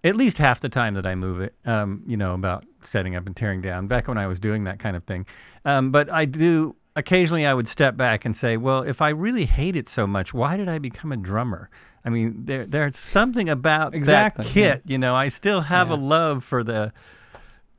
at 0.06 0.16
least 0.16 0.38
half 0.38 0.60
the 0.60 0.70
time 0.70 0.94
that 0.94 1.08
I 1.08 1.16
move 1.16 1.42
it. 1.42 1.56
Um, 1.66 2.04
you 2.06 2.16
know, 2.16 2.36
about 2.36 2.64
setting 2.82 3.16
up 3.16 3.26
and 3.26 3.36
tearing 3.36 3.62
down. 3.62 3.88
Back 3.88 4.08
when 4.08 4.18
I 4.18 4.28
was 4.28 4.40
doing 4.40 4.64
that 4.66 4.80
kind 4.80 4.96
of 4.96 5.04
thing. 5.04 5.26
Um, 5.66 5.92
but 5.92 6.12
I 6.12 6.26
do 6.26 6.76
occasionally 6.96 7.46
I 7.46 7.54
would 7.54 7.68
step 7.68 7.98
back 7.98 8.24
and 8.24 8.36
say, 8.36 8.56
well, 8.56 8.84
if 8.84 9.02
I 9.02 9.10
really 9.10 9.46
hate 9.46 9.76
it 9.76 9.90
so 9.90 10.08
much, 10.08 10.34
why 10.34 10.58
did 10.58 10.70
I 10.70 10.78
become 10.78 11.12
a 11.12 11.18
drummer? 11.18 11.70
I 12.06 12.10
mean, 12.10 12.46
there 12.46 12.66
there's 12.66 12.98
something 12.98 13.50
about 13.50 13.96
Exactly, 13.96 14.44
that 14.46 14.56
yeah. 14.56 14.74
kit. 14.76 14.84
You 14.86 14.98
know, 15.00 15.16
I 15.16 15.30
still 15.30 15.62
have 15.62 15.90
a 15.90 15.96
love 15.96 16.44
for 16.44 16.64
the 16.64 16.94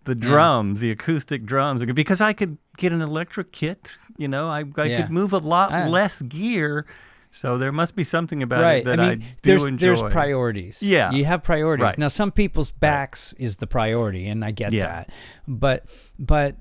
the 0.05 0.17
Yeah. 0.17 0.29
drums, 0.29 0.81
the 0.81 0.91
acoustic 0.91 1.45
drums, 1.47 1.85
because 1.85 2.21
I 2.21 2.33
could 2.33 2.59
get 2.77 2.93
an 2.93 3.01
electric 3.03 3.53
kit. 3.53 3.97
You 4.17 4.29
know, 4.29 4.49
I 4.49 4.65
I 4.77 4.85
Yeah. 4.85 5.03
could 5.03 5.11
move 5.11 5.33
a 5.33 5.39
lot 5.39 5.73
Ah. 5.73 5.87
less 5.89 6.23
gear. 6.23 6.87
So 7.33 7.59
there 7.59 7.73
must 7.73 7.95
be 7.97 8.05
something 8.05 8.43
about 8.43 8.63
right. 8.63 8.79
it 8.79 8.85
that 8.87 8.99
I 9.01 9.11
I, 9.11 9.15
do 9.17 9.25
there's 9.43 9.63
enjoy. 9.65 9.87
there's 9.87 10.03
priorities. 10.03 10.81
Yeah. 10.83 11.11
You 11.11 11.25
have 11.27 11.43
priorities. 11.43 11.85
Right. 11.85 11.99
Now 11.99 12.09
some 12.09 12.31
people's 12.33 12.71
backs 12.71 13.35
is 13.39 13.57
the 13.57 13.67
priority 13.67 14.27
and 14.27 14.43
I 14.45 14.53
get 14.53 14.73
Yeah. 14.73 14.87
that. 14.87 15.11
But 15.47 15.85
but 16.19 16.57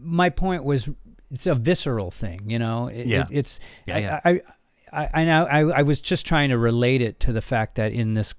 my 0.00 0.28
point 0.30 0.64
was 0.64 0.88
it's 1.30 1.46
a 1.46 1.54
visceral 1.54 2.10
thing, 2.10 2.40
you 2.50 2.58
know. 2.58 2.88
It, 2.88 3.06
Yeah. 3.06 3.20
it, 3.22 3.26
it's 3.30 3.60
Yeah, 3.86 3.98
yeah. 3.98 4.20
I, 4.24 4.30
I 4.30 4.40
I 4.92 5.24
know 5.24 5.44
I 5.44 5.60
I 5.80 5.82
was 5.82 6.00
just 6.00 6.26
trying 6.26 6.50
to 6.50 6.58
relate 6.58 7.02
it 7.02 7.20
to 7.20 7.32
the 7.32 7.42
fact 7.42 7.76
that 7.76 7.92
in 7.92 8.14
this 8.14 8.34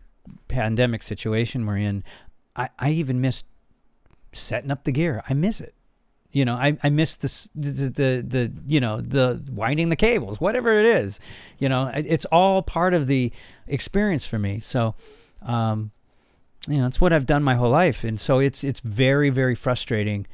pandemic 0.48 1.04
situation 1.04 1.66
we're 1.66 1.78
in, 1.78 2.04
I 2.56 2.70
I 2.78 2.92
even 2.92 3.22
missed 3.22 3.46
setting 4.34 4.72
up 4.72 4.84
the 4.84 4.92
gear. 4.92 5.24
I 5.30 5.34
miss 5.34 5.62
it. 5.62 5.74
You 6.32 6.46
know, 6.46 6.56
I, 6.56 6.78
I 6.84 6.90
miss 6.90 7.16
this 7.16 7.50
the 7.56 7.90
the 7.90 8.26
the 8.28 8.52
you 8.68 8.80
know 8.80 9.02
the 9.02 9.44
winding 9.50 9.90
the 9.90 9.96
cables, 9.96 10.40
whatever 10.40 10.80
it 10.80 10.86
is. 10.86 11.20
You 11.58 11.70
know, 11.70 11.92
it's 11.94 12.26
all 12.26 12.62
part 12.62 12.94
of 12.94 13.08
the 13.08 13.32
experience 13.66 14.26
for 14.26 14.38
me. 14.38 14.60
So, 14.60 14.94
um, 15.42 15.92
you 16.68 16.78
know, 16.78 16.86
it's 16.86 17.02
what 17.02 17.14
I've 17.14 17.26
done 17.26 17.42
my 17.42 17.56
whole 17.56 17.72
life, 17.72 18.04
and 18.04 18.20
so 18.20 18.38
it's 18.40 18.64
it's 18.64 18.80
very 18.80 19.32
very 19.32 19.56
frustrating 19.56 20.28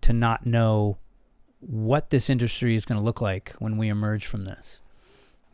to 0.00 0.14
not 0.14 0.46
know 0.46 0.96
what 1.60 2.10
this 2.10 2.30
industry 2.30 2.74
is 2.74 2.84
going 2.84 2.98
to 2.98 3.04
look 3.04 3.20
like 3.20 3.52
when 3.58 3.76
we 3.76 3.88
emerge 3.88 4.26
from 4.26 4.44
this. 4.44 4.81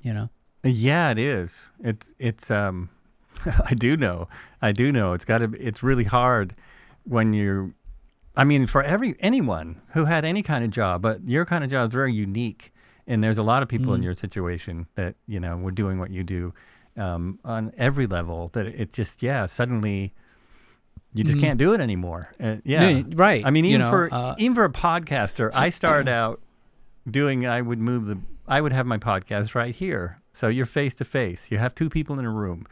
You 0.03 0.15
know, 0.15 0.31
Yeah, 0.65 1.11
it 1.11 1.19
is. 1.19 1.71
It's 1.83 2.13
it's 2.19 2.51
um 2.51 2.91
I 3.65 3.75
do 3.75 3.97
know. 3.97 4.29
I 4.63 4.73
do 4.73 4.91
know. 4.93 5.13
It's 5.13 5.25
got 5.25 5.39
to 5.39 5.53
it's 5.59 5.83
really 5.83 6.05
hard 6.05 6.55
when 7.05 7.33
you're 7.33 7.71
I 8.37 8.45
mean 8.45 8.67
for 8.67 8.83
every 8.83 9.17
anyone 9.21 9.81
who 9.95 10.05
had 10.07 10.25
any 10.25 10.43
kind 10.43 10.65
of 10.65 10.71
job, 10.71 11.03
but 11.03 11.27
your 11.27 11.45
kind 11.45 11.65
of 11.65 11.71
job 11.71 11.89
is 11.89 11.93
very 11.95 12.13
unique 12.13 12.73
and 13.07 13.23
there's 13.25 13.39
a 13.39 13.43
lot 13.43 13.63
of 13.63 13.69
people 13.69 13.95
in 13.95 14.01
Mm. 14.01 14.05
your 14.05 14.15
situation 14.15 14.87
that, 14.95 15.15
you 15.27 15.41
know, 15.41 15.57
were 15.57 15.71
doing 15.71 15.99
what 15.99 16.11
you 16.11 16.23
do 16.23 16.53
um, 16.97 17.39
on 17.45 17.73
every 17.79 18.07
level 18.07 18.51
that 18.53 18.67
it 18.67 18.93
just 18.93 19.23
yeah 19.23 19.47
suddenly 19.47 20.13
you 21.15 21.25
just 21.25 21.39
Mhm. 21.39 21.41
can't 21.41 21.59
do 21.59 21.73
it 21.73 21.81
anymore. 21.81 22.35
Uh, 22.39 22.57
yeah, 22.65 23.01
No, 23.01 23.05
right. 23.15 23.45
I 23.45 23.51
mean, 23.51 23.65
you 23.65 23.71
even 23.71 23.81
know, 23.81 23.91
for 23.91 24.09
uh, 24.13 24.35
even 24.39 24.55
for 24.55 24.65
a 24.65 24.71
podcaster, 24.71 25.51
I 25.55 25.71
started 25.71 26.09
out 26.09 26.41
doing. 27.11 27.47
I 27.47 27.61
would 27.63 27.79
move 27.79 28.07
the. 28.07 28.19
I 28.49 28.61
would 28.61 28.73
have 28.73 28.87
my 28.87 28.99
podcast 28.99 29.55
right 29.55 29.75
here, 29.75 30.21
so 30.33 30.49
you're 30.49 30.67
face 30.67 30.95
to 30.95 31.05
face. 31.05 31.51
You 31.51 31.59
have 31.59 31.75
two 31.75 31.89
people 31.91 32.19
in 32.19 32.25
a 32.25 32.31
room, 32.31 32.67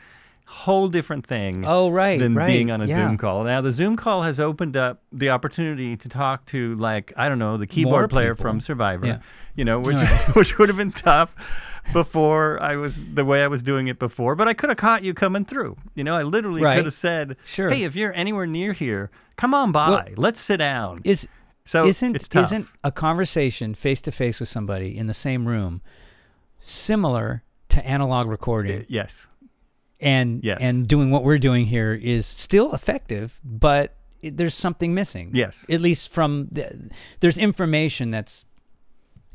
whole 0.47 0.89
different 0.89 1.27
thing 1.27 1.65
oh 1.67 1.91
right, 1.91 2.19
than 2.19 2.35
right. 2.35 2.47
being 2.47 2.71
on 2.71 2.81
a 2.81 2.87
yeah. 2.87 2.97
Zoom 2.97 3.19
call. 3.19 3.45
Now 3.45 3.61
the 3.61 3.73
Zoom 3.73 3.97
call 3.97 4.23
has 4.23 4.39
opened 4.41 4.77
up 4.77 5.03
the 5.13 5.31
opportunity 5.31 5.97
to 5.97 6.09
talk 6.09 6.47
to 6.47 6.75
like 6.77 7.13
I 7.17 7.29
don't 7.29 7.39
know 7.39 7.57
the 7.57 7.67
keyboard 7.67 8.11
player 8.11 8.35
from 8.35 8.61
Survivor, 8.61 9.07
Yeah. 9.07 9.19
you 9.55 9.65
know, 9.65 9.81
which 9.81 9.97
Right. 9.97 10.29
which 10.37 10.59
would 10.59 10.69
have 10.69 10.79
been 10.79 10.93
tough 10.93 11.35
before 11.93 12.61
I 12.63 12.77
was 12.77 12.99
the 13.15 13.25
way 13.25 13.43
I 13.45 13.49
was 13.49 13.63
doing 13.63 13.89
it 13.89 13.99
before. 13.99 14.35
But 14.35 14.49
I 14.49 14.55
could 14.55 14.71
have 14.71 14.79
caught 14.79 15.03
you 15.03 15.15
coming 15.15 15.45
through. 15.45 15.77
You 15.95 16.05
know, 16.05 16.17
I 16.17 16.23
literally 16.23 16.63
Right. 16.63 16.77
could 16.77 16.85
have 16.87 16.95
said, 16.95 17.37
Sure. 17.45 17.71
"Hey, 17.71 17.85
if 17.85 17.95
you're 17.97 18.13
anywhere 18.15 18.47
near 18.47 18.73
here, 18.73 19.11
come 19.37 19.53
on 19.55 19.73
by. 19.73 19.91
Well, 19.91 20.05
Let's 20.17 20.41
sit 20.41 20.57
down." 20.59 21.01
Is 21.05 21.29
so 21.67 21.87
isn't 21.87 22.35
isn't 22.35 22.67
a 22.83 22.91
conversation 22.91 23.75
face 23.75 24.01
to 24.03 24.11
face 24.11 24.41
with 24.41 24.49
somebody 24.49 24.97
in 24.97 25.07
the 25.09 25.15
same 25.15 25.47
room 25.47 25.83
similar 26.61 27.43
to 27.69 27.85
analog 27.87 28.29
recording 28.29 28.81
Uh, 28.81 28.85
yes. 28.89 29.27
and 30.01 30.43
yes. 30.43 30.59
and 30.61 30.87
doing 30.89 31.11
what 31.11 31.23
we're 31.25 31.39
doing 31.39 31.67
here 31.67 31.93
is 31.93 32.25
still 32.27 32.73
effective, 32.75 33.41
but 33.45 33.95
it, 34.23 34.37
there's 34.39 34.55
something 34.55 34.95
missing. 34.95 35.31
Yes. 35.35 35.65
At 35.69 35.81
least 35.81 36.09
from 36.09 36.49
the, 36.51 36.91
there's 37.21 37.37
information 37.39 38.09
that's 38.11 38.45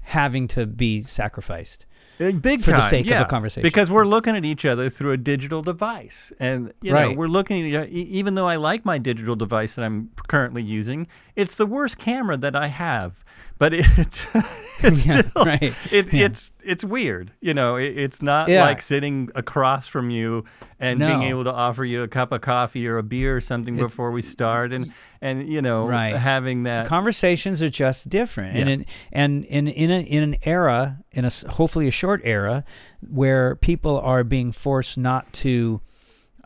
having 0.01 0.47
to 0.49 0.65
be 0.65 1.03
sacrificed. 1.03 1.85
Big 2.29 2.61
for 2.61 2.71
the 2.71 2.77
time, 2.77 2.89
sake 2.89 3.09
of 3.09 3.21
a 3.21 3.25
conversation. 3.25 3.63
Because 3.63 3.89
we're 3.89 4.05
looking 4.05 4.35
at 4.35 4.45
each 4.45 4.63
other 4.63 4.89
through 4.89 5.11
a 5.11 5.17
digital 5.17 5.61
device, 5.61 6.31
and 6.39 6.71
you 6.81 6.93
know 6.93 7.13
we're 7.13 7.27
looking 7.27 7.61
at 7.61 7.65
each 7.65 7.75
other, 7.75 7.87
even 7.87 8.35
though 8.35 8.47
I 8.47 8.57
like 8.57 8.85
my 8.85 8.97
digital 8.97 9.35
device 9.35 9.75
that 9.75 9.83
I'm 9.83 10.11
currently 10.27 10.61
using, 10.61 11.07
it's 11.35 11.55
the 11.55 11.65
worst 11.65 11.97
camera 11.97 12.37
that 12.37 12.55
I 12.55 12.67
have. 12.67 13.23
But 13.61 13.75
it, 13.75 13.85
it's 14.83 15.05
Yeah, 15.05 15.21
still, 15.21 15.45
right. 15.45 15.73
it, 15.91 16.11
Yeah. 16.11 16.25
it's 16.25 16.51
it's 16.63 16.83
weird, 16.83 17.31
you 17.41 17.53
know. 17.53 17.75
It, 17.75 17.95
it's 17.95 18.19
not 18.23 18.49
Yeah. 18.49 18.63
like 18.65 18.81
sitting 18.81 19.29
across 19.35 19.85
from 19.87 20.09
you 20.09 20.45
and 20.79 20.99
being 20.99 21.21
able 21.21 21.43
to 21.43 21.53
offer 21.53 21.85
you 21.85 22.01
a 22.01 22.07
cup 22.07 22.31
of 22.31 22.41
coffee 22.41 22.87
or 22.87 22.97
a 22.97 23.03
beer 23.03 23.37
or 23.37 23.41
something 23.41 23.75
It's- 23.75 23.91
before 23.91 24.09
we 24.09 24.23
start, 24.23 24.73
and 24.73 24.91
and 25.21 25.47
you 25.47 25.61
know 25.61 25.85
Right. 25.87 26.15
having 26.15 26.63
that. 26.63 26.87
Conversations 26.87 27.61
are 27.61 27.69
just 27.69 28.09
different, 28.09 28.57
and 28.57 28.67
in 28.67 28.85
and 29.11 29.45
in 29.45 29.67
in, 29.67 29.91
a, 29.91 29.99
in 30.01 30.23
an 30.23 30.35
era, 30.41 30.97
in 31.11 31.23
a 31.25 31.29
hopefully 31.51 31.87
a 31.87 31.91
short 31.91 32.21
era, 32.23 32.63
where 33.07 33.55
people 33.57 33.99
are 33.99 34.23
being 34.23 34.51
forced 34.51 34.97
not 34.97 35.31
to, 35.33 35.81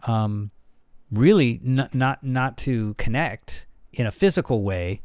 um, 0.04 0.52
really 1.10 1.62
not 1.64 1.96
not 1.96 2.24
not 2.26 2.58
to 2.58 2.94
connect 2.96 3.68
in 3.94 4.06
a 4.06 4.12
physical 4.12 4.64
way. 4.64 5.02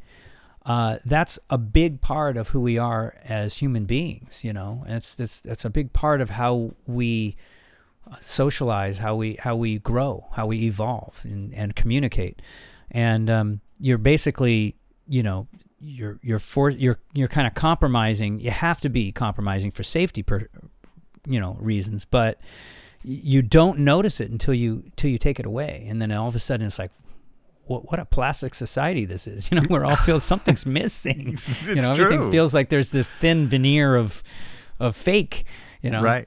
Uh, 0.66 0.98
that's 1.04 1.38
a 1.48 1.56
big 1.56 2.00
part 2.00 2.36
of 2.36 2.50
who 2.50 2.60
we 2.60 2.76
are 2.76 3.16
as 3.24 3.58
human 3.58 3.86
beings. 3.86 4.44
You 4.44 4.52
know, 4.52 4.84
and 4.86 4.96
it's 4.96 5.14
that's 5.14 5.40
that's 5.40 5.64
a 5.64 5.70
big 5.70 5.92
part 5.92 6.20
of 6.20 6.30
how 6.30 6.72
we 6.86 7.36
uh, 8.10 8.16
socialize, 8.20 8.98
how 8.98 9.14
we 9.16 9.36
how 9.40 9.56
we 9.56 9.78
grow, 9.78 10.26
how 10.32 10.46
we 10.46 10.64
evolve, 10.64 11.20
and, 11.24 11.54
and 11.54 11.74
communicate. 11.74 12.42
And 12.90 13.30
um, 13.30 13.60
you're 13.78 13.98
basically, 13.98 14.76
you 15.08 15.22
know, 15.22 15.46
you're 15.80 16.18
you're 16.22 16.38
for 16.38 16.70
you're 16.70 16.98
you're 17.14 17.28
kind 17.28 17.46
of 17.46 17.54
compromising. 17.54 18.40
You 18.40 18.50
have 18.50 18.80
to 18.82 18.88
be 18.88 19.12
compromising 19.12 19.70
for 19.70 19.82
safety, 19.82 20.22
per, 20.22 20.48
you 21.26 21.40
know, 21.40 21.56
reasons, 21.60 22.04
but 22.04 22.38
you 23.02 23.40
don't 23.40 23.78
notice 23.78 24.20
it 24.20 24.30
until 24.30 24.52
you 24.52 24.82
until 24.84 25.10
you 25.10 25.18
take 25.18 25.40
it 25.40 25.46
away, 25.46 25.86
and 25.88 26.02
then 26.02 26.12
all 26.12 26.28
of 26.28 26.36
a 26.36 26.40
sudden 26.40 26.66
it's 26.66 26.78
like. 26.78 26.90
What, 27.70 27.88
what 27.90 28.00
a 28.00 28.04
plastic 28.04 28.56
society 28.56 29.04
this 29.04 29.28
is, 29.28 29.48
you 29.50 29.56
know. 29.60 29.62
We're 29.70 29.84
all 29.84 29.94
feel 29.94 30.18
something's 30.18 30.66
missing. 30.66 31.28
it's 31.34 31.62
you 31.68 31.76
know, 31.76 31.92
everything 31.92 32.18
true. 32.22 32.30
feels 32.32 32.52
like 32.52 32.68
there's 32.68 32.90
this 32.90 33.08
thin 33.20 33.46
veneer 33.46 33.94
of, 33.94 34.24
of 34.80 34.96
fake. 34.96 35.44
You 35.80 35.90
know, 35.90 36.02
right. 36.02 36.26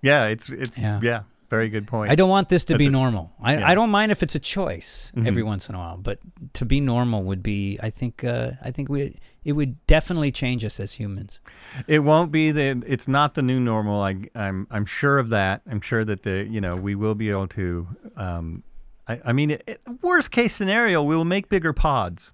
Yeah, 0.00 0.28
it's 0.28 0.48
it's 0.48 0.76
Yeah. 0.76 0.98
yeah. 1.02 1.22
Very 1.50 1.68
good 1.68 1.86
point. 1.86 2.10
I 2.10 2.14
don't 2.14 2.30
want 2.30 2.48
this 2.48 2.64
to 2.64 2.72
That's 2.72 2.78
be 2.78 2.88
normal. 2.88 3.30
I, 3.38 3.58
yeah. 3.58 3.68
I 3.68 3.74
don't 3.74 3.90
mind 3.90 4.10
if 4.10 4.22
it's 4.22 4.34
a 4.34 4.38
choice 4.38 5.12
every 5.26 5.42
Mhm. 5.42 5.46
once 5.52 5.68
in 5.68 5.74
a 5.74 5.78
while, 5.78 5.98
but 5.98 6.18
to 6.54 6.64
be 6.64 6.80
normal 6.80 7.22
would 7.24 7.42
be. 7.42 7.78
I 7.82 7.90
think. 7.90 8.24
Uh, 8.24 8.52
I 8.64 8.70
think 8.70 8.88
we. 8.88 9.18
It 9.44 9.52
would 9.52 9.86
definitely 9.86 10.32
change 10.32 10.64
us 10.64 10.80
as 10.80 10.94
humans. 10.94 11.40
It 11.86 11.98
won't 11.98 12.32
be 12.32 12.50
the. 12.52 12.82
It's 12.86 13.06
not 13.06 13.34
the 13.34 13.42
new 13.42 13.60
normal. 13.60 14.00
I, 14.00 14.14
I'm. 14.34 14.66
I'm 14.70 14.86
sure 14.86 15.18
of 15.18 15.28
that. 15.28 15.60
I'm 15.70 15.82
sure 15.82 16.02
that 16.06 16.22
the. 16.22 16.48
You 16.50 16.62
know, 16.62 16.74
we 16.74 16.94
will 16.94 17.14
be 17.14 17.28
able 17.28 17.48
to. 17.48 17.86
Um, 18.16 18.62
I, 19.08 19.20
I 19.26 19.32
mean, 19.32 19.50
it, 19.52 19.62
it- 19.66 19.80
worst 20.02 20.30
case 20.30 20.54
scenario, 20.54 21.02
we 21.02 21.16
will 21.16 21.24
make 21.24 21.48
bigger 21.48 21.72
pods. 21.72 22.32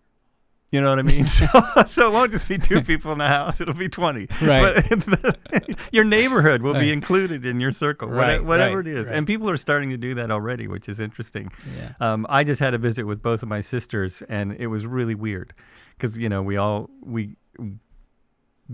You 0.71 0.83
know 0.83 0.91
what 0.91 0.99
I 0.99 1.03
mean? 1.03 1.25
so, 1.41 1.47
so 1.87 2.09
it 2.09 2.13
won't 2.13 2.31
just 2.31 2.47
be 2.47 2.59
two 2.59 2.83
people 2.91 3.11
in 3.13 3.17
the 3.19 3.27
house. 3.27 3.59
It'll 3.59 3.73
be 3.73 3.89
twenty. 3.89 4.29
Right. 4.43 4.85
But 4.91 5.79
your 5.93 6.05
neighborhood 6.05 6.61
will 6.61 6.75
be 6.75 6.93
included 6.93 7.47
in 7.47 7.59
your 7.59 7.73
circle, 7.73 8.09
Right, 8.09 8.45
whatever, 8.45 8.77
right, 8.77 8.87
it 8.87 8.99
is. 8.99 9.07
right. 9.09 9.17
And 9.17 9.27
people 9.27 9.49
are 9.49 9.57
starting 9.57 9.89
to 9.91 9.97
do 9.97 10.13
that 10.15 10.31
already, 10.31 10.67
which 10.69 10.87
is 10.91 11.01
interesting. 11.01 11.51
Yeah. 11.75 11.93
Um, 12.01 12.27
I 12.29 12.45
just 12.45 12.61
had 12.61 12.75
a 12.75 12.79
visit 12.79 13.05
with 13.07 13.23
both 13.23 13.43
of 13.43 13.49
my 13.49 13.63
sisters, 13.63 14.23
and 14.29 14.53
it 14.59 14.67
was 14.67 14.85
really 14.87 15.15
weird 15.15 15.55
because 15.97 16.19
you 16.19 16.29
know 16.29 16.43
we 16.43 16.59
all 16.59 16.91
we 17.03 17.35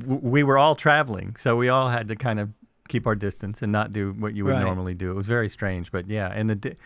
we 0.05 0.43
were 0.43 0.59
all 0.59 0.75
traveling, 0.75 1.37
so 1.39 1.57
we 1.57 1.69
all 1.69 1.89
had 1.89 2.09
to 2.09 2.17
kind 2.17 2.41
of 2.41 2.51
keep 2.89 3.07
our 3.07 3.15
distance 3.15 3.63
and 3.63 3.71
not 3.71 3.93
do 3.93 4.13
what 4.19 4.35
you 4.35 4.45
would 4.45 4.55
Right. 4.55 4.65
normally 4.65 4.95
do. 4.95 5.11
It 5.13 5.15
was 5.15 5.29
very 5.29 5.49
strange, 5.49 5.93
but 5.93 6.09
yeah, 6.09 6.33
and 6.35 6.51
the 6.51 6.77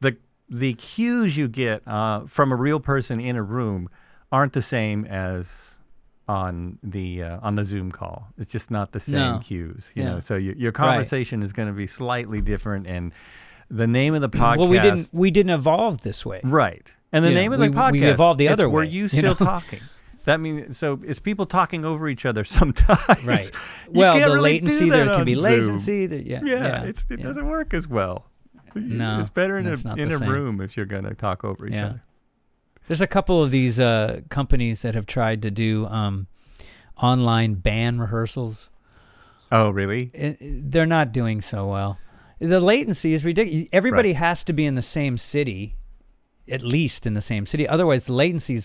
the 0.00 0.16
the 0.50 0.74
cues 0.74 1.36
you 1.36 1.48
get 1.48 1.86
uh, 1.86 2.26
from 2.26 2.52
a 2.52 2.56
real 2.56 2.80
person 2.80 3.20
in 3.20 3.36
a 3.36 3.42
room 3.42 3.88
aren't 4.32 4.52
the 4.52 4.62
same 4.62 5.04
as 5.04 5.76
on 6.28 6.78
the 6.82 7.22
uh, 7.22 7.38
on 7.42 7.54
the 7.54 7.64
Zoom 7.64 7.90
call. 7.90 8.28
It's 8.38 8.52
just 8.52 8.70
not 8.70 8.92
the 8.92 9.00
same 9.00 9.14
No. 9.14 9.40
cues, 9.42 9.84
you 9.94 10.02
Yeah. 10.02 10.08
know. 10.10 10.20
So 10.20 10.36
your 10.36 10.54
your 10.56 10.72
conversation 10.72 11.42
is 11.42 11.52
going 11.52 11.68
to 11.68 11.74
be 11.74 11.86
slightly 11.86 12.40
different, 12.40 12.86
and 12.86 13.12
the 13.70 13.86
name 13.86 14.14
of 14.14 14.20
the 14.20 14.28
podcast. 14.28 14.56
Well, 14.58 14.68
we 14.68 14.78
didn't. 14.80 15.10
We 15.12 15.30
didn't 15.30 15.52
evolve 15.52 16.02
this 16.02 16.24
way. 16.26 16.40
Right. 16.44 16.92
And 17.12 17.24
the 17.24 17.30
You 17.30 17.34
know, 17.34 17.40
name 17.40 17.52
of 17.54 17.58
the 17.60 17.70
we- 17.70 17.74
podcast. 17.76 17.92
we 17.92 18.04
evolved 18.04 18.38
the 18.40 18.48
other 18.48 18.68
Were 18.68 18.80
way, 18.80 18.86
you 18.88 19.02
you 19.04 19.08
still 19.08 19.22
know? 19.22 19.34
talking? 19.34 19.80
That 20.26 20.40
means 20.40 20.76
so 20.76 21.00
it's 21.06 21.20
people 21.20 21.46
talking 21.46 21.86
over 21.86 22.06
each 22.08 22.26
other 22.26 22.44
sometimes. 22.58 23.24
Right. 23.24 23.46
You 23.90 24.00
well, 24.00 24.14
the 24.14 24.34
really 24.34 24.40
latency 24.60 24.90
there 24.90 25.06
can 25.06 25.24
be 25.24 25.32
Zoom. 25.34 25.42
latency. 25.44 26.06
There, 26.06 26.18
yeah. 26.20 26.40
Yeah, 26.44 26.54
Yeah. 26.54 26.82
it's, 26.84 27.06
it 27.10 27.20
yeah. 27.20 27.24
doesn't 27.26 27.46
work 27.48 27.72
as 27.72 27.86
well. 27.88 28.26
No, 28.74 29.20
it's 29.20 29.28
better 29.28 29.58
in 29.58 29.66
a 29.66 29.70
in 29.96 30.12
a 30.12 30.18
same. 30.18 30.28
room 30.28 30.60
if 30.60 30.76
you're 30.76 30.86
going 30.86 31.04
to 31.04 31.14
talk 31.14 31.44
over 31.44 31.66
each 31.66 31.72
Yeah. 31.74 31.86
other. 31.86 32.02
There's 32.86 33.00
a 33.02 33.06
couple 33.06 33.42
of 33.42 33.50
these 33.50 33.78
uh, 33.78 34.20
companies 34.30 34.82
that 34.82 34.94
have 34.94 35.04
tried 35.06 35.42
to 35.42 35.50
do 35.50 35.86
um, 35.86 36.26
online 37.02 37.54
band 37.54 38.00
rehearsals. 38.00 38.68
Oh, 39.52 39.70
really? 39.70 40.10
i- 40.14 40.36
i- 40.40 40.60
they're 40.64 40.86
not 40.86 41.12
doing 41.12 41.40
so 41.40 41.66
well. 41.66 41.98
The 42.38 42.60
latency 42.60 43.12
is 43.14 43.24
ridiculous. 43.24 43.66
Everybody 43.72 44.12
has 44.14 44.44
to 44.44 44.52
be 44.52 44.64
in 44.64 44.74
the 44.74 44.82
same 44.82 45.18
city, 45.18 45.76
at 46.48 46.62
least 46.62 47.06
in 47.06 47.14
the 47.14 47.20
same 47.20 47.46
city. 47.46 47.66
Otherwise, 47.66 48.06
the 48.06 48.12
latency 48.12 48.60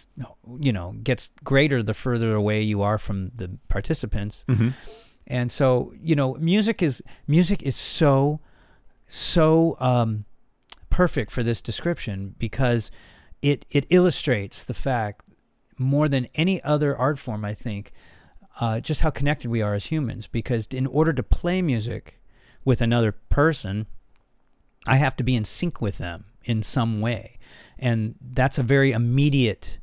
you 0.59 0.71
know, 0.71 0.93
gets 1.03 1.31
greater 1.43 1.81
the 1.81 1.93
further 1.93 2.33
away 2.35 2.61
you 2.61 2.81
are 2.81 2.97
from 2.97 3.31
the 3.35 3.57
participants. 3.69 4.45
Mm-hmm. 4.47 4.69
And 5.25 5.51
so, 5.51 5.93
you 6.01 6.15
know, 6.15 6.35
music 6.35 6.81
is 6.83 7.01
music 7.27 7.63
is 7.63 7.75
so 7.75 8.41
so 9.15 9.77
um, 9.79 10.25
perfect 10.89 11.29
for 11.29 11.43
this 11.43 11.61
description 11.61 12.33
because 12.39 12.89
it 13.43 13.63
it 13.69 13.85
illustrates 13.91 14.63
the 14.63 14.73
fact 14.73 15.21
more 15.77 16.09
than 16.09 16.25
any 16.33 16.63
other 16.63 16.97
art 16.97 17.19
form, 17.19 17.45
I 17.45 17.53
think, 17.53 17.91
uh, 18.59 18.79
just 18.79 19.01
how 19.01 19.11
connected 19.11 19.51
we 19.51 19.61
are 19.61 19.75
as 19.75 19.85
humans. 19.85 20.25
Because 20.25 20.65
in 20.71 20.87
order 20.87 21.13
to 21.13 21.21
play 21.21 21.61
music 21.61 22.19
with 22.65 22.81
another 22.81 23.11
person, 23.11 23.85
I 24.87 24.95
have 24.95 25.15
to 25.17 25.23
be 25.23 25.35
in 25.35 25.45
sync 25.45 25.79
with 25.79 25.99
them 25.99 26.25
in 26.43 26.63
some 26.63 26.99
way, 26.99 27.37
and 27.77 28.15
that's 28.19 28.57
a 28.57 28.63
very 28.63 28.93
immediate. 28.93 29.77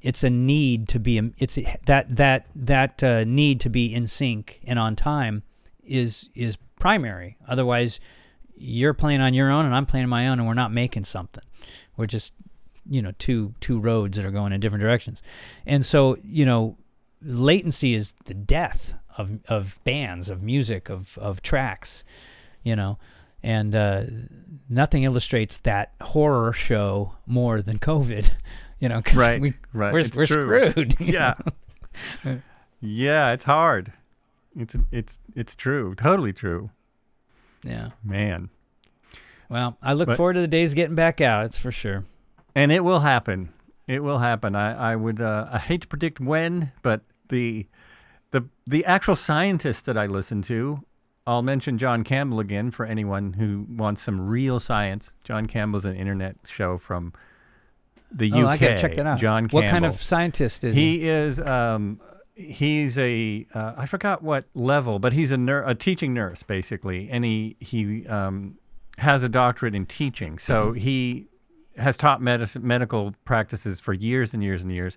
It's 0.00 0.24
a 0.24 0.30
need 0.30 0.88
to 0.88 0.98
be. 0.98 1.18
It's 1.38 1.56
that 1.86 2.16
that 2.16 2.46
that 2.56 3.00
uh, 3.00 3.22
need 3.22 3.60
to 3.60 3.68
be 3.68 3.94
in 3.94 4.08
sync 4.08 4.60
and 4.66 4.76
on 4.76 4.96
time 4.96 5.44
is 5.84 6.28
is 6.34 6.56
primary. 6.78 7.36
Otherwise, 7.48 8.00
you're 8.56 8.94
playing 8.94 9.20
on 9.20 9.34
your 9.34 9.50
own 9.50 9.64
and 9.66 9.74
I'm 9.74 9.86
playing 9.86 10.04
on 10.04 10.10
my 10.10 10.28
own, 10.28 10.38
and 10.38 10.46
we're 10.46 10.54
not 10.54 10.72
making 10.72 11.04
something. 11.04 11.44
We're 11.96 12.06
just 12.06 12.32
you 12.88 13.00
know 13.02 13.12
two 13.18 13.54
two 13.60 13.78
roads 13.78 14.16
that 14.16 14.24
are 14.26 14.30
going 14.32 14.52
in 14.52 14.58
different 14.60 14.82
directions 14.82 15.22
and 15.66 15.86
so 15.86 16.16
you 16.24 16.44
know 16.44 16.76
latency 17.22 17.94
is 17.94 18.12
the 18.24 18.34
death 18.34 18.94
of 19.16 19.38
of 19.48 19.78
bands 19.84 20.28
of 20.28 20.42
music 20.42 20.88
of 20.90 21.16
of 21.18 21.40
tracks 21.42 22.02
you 22.64 22.74
know 22.74 22.98
and 23.40 23.76
uh, 23.76 24.02
nothing 24.68 25.04
illustrates 25.04 25.58
that 25.58 25.92
horror 26.00 26.52
show 26.52 27.12
more 27.24 27.62
than 27.62 27.78
covid 27.78 28.30
you 28.80 28.88
know 28.88 29.00
'cause 29.00 29.14
Right. 29.14 29.40
we, 29.40 29.54
right. 29.72 29.92
we're, 29.92 30.00
it's 30.00 30.16
we're 30.16 30.26
true. 30.26 30.70
screwed 30.72 30.96
Yeah. 31.00 31.34
yeah, 32.80 33.32
it's 33.32 33.44
hard. 33.44 33.92
It's 34.56 34.76
it's 34.90 35.18
it's 35.34 35.54
true. 35.54 35.94
Totally 35.94 36.32
true. 36.32 36.70
Yeah. 37.64 37.90
Man. 38.04 38.50
Well, 39.48 39.76
I 39.82 39.92
look 39.92 40.06
But- 40.08 40.16
forward 40.16 40.34
to 40.34 40.40
the 40.40 40.48
days 40.48 40.74
getting 40.74 40.94
back 40.96 41.20
out. 41.20 41.44
It's 41.46 41.58
for 41.58 41.70
sure. 41.72 42.04
And 42.54 42.70
it 42.72 42.84
will 42.84 43.00
happen. 43.00 43.50
It 43.86 44.02
will 44.02 44.18
happen. 44.18 44.54
I, 44.54 44.92
I 44.92 44.96
would 44.96 45.20
uh, 45.20 45.48
I 45.50 45.58
hate 45.58 45.82
to 45.82 45.86
predict 45.88 46.20
when, 46.20 46.72
but 46.82 47.02
the 47.28 47.66
the 48.30 48.44
the 48.66 48.84
actual 48.84 49.16
scientists 49.16 49.80
that 49.82 49.96
I 49.98 50.06
listen 50.06 50.42
to, 50.42 50.82
I'll 51.26 51.42
mention 51.42 51.78
John 51.78 52.04
Campbell 52.04 52.40
again 52.40 52.70
for 52.70 52.84
anyone 52.86 53.34
who 53.34 53.66
wants 53.74 54.02
some 54.02 54.20
real 54.26 54.60
science. 54.60 55.12
John 55.24 55.46
Campbell's 55.46 55.84
an 55.84 55.96
internet 55.96 56.36
show 56.46 56.78
from 56.78 57.12
the 58.10 58.30
UK. 58.30 58.38
oh, 58.38 58.46
I 58.46 58.56
gotta 58.58 58.78
check 58.80 58.94
that 58.96 59.06
out. 59.06 59.18
John 59.18 59.44
Campbell. 59.44 59.60
What 59.62 59.70
kind 59.70 59.84
of 59.84 60.00
scientist 60.02 60.64
is 60.64 60.76
he? 60.76 60.98
He 61.00 61.08
is. 61.08 61.40
Um, 61.40 62.00
he's 62.50 62.98
a. 62.98 63.46
Uh, 63.54 63.74
I 63.76 63.86
forgot 63.86 64.22
what 64.22 64.46
level, 64.54 64.98
but 64.98 65.12
he's 65.12 65.32
a 65.32 65.36
nur- 65.36 65.64
a 65.64 65.74
teaching 65.74 66.14
nurse 66.14 66.42
basically, 66.42 67.08
and 67.10 67.24
he 67.24 67.56
he 67.60 68.06
um, 68.06 68.58
has 68.98 69.22
a 69.22 69.28
doctorate 69.28 69.74
in 69.74 69.86
teaching. 69.86 70.38
So 70.38 70.72
he 70.72 71.28
has 71.76 71.96
taught 71.96 72.20
medicine, 72.20 72.66
medical 72.66 73.14
practices 73.24 73.80
for 73.80 73.92
years 73.92 74.34
and 74.34 74.42
years 74.42 74.62
and 74.62 74.70
years. 74.70 74.96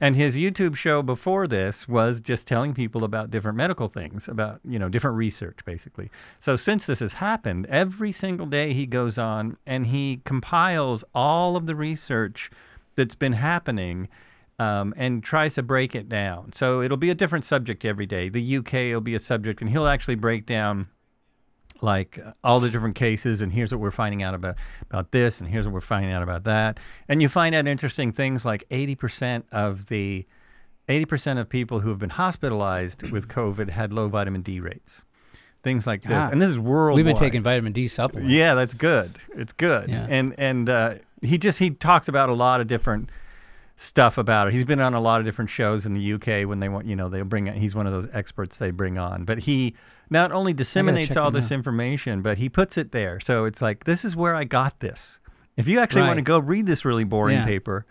And 0.00 0.14
his 0.14 0.36
YouTube 0.36 0.74
show 0.76 1.02
before 1.02 1.46
this 1.46 1.88
was 1.88 2.20
just 2.20 2.46
telling 2.46 2.74
people 2.74 3.04
about 3.04 3.30
different 3.30 3.56
medical 3.56 3.86
things, 3.86 4.28
about 4.28 4.60
you 4.64 4.78
know 4.78 4.88
different 4.88 5.16
research, 5.16 5.58
basically. 5.64 6.10
So 6.40 6.56
since 6.56 6.86
this 6.86 7.00
has 7.00 7.14
happened, 7.14 7.66
every 7.66 8.12
single 8.12 8.46
day 8.46 8.72
he 8.72 8.86
goes 8.86 9.18
on 9.18 9.56
and 9.66 9.86
he 9.86 10.20
compiles 10.24 11.04
all 11.14 11.56
of 11.56 11.66
the 11.66 11.76
research 11.76 12.50
that's 12.96 13.14
been 13.14 13.34
happening 13.34 14.08
um, 14.58 14.94
and 14.96 15.22
tries 15.22 15.54
to 15.54 15.62
break 15.62 15.94
it 15.94 16.08
down. 16.08 16.52
So 16.54 16.80
it'll 16.80 16.96
be 16.96 17.10
a 17.10 17.14
different 17.14 17.44
subject 17.44 17.84
every 17.84 18.06
day. 18.06 18.28
The 18.28 18.56
UK 18.58 18.72
will 18.94 19.00
be 19.00 19.14
a 19.14 19.18
subject, 19.18 19.60
and 19.60 19.70
he'll 19.70 19.86
actually 19.86 20.14
break 20.14 20.46
down 20.46 20.88
like 21.82 22.18
all 22.42 22.58
the 22.58 22.70
different 22.70 22.94
cases 22.96 23.42
and 23.42 23.52
here's 23.52 23.70
what 23.70 23.78
we're 23.82 23.90
finding 23.90 24.22
out 24.22 24.32
about 24.34 24.56
about 24.90 25.12
this 25.12 25.42
and 25.42 25.50
here's 25.50 25.66
what 25.66 25.74
we're 25.74 25.80
finding 25.82 26.10
out 26.10 26.22
about 26.22 26.44
that 26.44 26.80
and 27.06 27.20
you 27.20 27.28
find 27.28 27.54
out 27.54 27.68
interesting 27.68 28.12
things 28.12 28.46
like 28.46 28.66
80% 28.70 29.42
of 29.52 29.88
the 29.88 30.24
80% 30.88 31.38
of 31.38 31.50
people 31.50 31.80
who 31.80 31.90
have 31.90 31.98
been 31.98 32.08
hospitalized 32.08 33.10
with 33.10 33.28
covid 33.28 33.68
had 33.68 33.92
low 33.92 34.08
vitamin 34.08 34.40
d 34.40 34.58
rates 34.58 35.04
things 35.62 35.86
like 35.86 36.00
this 36.02 36.12
Ah. 36.12 36.30
and 36.32 36.40
this 36.40 36.48
is 36.48 36.58
worldwide 36.58 36.96
We've 36.96 37.04
been 37.14 37.22
taking 37.22 37.42
vitamin 37.42 37.72
D 37.74 37.88
supplements. 37.88 38.32
yeah, 38.32 38.54
that's 38.54 38.72
good. 38.72 39.18
It's 39.34 39.52
good. 39.52 39.90
Yeah. 39.90 40.06
And 40.08 40.34
and 40.38 40.70
uh, 40.70 40.94
he 41.20 41.36
just 41.36 41.58
he 41.58 41.70
talks 41.70 42.08
about 42.08 42.30
a 42.30 42.34
lot 42.34 42.62
of 42.62 42.68
different 42.68 43.10
stuff 43.76 44.16
about 44.18 44.48
it. 44.48 44.54
He's 44.54 44.64
been 44.64 44.80
on 44.80 44.94
a 44.94 45.00
lot 45.00 45.20
of 45.20 45.26
different 45.26 45.50
shows 45.50 45.84
in 45.86 45.92
the 45.94 46.12
UK 46.14 46.48
when 46.48 46.60
they 46.60 46.68
want, 46.68 46.86
you 46.86 46.96
know, 46.96 47.08
they'll 47.08 47.24
bring 47.24 47.46
it 47.46 47.56
he's 47.56 47.74
one 47.74 47.86
of 47.86 47.92
those 47.92 48.08
experts 48.12 48.56
they 48.56 48.70
bring 48.70 48.96
on. 48.98 49.24
But 49.24 49.40
he 49.40 49.74
not 50.08 50.32
only 50.32 50.52
disseminates 50.54 51.16
all 51.16 51.30
this 51.30 51.46
out. 51.46 51.52
information, 51.52 52.22
but 52.22 52.38
he 52.38 52.48
puts 52.48 52.78
it 52.78 52.92
there. 52.92 53.20
So 53.20 53.44
it's 53.44 53.60
like 53.60 53.84
this 53.84 54.04
is 54.04 54.16
where 54.16 54.34
I 54.34 54.44
got 54.44 54.80
this. 54.80 55.20
If 55.56 55.68
you 55.68 55.78
actually 55.80 56.02
want 56.02 56.16
to 56.18 56.22
go 56.22 56.38
read 56.38 56.66
this 56.66 56.84
really 56.84 57.04
boring 57.04 57.36
Yeah. 57.38 57.44
paper, 57.44 57.86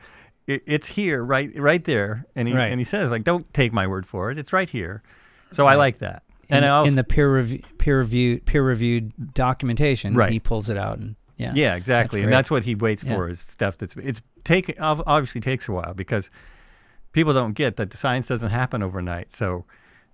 it, 0.48 0.64
it's 0.66 0.88
here 0.88 1.24
right 1.24 1.52
right 1.56 1.84
there. 1.84 2.26
And 2.36 2.48
he 2.48 2.54
Right. 2.56 2.72
and 2.72 2.80
he 2.80 2.84
says 2.86 3.12
like 3.12 3.24
don't 3.24 3.52
take 3.54 3.72
my 3.72 3.86
word 3.86 4.06
for 4.08 4.32
it. 4.32 4.38
It's 4.40 4.52
right 4.54 4.70
here. 4.70 5.04
So 5.52 5.66
I 5.68 5.76
like 5.76 6.00
that. 6.00 6.24
In, 6.50 6.58
and 6.58 6.66
also, 6.66 6.88
in 6.88 6.96
the 6.96 7.04
peer 7.04 7.36
review, 7.36 7.64
peer 7.80 7.98
reviewed, 8.00 8.46
peer 8.46 8.62
reviewed 8.64 9.34
documentation, 9.34 10.14
Right. 10.14 10.32
he 10.32 10.40
pulls 10.40 10.70
it 10.70 10.78
out 10.78 11.00
and 11.00 11.16
yeah, 11.38 11.54
Yeah, 11.56 11.76
exactly, 11.76 12.22
and 12.24 12.32
that's 12.32 12.50
what 12.52 12.64
he 12.66 12.76
waits 12.76 13.04
Yeah. 13.04 13.16
for 13.16 13.30
is 13.30 13.40
stuff 13.40 13.78
that's 13.80 13.96
it's 13.98 14.22
take 14.46 14.74
obviously 14.80 15.42
takes 15.42 15.68
a 15.68 15.74
while 15.74 15.94
because 15.94 16.30
people 17.12 17.34
don't 17.34 17.54
get 17.54 17.76
that 17.76 17.90
the 17.90 17.98
science 17.98 18.28
doesn't 18.28 18.52
happen 18.52 18.82
overnight. 18.82 19.34
So 19.34 19.66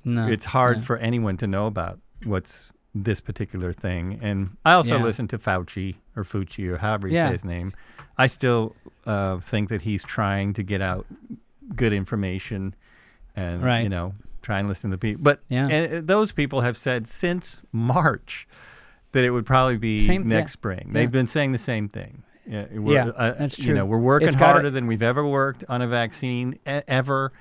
No, 0.03 0.27
it's 0.27 0.45
hard 0.45 0.77
yeah. 0.77 0.83
for 0.83 0.97
anyone 0.97 1.37
to 1.37 1.47
know 1.47 1.67
about 1.67 1.99
what's 2.23 2.71
this 2.95 3.21
particular 3.21 3.71
thing. 3.73 4.19
And 4.21 4.57
I 4.65 4.73
also 4.73 4.97
Yeah. 4.97 5.03
listen 5.03 5.27
to 5.29 5.37
Fauci 5.37 5.95
or 6.15 6.23
Fucci 6.23 6.67
or 6.67 6.77
however 6.79 7.07
you 7.07 7.13
Yeah. 7.15 7.27
say 7.27 7.31
his 7.33 7.45
name. 7.45 7.73
I 8.17 8.25
still 8.27 8.75
uh, 9.05 9.37
think 9.39 9.69
that 9.69 9.81
he's 9.81 10.03
trying 10.03 10.53
to 10.53 10.63
get 10.63 10.81
out 10.81 11.05
good 11.75 11.93
information 11.93 12.75
and 13.35 13.63
Right. 13.63 13.81
you 13.83 13.89
know 13.89 14.13
try 14.41 14.59
and 14.59 14.67
listen 14.67 14.89
to 14.91 14.97
people. 14.97 15.21
But 15.23 15.41
Yeah. 15.49 15.67
and, 15.67 15.93
uh, 15.93 16.01
those 16.03 16.31
people 16.31 16.61
have 16.61 16.75
said 16.77 17.07
since 17.07 17.61
March 17.71 18.47
that 19.11 19.23
it 19.23 19.29
would 19.31 19.45
probably 19.45 19.77
be 19.77 19.99
Same- 19.99 20.27
next 20.27 20.51
yeah. 20.51 20.53
spring. 20.53 20.89
They've 20.93 21.11
been 21.11 21.27
saying 21.27 21.51
the 21.51 21.57
same 21.57 21.87
thing. 21.87 22.23
Yeah, 22.47 22.65
we're, 22.71 22.93
Yeah, 22.95 23.07
uh, 23.09 23.31
that's 23.37 23.59
You 23.59 23.73
know, 23.73 23.81
true. 23.81 23.91
we're 23.91 23.97
working 23.99 24.27
It's 24.27 24.35
gotta- 24.35 24.53
harder 24.53 24.69
than 24.71 24.87
we've 24.87 25.01
ever 25.03 25.25
worked 25.25 25.63
on 25.69 25.81
a 25.81 25.87
vaccine 25.87 26.53
e- 26.67 26.81
ever, 26.87 27.31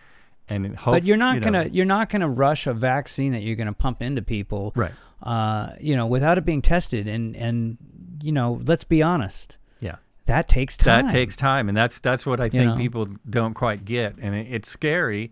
and 0.48 0.76
hope, 0.76 0.94
But 0.94 1.04
you're 1.04 1.16
not 1.16 1.36
you 1.36 1.40
know- 1.40 1.44
gonna 1.62 1.68
you're 1.72 1.86
not 1.86 2.10
gonna 2.10 2.28
rush 2.28 2.66
a 2.66 2.74
vaccine 2.74 3.32
that 3.32 3.42
you're 3.42 3.56
gonna 3.56 3.72
pump 3.72 4.02
into 4.02 4.20
people, 4.22 4.72
right. 4.76 4.92
uh, 5.22 5.70
you 5.80 5.96
know, 5.96 6.06
without 6.06 6.38
it 6.38 6.44
being 6.44 6.60
tested. 6.62 7.06
And 7.08 7.34
and 7.36 7.78
you 8.22 8.32
know, 8.32 8.60
let's 8.66 8.84
be 8.84 9.02
honest, 9.02 9.56
Yeah. 9.80 9.96
that 10.26 10.46
takes 10.48 10.76
time. 10.76 11.06
That 11.06 11.12
takes 11.12 11.34
time, 11.36 11.68
and 11.68 11.76
that's 11.76 11.98
that's 12.00 12.26
what 12.26 12.38
I 12.40 12.48
think 12.50 12.64
know? 12.72 12.76
people 12.76 13.08
don't 13.28 13.54
quite 13.54 13.84
get, 13.86 14.16
and 14.20 14.34
it, 14.34 14.48
it's 14.50 14.68
scary. 14.68 15.30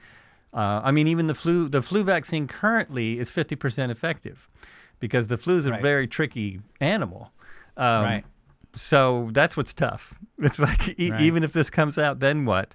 Uh, 0.55 0.81
I 0.83 0.93
mean, 0.93 1.07
even 1.09 1.27
the 1.27 1.35
flu 1.35 1.69
the 1.69 1.83
flu 1.83 2.03
vaccine 2.05 2.47
currently 2.47 3.19
is 3.19 3.29
fifty 3.29 3.55
percent 3.55 3.93
effective, 3.93 4.49
because 4.99 5.29
the 5.29 5.37
flu 5.37 5.59
is 5.59 5.67
a 5.67 5.73
Right. 5.73 5.83
very 5.83 6.07
tricky 6.07 6.61
animal. 6.81 7.33
Um, 7.77 8.03
right. 8.05 8.25
So 8.75 9.29
that's 9.33 9.57
what's 9.57 9.75
tough. 9.75 10.15
It's 10.41 10.59
like 10.61 10.99
e- 11.01 11.11
Right. 11.11 11.21
even 11.23 11.43
if 11.43 11.53
this 11.53 11.69
comes 11.71 11.99
out, 11.99 12.21
then 12.21 12.45
what? 12.45 12.75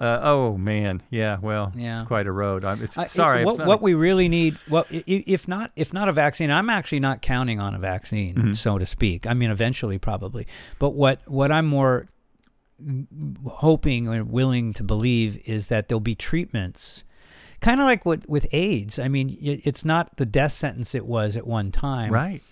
Uh, 0.00 0.18
oh 0.22 0.56
man, 0.56 1.02
yeah. 1.10 1.38
Well, 1.40 1.72
Yeah. 1.76 2.00
it's 2.00 2.08
quite 2.08 2.26
a 2.26 2.32
road. 2.32 2.64
I'm, 2.64 2.82
it's 2.82 2.96
I- 2.98 3.06
sorry. 3.06 3.44
What, 3.44 3.52
it's 3.52 3.58
not 3.58 3.68
what 3.68 3.80
a- 3.80 3.82
we 3.82 3.94
really 3.94 4.28
need, 4.28 4.54
what 4.68 4.86
i- 4.92 5.04
if 5.06 5.46
not 5.48 5.70
if 5.76 5.92
not 5.92 6.08
a 6.08 6.12
vaccine? 6.12 6.50
I'm 6.50 6.70
actually 6.70 7.00
not 7.00 7.20
counting 7.22 7.60
on 7.60 7.74
a 7.74 7.78
vaccine, 7.78 8.34
Mm-hmm. 8.34 8.52
so 8.52 8.78
to 8.78 8.86
speak. 8.86 9.26
I 9.26 9.34
mean, 9.34 9.50
eventually, 9.50 9.98
probably. 9.98 10.46
But 10.78 10.90
what 10.90 11.20
what 11.26 11.50
I'm 11.52 11.66
more 11.66 12.06
hoping 13.46 14.08
or 14.08 14.24
willing 14.24 14.72
to 14.74 14.82
believe 14.82 15.40
is 15.46 15.66
that 15.68 15.88
there'll 15.88 16.00
be 16.00 16.14
treatments, 16.14 17.04
kind 17.60 17.80
of 17.80 17.84
like 17.86 18.04
what 18.06 18.28
with 18.28 18.46
AIDS. 18.52 18.98
I 18.98 19.08
mean, 19.08 19.36
it's 19.40 19.84
not 19.84 20.16
the 20.16 20.26
death 20.26 20.52
sentence 20.52 20.94
it 20.94 21.06
was 21.06 21.36
at 21.36 21.46
one 21.46 21.70
time, 21.72 22.12
right. 22.12 22.42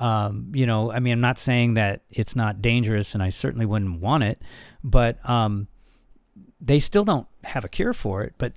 Um, 0.00 0.52
you 0.54 0.66
know, 0.66 0.92
I 0.92 1.00
mean, 1.00 1.12
I'm 1.12 1.20
not 1.20 1.38
saying 1.38 1.74
that 1.74 2.02
it's 2.10 2.36
not 2.36 2.60
dangerous, 2.60 3.14
and 3.14 3.22
I 3.22 3.30
certainly 3.30 3.66
wouldn't 3.66 4.00
want 4.00 4.24
it, 4.24 4.42
but 4.84 5.18
um, 5.28 5.68
they 6.60 6.78
still 6.78 7.04
don't 7.04 7.26
have 7.44 7.64
a 7.64 7.68
cure 7.68 7.92
for 7.92 8.22
it. 8.22 8.34
But 8.38 8.54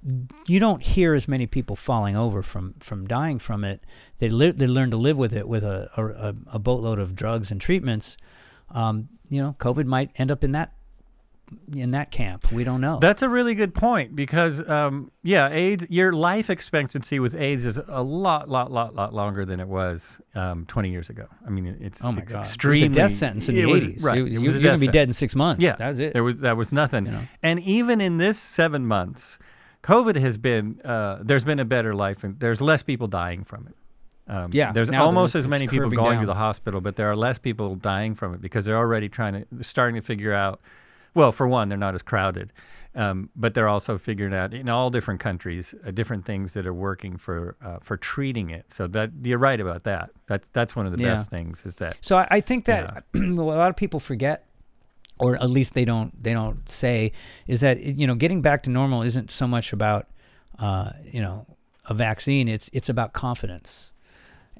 you 0.48 0.60
don't 0.60 0.82
hear 0.82 1.14
as 1.14 1.28
many 1.28 1.48
people 1.48 1.76
falling 1.76 2.16
over 2.16 2.42
from 2.42 2.76
from 2.80 3.08
dying 3.08 3.40
from 3.40 3.64
it. 3.64 3.84
They 4.20 4.30
live, 4.30 4.58
they 4.58 4.68
learn 4.68 4.92
to 4.92 4.98
live 4.98 5.18
with 5.18 5.34
it 5.34 5.48
with 5.48 5.64
a 5.64 5.90
a, 5.96 6.56
a 6.56 6.60
boatload 6.60 7.00
of 7.00 7.16
drugs 7.16 7.52
and 7.52 7.62
treatments. 7.62 8.18
Um, 8.70 9.10
you 9.30 9.42
know, 9.42 9.56
COVID 9.60 9.86
might 9.86 10.12
end 10.16 10.32
up 10.32 10.44
in 10.44 10.52
that 10.54 10.74
in 11.74 11.92
that 11.92 12.12
camp. 12.12 12.52
We 12.52 12.64
don't 12.64 12.82
know. 12.82 13.00
That's 13.00 13.22
a 13.22 13.30
really 13.30 13.56
good 13.56 13.74
point 13.74 14.16
because, 14.16 14.68
um, 14.70 15.12
yeah, 15.24 15.50
AIDS. 15.50 15.86
Your 15.90 16.12
life 16.14 16.50
expectancy 16.50 17.20
with 17.20 17.36
AIDS 17.36 17.66
is 17.66 17.80
a 17.88 18.02
lot, 18.04 18.50
lot, 18.50 18.72
lot, 18.72 18.96
lot 18.96 19.14
longer 19.14 19.46
than 19.46 19.60
it 19.60 19.68
was 19.68 20.20
um, 20.36 20.66
20 20.66 20.90
years 20.90 21.10
ago. 21.10 21.26
I 21.46 21.50
mean, 21.50 21.78
it's 21.82 22.04
oh 22.04 22.12
my 22.12 22.22
it's 22.22 22.34
god, 22.34 22.42
extremely 22.42 22.86
it 22.86 22.90
was 22.90 22.98
a 22.98 23.00
death 23.02 23.16
sentence 23.16 23.50
in 23.50 23.56
it 23.56 23.62
the 23.62 23.66
was- 23.66 23.84
80s. 23.84 24.04
Right, 24.04 24.18
You- 24.18 24.26
it 24.26 24.32
you- 24.32 24.42
was 24.42 24.56
a 24.56 24.60
you're 24.60 24.64
gonna 24.72 24.78
be 24.80 24.88
dead 24.88 25.08
in 25.08 25.14
six 25.14 25.36
months. 25.36 25.64
Yeah, 25.64 25.76
that's 25.76 26.00
it. 26.00 26.14
There 26.14 26.24
was 26.24 26.42
that 26.42 26.58
was 26.58 26.72
nothing. 26.72 27.06
You 27.06 27.12
know. 27.14 27.28
And 27.44 27.60
even 27.62 28.02
in 28.02 28.18
this 28.18 28.38
seven 28.40 28.86
months, 28.86 29.38
COVID 29.84 30.16
has 30.18 30.38
been. 30.38 30.82
Uh, 30.84 31.20
there's 31.22 31.44
been 31.44 31.60
a 31.60 31.66
better 31.66 31.96
life, 31.96 32.24
and 32.24 32.40
there's 32.40 32.60
less 32.62 32.84
people 32.84 33.08
dying 33.08 33.44
from 33.44 33.68
it. 33.68 33.76
Um, 34.32 34.50
Yeah, 34.54 34.72
there's 34.72 34.92
almost 34.92 35.34
as 35.34 35.48
many 35.48 35.68
people 35.68 35.90
going 35.90 36.14
down. 36.18 36.22
to 36.22 36.28
the 36.28 36.36
hospital, 36.36 36.82
but 36.82 36.96
there 36.98 37.08
are 37.10 37.16
less 37.16 37.40
people 37.40 37.76
dying 37.76 38.14
from 38.14 38.36
it 38.36 38.42
because 38.42 38.64
they're 38.66 38.78
already 38.78 39.10
trying 39.10 39.34
to, 39.46 39.64
starting 39.64 39.96
to 39.96 40.02
figure 40.06 40.34
out. 40.34 40.60
Well, 41.20 41.34
for 41.34 41.48
one, 41.50 41.68
they're 41.68 41.78
not 41.78 41.96
as 41.96 42.02
crowded, 42.02 42.54
um, 42.96 43.30
but 43.36 43.54
they're 43.54 43.68
also 43.68 43.98
figuring 43.98 44.34
out 44.34 44.54
in 44.54 44.70
all 44.70 44.90
different 44.90 45.20
countries 45.20 45.76
uh, 45.86 45.92
different 45.92 46.24
things 46.26 46.54
that 46.54 46.66
are 46.66 46.74
working 46.74 47.18
for 47.18 47.58
uh, 47.62 47.80
for 47.82 47.98
treating 47.98 48.50
it. 48.52 48.72
So 48.74 48.88
that 48.88 49.12
you're 49.22 49.38
right 49.50 49.60
about 49.60 49.84
that. 49.84 50.12
That's 50.28 50.48
that's 50.54 50.78
one 50.78 50.86
of 50.86 50.94
the 50.94 51.04
Yeah. 51.04 51.16
best 51.16 51.30
things 51.30 51.62
is 51.66 51.76
that 51.76 51.98
So 52.00 52.18
I, 52.18 52.28
I 52.32 52.40
think 52.42 52.66
that 52.66 53.04
what 53.14 53.56
a 53.58 53.60
lot 53.64 53.70
of 53.70 53.76
people 53.76 54.00
forget, 54.00 54.46
or 55.20 55.36
at 55.36 55.50
least 55.50 55.74
they 55.74 55.84
don't 55.84 56.12
they 56.24 56.34
don't 56.34 56.70
say, 56.70 57.12
is 57.48 57.60
that 57.60 57.82
you 57.82 58.08
know 58.08 58.16
getting 58.16 58.42
back 58.42 58.64
to 58.64 58.70
normal 58.70 59.02
isn't 59.02 59.30
so 59.30 59.46
much 59.46 59.74
about 59.74 60.08
uh, 60.58 60.92
you 61.04 61.22
know 61.22 61.46
a 61.90 61.94
vaccine. 61.94 62.48
It's 62.48 62.70
it's 62.72 62.88
about 62.88 63.12
confidence, 63.12 63.92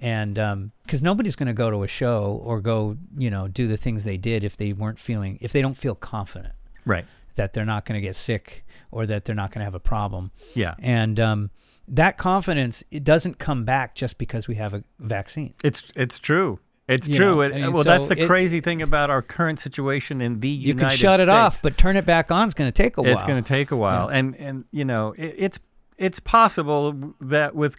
and 0.02 0.72
because 0.86 1.02
nobody's 1.04 1.36
going 1.36 1.48
to 1.48 1.54
go 1.54 1.70
to 1.70 1.84
a 1.84 1.88
show 1.88 2.42
or 2.44 2.60
go 2.62 2.98
you 3.18 3.30
know 3.30 3.48
do 3.48 3.68
the 3.68 3.78
things 3.78 4.04
they 4.04 4.18
did 4.18 4.44
if 4.44 4.56
they 4.58 4.74
weren't 4.74 5.00
feeling 5.00 5.38
if 5.42 5.52
they 5.52 5.62
don't 5.62 5.76
feel 5.78 5.96
confident 5.96 6.54
right. 6.86 7.06
that 7.36 7.54
they're 7.54 7.66
not 7.66 7.86
going 7.86 8.00
to 8.00 8.06
get 8.06 8.16
sick 8.16 8.64
or 8.92 9.06
that 9.06 9.26
they're 9.26 9.36
not 9.36 9.52
going 9.52 9.60
to 9.60 9.66
have 9.66 9.76
a 9.76 9.80
problem. 9.80 10.32
Yeah, 10.56 10.74
And 10.80 11.20
um, 11.20 11.52
that 11.88 12.18
confidence 12.18 12.84
it 12.92 13.04
doesn't 13.04 13.38
come 13.40 13.66
back 13.66 13.94
just 13.96 14.18
because 14.18 14.48
we 14.48 14.56
have 14.56 14.74
a 14.74 14.84
vaccine. 15.00 15.54
it's 15.64 15.92
it's 15.96 16.20
true. 16.20 16.60
It's 16.88 17.08
You 17.08 17.18
true. 17.18 17.26
know, 17.36 17.42
It- 17.42 17.54
I 17.54 17.58
mean, 17.58 17.72
well, 17.74 17.84
that's 17.84 18.08
the 18.08 18.20
it- 18.24 18.26
crazy 18.28 18.62
thing 18.62 18.82
about 18.82 19.12
our 19.12 19.22
current 19.22 19.60
situation 19.60 20.22
in 20.22 20.40
the 20.40 20.50
You 20.50 20.70
United 20.70 20.88
States. 20.90 21.02
You 21.04 21.08
can 21.08 21.12
shut 21.14 21.20
it 21.20 21.30
off, 21.30 21.62
but 21.62 21.78
turn 21.78 21.98
it 21.98 22.06
back 22.08 22.32
on 22.32 22.48
is 22.48 22.56
going 22.56 22.68
to 22.68 22.72
take 22.84 22.98
a 22.98 23.04
while. 23.04 23.12
It's 23.14 23.22
going 23.24 23.44
to 23.44 23.48
take 23.48 23.70
a 23.70 23.76
while, 23.76 24.08
and 24.08 24.36
and 24.38 24.66
you 24.72 24.86
know 24.86 25.14
it, 25.16 25.36
it's 25.38 25.60
it's 26.00 26.20
possible 26.20 27.14
that 27.20 27.54
with 27.54 27.76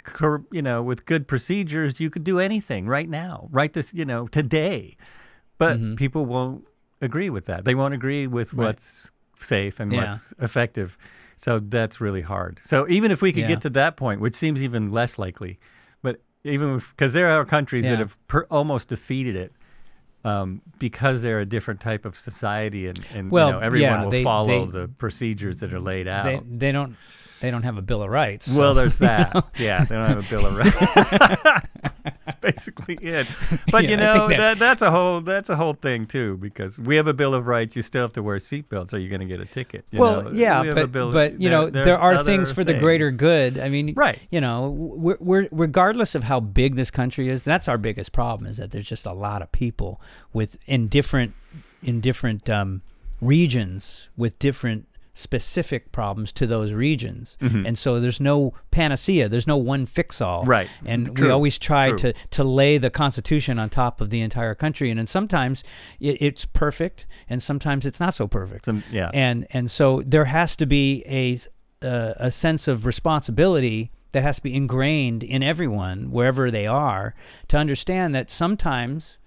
you 0.53 0.63
know 0.63 0.83
with 0.83 1.07
good 1.07 1.27
procedures 1.27 1.99
you 1.99 2.11
could 2.11 2.23
do 2.25 2.39
anything 2.39 2.87
right 2.87 3.09
now, 3.09 3.49
right 3.51 3.73
this 3.73 3.93
you 3.93 4.05
know 4.05 4.29
today, 4.29 4.97
but 5.59 5.79
Mhm. 5.79 5.97
people 5.97 6.27
won't 6.27 6.65
agree 7.01 7.31
with 7.31 7.47
that. 7.47 7.65
They 7.65 7.75
won't 7.75 7.95
agree 7.95 8.27
with 8.27 8.53
Right. 8.55 8.67
what's 8.67 9.11
safe 9.41 9.81
and 9.81 9.91
Yeah. 9.93 10.13
what's 10.13 10.35
effective. 10.39 10.99
So 11.39 11.59
that's 11.59 12.01
really 12.01 12.21
hard. 12.21 12.61
So 12.65 12.87
even 12.89 13.11
if 13.11 13.23
we 13.23 13.33
could 13.33 13.43
Yeah. 13.43 13.49
get 13.49 13.63
to 13.63 13.71
that 13.71 13.97
point, 13.97 14.21
which 14.21 14.35
seems 14.35 14.63
even 14.63 14.91
less 14.93 15.19
likely, 15.19 15.59
but 16.03 16.21
even 16.45 16.83
because 16.91 17.15
there 17.15 17.29
are 17.29 17.45
countries 17.47 17.85
that 17.87 17.99
have 17.99 18.17
per- 18.29 18.47
almost 18.51 18.89
defeated 18.89 19.35
it. 19.37 19.53
Um, 20.23 20.61
because 20.79 21.23
they're 21.23 21.41
a 21.41 21.47
different 21.47 21.81
type 21.81 22.05
of 22.05 22.15
society, 22.15 22.87
and, 22.87 23.01
and 23.15 23.31
Well, 23.31 23.47
you 23.47 23.53
know, 23.55 23.59
everyone 23.61 23.91
yeah, 23.91 24.03
will 24.05 24.11
they- 24.11 24.23
follow 24.23 24.67
they- 24.67 24.79
the 24.81 24.89
procedures 24.89 25.61
that 25.61 25.73
are 25.73 25.81
laid 25.81 26.07
out. 26.07 26.25
They 26.25 26.43
they 26.47 26.73
don't 26.73 26.95
they 27.41 27.51
don't 27.51 27.63
have 27.63 27.79
a 27.79 27.83
bill 27.83 28.03
of 28.03 28.11
rights. 28.11 28.47
so, 28.47 28.59
Well, 28.59 28.75
there's 28.75 28.93
you 29.01 29.07
that. 29.07 29.35
know. 29.35 29.43
Yeah, 29.59 29.85
they 29.85 29.95
don't 29.97 30.07
have 30.07 30.27
a 30.27 30.29
bill 30.29 30.47
of 30.47 30.57
rights. 30.57 31.67
That's 32.03 32.41
basically 32.41 32.95
it. 32.97 33.27
But 33.71 33.85
Yeah, 33.85 33.91
you 33.91 33.97
know 33.97 34.29
that, 34.29 34.37
that- 34.37 34.59
that's 34.59 34.83
a 34.83 34.91
whole 34.91 35.21
that's 35.21 35.51
a 35.51 35.57
whole 35.57 35.75
thing 35.75 36.07
too 36.07 36.37
because 36.39 36.79
we 36.79 36.97
have 36.97 37.07
a 37.07 37.13
bill 37.15 37.35
of 37.35 37.47
rights. 37.47 37.77
You 37.77 37.83
still 37.83 38.03
have 38.03 38.13
to 38.15 38.23
wear 38.23 38.39
seatbelts, 38.39 38.93
or 38.93 38.99
you're 38.99 39.11
going 39.11 39.21
to 39.21 39.27
get 39.27 39.41
a 39.41 39.45
ticket. 39.47 39.85
you 39.91 40.01
well, 40.01 40.23
know? 40.23 40.31
yeah, 40.31 40.63
We 40.63 40.73
but 40.73 40.93
bill- 40.93 41.13
but 41.13 41.41
you 41.41 41.49
there- 41.51 41.59
know 41.59 41.71
there 41.71 41.99
are 42.01 42.23
things 42.25 42.51
for 42.53 42.65
the 42.65 42.75
greater 42.75 43.11
good. 43.11 43.59
I 43.59 43.69
mean, 43.69 43.95
Right. 43.95 44.19
You 44.31 44.41
know, 44.41 44.71
we're, 44.71 45.17
we're 45.21 45.49
regardless 45.51 46.15
of 46.15 46.25
how 46.25 46.41
big 46.41 46.77
this 46.77 46.91
country 46.91 47.29
is, 47.29 47.43
that's 47.43 47.69
our 47.69 47.79
biggest 47.79 48.13
problem 48.13 48.49
is 48.49 48.57
that 48.59 48.71
there's 48.71 48.89
just 48.89 49.07
a 49.07 49.13
lot 49.13 49.43
of 49.43 49.51
people 49.53 50.01
with 50.33 50.57
in 50.67 50.89
different 50.89 51.35
in 51.83 52.01
different 52.01 52.49
um, 52.51 52.83
regions 53.21 54.09
with 54.17 54.39
different 54.39 54.87
specific 55.21 55.93
problems 55.93 56.33
to 56.33 56.47
those 56.47 56.73
regions, 56.73 57.37
Mhm. 57.41 57.67
and 57.67 57.77
so 57.79 58.01
there's 58.01 58.21
no 58.21 58.55
panacea. 58.71 59.29
There's 59.29 59.47
no 59.47 59.57
one 59.57 59.87
fix 59.87 60.21
all. 60.21 60.45
Right. 60.45 60.69
And 60.85 61.19
we 61.19 61.29
always 61.31 61.59
try 61.59 61.89
True. 61.91 61.99
to 61.99 62.13
to 62.31 62.45
lay 62.45 62.79
the 62.79 62.91
Constitution 62.91 63.59
on 63.59 63.69
top 63.69 64.01
of 64.01 64.11
the 64.11 64.21
entire 64.23 64.55
country, 64.55 64.91
and 64.91 64.99
then 64.99 65.07
sometimes 65.07 65.63
it, 66.01 66.17
it's 66.21 66.45
perfect, 66.47 67.07
and 67.29 67.43
sometimes 67.43 67.87
it's 67.87 68.01
not 68.01 68.15
so 68.15 68.27
perfect 68.27 68.65
Some, 68.65 68.83
yeah. 68.91 69.11
and 69.15 69.47
and 69.51 69.71
so 69.71 70.03
there 70.07 70.27
has 70.27 70.57
to 70.57 70.67
be 70.67 71.05
a 71.07 71.39
uh, 71.87 72.15
a 72.17 72.31
sense 72.31 72.69
of 72.69 72.85
responsibility 72.87 73.91
that 74.13 74.23
has 74.23 74.37
to 74.37 74.43
be 74.43 74.55
ingrained 74.55 75.23
in 75.23 75.43
everyone 75.43 76.11
wherever 76.11 76.51
they 76.51 76.67
are 76.67 77.15
to 77.49 77.57
understand 77.57 78.15
that 78.15 78.29
sometimes 78.31 79.19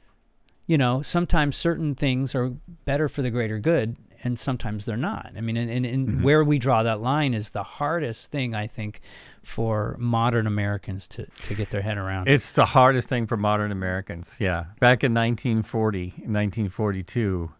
you 0.67 0.77
know 0.77 1.01
sometimes 1.01 1.55
certain 1.55 1.95
things 1.95 2.35
are 2.35 2.51
better 2.85 3.07
for 3.09 3.21
the 3.21 3.29
greater 3.31 3.59
good 3.59 3.95
and 4.23 4.39
sometimes 4.39 4.85
they're 4.85 4.95
not 4.97 5.31
i 5.37 5.41
mean 5.41 5.57
and, 5.57 5.69
and, 5.69 5.85
and 5.85 6.07
Mhm. 6.07 6.21
where 6.23 6.43
we 6.43 6.57
draw 6.59 6.83
that 6.83 7.01
line 7.01 7.33
is 7.33 7.49
the 7.51 7.63
hardest 7.63 8.31
thing 8.31 8.55
i 8.55 8.67
think 8.67 9.01
for 9.43 9.95
modern 9.99 10.47
americans 10.47 11.07
to, 11.09 11.25
to 11.47 11.53
get 11.55 11.69
their 11.71 11.81
head 11.81 11.97
around 11.97 12.27
It's 12.29 12.53
the 12.53 12.65
hardest 12.65 13.09
thing 13.09 13.27
for 13.27 13.35
modern 13.37 13.71
Americans. 13.71 14.35
Yeah. 14.39 14.65
Back 14.79 15.03
in 15.03 15.13
1940, 15.13 16.13
1942, 16.25 17.51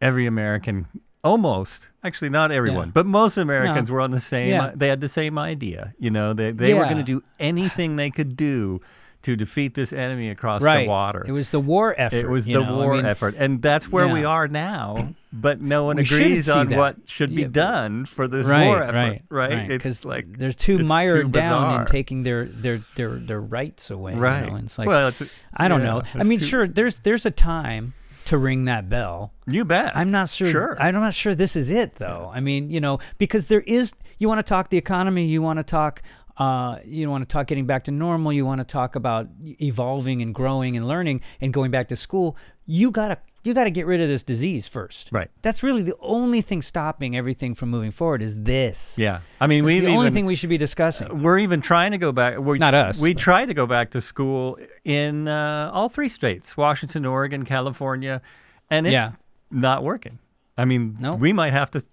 every 0.00 0.26
American, 0.26 0.86
almost, 1.22 1.88
actually 2.02 2.30
not 2.30 2.50
everyone, 2.50 2.88
Yeah. 2.88 2.92
but 2.94 3.06
most 3.06 3.36
Americans 3.36 3.88
No. 3.88 3.94
were 3.94 4.00
on 4.00 4.10
the 4.10 4.20
same, 4.20 4.48
Yeah. 4.50 4.72
they 4.74 4.88
had 4.88 5.00
the 5.00 5.08
same 5.08 5.38
idea. 5.38 5.94
You 5.98 6.10
know, 6.10 6.32
they, 6.32 6.50
they 6.50 6.74
were 6.74 6.84
going 6.84 6.96
to 6.98 7.02
do 7.04 7.22
anything 7.38 7.96
they 7.96 8.10
could 8.10 8.36
do 8.36 8.80
to 9.24 9.36
defeat 9.36 9.74
this 9.74 9.92
enemy 9.92 10.30
across 10.30 10.62
right 10.62 10.84
the 10.84 10.88
water. 10.88 11.24
it 11.26 11.32
was 11.32 11.50
the 11.50 11.60
war 11.60 11.94
effort 11.98 12.16
It 12.16 12.28
was 12.28 12.44
the 12.46 12.52
know? 12.54 12.62
I 12.64 12.70
war 12.76 12.94
mean, 12.96 13.04
effort. 13.06 13.34
And 13.36 13.60
that's 13.60 13.90
where 13.90 14.08
we 14.08 14.24
are 14.24 14.48
now, 14.48 15.14
but 15.32 15.60
no 15.60 15.84
one 15.84 15.96
We 15.96 16.02
agrees 16.02 16.48
on 16.48 16.68
that. 16.68 16.78
what 16.78 16.96
should 17.06 17.34
be 17.34 17.42
Yeah, 17.42 17.48
done 17.48 18.06
for 18.06 18.28
this 18.28 18.46
right, 18.46 18.66
war 18.66 18.82
effort. 18.82 18.94
right, 18.94 19.22
Right? 19.28 19.68
Because 19.68 20.04
like, 20.04 20.26
they're 20.28 20.52
too 20.52 20.78
mired 20.78 21.26
too 21.26 21.32
down 21.40 21.80
in 21.80 21.86
taking 21.86 22.22
their 22.22 22.44
their 22.44 22.78
their 22.96 23.16
their 23.16 23.40
rights 23.40 23.90
away. 23.90 24.14
you 24.14 24.20
right. 24.20 24.46
know, 24.48 24.54
and 24.56 24.66
it's 24.66 24.78
like 24.78 24.86
well, 24.88 25.08
it's, 25.08 25.22
I 25.56 25.68
don't 25.68 25.80
yeah, 25.80 25.86
know. 25.86 26.02
I 26.14 26.22
mean, 26.22 26.38
too- 26.38 26.44
sure, 26.44 26.68
there's 26.68 26.96
there's 26.96 27.26
a 27.26 27.30
time 27.30 27.94
to 28.26 28.38
ring 28.38 28.64
that 28.66 28.88
bell. 28.88 29.32
You 29.46 29.64
bet. 29.66 29.94
I'm 29.96 30.10
not 30.10 30.30
sure. 30.30 30.50
Sure. 30.50 30.76
I'm 30.80 30.94
not 30.94 31.12
sure 31.12 31.34
this 31.34 31.56
is 31.56 31.68
it 31.70 31.96
though. 31.96 32.30
I 32.32 32.40
mean, 32.40 32.70
you 32.70 32.80
know, 32.80 32.98
because 33.18 33.46
there 33.46 33.60
is. 33.62 33.92
You 34.18 34.28
want 34.28 34.38
to 34.38 34.48
talk 34.48 34.70
the 34.70 34.78
economy. 34.78 35.26
You 35.26 35.42
want 35.42 35.58
to 35.58 35.62
talk. 35.64 36.00
Uh, 36.36 36.78
you 36.84 37.04
don't 37.04 37.12
want 37.12 37.28
to 37.28 37.32
talk 37.32 37.46
getting 37.46 37.66
back 37.66 37.84
to 37.84 37.90
normal. 37.90 38.32
You 38.32 38.44
want 38.44 38.58
to 38.60 38.64
talk 38.64 38.96
about 38.96 39.28
evolving 39.60 40.20
and 40.20 40.34
growing 40.34 40.76
and 40.76 40.88
learning 40.88 41.20
and 41.40 41.52
going 41.52 41.70
back 41.70 41.88
to 41.88 41.96
school. 41.96 42.36
You 42.66 42.90
gotta 42.90 43.18
you 43.44 43.52
gotta 43.54 43.70
get 43.70 43.86
rid 43.86 44.00
of 44.00 44.08
this 44.08 44.22
disease 44.22 44.66
first. 44.66 45.10
Right. 45.12 45.30
That's 45.42 45.62
really 45.62 45.82
the 45.82 45.94
only 46.00 46.40
thing 46.40 46.62
stopping 46.62 47.14
everything 47.16 47.54
from 47.54 47.68
moving 47.68 47.90
forward 47.92 48.22
is 48.22 48.34
this. 48.36 48.94
Yeah. 48.98 49.20
I 49.40 49.46
mean, 49.46 49.64
we 49.64 49.78
the 49.80 49.86
even, 49.86 49.96
only 49.98 50.10
thing 50.10 50.24
we 50.26 50.34
should 50.34 50.48
be 50.48 50.56
discussing. 50.58 51.22
we're 51.22 51.38
even 51.38 51.60
trying 51.60 51.92
to 51.92 51.98
go 51.98 52.10
back. 52.10 52.38
We're, 52.38 52.56
Not 52.56 52.72
us, 52.74 52.98
We 52.98 53.12
but- 53.14 53.20
tried 53.20 53.46
to 53.46 53.54
go 53.54 53.66
back 53.66 53.90
to 53.92 54.00
school 54.00 54.58
in 54.84 55.28
uh, 55.28 55.70
all 55.74 55.88
three 55.88 56.08
states: 56.08 56.56
Washington, 56.56 57.04
Oregon, 57.04 57.44
California, 57.44 58.22
and 58.70 58.86
it's 58.86 58.94
Yeah. 58.94 59.12
not 59.50 59.84
working. 59.84 60.18
I 60.56 60.64
mean, 60.64 60.96
No. 60.98 61.14
we 61.14 61.32
might 61.32 61.52
have 61.52 61.70
to 61.72 61.84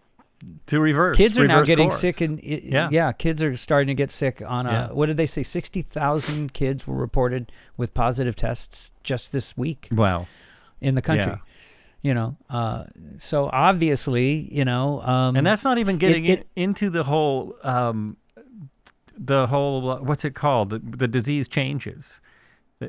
to 0.67 0.79
reverse. 0.79 1.17
Kids 1.17 1.37
are 1.37 1.47
now 1.47 1.63
getting 1.63 1.89
course. 1.89 2.01
sick, 2.01 2.21
and 2.21 2.41
Yeah. 2.43 2.89
yeah, 2.91 3.11
kids 3.11 3.41
are 3.43 3.55
starting 3.57 3.87
to 3.87 3.93
get 3.93 4.09
sick. 4.11 4.41
On 4.45 4.65
a, 4.65 4.71
Yeah. 4.71 4.87
what 4.91 5.05
did 5.07 5.17
they 5.17 5.25
say? 5.25 5.43
Sixty 5.43 5.81
thousand 5.81 6.53
kids 6.53 6.87
were 6.87 6.95
reported 6.95 7.51
with 7.77 7.93
positive 7.93 8.35
tests 8.35 8.91
just 9.03 9.31
this 9.31 9.55
week 9.57 9.87
Wow. 9.91 10.27
in 10.79 10.95
the 10.95 11.01
country. 11.01 11.33
Yeah. 11.33 11.37
You 12.03 12.15
know, 12.15 12.37
uh, 12.49 12.85
so 13.19 13.49
obviously, 13.53 14.51
you 14.51 14.65
know, 14.65 15.01
um, 15.03 15.35
and 15.35 15.45
that's 15.45 15.63
not 15.63 15.77
even 15.77 15.97
getting 15.97 16.25
it- 16.25 16.47
in- 16.55 16.63
into 16.71 16.89
the 16.89 17.03
whole 17.03 17.55
um, 17.63 18.17
the 19.15 19.45
whole 19.47 19.89
uh, 19.91 20.01
what's 20.01 20.25
it 20.25 20.33
called 20.33 20.71
the, 20.71 20.79
the 20.79 21.07
disease 21.07 21.47
changes 21.47 22.19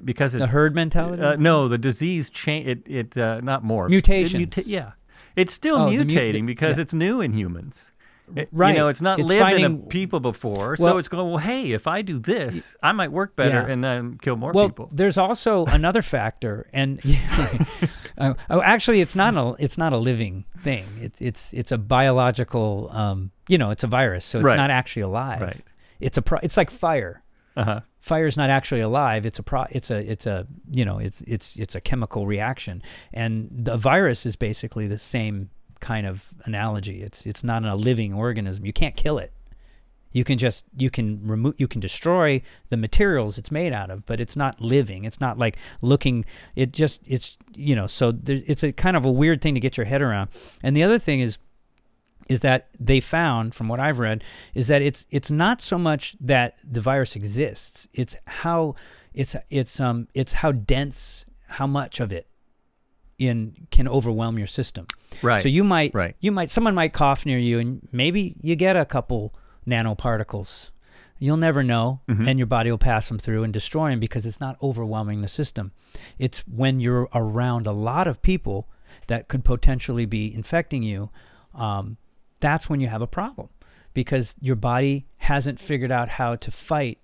because 0.03 0.35
it's 0.35 0.41
the 0.41 0.47
herd 0.47 0.74
mentality. 0.74 1.20
uh, 1.23 1.37
no 1.37 1.69
the 1.69 1.77
disease 1.77 2.31
change 2.31 2.66
it 2.66 2.83
it 2.87 3.16
uh, 3.19 3.41
not 3.43 3.62
more 3.62 3.87
Mutations. 3.91 4.57
yeah 4.66 4.93
it's 5.36 5.52
still 5.54 5.76
Oh, 5.76 5.90
mu- 5.90 6.04
mutating 6.04 6.46
because 6.46 6.76
yeah. 6.76 6.82
it's 6.82 6.92
new 6.94 7.20
in 7.20 7.32
humans 7.32 7.92
It- 8.36 8.48
Right. 8.52 8.68
you 8.74 8.78
know 8.80 8.88
it's 8.88 9.02
not 9.02 9.18
It's 9.18 9.28
lived 9.28 9.52
in 9.52 9.60
finding- 9.62 9.84
a 9.84 9.88
people 9.88 10.20
before 10.20 10.76
so 10.76 10.96
it's 10.98 11.09
going 11.09 11.28
well 11.28 11.38
hey 11.38 11.72
if 11.72 11.86
i 11.86 12.02
do 12.02 12.18
this 12.18 12.76
i 12.82 12.92
might 12.92 13.12
work 13.12 13.34
better 13.36 13.60
Yeah. 13.66 13.72
and 13.72 13.82
then 13.84 14.18
kill 14.22 14.36
more 14.36 14.52
well, 14.52 14.68
people 14.68 14.88
there's 14.92 15.18
also 15.18 15.66
another 15.66 16.02
factor, 16.02 16.66
and 16.72 17.00
uh, 18.18 18.34
oh, 18.50 18.62
actually, 18.62 19.00
it's 19.00 19.16
not 19.16 19.36
a 19.36 19.54
it's 19.59 19.78
not 19.78 19.92
a 19.92 19.96
living 19.96 20.44
thing. 20.62 20.84
It's 21.00 21.20
it's 21.20 21.52
it's 21.52 21.72
a 21.72 21.78
biological, 21.78 22.88
um, 22.92 23.30
you 23.48 23.59
know, 23.59 23.70
it's 23.70 23.84
a 23.84 23.86
virus, 23.86 24.24
so 24.24 24.38
it's 24.38 24.46
Right. 24.46 24.56
not 24.56 24.70
actually 24.70 25.02
alive. 25.02 25.40
Right. 25.40 25.64
It's 26.00 26.18
a 26.18 26.22
pro- 26.22 26.38
it's 26.42 26.56
like 26.56 26.70
fire. 26.70 27.22
Uh-huh. 27.57 27.81
Not 28.37 28.51
actually 28.51 28.81
alive. 28.81 29.27
It's 29.27 29.39
a 29.39 29.43
pro 29.43 29.65
it's 29.70 29.91
a 29.91 29.99
it's 29.99 30.27
a 30.27 30.47
you 30.70 30.85
know 30.85 30.99
it's 30.99 31.23
it's 31.23 31.57
it's 31.57 31.74
a 31.74 31.81
chemical 31.81 32.27
reaction. 32.27 32.83
And 33.12 33.49
the 33.51 33.77
virus 33.77 34.27
is 34.27 34.37
basically 34.37 34.87
the 34.87 34.99
same 34.99 35.51
kind 35.81 36.07
of 36.07 36.29
analogy. 36.45 37.03
It's 37.03 37.27
it's 37.27 37.45
not 37.45 37.65
a 37.65 37.74
living 37.74 38.12
organism. 38.12 38.66
You 38.66 38.73
can't 38.73 38.97
kill 38.97 39.19
it. 39.19 39.33
You 40.12 40.24
can 40.24 40.39
just 40.39 40.65
you 40.77 40.91
can 40.91 41.27
remove 41.27 41.55
you 41.59 41.69
can 41.69 41.81
destroy 41.81 42.43
the 42.69 42.77
materials 42.77 43.39
it's 43.39 43.51
made 43.51 43.73
out 43.73 43.91
of 43.91 44.05
but 44.07 44.20
it's 44.20 44.37
not 44.37 44.61
living. 44.61 45.05
It's 45.05 45.20
not 45.20 45.39
like 45.39 45.57
looking 45.81 46.24
it 46.57 46.73
just 46.73 47.03
it's 47.07 47.39
you 47.55 47.74
know 47.74 47.87
so 47.87 48.12
there, 48.12 48.41
it's 48.47 48.62
a 48.62 48.73
kind 48.73 48.97
of 48.97 49.05
a 49.05 49.12
weird 49.12 49.41
thing 49.41 49.55
to 49.55 49.61
get 49.61 49.77
your 49.77 49.87
head 49.87 50.03
around. 50.03 50.31
And 50.62 50.77
the 50.77 50.83
other 50.83 50.99
thing 50.99 51.20
is 51.20 51.39
is 52.28 52.40
that 52.40 52.69
they 52.78 53.01
found 53.01 53.55
from 53.55 53.69
what 53.69 53.81
I've 53.81 53.99
read 53.99 54.23
is 54.55 54.69
that 54.69 54.82
it's 54.82 55.05
it's 55.11 55.31
not 55.31 55.61
so 55.61 55.78
much 55.78 56.16
that 56.20 56.55
the 56.65 56.81
virus 56.81 57.16
exists 57.16 57.89
it's 57.93 58.16
how 58.27 58.74
it's 59.15 59.35
it's 59.51 59.81
um 59.81 60.09
it's 60.15 60.32
how 60.35 60.53
dense 60.53 61.24
how 61.49 61.66
much 61.66 62.01
of 62.01 62.12
it 62.12 62.27
in 63.19 63.66
can 63.70 63.86
overwhelm 63.86 64.39
your 64.39 64.47
system 64.47 64.86
right 65.23 65.43
so 65.43 65.49
you 65.49 65.62
might 65.65 65.94
Right. 65.94 66.16
you 66.20 66.32
might 66.32 66.51
someone 66.51 66.74
might 66.74 66.93
cough 66.93 67.24
near 67.27 67.39
you 67.39 67.59
and 67.59 67.86
maybe 67.93 68.36
you 68.40 68.57
get 68.57 68.77
a 68.77 68.85
couple 68.85 69.35
nanoparticles 69.66 70.70
you'll 71.19 71.36
never 71.36 71.62
know 71.62 72.01
Mhm. 72.09 72.27
and 72.28 72.39
your 72.39 72.47
body 72.47 72.70
will 72.70 72.78
pass 72.78 73.09
them 73.09 73.19
through 73.19 73.44
and 73.44 73.53
destroy 73.53 73.90
them 73.90 74.01
because 74.01 74.27
it's 74.27 74.40
not 74.40 74.57
overwhelming 74.62 75.20
the 75.20 75.28
system 75.28 75.73
it's 76.19 76.40
when 76.49 76.81
you're 76.81 77.09
around 77.15 77.66
a 77.66 77.73
lot 77.73 78.07
of 78.07 78.23
people 78.23 78.69
that 79.09 79.28
could 79.28 79.44
potentially 79.44 80.07
be 80.07 80.32
infecting 80.35 80.82
you 80.82 81.11
um, 81.55 81.99
that's 82.43 82.69
when 82.69 82.81
you 82.81 82.89
have 82.89 83.01
a 83.01 83.06
problem 83.06 83.48
because 83.94 84.35
your 84.40 84.56
body 84.56 85.06
hasn't 85.19 85.59
figured 85.59 85.90
out 85.90 86.09
how 86.10 86.36
to 86.36 86.51
fight 86.51 86.98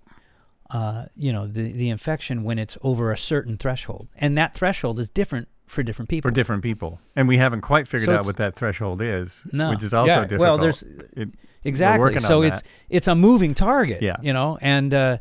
uh, 0.69 1.05
you 1.15 1.33
know 1.33 1.47
the, 1.47 1.71
the 1.71 1.89
infection 1.89 2.43
when 2.43 2.59
it's 2.59 2.77
over 2.83 3.11
a 3.11 3.17
certain 3.17 3.57
threshold. 3.57 4.07
And 4.15 4.37
that 4.37 4.53
threshold 4.53 4.99
is 4.99 5.09
different 5.09 5.47
for 5.65 5.81
different 5.81 6.09
people. 6.09 6.29
For 6.29 6.33
different 6.33 6.61
people. 6.61 6.99
And 7.15 7.27
we 7.27 7.37
haven't 7.37 7.61
quite 7.61 7.87
figured 7.87 8.05
So 8.07 8.15
out 8.17 8.25
what 8.25 8.37
that 8.37 8.55
threshold 8.55 9.01
is 9.01 9.43
no. 9.51 9.71
which 9.71 9.83
is 9.83 9.93
also 9.95 10.13
yeah, 10.13 10.21
difficult. 10.21 10.39
well 10.41 10.57
there's 10.59 10.83
It- 11.17 11.29
exactly. 11.63 12.19
so 12.19 12.43
it's 12.43 12.61
that. 12.61 12.69
it's 12.89 13.07
a 13.07 13.15
moving 13.15 13.53
target 13.55 14.01
Yeah. 14.03 14.17
you 14.21 14.31
know 14.33 14.57
and 14.61 14.93
uh, 14.93 15.17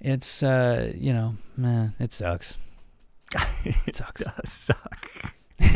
it's 0.00 0.42
uh, 0.42 0.92
you 0.94 1.12
know 1.14 1.36
man 1.56 1.94
it 1.98 2.12
sucks. 2.12 2.58
It 3.86 3.96
sucks. 3.96 4.22
does 4.22 4.52
suck. 4.52 5.08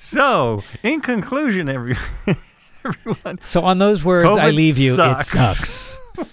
So, 0.00 0.62
in 0.84 1.00
conclusion, 1.00 1.68
every, 1.68 1.96
everyone. 2.84 3.40
So 3.44 3.62
on 3.62 3.78
those 3.78 4.04
words, 4.04 4.36
I 4.38 4.50
leave 4.50 4.78
you. 4.78 4.94
sucks. 4.94 5.34
It 5.34 6.28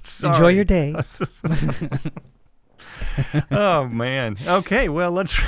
sucks. 0.00 0.22
Enjoy 0.22 0.48
your 0.48 0.64
day. 0.64 0.94
oh 3.50 3.84
man. 3.86 4.38
Okay. 4.46 4.88
Well, 4.88 5.12
let's 5.12 5.38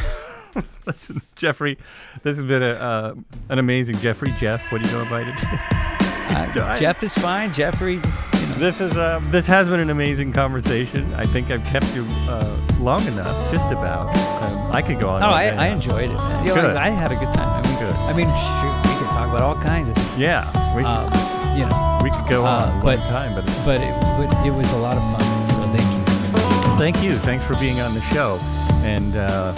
listen, 0.86 1.23
Jeffrey. 1.35 1.78
This 2.23 2.36
has 2.36 2.44
been 2.44 2.62
a 2.62 2.73
uh, 2.73 3.15
an 3.48 3.59
amazing 3.59 3.97
Jeffrey. 3.98 4.32
Jeff, 4.39 4.70
what 4.70 4.82
do 4.82 4.89
you 4.89 4.94
know 4.94 5.02
about 5.02 5.27
it? 5.27 6.59
Uh, 6.59 6.78
Jeff 6.78 7.02
is 7.02 7.15
fine. 7.15 7.52
Jeffrey, 7.52 8.01
just, 8.01 8.27
you 8.27 8.32
know, 8.32 8.34
This 8.56 8.81
is 8.81 8.97
uh, 8.97 9.20
this 9.24 9.47
has 9.47 9.68
been 9.68 9.81
an 9.81 9.90
amazing 9.90 10.32
conversation. 10.32 11.12
I 11.14 11.24
think 11.24 11.51
I've 11.51 11.64
kept 11.64 11.93
you 11.94 12.06
uh, 12.28 12.56
long 12.78 13.05
enough, 13.09 13.51
just 13.51 13.66
about. 13.72 14.16
Um, 14.43 14.70
I 14.72 14.81
could 14.81 15.01
go 15.01 15.09
on. 15.09 15.24
Oh, 15.24 15.26
I, 15.26 15.47
I 15.48 15.66
enjoyed 15.68 16.10
it, 16.10 16.14
man. 16.14 16.47
You 16.47 16.55
know, 16.55 16.62
Good. 16.62 16.76
I, 16.76 16.86
I 16.86 16.90
had 16.90 17.10
a 17.10 17.16
good 17.16 17.32
time. 17.35 17.64
I 17.64 17.68
mean, 17.68 17.78
Good. 17.81 17.93
I 17.94 18.12
mean, 18.12 18.26
shoot, 18.26 18.93
we 18.93 18.98
could 18.98 19.10
talk 19.10 19.28
about 19.28 19.40
all 19.40 19.60
kinds 19.60 19.89
of, 19.89 19.98
stuff. 19.98 20.18
Yeah, 20.18 20.76
we, 20.76 20.85
um, 20.85 21.12
you 21.59 21.66
know, 21.66 21.98
we 22.02 22.10
could 22.10 22.28
go 22.31 22.44
uh, 22.47 22.70
on 22.72 22.81
a 22.81 22.82
but- 22.85 22.98
time, 23.09 23.35
but 23.35 23.44
but 23.64 23.81
it, 23.81 24.01
but 24.16 24.47
it 24.47 24.51
was 24.52 24.70
a 24.72 24.78
lot 24.78 24.97
of 24.97 25.02
fun. 25.02 25.48
So 25.48 25.76
thank 25.76 25.90
you. 25.93 26.78
thank 26.78 27.02
you. 27.02 27.18
Thanks 27.18 27.44
for 27.44 27.55
being 27.59 27.81
on 27.81 27.93
the 27.93 28.02
show. 28.14 28.39
And 28.85 29.16
uh, 29.16 29.52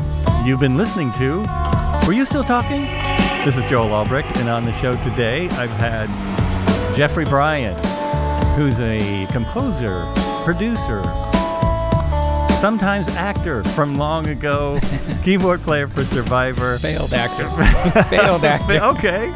you've 0.46 0.60
been 0.60 0.78
listening 0.78 1.12
to. 1.14 1.44
Were 2.06 2.14
you 2.14 2.24
still 2.24 2.44
talking? 2.44 2.86
This 3.44 3.58
is 3.58 3.64
Joel 3.64 3.92
Albrecht, 3.92 4.38
and 4.38 4.48
on 4.48 4.62
the 4.62 4.72
show 4.80 4.94
today, 5.04 5.48
I've 5.50 5.70
had 5.70 6.08
Jeffrey 6.96 7.24
Bryan, 7.26 7.76
who's 8.56 8.80
a 8.80 9.26
composer, 9.30 10.10
producer, 10.44 11.02
sometimes 12.58 13.06
actor 13.08 13.62
from 13.62 13.96
long 13.96 14.26
ago, 14.28 14.80
keyboard 15.22 15.60
player 15.62 15.86
for 15.86 16.04
Survivor. 16.04 16.78
Failed 16.78 17.12
actor. 17.12 17.48
Failed 18.04 18.44
actor. 18.46 18.80
okay. 18.82 19.30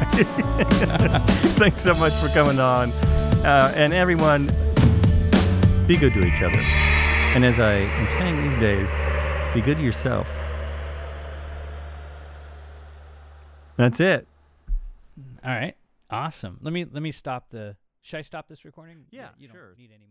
Thanks 1.55 1.81
so 1.81 1.93
much 1.93 2.13
for 2.13 2.29
coming 2.29 2.59
on. 2.59 2.91
Uh, 3.45 3.71
and 3.75 3.93
everyone, 3.93 4.47
be 5.85 5.97
good 5.97 6.13
to 6.13 6.19
each 6.25 6.41
other. 6.41 6.59
And 7.35 7.45
as 7.45 7.59
I 7.59 7.73
am 7.73 8.11
saying 8.17 8.49
these 8.49 8.59
days, 8.59 8.89
be 9.53 9.61
good 9.61 9.77
to 9.77 9.83
yourself. 9.83 10.27
That's 13.77 13.99
it. 13.99 14.27
All 15.45 15.51
right. 15.51 15.75
Awesome. 16.09 16.57
Let 16.61 16.73
me 16.73 16.85
let 16.85 17.01
me 17.03 17.11
stop 17.11 17.49
the. 17.51 17.75
Should 18.01 18.17
I 18.17 18.21
stop 18.21 18.47
this 18.47 18.65
recording? 18.65 19.05
Yeah, 19.11 19.29
You 19.37 19.47
don't 19.47 19.55
sure. 19.55 19.75
need 19.77 19.91
any 19.93 20.07